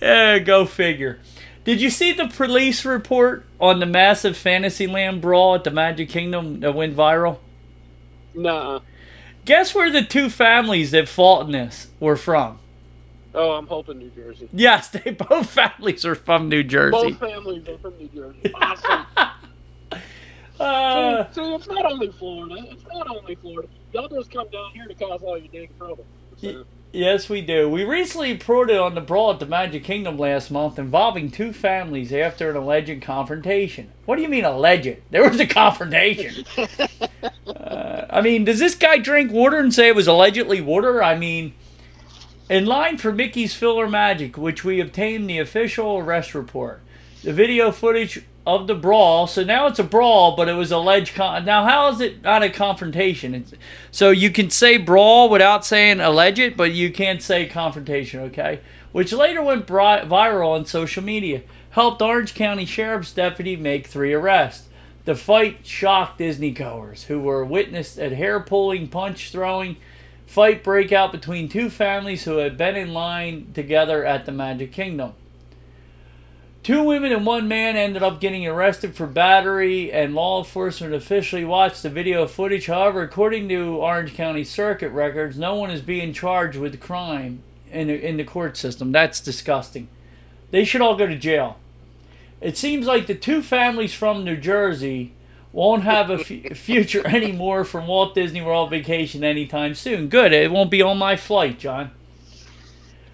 yeah, 0.00 0.38
go 0.44 0.66
figure. 0.66 1.18
Did 1.64 1.80
you 1.80 1.90
see 1.90 2.12
the 2.12 2.28
police 2.28 2.84
report 2.84 3.44
on 3.60 3.80
the 3.80 3.86
massive 3.86 4.36
Fantasyland 4.36 5.20
brawl 5.20 5.56
at 5.56 5.64
the 5.64 5.72
Magic 5.72 6.08
Kingdom 6.08 6.60
that 6.60 6.76
went 6.76 6.96
viral? 6.96 7.38
Nah. 8.36 8.82
Guess 9.44 9.74
where 9.74 9.90
the 9.90 10.02
two 10.02 10.30
families 10.30 10.92
that 10.92 11.08
fought 11.08 11.46
in 11.46 11.52
this 11.52 11.88
were 11.98 12.14
from? 12.14 12.60
Oh, 13.34 13.50
I'm 13.54 13.66
hoping 13.66 13.98
New 13.98 14.10
Jersey. 14.10 14.48
Yes, 14.52 14.90
they 14.90 15.10
both 15.28 15.50
families 15.50 16.06
are 16.06 16.14
from 16.14 16.48
New 16.48 16.62
Jersey. 16.62 16.92
Both 16.92 17.18
families 17.18 17.68
are 17.68 17.78
from 17.78 17.98
New 17.98 18.08
Jersey. 18.14 18.52
Awesome. 18.54 19.06
Uh, 20.58 21.26
see, 21.30 21.42
see, 21.42 21.54
it's 21.54 21.66
not 21.68 21.84
only 21.90 22.10
Florida. 22.12 22.66
It's 22.70 22.84
not 22.92 23.08
only 23.08 23.34
Florida. 23.36 23.68
Y'all 23.92 24.08
just 24.08 24.30
come 24.30 24.48
down 24.48 24.70
here 24.72 24.86
to 24.86 24.94
cause 24.94 25.22
all 25.22 25.38
your 25.38 25.48
dang 25.48 25.68
trouble. 25.76 26.06
So, 26.38 26.64
yes, 26.92 27.28
we 27.28 27.40
do. 27.40 27.68
We 27.68 27.84
recently 27.84 28.32
reported 28.32 28.78
on 28.78 28.94
the 28.94 29.00
brawl 29.00 29.32
at 29.32 29.40
the 29.40 29.46
Magic 29.46 29.84
Kingdom 29.84 30.18
last 30.18 30.50
month 30.50 30.78
involving 30.78 31.30
two 31.30 31.52
families 31.52 32.12
after 32.12 32.50
an 32.50 32.56
alleged 32.56 33.02
confrontation. 33.02 33.92
What 34.04 34.16
do 34.16 34.22
you 34.22 34.28
mean 34.28 34.44
alleged? 34.44 34.98
There 35.10 35.28
was 35.28 35.40
a 35.40 35.46
confrontation. 35.46 36.44
uh, 37.46 38.06
I 38.10 38.20
mean, 38.20 38.44
does 38.44 38.58
this 38.58 38.74
guy 38.74 38.98
drink 38.98 39.32
water 39.32 39.58
and 39.58 39.72
say 39.72 39.88
it 39.88 39.96
was 39.96 40.06
allegedly 40.06 40.60
water? 40.60 41.02
I 41.02 41.16
mean, 41.16 41.54
in 42.48 42.66
line 42.66 42.98
for 42.98 43.12
Mickey's 43.12 43.54
PhilharMagic, 43.54 44.36
which 44.36 44.64
we 44.64 44.80
obtained 44.80 45.28
the 45.28 45.38
official 45.38 45.98
arrest 45.98 46.34
report, 46.34 46.80
the 47.22 47.32
video 47.32 47.72
footage 47.72 48.24
of 48.46 48.68
the 48.68 48.74
brawl. 48.74 49.26
So 49.26 49.42
now 49.42 49.66
it's 49.66 49.80
a 49.80 49.84
brawl, 49.84 50.36
but 50.36 50.48
it 50.48 50.54
was 50.54 50.70
alleged. 50.70 51.14
Con- 51.14 51.44
now, 51.44 51.64
how 51.64 51.88
is 51.88 52.00
it 52.00 52.22
not 52.22 52.42
a 52.42 52.48
confrontation? 52.48 53.34
It's, 53.34 53.52
so 53.90 54.10
you 54.10 54.30
can 54.30 54.50
say 54.50 54.76
brawl 54.76 55.28
without 55.28 55.66
saying 55.66 56.00
alleged, 56.00 56.56
but 56.56 56.72
you 56.72 56.92
can't 56.92 57.20
say 57.20 57.46
confrontation. 57.46 58.20
Okay, 58.20 58.60
which 58.92 59.12
later 59.12 59.42
went 59.42 59.66
bri- 59.66 60.04
viral 60.06 60.54
on 60.54 60.64
social 60.64 61.02
media. 61.02 61.42
Helped 61.70 62.00
Orange 62.00 62.34
County 62.34 62.64
Sheriff's 62.64 63.12
deputy 63.12 63.54
make 63.54 63.86
three 63.86 64.14
arrests. 64.14 64.68
The 65.04 65.14
fight 65.14 65.66
shocked 65.66 66.18
Disney 66.18 66.50
goers 66.50 67.04
who 67.04 67.20
were 67.20 67.44
witnessed 67.44 67.98
at 67.98 68.12
hair 68.12 68.40
pulling, 68.40 68.88
punch 68.88 69.30
throwing 69.30 69.76
fight 70.26 70.64
breakout 70.64 71.12
between 71.12 71.48
two 71.48 71.70
families 71.70 72.24
who 72.24 72.38
had 72.38 72.56
been 72.56 72.76
in 72.76 72.92
line 72.92 73.52
together 73.54 74.04
at 74.04 74.26
the 74.26 74.32
Magic 74.32 74.72
Kingdom. 74.72 75.12
Two 76.66 76.82
women 76.82 77.12
and 77.12 77.24
one 77.24 77.46
man 77.46 77.76
ended 77.76 78.02
up 78.02 78.20
getting 78.20 78.44
arrested 78.44 78.96
for 78.96 79.06
battery, 79.06 79.92
and 79.92 80.16
law 80.16 80.40
enforcement 80.40 80.92
officially 80.92 81.44
watched 81.44 81.84
the 81.84 81.88
video 81.88 82.26
footage. 82.26 82.66
However, 82.66 83.02
according 83.02 83.48
to 83.50 83.76
Orange 83.76 84.14
County 84.14 84.42
Circuit 84.42 84.88
records, 84.88 85.38
no 85.38 85.54
one 85.54 85.70
is 85.70 85.80
being 85.80 86.12
charged 86.12 86.58
with 86.58 86.80
crime 86.80 87.44
in 87.70 87.86
the, 87.86 88.04
in 88.04 88.16
the 88.16 88.24
court 88.24 88.56
system. 88.56 88.90
That's 88.90 89.20
disgusting. 89.20 89.86
They 90.50 90.64
should 90.64 90.80
all 90.80 90.96
go 90.96 91.06
to 91.06 91.16
jail. 91.16 91.60
It 92.40 92.58
seems 92.58 92.88
like 92.88 93.06
the 93.06 93.14
two 93.14 93.42
families 93.42 93.94
from 93.94 94.24
New 94.24 94.36
Jersey 94.36 95.12
won't 95.52 95.84
have 95.84 96.10
a 96.10 96.14
f- 96.14 96.58
future 96.58 97.06
anymore 97.06 97.64
from 97.64 97.86
Walt 97.86 98.12
Disney 98.16 98.42
World 98.42 98.70
Vacation 98.70 99.22
anytime 99.22 99.76
soon. 99.76 100.08
Good. 100.08 100.32
It 100.32 100.50
won't 100.50 100.72
be 100.72 100.82
on 100.82 100.98
my 100.98 101.14
flight, 101.14 101.60
John. 101.60 101.92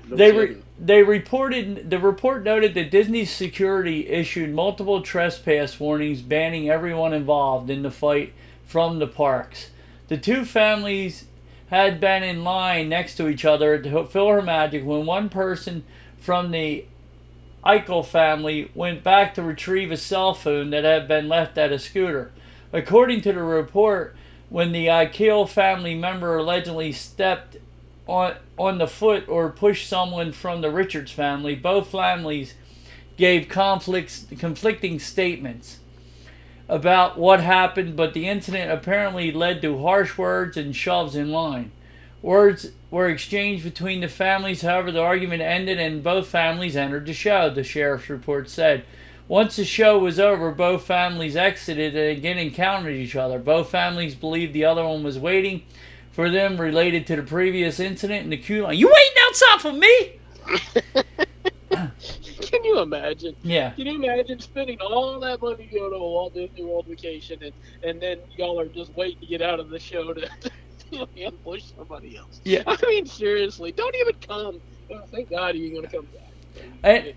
no 0.08 0.16
They 0.16 0.32
re- 0.32 0.46
kidding. 0.46 0.62
They 0.84 1.04
reported 1.04 1.90
the 1.90 2.00
report 2.00 2.42
noted 2.42 2.74
that 2.74 2.90
Disney's 2.90 3.30
security 3.30 4.09
issued 4.09 4.52
multiple 4.52 5.00
trespass 5.00 5.78
warnings 5.78 6.22
banning 6.22 6.68
everyone 6.68 7.14
involved 7.14 7.70
in 7.70 7.82
the 7.82 7.90
fight 7.92 8.32
from 8.66 8.98
the 8.98 9.06
parks. 9.06 9.70
The 10.09 10.18
two 10.18 10.44
families 10.44 11.26
had 11.68 12.00
been 12.00 12.24
in 12.24 12.42
line 12.42 12.88
next 12.88 13.14
to 13.18 13.28
each 13.28 13.44
other 13.44 13.78
to 13.78 13.88
PhilharMagic 13.88 14.84
when 14.84 15.06
one 15.06 15.28
person 15.28 15.84
from 16.18 16.50
the 16.50 16.84
Eichel 17.64 18.04
family 18.04 18.68
went 18.74 19.04
back 19.04 19.34
to 19.34 19.42
retrieve 19.42 19.92
a 19.92 19.96
cell 19.96 20.34
phone 20.34 20.70
that 20.70 20.82
had 20.82 21.06
been 21.06 21.28
left 21.28 21.56
at 21.59 21.70
a 21.70 21.78
scooter. 21.78 22.32
According 22.72 23.20
to 23.20 23.32
the 23.32 23.44
report, 23.44 24.16
when 24.48 24.72
the 24.72 24.86
Eichel 24.88 25.48
family 25.48 25.94
member 25.94 26.36
allegedly 26.36 26.90
stepped 26.90 27.59
on 28.06 28.36
on 28.58 28.78
the 28.78 28.86
foot 28.86 29.28
or 29.28 29.50
push 29.50 29.86
someone 29.86 30.32
from 30.32 30.60
the 30.60 30.70
Richards 30.70 31.12
family, 31.12 31.54
both 31.54 31.88
families 31.88 32.54
gave 33.16 33.48
conflicts 33.48 34.26
conflicting 34.38 34.98
statements 34.98 35.78
about 36.68 37.18
what 37.18 37.40
happened, 37.40 37.96
but 37.96 38.14
the 38.14 38.28
incident 38.28 38.70
apparently 38.70 39.30
led 39.30 39.60
to 39.62 39.82
harsh 39.82 40.16
words 40.16 40.56
and 40.56 40.74
shoves 40.74 41.14
in 41.14 41.30
line. 41.30 41.70
Words 42.22 42.70
were 42.90 43.08
exchanged 43.08 43.64
between 43.64 44.00
the 44.00 44.08
families, 44.08 44.62
however, 44.62 44.92
the 44.92 45.02
argument 45.02 45.42
ended 45.42 45.78
and 45.78 46.02
both 46.02 46.28
families 46.28 46.76
entered 46.76 47.06
the 47.06 47.12
show, 47.12 47.50
the 47.50 47.64
sheriff's 47.64 48.08
report 48.08 48.48
said. 48.48 48.84
Once 49.28 49.56
the 49.56 49.64
show 49.64 49.98
was 49.98 50.20
over, 50.20 50.52
both 50.52 50.84
families 50.84 51.36
exited 51.36 51.96
and 51.96 52.18
again 52.18 52.38
encountered 52.38 52.94
each 52.94 53.16
other. 53.16 53.38
Both 53.38 53.70
families 53.70 54.14
believed 54.14 54.52
the 54.52 54.64
other 54.64 54.84
one 54.84 55.02
was 55.02 55.18
waiting 55.18 55.62
for 56.12 56.30
them 56.30 56.60
related 56.60 57.06
to 57.09 57.16
the 57.16 57.22
previous 57.22 57.80
incident 57.80 58.24
in 58.24 58.30
the 58.30 58.36
queue 58.36 58.62
line. 58.62 58.76
You 58.76 58.86
waiting 58.86 59.22
outside 59.26 59.60
for 59.60 59.72
me? 59.72 60.20
Can 62.43 62.64
you 62.64 62.80
imagine? 62.80 63.34
Yeah. 63.43 63.70
Can 63.70 63.86
you 63.86 63.94
imagine 63.94 64.39
spending 64.40 64.78
all 64.80 65.18
that 65.20 65.40
money 65.40 65.66
to 65.66 65.74
go 65.74 65.89
to 65.89 65.97
a 65.97 65.98
Walt 65.98 66.34
Disney 66.34 66.64
World 66.64 66.86
vacation 66.86 67.43
and, 67.43 67.52
and 67.82 68.01
then 68.01 68.18
y'all 68.36 68.60
are 68.60 68.66
just 68.66 68.94
waiting 68.94 69.20
to 69.20 69.26
get 69.26 69.40
out 69.40 69.59
of 69.59 69.70
the 69.70 69.78
show 69.78 70.12
to, 70.12 70.28
to 70.90 71.09
ambush 71.16 71.64
somebody 71.76 72.18
else? 72.18 72.40
Yeah. 72.44 72.62
I 72.66 72.76
mean, 72.86 73.06
seriously, 73.06 73.72
don't 73.72 73.94
even 73.97 74.14
come. 74.20 74.60
Oh, 74.90 75.01
thank 75.10 75.30
God 75.30 75.56
you're 75.56 75.70
going 75.70 75.89
to 75.89 75.97
come 75.97 76.06
back. 76.06 76.22
And, 76.82 77.14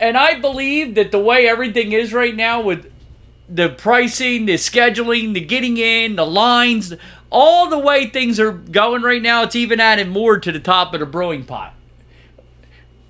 and 0.00 0.16
I 0.16 0.40
believe 0.40 0.94
that 0.94 1.10
the 1.10 1.18
way 1.18 1.46
everything 1.46 1.92
is 1.92 2.14
right 2.14 2.34
now 2.34 2.62
with 2.62 2.90
the 3.48 3.68
pricing, 3.68 4.46
the 4.46 4.54
scheduling, 4.54 5.34
the 5.34 5.40
getting 5.40 5.76
in, 5.76 6.16
the 6.16 6.24
lines, 6.24 6.94
all 7.32 7.68
the 7.68 7.78
way 7.78 8.06
things 8.06 8.38
are 8.38 8.52
going 8.52 9.02
right 9.02 9.22
now, 9.22 9.42
it's 9.42 9.56
even 9.56 9.80
added 9.80 10.08
more 10.08 10.38
to 10.38 10.52
the 10.52 10.60
top 10.60 10.94
of 10.94 11.00
the 11.00 11.06
brewing 11.06 11.44
pot. 11.44 11.74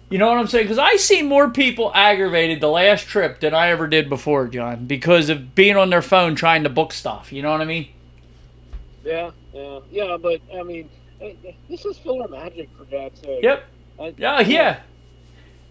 You 0.09 0.19
know 0.19 0.29
what 0.29 0.39
I'm 0.39 0.47
saying? 0.47 0.65
Because 0.67 0.79
I 0.79 0.97
see 0.97 1.23
more 1.23 1.51
people 1.51 1.91
aggravated 1.95 2.61
the 2.61 2.69
last 2.69 3.07
trip 3.07 3.41
than 3.41 3.55
I 3.55 3.69
ever 3.71 3.87
did 3.89 4.09
before, 4.09 4.47
John, 4.47 4.85
because 4.85 5.29
of 5.31 5.55
being 5.55 5.77
on 5.77 5.91
their 5.91 6.03
phone 6.03 6.35
trying 6.35 6.65
to 6.65 6.69
book 6.69 6.93
stuff. 6.93 7.33
You 7.33 7.43
know 7.43 7.51
what 7.51 7.61
I 7.63 7.65
mean? 7.65 7.89
Yeah, 9.05 9.31
yeah, 9.55 9.81
yeah, 9.91 10.17
but 10.21 10.41
I 10.55 10.63
mean, 10.63 10.89
eh, 11.21 11.33
eh, 11.47 11.53
this 11.69 11.85
is 11.85 11.99
PhilharMagic 11.99 12.69
for 12.77 12.85
God's 12.85 13.21
sake. 13.21 13.43
Yep. 13.43 13.65
I- 13.99 14.15
Yeah, 14.19 14.41
yeah. 14.41 14.81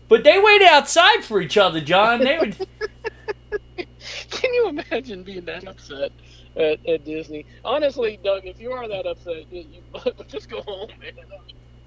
But 0.09 0.23
they 0.23 0.39
waited 0.39 0.67
outside 0.67 1.23
for 1.23 1.39
each 1.39 1.57
other, 1.57 1.79
John. 1.79 2.19
They 2.23 2.37
would. 2.37 2.57
Can 4.31 4.53
you 4.53 4.69
imagine 4.69 5.23
being 5.23 5.45
that 5.45 5.67
upset 5.67 6.11
at, 6.55 6.85
at 6.87 7.05
Disney? 7.05 7.45
Honestly, 7.63 8.19
Doug, 8.23 8.45
if 8.45 8.59
you 8.59 8.71
are 8.71 8.87
that 8.87 9.05
upset, 9.05 9.51
you, 9.51 9.65
you 9.71 10.13
just 10.27 10.49
go 10.49 10.61
home, 10.61 10.89
man. 10.99 11.13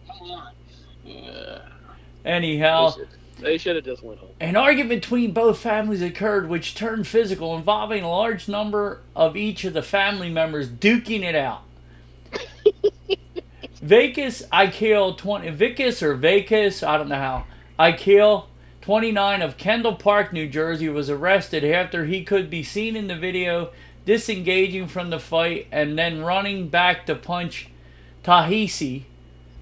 Come 0.06 0.30
on. 0.30 0.52
Yeah. 1.04 1.58
Anyhow. 2.24 2.90
They 3.40 3.58
should- 3.58 3.76
have 3.76 3.84
just 3.84 4.02
went 4.02 4.20
home. 4.20 4.30
An 4.40 4.56
argument 4.56 5.02
between 5.02 5.32
both 5.32 5.58
families 5.58 6.00
occurred, 6.00 6.48
which 6.48 6.74
turned 6.74 7.06
physical, 7.08 7.56
involving 7.56 8.04
a 8.04 8.08
large 8.08 8.48
number 8.48 9.00
of 9.16 9.36
each 9.36 9.64
of 9.64 9.72
the 9.74 9.82
family 9.82 10.30
members 10.30 10.68
duking 10.68 11.22
it 11.22 11.34
out. 11.34 11.62
Vacus 13.82 14.46
Ikeel 14.52 15.16
20 15.18 15.50
Vicus 15.50 16.02
or 16.02 16.14
Vacus, 16.14 16.82
I 16.82 16.96
don't 16.96 17.08
know 17.08 17.16
how. 17.16 17.44
Ikeel 17.78 18.46
29 18.80 19.42
of 19.42 19.56
Kendall 19.56 19.96
Park, 19.96 20.32
New 20.32 20.48
Jersey 20.48 20.88
was 20.88 21.10
arrested 21.10 21.64
after 21.64 22.04
he 22.06 22.22
could 22.22 22.48
be 22.48 22.62
seen 22.62 22.96
in 22.96 23.08
the 23.08 23.16
video 23.16 23.70
disengaging 24.04 24.88
from 24.88 25.10
the 25.10 25.18
fight 25.18 25.66
and 25.72 25.98
then 25.98 26.22
running 26.22 26.68
back 26.68 27.06
to 27.06 27.14
punch 27.14 27.68
Tahisi 28.22 29.04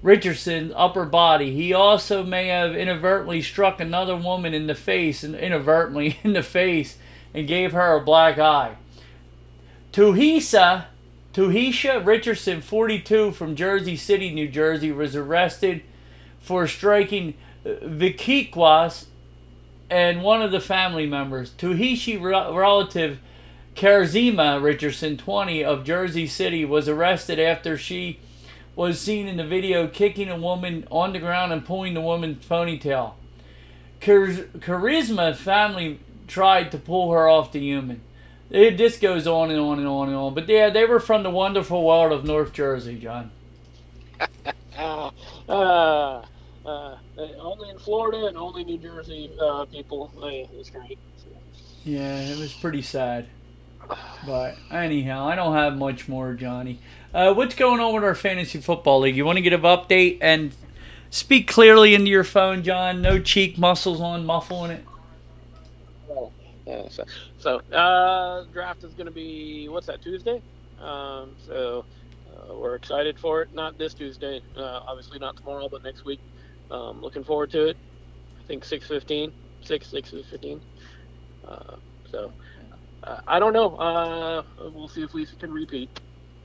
Richardson's 0.02 0.72
upper 0.74 1.04
body. 1.04 1.54
He 1.54 1.72
also 1.72 2.24
may 2.24 2.48
have 2.48 2.74
inadvertently 2.74 3.40
struck 3.42 3.80
another 3.80 4.16
woman 4.16 4.52
in 4.52 4.66
the 4.66 4.74
face 4.74 5.22
and 5.22 5.34
inadvertently 5.34 6.18
in 6.24 6.32
the 6.32 6.42
face 6.42 6.98
and 7.32 7.46
gave 7.46 7.72
her 7.72 7.94
a 7.94 8.04
black 8.04 8.38
eye. 8.38 8.76
Tuhisa 9.92 10.86
Tuhisha 11.32 12.04
Richardson, 12.04 12.60
42, 12.60 13.32
from 13.32 13.56
Jersey 13.56 13.96
City, 13.96 14.32
New 14.34 14.48
Jersey, 14.48 14.92
was 14.92 15.16
arrested 15.16 15.82
for 16.40 16.66
striking 16.66 17.34
Vikikwas 17.64 19.06
and 19.88 20.22
one 20.22 20.42
of 20.42 20.52
the 20.52 20.60
family 20.60 21.06
members. 21.06 21.52
Tuhishi 21.52 22.20
relative 22.20 23.18
Karzima 23.74 24.62
Richardson, 24.62 25.16
20, 25.16 25.64
of 25.64 25.84
Jersey 25.84 26.26
City, 26.26 26.64
was 26.64 26.88
arrested 26.88 27.38
after 27.38 27.78
she 27.78 28.20
was 28.76 29.00
seen 29.00 29.28
in 29.28 29.36
the 29.36 29.44
video 29.46 29.86
kicking 29.86 30.28
a 30.28 30.36
woman 30.36 30.86
on 30.90 31.12
the 31.12 31.18
ground 31.18 31.52
and 31.52 31.64
pulling 31.64 31.94
the 31.94 32.00
woman's 32.00 32.44
ponytail. 32.44 33.14
Char- 34.00 34.48
Charisma 34.58 35.36
family 35.36 36.00
tried 36.26 36.70
to 36.72 36.78
pull 36.78 37.12
her 37.12 37.28
off 37.28 37.52
the 37.52 37.60
human. 37.60 38.02
It 38.50 38.72
just 38.72 39.00
goes 39.00 39.26
on 39.26 39.50
and 39.50 39.60
on 39.60 39.78
and 39.78 39.88
on 39.88 40.08
and 40.08 40.16
on. 40.16 40.34
But 40.34 40.48
yeah, 40.48 40.68
they 40.70 40.84
were 40.84 41.00
from 41.00 41.22
the 41.22 41.30
wonderful 41.30 41.84
world 41.84 42.12
of 42.12 42.24
North 42.24 42.52
Jersey, 42.52 42.98
John. 42.98 43.30
Ah, 44.76 45.12
ah, 45.48 46.22
uh, 46.64 46.96
only 47.40 47.70
in 47.70 47.78
Florida 47.78 48.26
and 48.26 48.36
only 48.36 48.64
New 48.64 48.78
Jersey 48.78 49.30
uh, 49.40 49.64
people. 49.66 50.12
it's 50.22 50.70
great. 50.70 50.98
Yeah, 51.84 52.20
it 52.20 52.38
was 52.38 52.52
pretty 52.52 52.82
sad. 52.82 53.26
But 54.26 54.56
anyhow, 54.70 55.26
I 55.26 55.34
don't 55.34 55.54
have 55.54 55.76
much 55.76 56.08
more, 56.08 56.34
Johnny. 56.34 56.78
Uh, 57.12 57.34
what's 57.34 57.54
going 57.54 57.80
on 57.80 57.94
with 57.94 58.04
our 58.04 58.14
fantasy 58.14 58.60
football 58.60 59.00
league? 59.00 59.16
You 59.16 59.24
want 59.24 59.36
to 59.36 59.42
get 59.42 59.52
an 59.52 59.62
update 59.62 60.18
and 60.20 60.52
speak 61.10 61.48
clearly 61.48 61.94
into 61.94 62.10
your 62.10 62.24
phone, 62.24 62.62
John. 62.62 63.02
No 63.02 63.18
cheek 63.18 63.58
muscles 63.58 64.00
on, 64.00 64.24
muffling 64.24 64.70
it. 64.70 64.84
Oh, 66.10 66.32
yeah, 66.66 66.88
so, 66.88 67.04
so 67.38 67.56
uh, 67.72 68.44
draft 68.52 68.84
is 68.84 68.94
going 68.94 69.06
to 69.06 69.12
be 69.12 69.68
what's 69.68 69.86
that 69.88 70.00
Tuesday? 70.02 70.40
Um, 70.80 71.36
so 71.46 71.84
uh, 72.32 72.54
we're 72.54 72.74
excited 72.74 73.18
for 73.18 73.42
it. 73.42 73.54
Not 73.54 73.78
this 73.78 73.94
Tuesday, 73.94 74.40
uh, 74.56 74.80
obviously 74.86 75.18
not 75.18 75.36
tomorrow, 75.36 75.68
but 75.68 75.82
next 75.82 76.04
week. 76.04 76.20
Um, 76.70 77.02
looking 77.02 77.24
forward 77.24 77.50
to 77.50 77.66
it. 77.66 77.76
I 78.42 78.46
think 78.46 78.64
six 78.64 78.86
fifteen, 78.86 79.32
six 79.60 79.86
six 79.86 80.10
fifteen. 80.10 80.60
Uh, 81.46 81.76
so 82.10 82.32
I 83.26 83.38
don't 83.38 83.52
know. 83.52 83.76
Uh, 83.76 84.42
we'll 84.72 84.88
see 84.88 85.02
if 85.02 85.14
Lisa 85.14 85.34
can 85.36 85.52
repeat. 85.52 85.88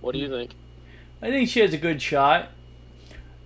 What 0.01 0.13
do 0.13 0.19
you 0.19 0.29
think? 0.29 0.51
I 1.21 1.29
think 1.29 1.49
she 1.49 1.59
has 1.59 1.73
a 1.73 1.77
good 1.77 2.01
shot. 2.01 2.49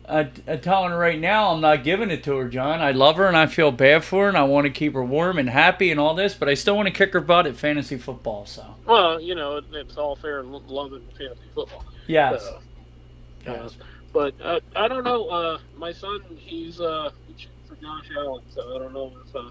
I, 0.08 0.30
I'm 0.48 0.60
telling 0.60 0.92
her 0.92 0.98
right 0.98 1.20
now, 1.20 1.52
I'm 1.54 1.62
not 1.62 1.84
giving 1.84 2.10
it 2.10 2.24
to 2.26 2.36
her, 2.38 2.50
John. 2.50 2.82
I 2.82 2.92
love 2.92 3.16
her 3.18 3.28
and 3.28 3.38
I 3.38 3.46
feel 3.46 3.72
bad 3.72 4.04
for 4.04 4.24
her 4.24 4.30
and 4.30 4.38
I 4.38 4.44
want 4.44 4.66
to 4.66 4.72
keep 4.72 4.94
her 4.94 5.04
warm 5.04 5.38
and 5.38 5.50
happy 5.50 5.92
and 5.92 6.00
all 6.00 6.16
this, 6.16 6.34
but 6.34 6.50
I 6.50 6.54
still 6.54 6.76
want 6.76 6.88
to 6.88 6.94
kick 6.94 7.14
her 7.14 7.22
butt 7.22 7.48
at 7.48 7.56
fantasy 7.56 7.98
football. 7.98 8.46
So. 8.46 8.76
Well, 8.86 9.22
you 9.22 9.36
know, 9.36 9.62
it's 9.72 9.98
all 9.98 10.16
fair 10.16 10.40
and 10.40 10.52
love 10.52 10.70
loving 10.70 11.08
fantasy 11.18 11.50
football. 11.54 11.86
Yes. 12.08 12.42
So, 12.44 12.60
yes. 13.46 13.78
But 14.12 14.34
uh, 14.42 14.60
I 14.76 14.88
don't 14.88 15.06
know. 15.06 15.28
Uh, 15.30 15.60
my 15.78 15.94
son, 15.94 16.22
he's 16.36 16.82
uh, 16.82 17.12
for 17.68 17.76
Josh 17.76 18.10
Allen, 18.18 18.44
so 18.50 18.76
I 18.76 18.80
don't 18.80 18.94
know 18.94 19.14
if 19.26 19.36
uh, 19.36 19.50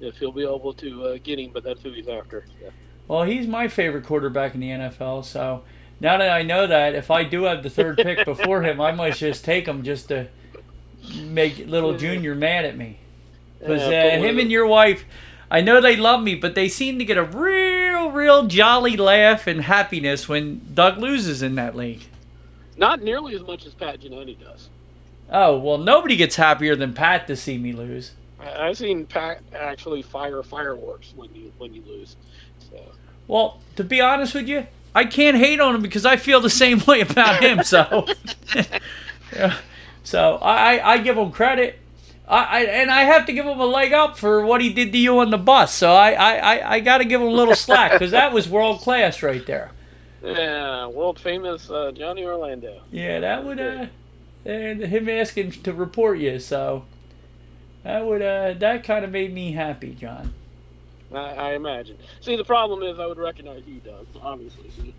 if 0.00 0.16
he'll 0.16 0.32
be 0.32 0.42
able 0.42 0.74
to 0.74 1.04
uh, 1.04 1.18
get 1.22 1.38
him, 1.38 1.50
but 1.52 1.62
that's 1.62 1.82
who 1.82 1.92
he's 1.92 2.08
after. 2.08 2.46
Yeah. 2.60 2.70
Well, 3.10 3.24
he's 3.24 3.48
my 3.48 3.66
favorite 3.66 4.04
quarterback 4.04 4.54
in 4.54 4.60
the 4.60 4.68
NFL, 4.68 5.24
so 5.24 5.64
now 5.98 6.18
that 6.18 6.30
I 6.30 6.42
know 6.42 6.68
that, 6.68 6.94
if 6.94 7.10
I 7.10 7.24
do 7.24 7.42
have 7.42 7.64
the 7.64 7.68
third 7.68 7.96
pick 7.96 8.24
before 8.24 8.62
him, 8.62 8.80
I 8.80 8.92
might 8.92 9.16
just 9.16 9.44
take 9.44 9.66
him 9.66 9.82
just 9.82 10.06
to 10.08 10.28
make 11.20 11.66
little 11.66 11.96
Junior 11.96 12.36
mad 12.36 12.66
at 12.66 12.76
me. 12.76 13.00
Because 13.58 13.82
uh, 13.82 13.90
him 13.90 14.38
and 14.38 14.48
your 14.48 14.64
wife, 14.64 15.04
I 15.50 15.60
know 15.60 15.80
they 15.80 15.96
love 15.96 16.22
me, 16.22 16.36
but 16.36 16.54
they 16.54 16.68
seem 16.68 17.00
to 17.00 17.04
get 17.04 17.18
a 17.18 17.24
real, 17.24 18.12
real 18.12 18.46
jolly 18.46 18.96
laugh 18.96 19.48
and 19.48 19.62
happiness 19.62 20.28
when 20.28 20.60
Doug 20.72 20.98
loses 20.98 21.42
in 21.42 21.56
that 21.56 21.74
league. 21.74 22.04
Not 22.76 23.02
nearly 23.02 23.34
as 23.34 23.42
much 23.42 23.66
as 23.66 23.74
Pat 23.74 24.00
Giannetti 24.00 24.38
does. 24.38 24.68
Oh 25.28 25.58
well, 25.58 25.78
nobody 25.78 26.14
gets 26.14 26.36
happier 26.36 26.76
than 26.76 26.94
Pat 26.94 27.26
to 27.26 27.34
see 27.34 27.58
me 27.58 27.72
lose. 27.72 28.12
I've 28.38 28.78
seen 28.78 29.04
Pat 29.04 29.42
actually 29.52 30.02
fire 30.02 30.44
fireworks 30.44 31.12
when 31.16 31.34
you 31.34 31.52
when 31.58 31.74
you 31.74 31.82
lose. 31.88 32.14
So. 32.70 32.80
Well, 33.30 33.60
to 33.76 33.84
be 33.84 34.00
honest 34.00 34.34
with 34.34 34.48
you, 34.48 34.66
I 34.92 35.04
can't 35.04 35.36
hate 35.36 35.60
on 35.60 35.76
him 35.76 35.82
because 35.82 36.04
I 36.04 36.16
feel 36.16 36.40
the 36.40 36.50
same 36.50 36.82
way 36.88 37.00
about 37.00 37.40
him. 37.40 37.62
So, 37.62 38.08
yeah. 39.32 39.56
so 40.02 40.36
I, 40.42 40.94
I 40.94 40.98
give 40.98 41.16
him 41.16 41.30
credit. 41.30 41.78
I, 42.26 42.42
I, 42.42 42.60
and 42.62 42.90
I 42.90 43.02
have 43.02 43.26
to 43.26 43.32
give 43.32 43.46
him 43.46 43.60
a 43.60 43.66
leg 43.66 43.92
up 43.92 44.18
for 44.18 44.44
what 44.44 44.60
he 44.60 44.72
did 44.72 44.90
to 44.90 44.98
you 44.98 45.20
on 45.20 45.30
the 45.30 45.38
bus. 45.38 45.72
So 45.72 45.92
I, 45.92 46.10
I, 46.10 46.74
I 46.74 46.80
got 46.80 46.98
to 46.98 47.04
give 47.04 47.20
him 47.20 47.28
a 47.28 47.30
little 47.30 47.54
slack 47.54 47.92
because 47.92 48.10
that 48.10 48.32
was 48.32 48.48
world 48.48 48.80
class 48.80 49.22
right 49.22 49.46
there. 49.46 49.70
Yeah, 50.24 50.88
world 50.88 51.20
famous 51.20 51.70
uh, 51.70 51.92
Johnny 51.92 52.24
Orlando. 52.24 52.82
Yeah, 52.90 53.20
that 53.20 53.44
would 53.44 53.60
uh, 53.60 53.86
and 54.44 54.80
him 54.82 55.08
asking 55.08 55.52
to 55.52 55.72
report 55.72 56.18
you. 56.18 56.40
So 56.40 56.84
that 57.84 58.04
would 58.04 58.22
uh, 58.22 58.54
that 58.54 58.82
kind 58.82 59.04
of 59.04 59.12
made 59.12 59.32
me 59.32 59.52
happy, 59.52 59.94
John. 59.94 60.34
I, 61.12 61.16
I 61.16 61.54
imagine. 61.54 61.96
See, 62.20 62.36
the 62.36 62.44
problem 62.44 62.82
is 62.82 62.98
I 62.98 63.06
would 63.06 63.18
recognize 63.18 63.62
you, 63.66 63.80
Doug. 63.80 64.06
Obviously. 64.22 64.70
See? 64.70 64.94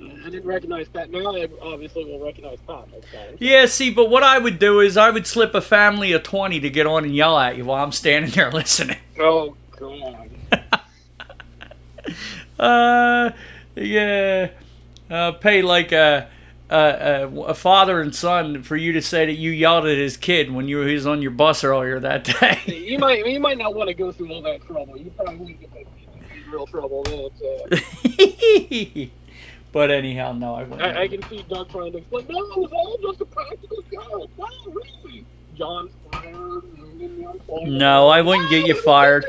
I 0.00 0.30
didn't 0.30 0.46
recognize 0.46 0.88
Pat. 0.88 1.10
Now 1.10 1.34
I 1.34 1.48
obviously 1.62 2.04
will 2.04 2.24
recognize 2.24 2.58
Pat. 2.66 2.86
Yeah, 3.38 3.66
see, 3.66 3.90
but 3.90 4.10
what 4.10 4.22
I 4.22 4.38
would 4.38 4.58
do 4.58 4.80
is 4.80 4.96
I 4.96 5.10
would 5.10 5.26
slip 5.26 5.54
a 5.54 5.62
family 5.62 6.12
of 6.12 6.22
20 6.22 6.60
to 6.60 6.70
get 6.70 6.86
on 6.86 7.04
and 7.04 7.14
yell 7.14 7.38
at 7.38 7.56
you 7.56 7.64
while 7.64 7.82
I'm 7.82 7.92
standing 7.92 8.30
there 8.32 8.50
listening. 8.52 8.98
Oh, 9.18 9.56
God. 9.78 10.30
uh, 12.58 13.30
yeah. 13.74 14.50
Uh, 15.08 15.32
pay 15.32 15.62
like 15.62 15.92
a, 15.92 16.28
a, 16.68 17.28
a, 17.46 17.54
father 17.54 18.00
and 18.00 18.14
son 18.14 18.62
for 18.62 18.76
you 18.76 18.92
to 18.92 19.02
say 19.02 19.26
that 19.26 19.34
you 19.34 19.50
yelled 19.50 19.86
at 19.86 19.98
his 19.98 20.16
kid 20.16 20.50
when 20.50 20.66
you 20.66 20.80
he 20.82 20.94
was 20.94 21.06
on 21.06 21.22
your 21.22 21.30
bus 21.30 21.62
earlier 21.62 22.00
that 22.00 22.24
day. 22.40 22.60
you 22.66 22.98
might 22.98 23.24
you 23.26 23.38
might 23.38 23.58
not 23.58 23.74
want 23.74 23.88
to 23.88 23.94
go 23.94 24.10
through 24.10 24.32
all 24.32 24.42
that 24.42 24.66
trouble. 24.66 24.96
You 24.96 25.10
probably 25.10 25.52
get 25.54 25.70
in 25.76 26.50
real 26.50 26.66
trouble 26.66 27.04
then. 27.04 27.30
So. 27.38 27.66
but 29.72 29.90
anyhow, 29.90 30.32
no, 30.32 30.54
I 30.54 30.64
wouldn't. 30.64 30.82
I, 30.82 31.02
I, 31.02 31.08
can 31.08 31.22
see 31.28 31.44
Doug 31.48 31.70
trying 31.70 31.92
to 31.92 31.98
explain. 31.98 32.26
No, 32.28 32.38
it 32.38 32.56
was 32.56 32.72
all 32.72 32.98
just 33.00 33.20
a 33.20 33.24
practical 33.26 33.82
joke. 33.92 34.30
No, 34.36 34.46
really. 35.04 35.24
John's 35.54 35.92
fired. 36.12 36.64
No, 37.62 38.08
I 38.08 38.20
wouldn't 38.22 38.50
get 38.50 38.66
you 38.66 38.74
fired. 38.74 39.24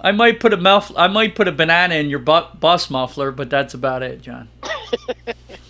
I 0.00 0.12
might 0.12 0.40
put 0.40 0.52
a 0.52 0.56
muff. 0.56 0.90
I 0.96 1.08
might 1.08 1.34
put 1.34 1.48
a 1.48 1.52
banana 1.52 1.96
in 1.96 2.08
your 2.08 2.18
bu- 2.18 2.56
bus 2.58 2.90
muffler, 2.90 3.30
but 3.30 3.50
that's 3.50 3.74
about 3.74 4.02
it, 4.02 4.22
John. 4.22 4.48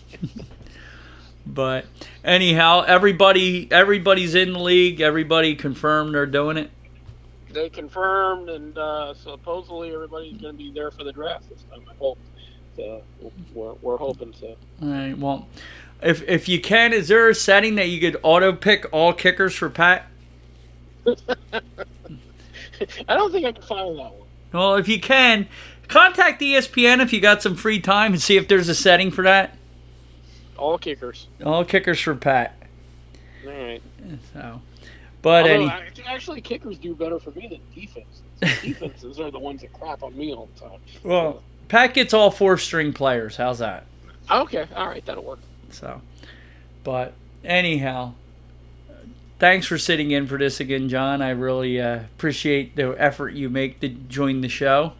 but 1.57 1.87
anyhow, 2.23 2.85
everybody 2.87 3.67
everybody's 3.73 4.37
in 4.37 4.53
the 4.53 4.61
league. 4.61 5.01
Everybody 5.01 5.57
confirmed 5.57 6.15
they're 6.15 6.27
doing 6.27 6.59
it. 6.59 6.71
They 7.51 7.71
confirmed, 7.71 8.51
and 8.51 8.77
uh, 8.77 9.15
supposedly 9.15 9.93
everybody's 9.93 10.41
going 10.41 10.55
to 10.55 10.59
be 10.59 10.71
there 10.71 10.91
for 10.91 11.03
the 11.03 11.13
draft 11.13 11.49
this 11.49 11.65
time. 11.71 11.83
I 11.91 11.95
hope. 11.99 12.19
So 12.77 13.03
we're, 13.55 13.73
we're 13.81 13.97
hoping 13.97 14.35
so. 14.39 14.55
All 14.83 14.89
right. 14.89 15.17
Well, 15.17 15.49
if 16.03 16.23
if 16.29 16.49
you 16.49 16.61
can, 16.61 16.93
is 16.93 17.09
there 17.09 17.29
a 17.29 17.35
setting 17.35 17.77
that 17.77 17.89
you 17.89 17.99
could 17.99 18.21
auto 18.23 18.53
pick 18.53 18.87
all 18.93 19.15
kickers 19.15 19.55
for 19.55 19.71
Pat? 19.71 20.07
I 23.09 23.17
don't 23.17 23.33
think 23.33 23.47
I 23.47 23.53
can 23.53 23.63
find 23.63 23.99
that 23.99 24.13
one. 24.13 24.29
Well, 24.53 24.75
if 24.75 24.89
you 24.89 25.01
can, 25.01 25.49
contact 25.89 26.43
ESPN 26.43 27.01
if 27.01 27.13
you 27.13 27.21
got 27.21 27.43
some 27.43 27.57
free 27.57 27.81
time 27.81 28.13
and 28.13 28.21
see 28.21 28.37
if 28.37 28.47
there's 28.49 28.69
a 28.69 28.75
setting 28.75 29.11
for 29.11 29.23
that. 29.23 29.56
All 30.59 30.79
kickers. 30.79 31.29
All 31.45 31.65
kickers 31.65 32.01
for 32.01 32.15
Pat. 32.15 32.57
All 33.47 33.53
right. 33.53 33.83
So, 34.33 34.61
but 35.23 35.51
Although, 35.51 35.69
any 35.69 36.03
actually, 36.07 36.41
kickers 36.41 36.79
do 36.79 36.95
better 36.95 37.19
for 37.19 37.31
me 37.33 37.49
than 37.49 37.61
defense. 37.75 38.23
Defenses 38.63 39.19
are 39.19 39.31
the 39.31 39.39
ones 39.39 39.63
that 39.63 39.73
crap 39.73 40.03
on 40.03 40.17
me 40.17 40.35
all 40.35 40.49
the 40.55 40.61
time. 40.61 40.81
Well, 41.03 41.33
so. 41.35 41.43
Pat 41.69 41.95
gets 41.95 42.13
all 42.13 42.31
four 42.31 42.59
string 42.59 42.93
players. 42.93 43.37
How's 43.37 43.61
that? 43.61 43.87
Okay, 44.31 44.67
all 44.77 44.89
right, 44.89 45.05
that'll 45.07 45.25
work. 45.25 45.39
So, 45.71 46.03
but 46.85 47.15
anyhow, 47.45 48.13
thanks 49.39 49.67
for 49.67 49.79
sitting 49.79 50.11
in 50.11 50.27
for 50.27 50.39
this 50.39 50.61
again, 50.61 50.89
John. 50.89 51.23
I 51.23 51.31
really 51.31 51.81
uh, 51.81 51.97
appreciate 51.97 52.77
the 52.77 52.95
effort 52.99 53.31
you 53.31 53.49
make 53.49 53.81
to 53.81 53.89
join 53.89 54.43
the 54.43 54.49
show. 54.49 54.93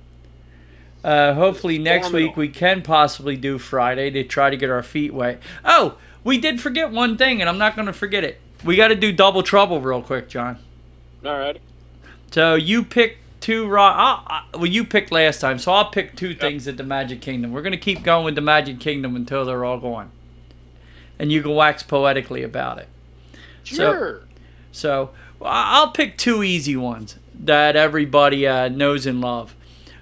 Uh, 1.07 1.35
hopefully 1.35 1.79
next 1.79 2.11
week 2.11 2.37
we 2.37 2.49
can 2.49 2.83
possibly 2.83 3.37
do 3.37 3.59
Friday 3.59 4.11
to 4.11 4.25
try 4.25 4.51
to 4.51 4.57
get 4.57 4.71
our 4.71 4.83
feet 4.83 5.15
wet. 5.15 5.41
Oh, 5.65 5.99
we 6.25 6.37
did 6.37 6.61
forget 6.61 6.91
one 6.91 7.17
thing, 7.17 7.41
and 7.41 7.49
I'm 7.49 7.59
not 7.59 7.77
going 7.77 7.87
to 7.87 7.93
forget 7.93 8.25
it. 8.25 8.41
We 8.65 8.75
got 8.75 8.89
to 8.89 8.97
do 8.97 9.13
double 9.13 9.45
trouble 9.45 9.81
real 9.81 10.03
quick, 10.03 10.29
John. 10.29 10.59
All 11.25 11.39
right. 11.39 11.61
So 12.33 12.57
you 12.57 12.83
pick 12.83 13.19
two 13.39 13.69
raw. 13.69 14.43
well, 14.55 14.67
you 14.67 14.83
picked 14.85 15.13
last 15.13 15.41
time, 15.41 15.61
so 15.61 15.71
I'll 15.71 15.91
pick 15.91 16.17
two 16.17 16.31
yep. 16.31 16.41
things 16.41 16.67
at 16.67 16.77
the 16.77 16.83
Magic 16.83 17.21
Kingdom. 17.21 17.53
We're 17.53 17.63
going 17.63 17.71
to 17.71 17.79
keep 17.79 18.03
going 18.03 18.25
with 18.25 18.35
the 18.35 18.41
Magic 18.41 18.81
Kingdom 18.81 19.15
until 19.15 19.45
they're 19.45 19.65
all 19.65 19.79
gone, 19.79 20.11
and 21.21 21.31
you 21.31 21.41
can 21.41 21.55
wax 21.55 21.85
poetically 21.85 22.43
about 22.43 22.79
it. 22.79 22.89
Sure. 23.63 24.23
So, 24.73 25.11
so 25.39 25.47
I'll 25.47 25.93
pick 25.93 26.19
two 26.19 26.43
easy 26.43 26.75
ones 26.75 27.15
that 27.33 27.77
everybody 27.77 28.45
uh, 28.45 28.69
knows 28.71 29.07
and 29.07 29.21
love. 29.21 29.55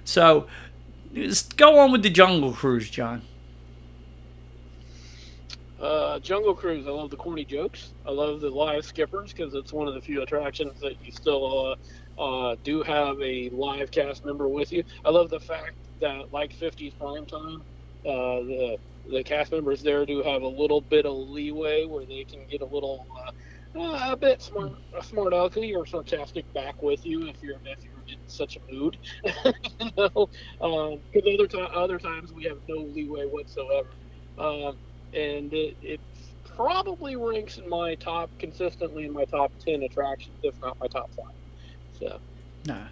So 0.03 0.47
just 1.15 1.57
go 1.57 1.79
on 1.79 1.91
with 1.91 2.03
the 2.03 2.09
Jungle 2.09 2.51
Cruise, 2.53 2.89
John. 2.89 3.21
Uh, 5.79 6.19
Jungle 6.19 6.55
Cruise. 6.55 6.87
I 6.87 6.91
love 6.91 7.09
the 7.09 7.17
corny 7.17 7.45
jokes. 7.45 7.93
I 8.05 8.11
love 8.11 8.41
the 8.41 8.49
live 8.49 8.85
skippers 8.85 9.33
because 9.33 9.53
it's 9.53 9.73
one 9.73 9.87
of 9.87 9.93
the 9.93 10.01
few 10.01 10.21
attractions 10.21 10.79
that 10.81 10.93
you 11.03 11.11
still 11.11 11.75
uh, 12.17 12.21
uh, 12.21 12.55
do 12.63 12.81
have 12.83 13.21
a 13.21 13.49
live 13.49 13.91
cast 13.91 14.25
member 14.25 14.47
with 14.47 14.71
you. 14.71 14.83
I 15.03 15.09
love 15.09 15.29
the 15.29 15.39
fact 15.39 15.75
that, 16.01 16.31
like 16.31 16.55
50s 16.55 16.97
prime 16.97 17.25
time, 17.25 17.61
uh, 18.05 18.41
the 18.45 18.77
the 19.11 19.23
cast 19.23 19.51
members 19.51 19.83
there 19.83 20.05
do 20.05 20.23
have 20.23 20.41
a 20.41 20.47
little 20.47 20.81
bit 20.81 21.05
of 21.05 21.15
leeway 21.15 21.85
where 21.85 22.05
they 22.05 22.23
can 22.23 22.47
get 22.49 22.61
a 22.61 22.65
little 22.65 23.05
uh, 23.75 24.11
a 24.11 24.15
bit 24.15 24.41
smart, 24.41 24.73
smart 25.01 25.33
ugly 25.33 25.73
or 25.73 25.85
sarcastic 25.85 26.51
back 26.53 26.81
with 26.81 27.05
you 27.05 27.27
if 27.27 27.41
you're 27.41 27.57
if 27.65 27.83
you're 27.83 27.93
in 28.07 28.17
such 28.27 28.57
a 28.57 28.73
mood. 28.73 28.97
you 29.23 29.91
know, 29.97 30.29
because 30.59 30.99
um, 31.23 31.33
other 31.33 31.47
time 31.47 31.69
other 31.73 31.99
times 31.99 32.33
we 32.33 32.43
have 32.45 32.57
no 32.67 32.77
leeway 32.77 33.25
whatsoever, 33.25 33.89
um, 34.37 34.77
and 35.13 35.53
it, 35.53 35.75
it 35.81 35.99
probably 36.55 37.15
ranks 37.15 37.57
in 37.57 37.67
my 37.67 37.95
top 37.95 38.29
consistently 38.39 39.05
in 39.05 39.13
my 39.13 39.25
top 39.25 39.51
ten 39.59 39.83
attractions, 39.83 40.37
if 40.43 40.59
not 40.61 40.79
my 40.79 40.87
top 40.87 41.09
five. 41.15 41.35
So, 41.99 42.19
nah. 42.65 42.87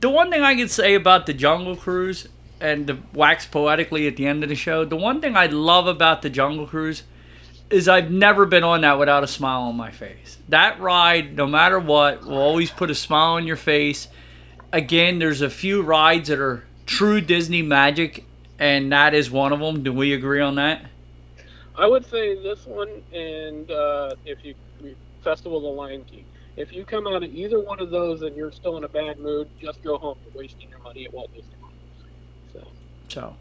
The 0.00 0.10
one 0.10 0.30
thing 0.30 0.42
I 0.42 0.56
can 0.56 0.68
say 0.68 0.94
about 0.94 1.26
the 1.26 1.32
Jungle 1.32 1.76
Cruise 1.76 2.26
and 2.60 2.86
to 2.86 2.98
wax 3.12 3.46
poetically 3.46 4.06
at 4.06 4.16
the 4.16 4.26
end 4.26 4.42
of 4.42 4.48
the 4.48 4.54
show, 4.54 4.84
the 4.84 4.96
one 4.96 5.20
thing 5.20 5.36
I 5.36 5.46
love 5.46 5.86
about 5.86 6.22
the 6.22 6.30
Jungle 6.30 6.66
Cruise 6.66 7.02
is 7.72 7.88
I've 7.88 8.10
never 8.10 8.46
been 8.46 8.64
on 8.64 8.82
that 8.82 8.98
without 8.98 9.24
a 9.24 9.26
smile 9.26 9.62
on 9.62 9.76
my 9.76 9.90
face. 9.90 10.38
That 10.48 10.80
ride, 10.80 11.36
no 11.36 11.46
matter 11.46 11.78
what, 11.78 12.24
will 12.24 12.38
always 12.38 12.70
put 12.70 12.90
a 12.90 12.94
smile 12.94 13.34
on 13.34 13.46
your 13.46 13.56
face. 13.56 14.08
Again, 14.72 15.18
there's 15.18 15.40
a 15.40 15.50
few 15.50 15.82
rides 15.82 16.28
that 16.28 16.38
are 16.38 16.64
true 16.86 17.20
Disney 17.20 17.62
magic, 17.62 18.24
and 18.58 18.92
that 18.92 19.14
is 19.14 19.30
one 19.30 19.52
of 19.52 19.60
them. 19.60 19.82
Do 19.82 19.92
we 19.92 20.12
agree 20.12 20.40
on 20.40 20.56
that? 20.56 20.84
I 21.76 21.86
would 21.86 22.04
say 22.04 22.40
this 22.42 22.66
one, 22.66 23.02
and 23.12 23.70
uh, 23.70 24.14
if 24.24 24.44
you 24.44 24.54
Festival 25.22 25.58
of 25.58 25.62
the 25.62 25.68
Lion 25.68 26.04
King. 26.04 26.24
If 26.56 26.72
you 26.72 26.84
come 26.84 27.06
out 27.06 27.22
of 27.22 27.34
either 27.34 27.60
one 27.60 27.80
of 27.80 27.90
those 27.90 28.22
and 28.22 28.36
you're 28.36 28.52
still 28.52 28.76
in 28.76 28.84
a 28.84 28.88
bad 28.88 29.18
mood, 29.18 29.48
just 29.60 29.82
go 29.82 29.96
home. 29.96 30.18
You're 30.24 30.42
wasting 30.42 30.68
your 30.68 30.80
money 30.80 31.04
at 31.06 31.14
Walt 31.14 31.32
Disney 31.32 31.54
World. 31.60 31.72
So, 32.52 32.68
so 33.08 33.36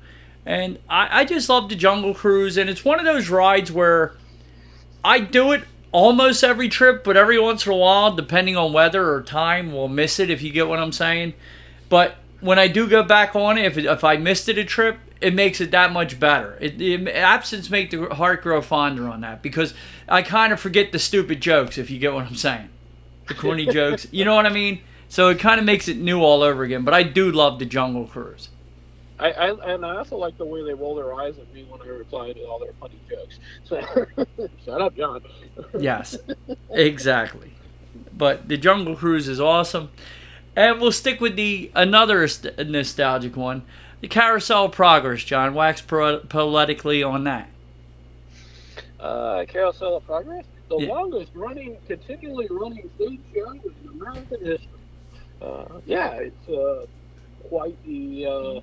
and 0.45 0.79
I, 0.89 1.21
I 1.21 1.25
just 1.25 1.49
love 1.49 1.69
the 1.69 1.75
Jungle 1.75 2.13
Cruise, 2.13 2.57
and 2.57 2.69
it's 2.69 2.85
one 2.85 2.99
of 2.99 3.05
those 3.05 3.29
rides 3.29 3.71
where 3.71 4.15
I 5.03 5.19
do 5.19 5.51
it 5.51 5.63
almost 5.91 6.43
every 6.43 6.69
trip, 6.69 7.03
but 7.03 7.17
every 7.17 7.39
once 7.39 7.65
in 7.65 7.71
a 7.71 7.75
while, 7.75 8.15
depending 8.15 8.55
on 8.55 8.73
weather 8.73 9.11
or 9.11 9.21
time, 9.21 9.73
we'll 9.73 9.87
miss 9.87 10.19
it 10.19 10.29
if 10.29 10.41
you 10.41 10.51
get 10.51 10.67
what 10.67 10.79
I'm 10.79 10.91
saying. 10.91 11.33
But 11.89 12.15
when 12.39 12.59
I 12.59 12.67
do 12.67 12.87
go 12.87 13.03
back 13.03 13.35
on 13.35 13.57
it, 13.57 13.65
if, 13.65 13.77
if 13.77 14.03
I 14.03 14.17
missed 14.17 14.49
it 14.49 14.57
a 14.57 14.63
trip, 14.63 14.97
it 15.19 15.33
makes 15.33 15.61
it 15.61 15.71
that 15.71 15.91
much 15.91 16.19
better. 16.19 16.57
It, 16.59 16.81
it, 16.81 17.07
absence 17.09 17.69
make 17.69 17.91
the 17.91 18.07
heart 18.15 18.41
grow 18.41 18.61
fonder 18.61 19.07
on 19.07 19.21
that 19.21 19.41
because 19.41 19.73
I 20.07 20.23
kind 20.23 20.51
of 20.51 20.59
forget 20.59 20.91
the 20.91 20.99
stupid 20.99 21.41
jokes 21.41 21.77
if 21.77 21.89
you 21.91 21.99
get 21.99 22.13
what 22.13 22.25
I'm 22.25 22.35
saying, 22.35 22.69
the 23.27 23.35
corny 23.35 23.65
jokes. 23.71 24.07
You 24.11 24.25
know 24.25 24.35
what 24.35 24.45
I 24.45 24.49
mean? 24.49 24.81
So 25.09 25.29
it 25.29 25.39
kind 25.39 25.59
of 25.59 25.65
makes 25.65 25.87
it 25.87 25.97
new 25.97 26.21
all 26.21 26.41
over 26.41 26.63
again. 26.63 26.83
But 26.83 26.93
I 26.93 27.03
do 27.03 27.31
love 27.31 27.59
the 27.59 27.65
Jungle 27.65 28.05
Cruise. 28.05 28.49
I, 29.21 29.31
I 29.31 29.73
and 29.73 29.85
I 29.85 29.97
also 29.97 30.17
like 30.17 30.37
the 30.37 30.45
way 30.45 30.63
they 30.63 30.73
roll 30.73 30.95
their 30.95 31.13
eyes 31.13 31.37
at 31.37 31.53
me 31.53 31.63
when 31.69 31.79
I 31.81 31.85
reply 31.85 32.33
to 32.33 32.43
all 32.45 32.59
their 32.59 32.73
funny 32.79 32.99
jokes. 33.07 33.37
So 33.63 33.79
shut 34.65 34.81
up, 34.81 34.95
John. 34.97 35.21
yes, 35.79 36.17
exactly. 36.71 37.53
But 38.11 38.47
the 38.47 38.57
Jungle 38.57 38.95
Cruise 38.95 39.27
is 39.27 39.39
awesome, 39.39 39.91
and 40.55 40.81
we'll 40.81 40.91
stick 40.91 41.21
with 41.21 41.35
the 41.35 41.71
another 41.75 42.27
nostalgic 42.65 43.37
one, 43.37 43.61
the 44.01 44.07
Carousel 44.07 44.65
of 44.65 44.71
Progress. 44.71 45.23
John, 45.23 45.53
wax 45.53 45.81
poetically 45.81 47.03
on 47.03 47.23
that. 47.25 47.47
Uh, 48.99 49.45
Carousel 49.47 49.97
of 49.97 50.05
Progress, 50.07 50.45
the 50.67 50.79
yeah. 50.79 50.87
longest 50.87 51.31
running, 51.35 51.77
continually 51.87 52.47
running 52.49 52.89
stage 52.95 53.19
show 53.35 53.51
in 53.51 53.61
American 54.01 54.45
history. 54.45 54.67
Uh, 55.39 55.65
yeah, 55.85 56.13
it's 56.13 56.49
uh, 56.49 56.85
quite 57.49 57.75
the 57.85 58.25
uh, 58.25 58.61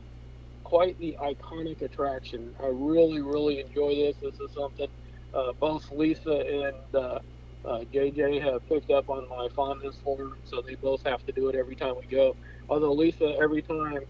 quite 0.69 0.99
the 0.99 1.17
iconic 1.23 1.81
attraction. 1.81 2.55
I 2.63 2.67
really, 2.67 3.23
really 3.23 3.61
enjoy 3.61 3.95
this. 3.95 4.17
This 4.21 4.39
is 4.39 4.55
something 4.55 4.89
uh, 5.33 5.53
both 5.59 5.91
Lisa 5.91 6.41
and 6.41 6.95
uh, 6.95 7.19
uh, 7.65 7.85
JJ 7.93 8.43
have 8.43 8.69
picked 8.69 8.91
up 8.91 9.09
on 9.09 9.27
my 9.31 9.49
fondness 9.57 9.97
for, 10.05 10.33
so 10.45 10.61
they 10.61 10.75
both 10.75 11.03
have 11.05 11.25
to 11.25 11.33
do 11.33 11.49
it 11.49 11.55
every 11.55 11.75
time 11.75 11.95
we 11.99 12.07
go. 12.07 12.37
Although 12.69 12.93
Lisa, 12.93 13.35
every 13.41 13.63
time 13.63 14.01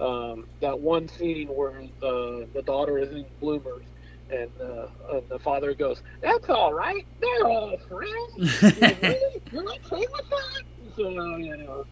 um, 0.00 0.48
that 0.60 0.80
one 0.80 1.06
scene 1.06 1.46
where 1.48 1.78
uh, 2.02 2.46
the 2.52 2.62
daughter 2.66 2.98
is 2.98 3.10
in 3.12 3.24
bloomers 3.40 3.84
and, 4.28 4.50
uh, 4.60 4.88
and 5.12 5.22
the 5.28 5.38
father 5.38 5.72
goes, 5.72 6.02
"That's 6.20 6.48
all 6.48 6.74
right. 6.74 7.06
They're 7.20 7.46
all 7.46 7.76
friends. 7.88 8.74
You're 9.52 9.62
not 9.62 9.78
okay 9.92 10.04
with 10.12 10.30
that?" 10.30 10.62
So 10.96 11.36
you 11.36 11.56
know, 11.58 11.86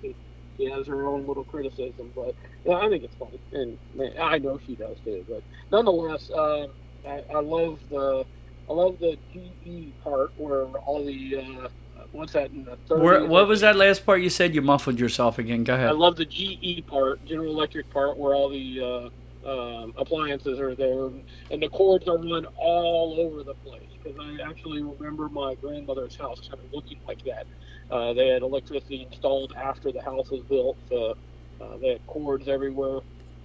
she 0.56 0.70
has 0.70 0.86
her 0.86 1.06
own 1.06 1.26
little 1.26 1.44
criticism, 1.44 2.12
but 2.14 2.34
yeah, 2.64 2.74
I 2.74 2.88
think 2.88 3.04
it's 3.04 3.14
funny, 3.16 3.40
and 3.52 3.78
man, 3.94 4.12
I 4.20 4.38
know 4.38 4.58
she 4.66 4.74
does 4.74 4.96
too. 5.04 5.24
But 5.28 5.42
nonetheless, 5.70 6.30
um, 6.34 6.68
I, 7.06 7.22
I 7.34 7.40
love 7.40 7.78
the 7.90 8.24
I 8.68 8.72
love 8.72 8.98
the 8.98 9.16
GE 9.32 9.92
part 10.02 10.32
where 10.36 10.64
all 10.64 11.04
the 11.04 11.36
uh, 11.36 11.68
what's 12.12 12.32
that 12.32 12.50
in 12.50 12.64
the 12.64 12.76
third. 12.88 13.00
Where, 13.00 13.24
what 13.24 13.46
was 13.46 13.60
that 13.60 13.76
last 13.76 14.04
part 14.04 14.20
you 14.20 14.30
said? 14.30 14.54
You 14.54 14.62
muffled 14.62 14.98
yourself 14.98 15.38
again. 15.38 15.64
Go 15.64 15.74
ahead. 15.74 15.88
I 15.88 15.92
love 15.92 16.16
the 16.16 16.24
GE 16.24 16.86
part, 16.86 17.24
General 17.24 17.52
Electric 17.52 17.90
part, 17.90 18.16
where 18.16 18.34
all 18.34 18.48
the 18.48 18.80
uh, 18.80 19.08
um, 19.46 19.94
appliances 19.96 20.58
are 20.58 20.74
there, 20.74 21.06
and 21.50 21.62
the 21.62 21.68
cords 21.68 22.08
are 22.08 22.18
run 22.18 22.46
all 22.56 23.16
over 23.18 23.42
the 23.42 23.54
place. 23.54 23.88
Because 24.02 24.18
I 24.20 24.48
actually 24.48 24.82
remember 24.82 25.28
my 25.28 25.54
grandmother's 25.54 26.16
house 26.16 26.40
kind 26.40 26.62
of 26.62 26.72
looking 26.72 26.98
like 27.06 27.22
that. 27.24 27.46
Uh, 27.90 28.12
they 28.12 28.28
had 28.28 28.42
electricity 28.42 29.06
installed 29.10 29.52
after 29.56 29.92
the 29.92 30.02
house 30.02 30.30
was 30.30 30.42
built. 30.42 30.76
So, 30.88 31.16
uh, 31.60 31.76
they 31.78 31.88
had 31.90 32.06
cords 32.06 32.48
everywhere. 32.48 33.00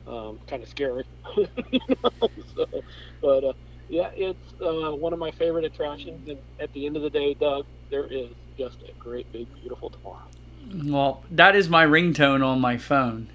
Um, 0.07 0.40
kind 0.48 0.64
of 0.64 0.69
scary. 0.69 1.06
so, 1.36 2.65
but 3.22 3.44
uh, 3.44 3.53
yeah, 3.88 4.10
it's 4.15 4.53
uh, 4.61 4.95
one 4.95 5.14
of 5.14 5.19
my 5.19 5.32
favorite 5.32 5.65
attractions. 5.65 6.28
And 6.28 6.40
at 6.60 6.73
the 6.73 6.88
end 6.88 6.98
of 6.98 7.03
the 7.03 7.10
day, 7.10 7.36
Doug, 7.36 7.65
there 7.91 8.07
is 8.07 8.30
just 8.57 8.78
a 8.82 8.91
great, 8.98 9.32
big, 9.32 9.48
beautiful 9.61 9.91
tomorrow. 9.91 10.23
Well, 10.84 11.23
that 11.30 11.56
is 11.56 11.69
my 11.69 11.86
ringtone 11.86 12.45
on 12.45 12.60
my 12.60 12.78
phone. 12.78 13.28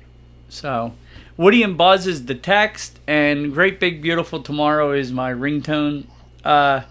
So, 0.48 0.94
Woody 1.36 1.62
and 1.62 1.77
Buzz 1.77 2.06
is 2.06 2.27
the 2.27 2.35
text, 2.35 2.98
and 3.06 3.52
Great 3.52 3.81
Big 3.81 4.01
Beautiful 4.01 4.43
Tomorrow 4.43 4.93
is 4.93 5.12
my 5.12 5.32
ringtone. 5.32 6.06
Uh, 6.44 6.82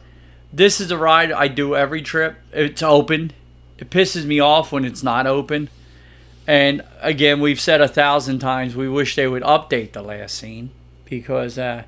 this 0.52 0.80
is 0.80 0.92
a 0.92 0.98
ride 0.98 1.32
I 1.32 1.48
do 1.48 1.76
every 1.76 2.02
trip. 2.02 2.38
It's 2.52 2.84
open. 2.84 3.32
It 3.78 3.90
pisses 3.90 4.26
me 4.26 4.40
off 4.40 4.72
when 4.72 4.86
it's 4.86 5.04
not 5.04 5.28
open. 5.28 5.70
And 6.48 6.84
again, 7.02 7.42
we've 7.42 7.60
said 7.60 7.82
a 7.82 7.88
thousand 7.88 8.40
times 8.40 8.76
we 8.76 8.88
wish 8.88 9.16
they 9.16 9.28
would 9.28 9.44
update 9.44 9.94
the 9.94 10.02
last 10.02 10.36
scene 10.36 10.70
because 11.06 11.58
uh, 11.58 11.84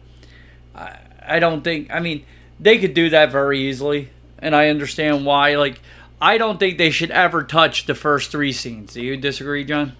I, 0.73 0.97
I 1.25 1.39
don't 1.39 1.63
think, 1.63 1.91
I 1.91 1.99
mean, 1.99 2.25
they 2.59 2.77
could 2.77 2.93
do 2.93 3.09
that 3.11 3.31
very 3.31 3.69
easily. 3.69 4.09
And 4.39 4.55
I 4.55 4.69
understand 4.69 5.25
why. 5.25 5.55
Like, 5.55 5.79
I 6.19 6.37
don't 6.37 6.59
think 6.59 6.77
they 6.77 6.91
should 6.91 7.11
ever 7.11 7.43
touch 7.43 7.85
the 7.85 7.95
first 7.95 8.31
three 8.31 8.51
scenes. 8.51 8.93
Do 8.93 9.01
you 9.01 9.17
disagree, 9.17 9.63
John? 9.63 9.95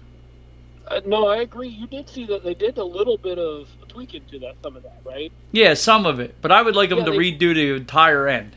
Uh, 0.90 1.00
no, 1.04 1.28
I 1.28 1.38
agree. 1.38 1.68
You 1.68 1.86
did 1.86 2.08
see 2.08 2.24
that 2.26 2.42
they 2.42 2.54
did 2.54 2.78
a 2.78 2.84
little 2.84 3.18
bit 3.18 3.38
of 3.38 3.68
tweaking 3.88 4.24
to 4.30 4.38
that, 4.40 4.54
some 4.62 4.76
of 4.76 4.82
that, 4.82 5.00
right? 5.04 5.30
Yeah, 5.52 5.74
some 5.74 6.06
of 6.06 6.18
it. 6.18 6.36
But 6.40 6.50
I 6.50 6.62
would 6.62 6.76
like 6.76 6.90
them 6.90 7.00
yeah, 7.00 7.04
to 7.06 7.10
they, 7.10 7.18
redo 7.18 7.54
the 7.54 7.74
entire 7.74 8.26
end. 8.28 8.52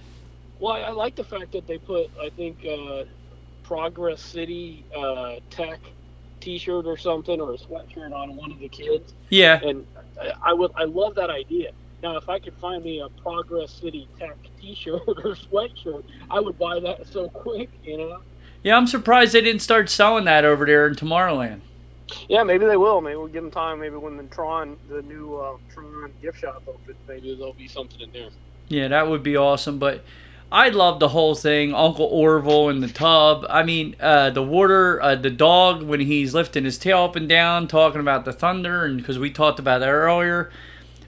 Well, 0.59 0.73
I, 0.73 0.81
I, 0.81 0.89
like 0.91 1.15
the 1.15 1.23
fact 1.23 1.51
that 1.51 1.67
they 1.67 1.77
put, 1.77 2.09
I 2.21 2.29
think, 2.29 2.65
uh, 2.65 3.03
Progress 3.63 4.21
City 4.21 4.85
uh, 4.95 5.37
Tech 5.49 5.79
T-shirt 6.39 6.85
or 6.85 6.97
something, 6.97 7.41
or 7.41 7.53
a 7.53 7.57
sweatshirt 7.57 8.13
on 8.13 8.35
one 8.35 8.51
of 8.51 8.59
the 8.59 8.69
kids. 8.69 9.13
Yeah. 9.29 9.59
And 9.61 9.85
I, 10.19 10.33
I 10.51 10.53
would, 10.53 10.71
I 10.75 10.85
love 10.85 11.15
that 11.15 11.29
idea. 11.29 11.71
Now, 12.01 12.17
if 12.17 12.29
I 12.29 12.39
could 12.39 12.55
find 12.55 12.83
me 12.83 13.01
a 13.01 13.09
Progress 13.21 13.71
City 13.71 14.07
Tech 14.17 14.37
T-shirt 14.59 15.01
or 15.07 15.35
sweatshirt, 15.35 16.03
I 16.29 16.39
would 16.39 16.57
buy 16.57 16.79
that 16.79 17.07
so 17.07 17.27
quick, 17.29 17.69
you 17.83 17.97
know. 17.97 18.21
Yeah, 18.63 18.77
I'm 18.77 18.87
surprised 18.87 19.33
they 19.33 19.41
didn't 19.41 19.61
start 19.61 19.89
selling 19.89 20.25
that 20.25 20.45
over 20.45 20.65
there 20.65 20.87
in 20.87 20.95
Tomorrowland. 20.95 21.61
Yeah, 22.29 22.43
maybe 22.43 22.65
they 22.65 22.77
will. 22.77 23.01
Maybe 23.01 23.15
we'll 23.15 23.27
give 23.27 23.43
them 23.43 23.51
time. 23.51 23.79
Maybe 23.79 23.95
when 23.95 24.17
the 24.17 24.23
Tron, 24.23 24.77
the 24.89 25.01
new 25.01 25.35
uh, 25.35 25.57
Tron 25.73 26.11
gift 26.21 26.39
shop 26.39 26.63
opens, 26.67 26.97
maybe 27.07 27.35
there'll 27.35 27.53
be 27.53 27.67
something 27.67 27.99
in 28.01 28.11
there. 28.11 28.29
Yeah, 28.67 28.87
that 28.87 29.07
would 29.07 29.23
be 29.23 29.35
awesome. 29.35 29.79
But 29.79 30.03
I 30.51 30.69
love 30.69 30.99
the 30.99 31.09
whole 31.09 31.35
thing. 31.35 31.73
Uncle 31.73 32.05
Orville 32.05 32.69
in 32.69 32.81
the 32.81 32.87
tub. 32.87 33.45
I 33.49 33.63
mean, 33.63 33.95
uh, 33.99 34.31
the 34.31 34.43
water, 34.43 35.01
uh, 35.01 35.15
the 35.15 35.29
dog 35.29 35.83
when 35.83 36.01
he's 36.01 36.33
lifting 36.33 36.65
his 36.65 36.77
tail 36.77 37.03
up 37.03 37.15
and 37.15 37.27
down, 37.29 37.67
talking 37.67 38.01
about 38.01 38.25
the 38.25 38.33
thunder, 38.33 38.83
and 38.83 38.97
because 38.97 39.17
we 39.17 39.31
talked 39.31 39.59
about 39.59 39.79
that 39.79 39.89
earlier. 39.89 40.51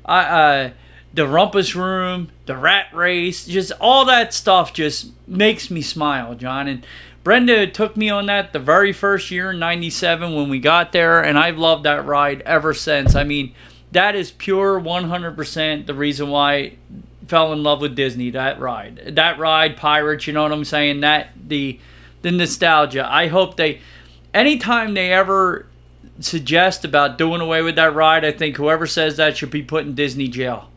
I, 0.05 0.19
uh, 0.21 0.69
the 1.13 1.27
rumpus 1.27 1.75
room, 1.75 2.29
the 2.45 2.57
rat 2.57 2.87
race, 2.93 3.45
just 3.45 3.71
all 3.79 4.05
that 4.05 4.33
stuff 4.33 4.73
just 4.73 5.11
makes 5.27 5.69
me 5.69 5.81
smile, 5.81 6.35
John. 6.35 6.67
And 6.67 6.85
Brenda 7.23 7.65
took 7.67 7.95
me 7.95 8.09
on 8.09 8.25
that 8.25 8.51
the 8.51 8.59
very 8.59 8.91
first 8.91 9.31
year 9.31 9.51
in 9.51 9.59
97 9.59 10.35
when 10.35 10.49
we 10.49 10.59
got 10.59 10.91
there, 10.91 11.23
and 11.23 11.37
I've 11.37 11.57
loved 11.57 11.85
that 11.85 12.05
ride 12.05 12.41
ever 12.41 12.73
since. 12.73 13.15
I 13.15 13.23
mean, 13.23 13.53
that 13.93 14.15
is 14.15 14.31
pure 14.31 14.79
100% 14.79 15.85
the 15.85 15.93
reason 15.93 16.29
why 16.29 16.53
I 16.53 16.77
fell 17.27 17.53
in 17.53 17.63
love 17.63 17.79
with 17.79 17.95
Disney, 17.95 18.29
that 18.31 18.59
ride. 18.59 19.15
That 19.15 19.39
ride, 19.39 19.77
Pirates, 19.77 20.27
you 20.27 20.33
know 20.33 20.43
what 20.43 20.51
I'm 20.51 20.65
saying? 20.65 20.99
That, 20.99 21.29
the, 21.47 21.79
the 22.23 22.31
nostalgia. 22.31 23.07
I 23.09 23.27
hope 23.27 23.55
they, 23.55 23.79
anytime 24.33 24.93
they 24.93 25.13
ever 25.13 25.67
suggest 26.19 26.83
about 26.83 27.17
doing 27.17 27.39
away 27.39 27.61
with 27.61 27.75
that 27.75 27.95
ride, 27.95 28.25
I 28.25 28.33
think 28.33 28.57
whoever 28.57 28.85
says 28.85 29.15
that 29.15 29.37
should 29.37 29.51
be 29.51 29.63
put 29.63 29.85
in 29.85 29.95
Disney 29.95 30.27
jail. 30.27 30.69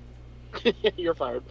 You're 0.97 1.15
fired. 1.15 1.43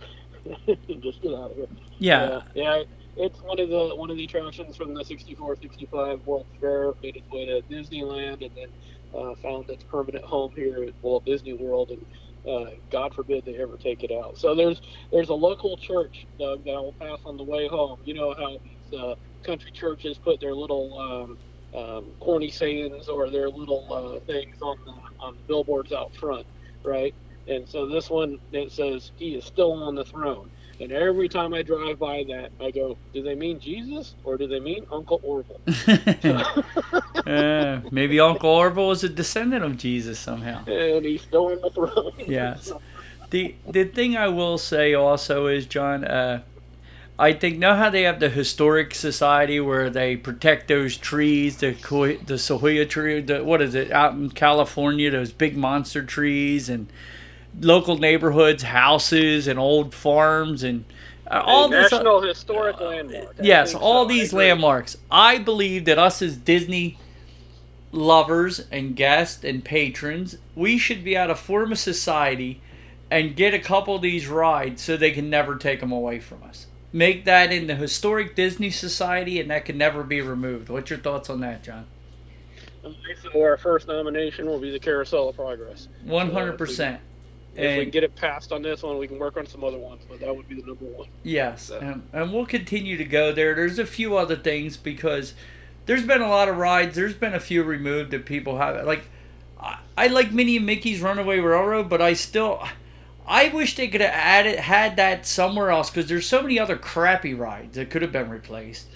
Just 1.02 1.22
get 1.22 1.34
out 1.34 1.52
of 1.52 1.58
here. 1.58 1.68
Yeah. 2.00 2.42
yeah. 2.54 2.78
yeah 2.78 2.84
it's 3.16 3.40
one 3.44 3.60
of 3.60 3.70
the 3.70 3.96
one 3.96 4.12
of 4.12 4.18
the 4.18 4.26
attractions 4.26 4.76
from 4.78 4.94
the 4.94 5.04
64 5.06 5.58
65 5.62 6.20
World 6.26 6.48
Fair 6.62 6.94
made 7.04 7.16
its 7.18 7.28
way 7.32 7.46
to 7.46 7.62
Disneyland 7.72 8.42
and 8.42 8.52
then 8.56 8.68
uh, 9.22 9.36
found 9.42 9.66
its 9.70 9.86
permanent 9.86 10.26
home 10.26 10.52
here 10.56 10.84
at 10.84 10.96
Walt 11.02 11.26
Disney 11.26 11.54
World, 11.54 11.92
and 11.92 12.06
uh, 12.52 12.72
God 12.92 13.14
forbid 13.14 13.44
they 13.46 13.58
ever 13.58 13.78
take 13.78 14.04
it 14.04 14.12
out. 14.12 14.38
So 14.38 14.56
there's 14.56 14.82
there's 15.12 15.30
a 15.30 15.36
local 15.36 15.78
church 15.78 16.28
Doug, 16.40 16.66
that 16.66 16.72
I 16.74 16.80
will 16.80 16.96
pass 17.02 17.20
on 17.26 17.38
the 17.38 17.46
way 17.46 17.68
home. 17.68 18.00
You 18.06 18.16
know 18.16 18.36
how 18.38 18.58
these 18.64 19.00
uh, 19.00 19.16
country 19.46 19.72
churches 19.74 20.20
put 20.20 20.40
their 20.42 20.56
little 20.56 21.00
um, 21.00 21.80
um, 21.80 22.16
corny 22.22 22.52
sayings 22.52 23.08
or 23.10 23.30
their 23.32 23.50
little 23.50 23.88
uh, 23.92 24.20
things 24.32 24.58
on 24.62 24.78
the 24.86 24.94
on 25.26 25.36
the 25.38 25.44
billboards 25.48 25.94
out 25.94 26.16
front, 26.16 26.48
right? 26.86 27.16
And 27.48 27.68
so 27.70 27.88
this 27.90 28.10
one 28.10 28.40
it 28.52 28.72
says 28.72 29.12
he 29.18 29.36
is 29.36 29.46
still 29.46 29.74
on 29.74 29.96
the 29.96 30.06
throne. 30.06 30.50
And 30.80 30.92
every 30.92 31.30
time 31.30 31.54
I 31.54 31.62
drive 31.62 32.00
by 32.00 32.26
that, 32.28 32.52
I 32.60 32.72
go, 32.72 32.98
do 33.14 33.24
they 33.24 33.36
mean 33.36 33.60
Jesus 33.60 34.16
or 34.24 34.38
do 34.38 34.48
they 34.48 34.60
mean 34.60 34.86
Uncle 34.92 35.22
Orville? 35.24 35.62
uh, 37.26 37.82
maybe 37.92 38.20
Uncle 38.20 38.50
Orville 38.50 38.90
was 38.90 39.04
a 39.04 39.10
descendant 39.10 39.64
of 39.64 39.78
Jesus 39.78 40.20
somehow. 40.20 40.66
And 40.66 41.06
he's 41.06 41.22
still 41.22 41.48
on 41.48 41.62
the 41.62 41.70
throne. 41.70 42.12
Yes. 42.28 42.72
The 43.30 43.56
the 43.68 43.86
thing 43.86 44.16
I 44.16 44.28
will 44.28 44.58
say 44.58 44.94
also 44.94 45.48
is, 45.48 45.66
John, 45.66 46.04
uh, 46.04 46.44
I 47.18 47.34
think 47.34 47.58
know 47.58 47.76
how 47.76 47.90
they 47.90 48.04
have 48.04 48.20
the 48.20 48.30
historic 48.30 48.94
society 48.94 49.60
where 49.60 49.90
they 49.90 50.16
protect 50.16 50.68
those 50.68 50.98
trees, 50.98 51.58
the 51.58 51.72
the 52.26 52.38
Sequoia 52.38 52.86
tree, 52.86 53.22
the, 53.22 53.44
what 53.44 53.62
is 53.62 53.74
it 53.74 53.92
out 53.92 54.14
in 54.14 54.30
California, 54.30 55.10
those 55.10 55.32
big 55.32 55.58
monster 55.58 56.04
trees 56.04 56.70
and 56.70 56.88
local 57.62 57.98
neighborhoods, 57.98 58.64
houses, 58.64 59.48
and 59.48 59.58
old 59.60 59.94
farms, 59.94 60.64
and 60.64 60.86
uh, 61.30 61.42
all 61.46 61.70
this. 61.70 61.92
National 61.92 62.22
Historic 62.22 62.80
Landmark. 62.80 63.36
I 63.40 63.44
yes, 63.44 63.74
all 63.74 64.06
so. 64.06 64.10
These 64.10 64.34
agree. 64.34 64.48
landmarks. 64.48 64.98
I 65.10 65.38
believe 65.38 65.86
that 65.86 65.98
us 65.98 66.22
as 66.22 66.38
Disney 66.38 66.98
lovers 67.92 68.60
and 68.72 68.96
guests 68.96 69.44
and 69.44 69.64
patrons, 69.64 70.38
we 70.54 70.78
should 70.78 71.04
be 71.04 71.16
able 71.16 71.34
to 71.34 71.36
form 71.36 71.72
a 71.72 71.76
society 71.76 72.62
and 73.10 73.36
get 73.36 73.54
a 73.54 73.60
couple 73.60 73.96
of 73.96 74.02
these 74.02 74.28
rides 74.28 74.82
so 74.82 74.98
they 74.98 75.12
can 75.12 75.30
never 75.30 75.56
take 75.56 75.80
them 75.80 75.92
away 75.92 76.20
from 76.20 76.44
us. 76.44 76.68
Make 76.92 77.26
that 77.26 77.52
in 77.52 77.68
the 77.68 77.76
historic 77.76 78.36
Disney 78.36 78.70
Society, 78.70 79.40
and 79.40 79.50
that 79.52 79.66
can 79.66 79.78
never 79.78 80.04
be 80.04 80.22
removed. 80.22 80.70
What's 80.70 80.90
your 80.90 81.00
thoughts 81.00 81.30
on 81.30 81.42
that, 81.42 81.64
John? 81.64 81.86
So 83.22 83.42
our 83.42 83.58
first 83.58 83.88
nomination 83.88 84.46
will 84.46 84.60
be 84.60 84.72
the 84.72 84.80
Carousel 84.80 85.30
of 85.30 85.36
Progress. 85.36 85.88
One 86.04 86.32
hundred 86.32 86.58
percent. 86.58 87.02
If 87.56 87.78
we 87.78 87.84
can 87.86 87.92
get 87.92 88.04
it 88.04 88.16
passed 88.16 88.52
on 88.52 88.62
this 88.62 88.84
one, 88.84 88.98
we 88.98 89.08
can 89.08 89.18
work 89.18 89.38
on 89.38 89.46
some 89.46 89.64
other 89.64 89.78
ones, 89.78 90.02
but 90.10 90.20
that 90.20 90.36
would 90.36 90.48
be 90.48 90.56
the 90.56 90.68
number 90.68 90.86
one. 90.86 91.08
Yes, 91.24 91.70
and, 91.70 92.08
and 92.12 92.34
we'll 92.34 92.46
continue 92.46 92.98
to 92.98 93.06
go 93.06 93.32
there. 93.32 93.56
There's 93.56 93.80
a 93.80 93.86
few 93.86 94.18
other 94.18 94.36
things 94.36 94.76
because 94.76 95.34
there's 95.86 96.06
been 96.06 96.22
a 96.22 96.28
lot 96.28 96.50
of 96.50 96.58
rides. 96.58 96.96
There's 96.96 97.14
been 97.14 97.34
a 97.34 97.40
few 97.40 97.64
removed 97.64 98.12
that 98.12 98.26
people 98.26 98.58
have. 98.58 98.86
Like, 98.86 99.06
I, 99.60 99.80
I 99.98 100.08
like 100.08 100.32
Minnie 100.32 100.58
and 100.58 100.66
Mickey's 100.66 101.02
Runaway 101.02 101.40
Railroad, 101.40 101.90
but 101.90 102.02
I 102.02 102.14
still, 102.14 102.62
I 103.26 103.48
wish 103.50 103.76
they 103.76 103.88
could 103.88 104.02
have 104.02 104.14
added 104.14 104.60
had 104.60 104.98
that 104.98 105.26
somewhere 105.26 105.72
else 105.72 105.90
because 105.90 106.10
there's 106.10 106.28
so 106.28 106.42
many 106.42 106.60
other 106.60 106.76
crappy 106.76 107.34
rides 107.34 107.76
that 107.76 107.90
could 107.90 108.02
have 108.02 108.12
been 108.12 108.30
replaced. 108.30 108.88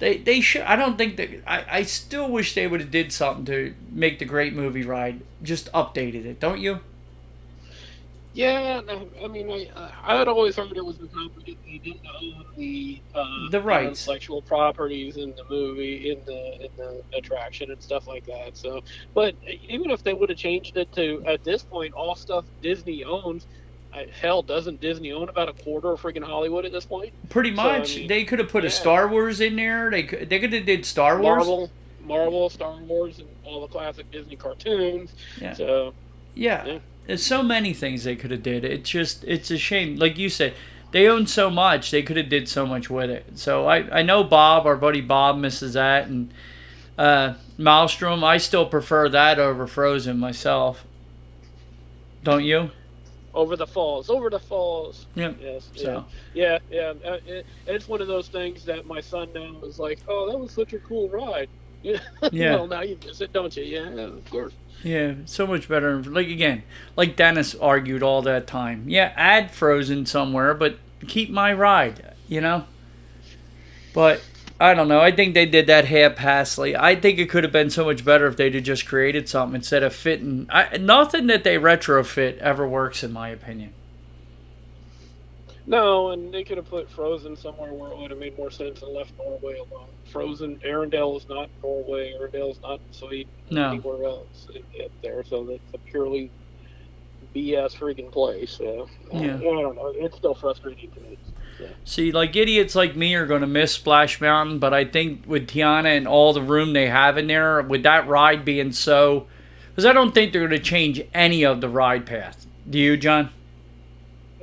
They 0.00 0.18
they 0.18 0.40
should. 0.40 0.62
I 0.62 0.74
don't 0.76 0.98
think 0.98 1.16
that. 1.16 1.30
I 1.46 1.78
I 1.78 1.82
still 1.84 2.28
wish 2.28 2.54
they 2.54 2.66
would 2.66 2.80
have 2.80 2.90
did 2.90 3.12
something 3.12 3.44
to 3.44 3.74
make 3.88 4.18
the 4.18 4.24
Great 4.24 4.52
Movie 4.52 4.82
ride. 4.82 5.20
Just 5.42 5.70
updated 5.72 6.24
it, 6.24 6.40
don't 6.40 6.60
you? 6.60 6.80
Yeah, 8.34 8.80
I 9.22 9.28
mean, 9.28 9.50
I 9.50 9.68
I 10.04 10.16
had 10.16 10.26
always 10.28 10.56
heard 10.56 10.74
it 10.74 10.84
was 10.84 10.96
because 10.96 11.28
they 11.44 11.78
didn't 11.78 12.00
own 12.06 12.46
the 12.56 13.00
uh, 13.14 13.50
The 13.50 13.60
rights. 13.60 14.02
intellectual 14.02 14.40
properties 14.40 15.16
in 15.18 15.34
the 15.36 15.44
movie, 15.50 16.10
in 16.10 16.24
the 16.24 16.64
in 16.64 16.70
the 16.78 17.02
attraction 17.16 17.70
and 17.70 17.82
stuff 17.82 18.06
like 18.06 18.24
that. 18.26 18.56
So, 18.56 18.82
but 19.12 19.34
even 19.68 19.90
if 19.90 20.02
they 20.02 20.14
would 20.14 20.30
have 20.30 20.38
changed 20.38 20.78
it 20.78 20.90
to 20.94 21.22
at 21.26 21.44
this 21.44 21.62
point, 21.62 21.92
all 21.94 22.14
stuff 22.16 22.44
Disney 22.62 23.04
owns. 23.04 23.46
I, 23.94 24.06
hell, 24.18 24.40
doesn't 24.42 24.80
Disney 24.80 25.12
own 25.12 25.28
about 25.28 25.50
a 25.50 25.52
quarter 25.52 25.90
of 25.92 26.00
freaking 26.00 26.24
Hollywood 26.24 26.64
at 26.64 26.72
this 26.72 26.86
point? 26.86 27.12
Pretty 27.28 27.54
So, 27.54 27.60
I 27.60 27.78
much. 27.80 27.96
mean, 27.96 28.08
they 28.08 28.24
could 28.24 28.38
have 28.38 28.48
put 28.48 28.64
a. 28.64 28.70
Star 28.70 29.06
Wars 29.06 29.42
in 29.42 29.54
there. 29.56 29.90
They 29.90 30.04
could. 30.04 30.30
They 30.30 30.38
could 30.40 30.50
have 30.54 30.64
did 30.64 30.86
Star 30.86 31.20
Wars. 31.20 31.36
Marvel, 31.46 31.70
Marvel, 32.02 32.48
Star 32.48 32.74
Wars, 32.78 33.18
and 33.18 33.28
all 33.44 33.60
the 33.60 33.66
classic 33.68 34.10
Disney 34.10 34.36
cartoons. 34.36 35.12
Yeah. 35.38 35.52
So 35.52 35.92
Yeah. 36.34 36.64
Yeah. 36.66 36.78
There's 37.06 37.24
so 37.24 37.42
many 37.42 37.74
things 37.74 38.04
they 38.04 38.16
could 38.16 38.30
have 38.30 38.42
did. 38.42 38.64
It's 38.64 38.88
just 38.88 39.24
it's 39.24 39.50
a 39.50 39.58
shame. 39.58 39.96
Like 39.96 40.18
you 40.18 40.28
said, 40.28 40.54
they 40.92 41.06
own 41.08 41.26
so 41.26 41.50
much. 41.50 41.90
They 41.90 42.02
could 42.02 42.16
have 42.16 42.28
did 42.28 42.48
so 42.48 42.66
much 42.66 42.88
with 42.88 43.10
it. 43.10 43.38
So 43.38 43.66
I 43.66 43.98
I 43.98 44.02
know 44.02 44.24
Bob, 44.24 44.66
our 44.66 44.76
buddy 44.76 45.00
Bob, 45.00 45.38
misses 45.38 45.74
that, 45.74 46.06
and 46.06 46.32
uh, 46.96 47.34
Maelstrom. 47.58 48.22
I 48.22 48.38
still 48.38 48.66
prefer 48.66 49.08
that 49.08 49.38
over 49.38 49.66
Frozen 49.66 50.18
myself. 50.18 50.84
Don't 52.22 52.44
you? 52.44 52.70
over 53.34 53.56
the 53.56 53.66
falls, 53.66 54.10
over 54.10 54.30
the 54.30 54.38
falls. 54.38 55.06
Yeah. 55.14 55.32
Yes. 55.40 55.70
So 55.74 56.04
Yeah, 56.34 56.58
yeah. 56.70 56.92
Uh, 57.04 57.18
it, 57.26 57.46
it's 57.66 57.88
one 57.88 58.00
of 58.00 58.08
those 58.08 58.28
things 58.28 58.64
that 58.64 58.86
my 58.86 59.00
son 59.00 59.28
now 59.34 59.56
is 59.64 59.78
like, 59.78 60.00
"Oh, 60.08 60.30
that 60.30 60.38
was 60.38 60.52
such 60.52 60.72
a 60.72 60.78
cool 60.78 61.08
ride." 61.08 61.48
Yeah. 61.82 61.98
Yeah. 62.32 62.54
well, 62.54 62.66
now 62.66 62.82
you 62.82 62.96
miss 63.04 63.20
it, 63.20 63.32
don't 63.32 63.54
you? 63.56 63.64
Yeah, 63.64 63.88
of 63.88 64.30
course. 64.30 64.52
Yeah, 64.82 65.14
so 65.24 65.46
much 65.46 65.68
better. 65.68 66.02
Like 66.02 66.28
again, 66.28 66.62
like 66.96 67.16
Dennis 67.16 67.54
argued 67.54 68.02
all 68.02 68.22
that 68.22 68.46
time. 68.46 68.84
Yeah, 68.88 69.12
add 69.16 69.50
Frozen 69.50 70.06
somewhere, 70.06 70.54
but 70.54 70.78
keep 71.06 71.30
my 71.30 71.52
ride. 71.52 72.14
You 72.28 72.40
know. 72.40 72.64
But 73.94 74.22
I 74.58 74.74
don't 74.74 74.88
know. 74.88 75.00
I 75.00 75.10
think 75.10 75.34
they 75.34 75.44
did 75.46 75.66
that 75.66 75.86
haphazardly. 75.86 76.76
I 76.76 76.94
think 76.94 77.18
it 77.18 77.28
could 77.28 77.44
have 77.44 77.52
been 77.52 77.70
so 77.70 77.84
much 77.84 78.04
better 78.04 78.26
if 78.26 78.36
they'd 78.36 78.54
have 78.54 78.64
just 78.64 78.86
created 78.86 79.28
something 79.28 79.56
instead 79.56 79.82
of 79.82 79.92
fitting. 79.92 80.46
I, 80.50 80.78
nothing 80.78 81.26
that 81.26 81.44
they 81.44 81.56
retrofit 81.56 82.38
ever 82.38 82.66
works, 82.66 83.02
in 83.02 83.12
my 83.12 83.28
opinion. 83.28 83.72
No, 85.66 86.10
and 86.10 86.32
they 86.34 86.42
could 86.42 86.56
have 86.56 86.68
put 86.68 86.90
Frozen 86.90 87.36
somewhere 87.36 87.72
where 87.72 87.92
it 87.92 87.98
would 87.98 88.10
have 88.10 88.18
made 88.18 88.36
more 88.36 88.50
sense 88.50 88.82
and 88.82 88.92
left 88.92 89.12
Norway 89.16 89.58
alone. 89.58 89.88
Frozen, 90.10 90.56
Arendelle 90.64 91.16
is 91.16 91.28
not 91.28 91.48
Norway. 91.62 92.14
Arendelle 92.20 92.50
is 92.50 92.60
not 92.62 92.80
Sweden. 92.90 93.30
No. 93.50 93.70
Anywhere 93.70 94.04
else 94.04 94.48
up 94.84 94.90
there, 95.02 95.22
so 95.24 95.44
that's 95.44 95.60
a 95.74 95.78
purely 95.78 96.30
BS 97.34 97.76
freaking 97.76 98.10
place. 98.10 98.52
So 98.52 98.88
Yeah. 99.12 99.36
I 99.36 99.38
don't 99.40 99.76
know. 99.76 99.92
It's 99.94 100.16
still 100.16 100.34
frustrating 100.34 100.90
to 100.90 101.00
me. 101.00 101.18
See, 101.84 102.10
like 102.10 102.34
idiots 102.34 102.74
like 102.74 102.96
me 102.96 103.14
are 103.14 103.26
going 103.26 103.42
to 103.42 103.46
miss 103.46 103.72
Splash 103.72 104.20
Mountain, 104.20 104.58
but 104.58 104.74
I 104.74 104.84
think 104.84 105.24
with 105.26 105.46
Tiana 105.46 105.96
and 105.96 106.08
all 106.08 106.32
the 106.32 106.42
room 106.42 106.72
they 106.72 106.88
have 106.88 107.16
in 107.18 107.26
there, 107.28 107.62
with 107.62 107.84
that 107.84 108.08
ride 108.08 108.44
being 108.44 108.72
so, 108.72 109.26
because 109.70 109.86
I 109.86 109.92
don't 109.92 110.12
think 110.12 110.32
they're 110.32 110.46
going 110.46 110.60
to 110.60 110.66
change 110.66 111.02
any 111.14 111.44
of 111.44 111.60
the 111.60 111.68
ride 111.68 112.04
path. 112.04 112.46
Do 112.68 112.78
you, 112.78 112.96
John? 112.96 113.30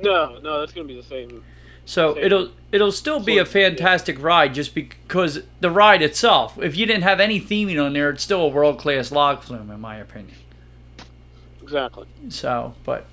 No, 0.02 0.38
no, 0.38 0.60
that's 0.60 0.72
gonna 0.72 0.86
be 0.88 0.96
the 0.96 1.02
same. 1.02 1.42
So 1.84 2.14
Same. 2.14 2.24
it'll 2.24 2.50
it'll 2.72 2.92
still 2.92 3.20
be 3.20 3.38
a 3.38 3.44
Sort 3.44 3.48
of, 3.48 3.54
yeah. 3.54 3.68
fantastic 3.68 4.22
ride 4.22 4.54
just 4.54 4.74
because 4.74 5.40
the 5.60 5.70
ride 5.70 6.02
itself. 6.02 6.58
If 6.62 6.76
you 6.76 6.86
didn't 6.86 7.02
have 7.02 7.20
any 7.20 7.40
theming 7.40 7.84
on 7.84 7.92
there, 7.94 8.10
it's 8.10 8.22
still 8.22 8.42
a 8.42 8.48
world 8.48 8.78
class 8.78 9.10
log 9.10 9.42
flume, 9.42 9.70
in 9.70 9.80
my 9.80 9.96
opinion. 9.96 10.36
Exactly. 11.62 12.06
So, 12.28 12.74
but 12.84 13.06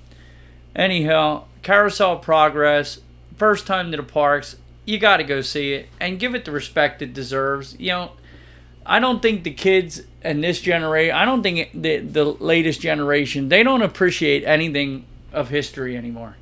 anyhow, 0.76 1.44
Carousel 1.62 2.18
Progress, 2.18 3.00
first 3.36 3.66
time 3.66 3.90
to 3.90 3.96
the 3.96 4.02
parks, 4.02 4.56
you 4.84 4.98
got 4.98 5.18
to 5.18 5.24
go 5.24 5.40
see 5.40 5.72
it 5.74 5.88
and 6.00 6.18
give 6.18 6.34
it 6.34 6.44
the 6.44 6.50
respect 6.52 7.02
it 7.02 7.12
deserves. 7.12 7.76
You 7.78 7.88
know, 7.88 8.12
I 8.86 9.00
don't 9.00 9.20
think 9.20 9.44
the 9.44 9.52
kids 9.52 10.02
and 10.22 10.42
this 10.42 10.60
generation, 10.60 11.14
I 11.16 11.24
don't 11.24 11.42
think 11.42 11.70
the 11.74 11.98
the 11.98 12.24
latest 12.24 12.80
generation, 12.80 13.48
they 13.48 13.62
don't 13.62 13.82
appreciate 13.82 14.44
anything 14.44 15.04
of 15.32 15.48
history 15.50 15.96
anymore. 15.96 16.36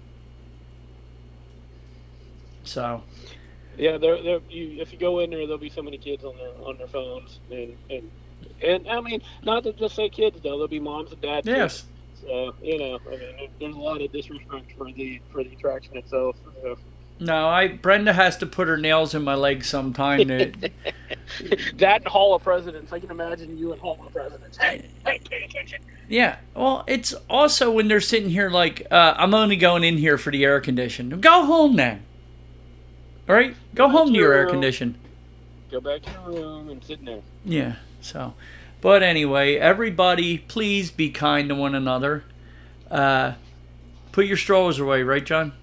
So, 2.76 3.02
Yeah, 3.78 3.96
there, 3.96 4.22
there. 4.22 4.40
You, 4.50 4.82
if 4.82 4.92
you 4.92 4.98
go 4.98 5.20
in 5.20 5.30
there, 5.30 5.38
there'll 5.46 5.56
be 5.56 5.70
so 5.70 5.80
many 5.80 5.96
kids 5.96 6.24
on 6.24 6.36
their 6.36 6.50
on 6.62 6.76
their 6.76 6.86
phones, 6.86 7.40
and 7.50 7.74
and 7.88 8.10
and 8.62 8.86
I 8.86 9.00
mean, 9.00 9.22
not 9.42 9.64
to 9.64 9.72
just 9.72 9.96
say 9.96 10.10
kids 10.10 10.36
though. 10.42 10.50
There'll 10.50 10.68
be 10.68 10.78
moms 10.78 11.10
and 11.10 11.22
dads. 11.22 11.46
too. 11.46 11.52
yes. 11.52 11.84
So 12.20 12.54
you 12.62 12.78
know, 12.78 12.98
I 13.06 13.16
mean, 13.16 13.48
there's 13.58 13.74
a 13.74 13.78
lot 13.78 14.02
of 14.02 14.12
disrespect 14.12 14.72
for 14.76 14.92
the 14.92 15.22
for 15.32 15.42
the 15.42 15.54
attraction 15.54 15.96
itself. 15.96 16.36
So. 16.60 16.76
No, 17.18 17.48
I 17.48 17.68
Brenda 17.68 18.12
has 18.12 18.36
to 18.38 18.46
put 18.46 18.68
her 18.68 18.76
nails 18.76 19.14
in 19.14 19.24
my 19.24 19.36
legs 19.36 19.70
sometime 19.70 20.28
to 20.28 20.52
that 21.76 22.02
and 22.02 22.06
Hall 22.06 22.34
of 22.34 22.42
Presidents. 22.42 22.92
I 22.92 23.00
can 23.00 23.10
imagine 23.10 23.56
you 23.56 23.72
and 23.72 23.80
Hall 23.80 23.98
of 24.06 24.12
Presidents. 24.12 24.58
Hey, 24.58 24.84
hey, 25.06 25.18
pay 25.30 25.44
attention. 25.44 25.80
Yeah, 26.10 26.36
well, 26.54 26.84
it's 26.86 27.14
also 27.30 27.70
when 27.70 27.88
they're 27.88 28.02
sitting 28.02 28.28
here 28.28 28.50
like, 28.50 28.86
uh, 28.90 29.14
I'm 29.16 29.32
only 29.32 29.56
going 29.56 29.82
in 29.82 29.96
here 29.96 30.18
for 30.18 30.30
the 30.30 30.44
air 30.44 30.60
conditioning. 30.60 31.18
Go 31.20 31.46
home 31.46 31.76
then. 31.76 32.04
All 33.28 33.34
right, 33.34 33.56
go 33.74 33.88
home 33.88 34.12
to 34.12 34.18
your 34.18 34.32
air 34.32 34.46
condition. 34.46 34.96
Go 35.70 35.80
back 35.80 36.02
to 36.02 36.10
your 36.10 36.42
room 36.42 36.68
and 36.70 36.82
sit 36.82 37.00
in 37.00 37.06
there. 37.06 37.22
Yeah. 37.44 37.76
So, 38.00 38.34
but 38.80 39.02
anyway, 39.02 39.56
everybody, 39.56 40.38
please 40.38 40.90
be 40.92 41.10
kind 41.10 41.48
to 41.48 41.54
one 41.56 41.74
another. 41.74 42.24
Uh, 42.88 43.32
put 44.12 44.26
your 44.26 44.36
strollers 44.36 44.78
away, 44.78 45.02
right, 45.02 45.24
John? 45.24 45.54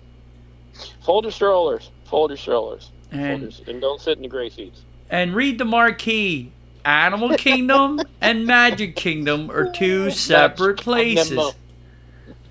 Fold 1.06 1.24
your 1.24 1.32
strollers. 1.32 1.90
Fold 2.06 2.32
your 2.32 2.38
strollers. 2.38 2.92
And 3.12 3.44
and 3.68 3.80
don't 3.80 4.02
sit 4.02 4.18
in 4.18 4.24
the 4.24 4.28
gray 4.28 4.50
seats. 4.50 4.82
and 5.10 5.34
read 5.36 5.58
the 5.58 5.66
marquee. 5.66 6.52
Animal 6.84 7.30
Kingdom 7.38 8.02
and 8.20 8.46
Magic 8.46 8.96
Kingdom 8.98 9.50
are 9.52 9.72
two 9.72 10.10
separate 10.12 10.82
places. 10.82 11.54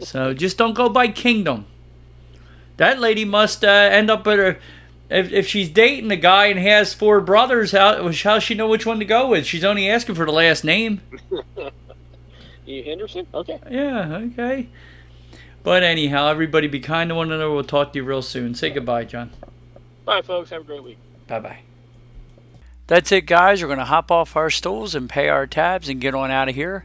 So 0.01 0.32
just 0.32 0.56
don't 0.56 0.72
go 0.72 0.89
by 0.89 1.09
Kingdom. 1.09 1.66
That 2.78 2.98
lady 2.98 3.26
must 3.26 3.62
uh, 3.62 3.68
end 3.68 4.10
up 4.10 4.26
at 4.26 4.39
her. 4.39 4.59
If, 5.12 5.30
if 5.30 5.47
she's 5.47 5.68
dating 5.68 6.10
a 6.10 6.16
guy 6.16 6.47
and 6.47 6.59
has 6.59 6.94
four 6.94 7.20
brothers, 7.20 7.72
how 7.72 8.10
how 8.12 8.39
she 8.39 8.55
know 8.55 8.66
which 8.68 8.86
one 8.86 8.98
to 8.98 9.05
go 9.05 9.28
with? 9.28 9.44
She's 9.44 9.64
only 9.64 9.89
asking 9.89 10.14
for 10.14 10.24
the 10.24 10.32
last 10.32 10.64
name. 10.64 11.01
E. 12.64 12.80
Henderson? 12.82 13.26
Okay. 13.34 13.59
Yeah, 13.68 14.16
okay. 14.18 14.68
But 15.64 15.82
anyhow, 15.82 16.28
everybody 16.28 16.68
be 16.68 16.78
kind 16.78 17.09
to 17.10 17.14
one 17.16 17.32
another. 17.32 17.51
We'll 17.51 17.64
talk 17.64 17.93
to 17.93 17.98
you 17.98 18.05
real 18.05 18.22
soon. 18.22 18.55
Say 18.55 18.70
goodbye, 18.70 19.05
John. 19.05 19.30
Bye, 20.05 20.22
folks. 20.22 20.51
Have 20.51 20.62
a 20.62 20.64
great 20.64 20.84
week. 20.84 20.98
Bye 21.26 21.40
bye. 21.40 21.59
That's 22.86 23.10
it, 23.10 23.26
guys. 23.26 23.62
We're 23.62 23.68
going 23.68 23.78
to 23.78 23.84
hop 23.84 24.10
off 24.10 24.36
our 24.36 24.51
stools 24.51 24.94
and 24.94 25.09
pay 25.09 25.28
our 25.28 25.47
tabs 25.47 25.89
and 25.89 26.01
get 26.01 26.14
on 26.14 26.30
out 26.30 26.48
of 26.48 26.55
here. 26.55 26.84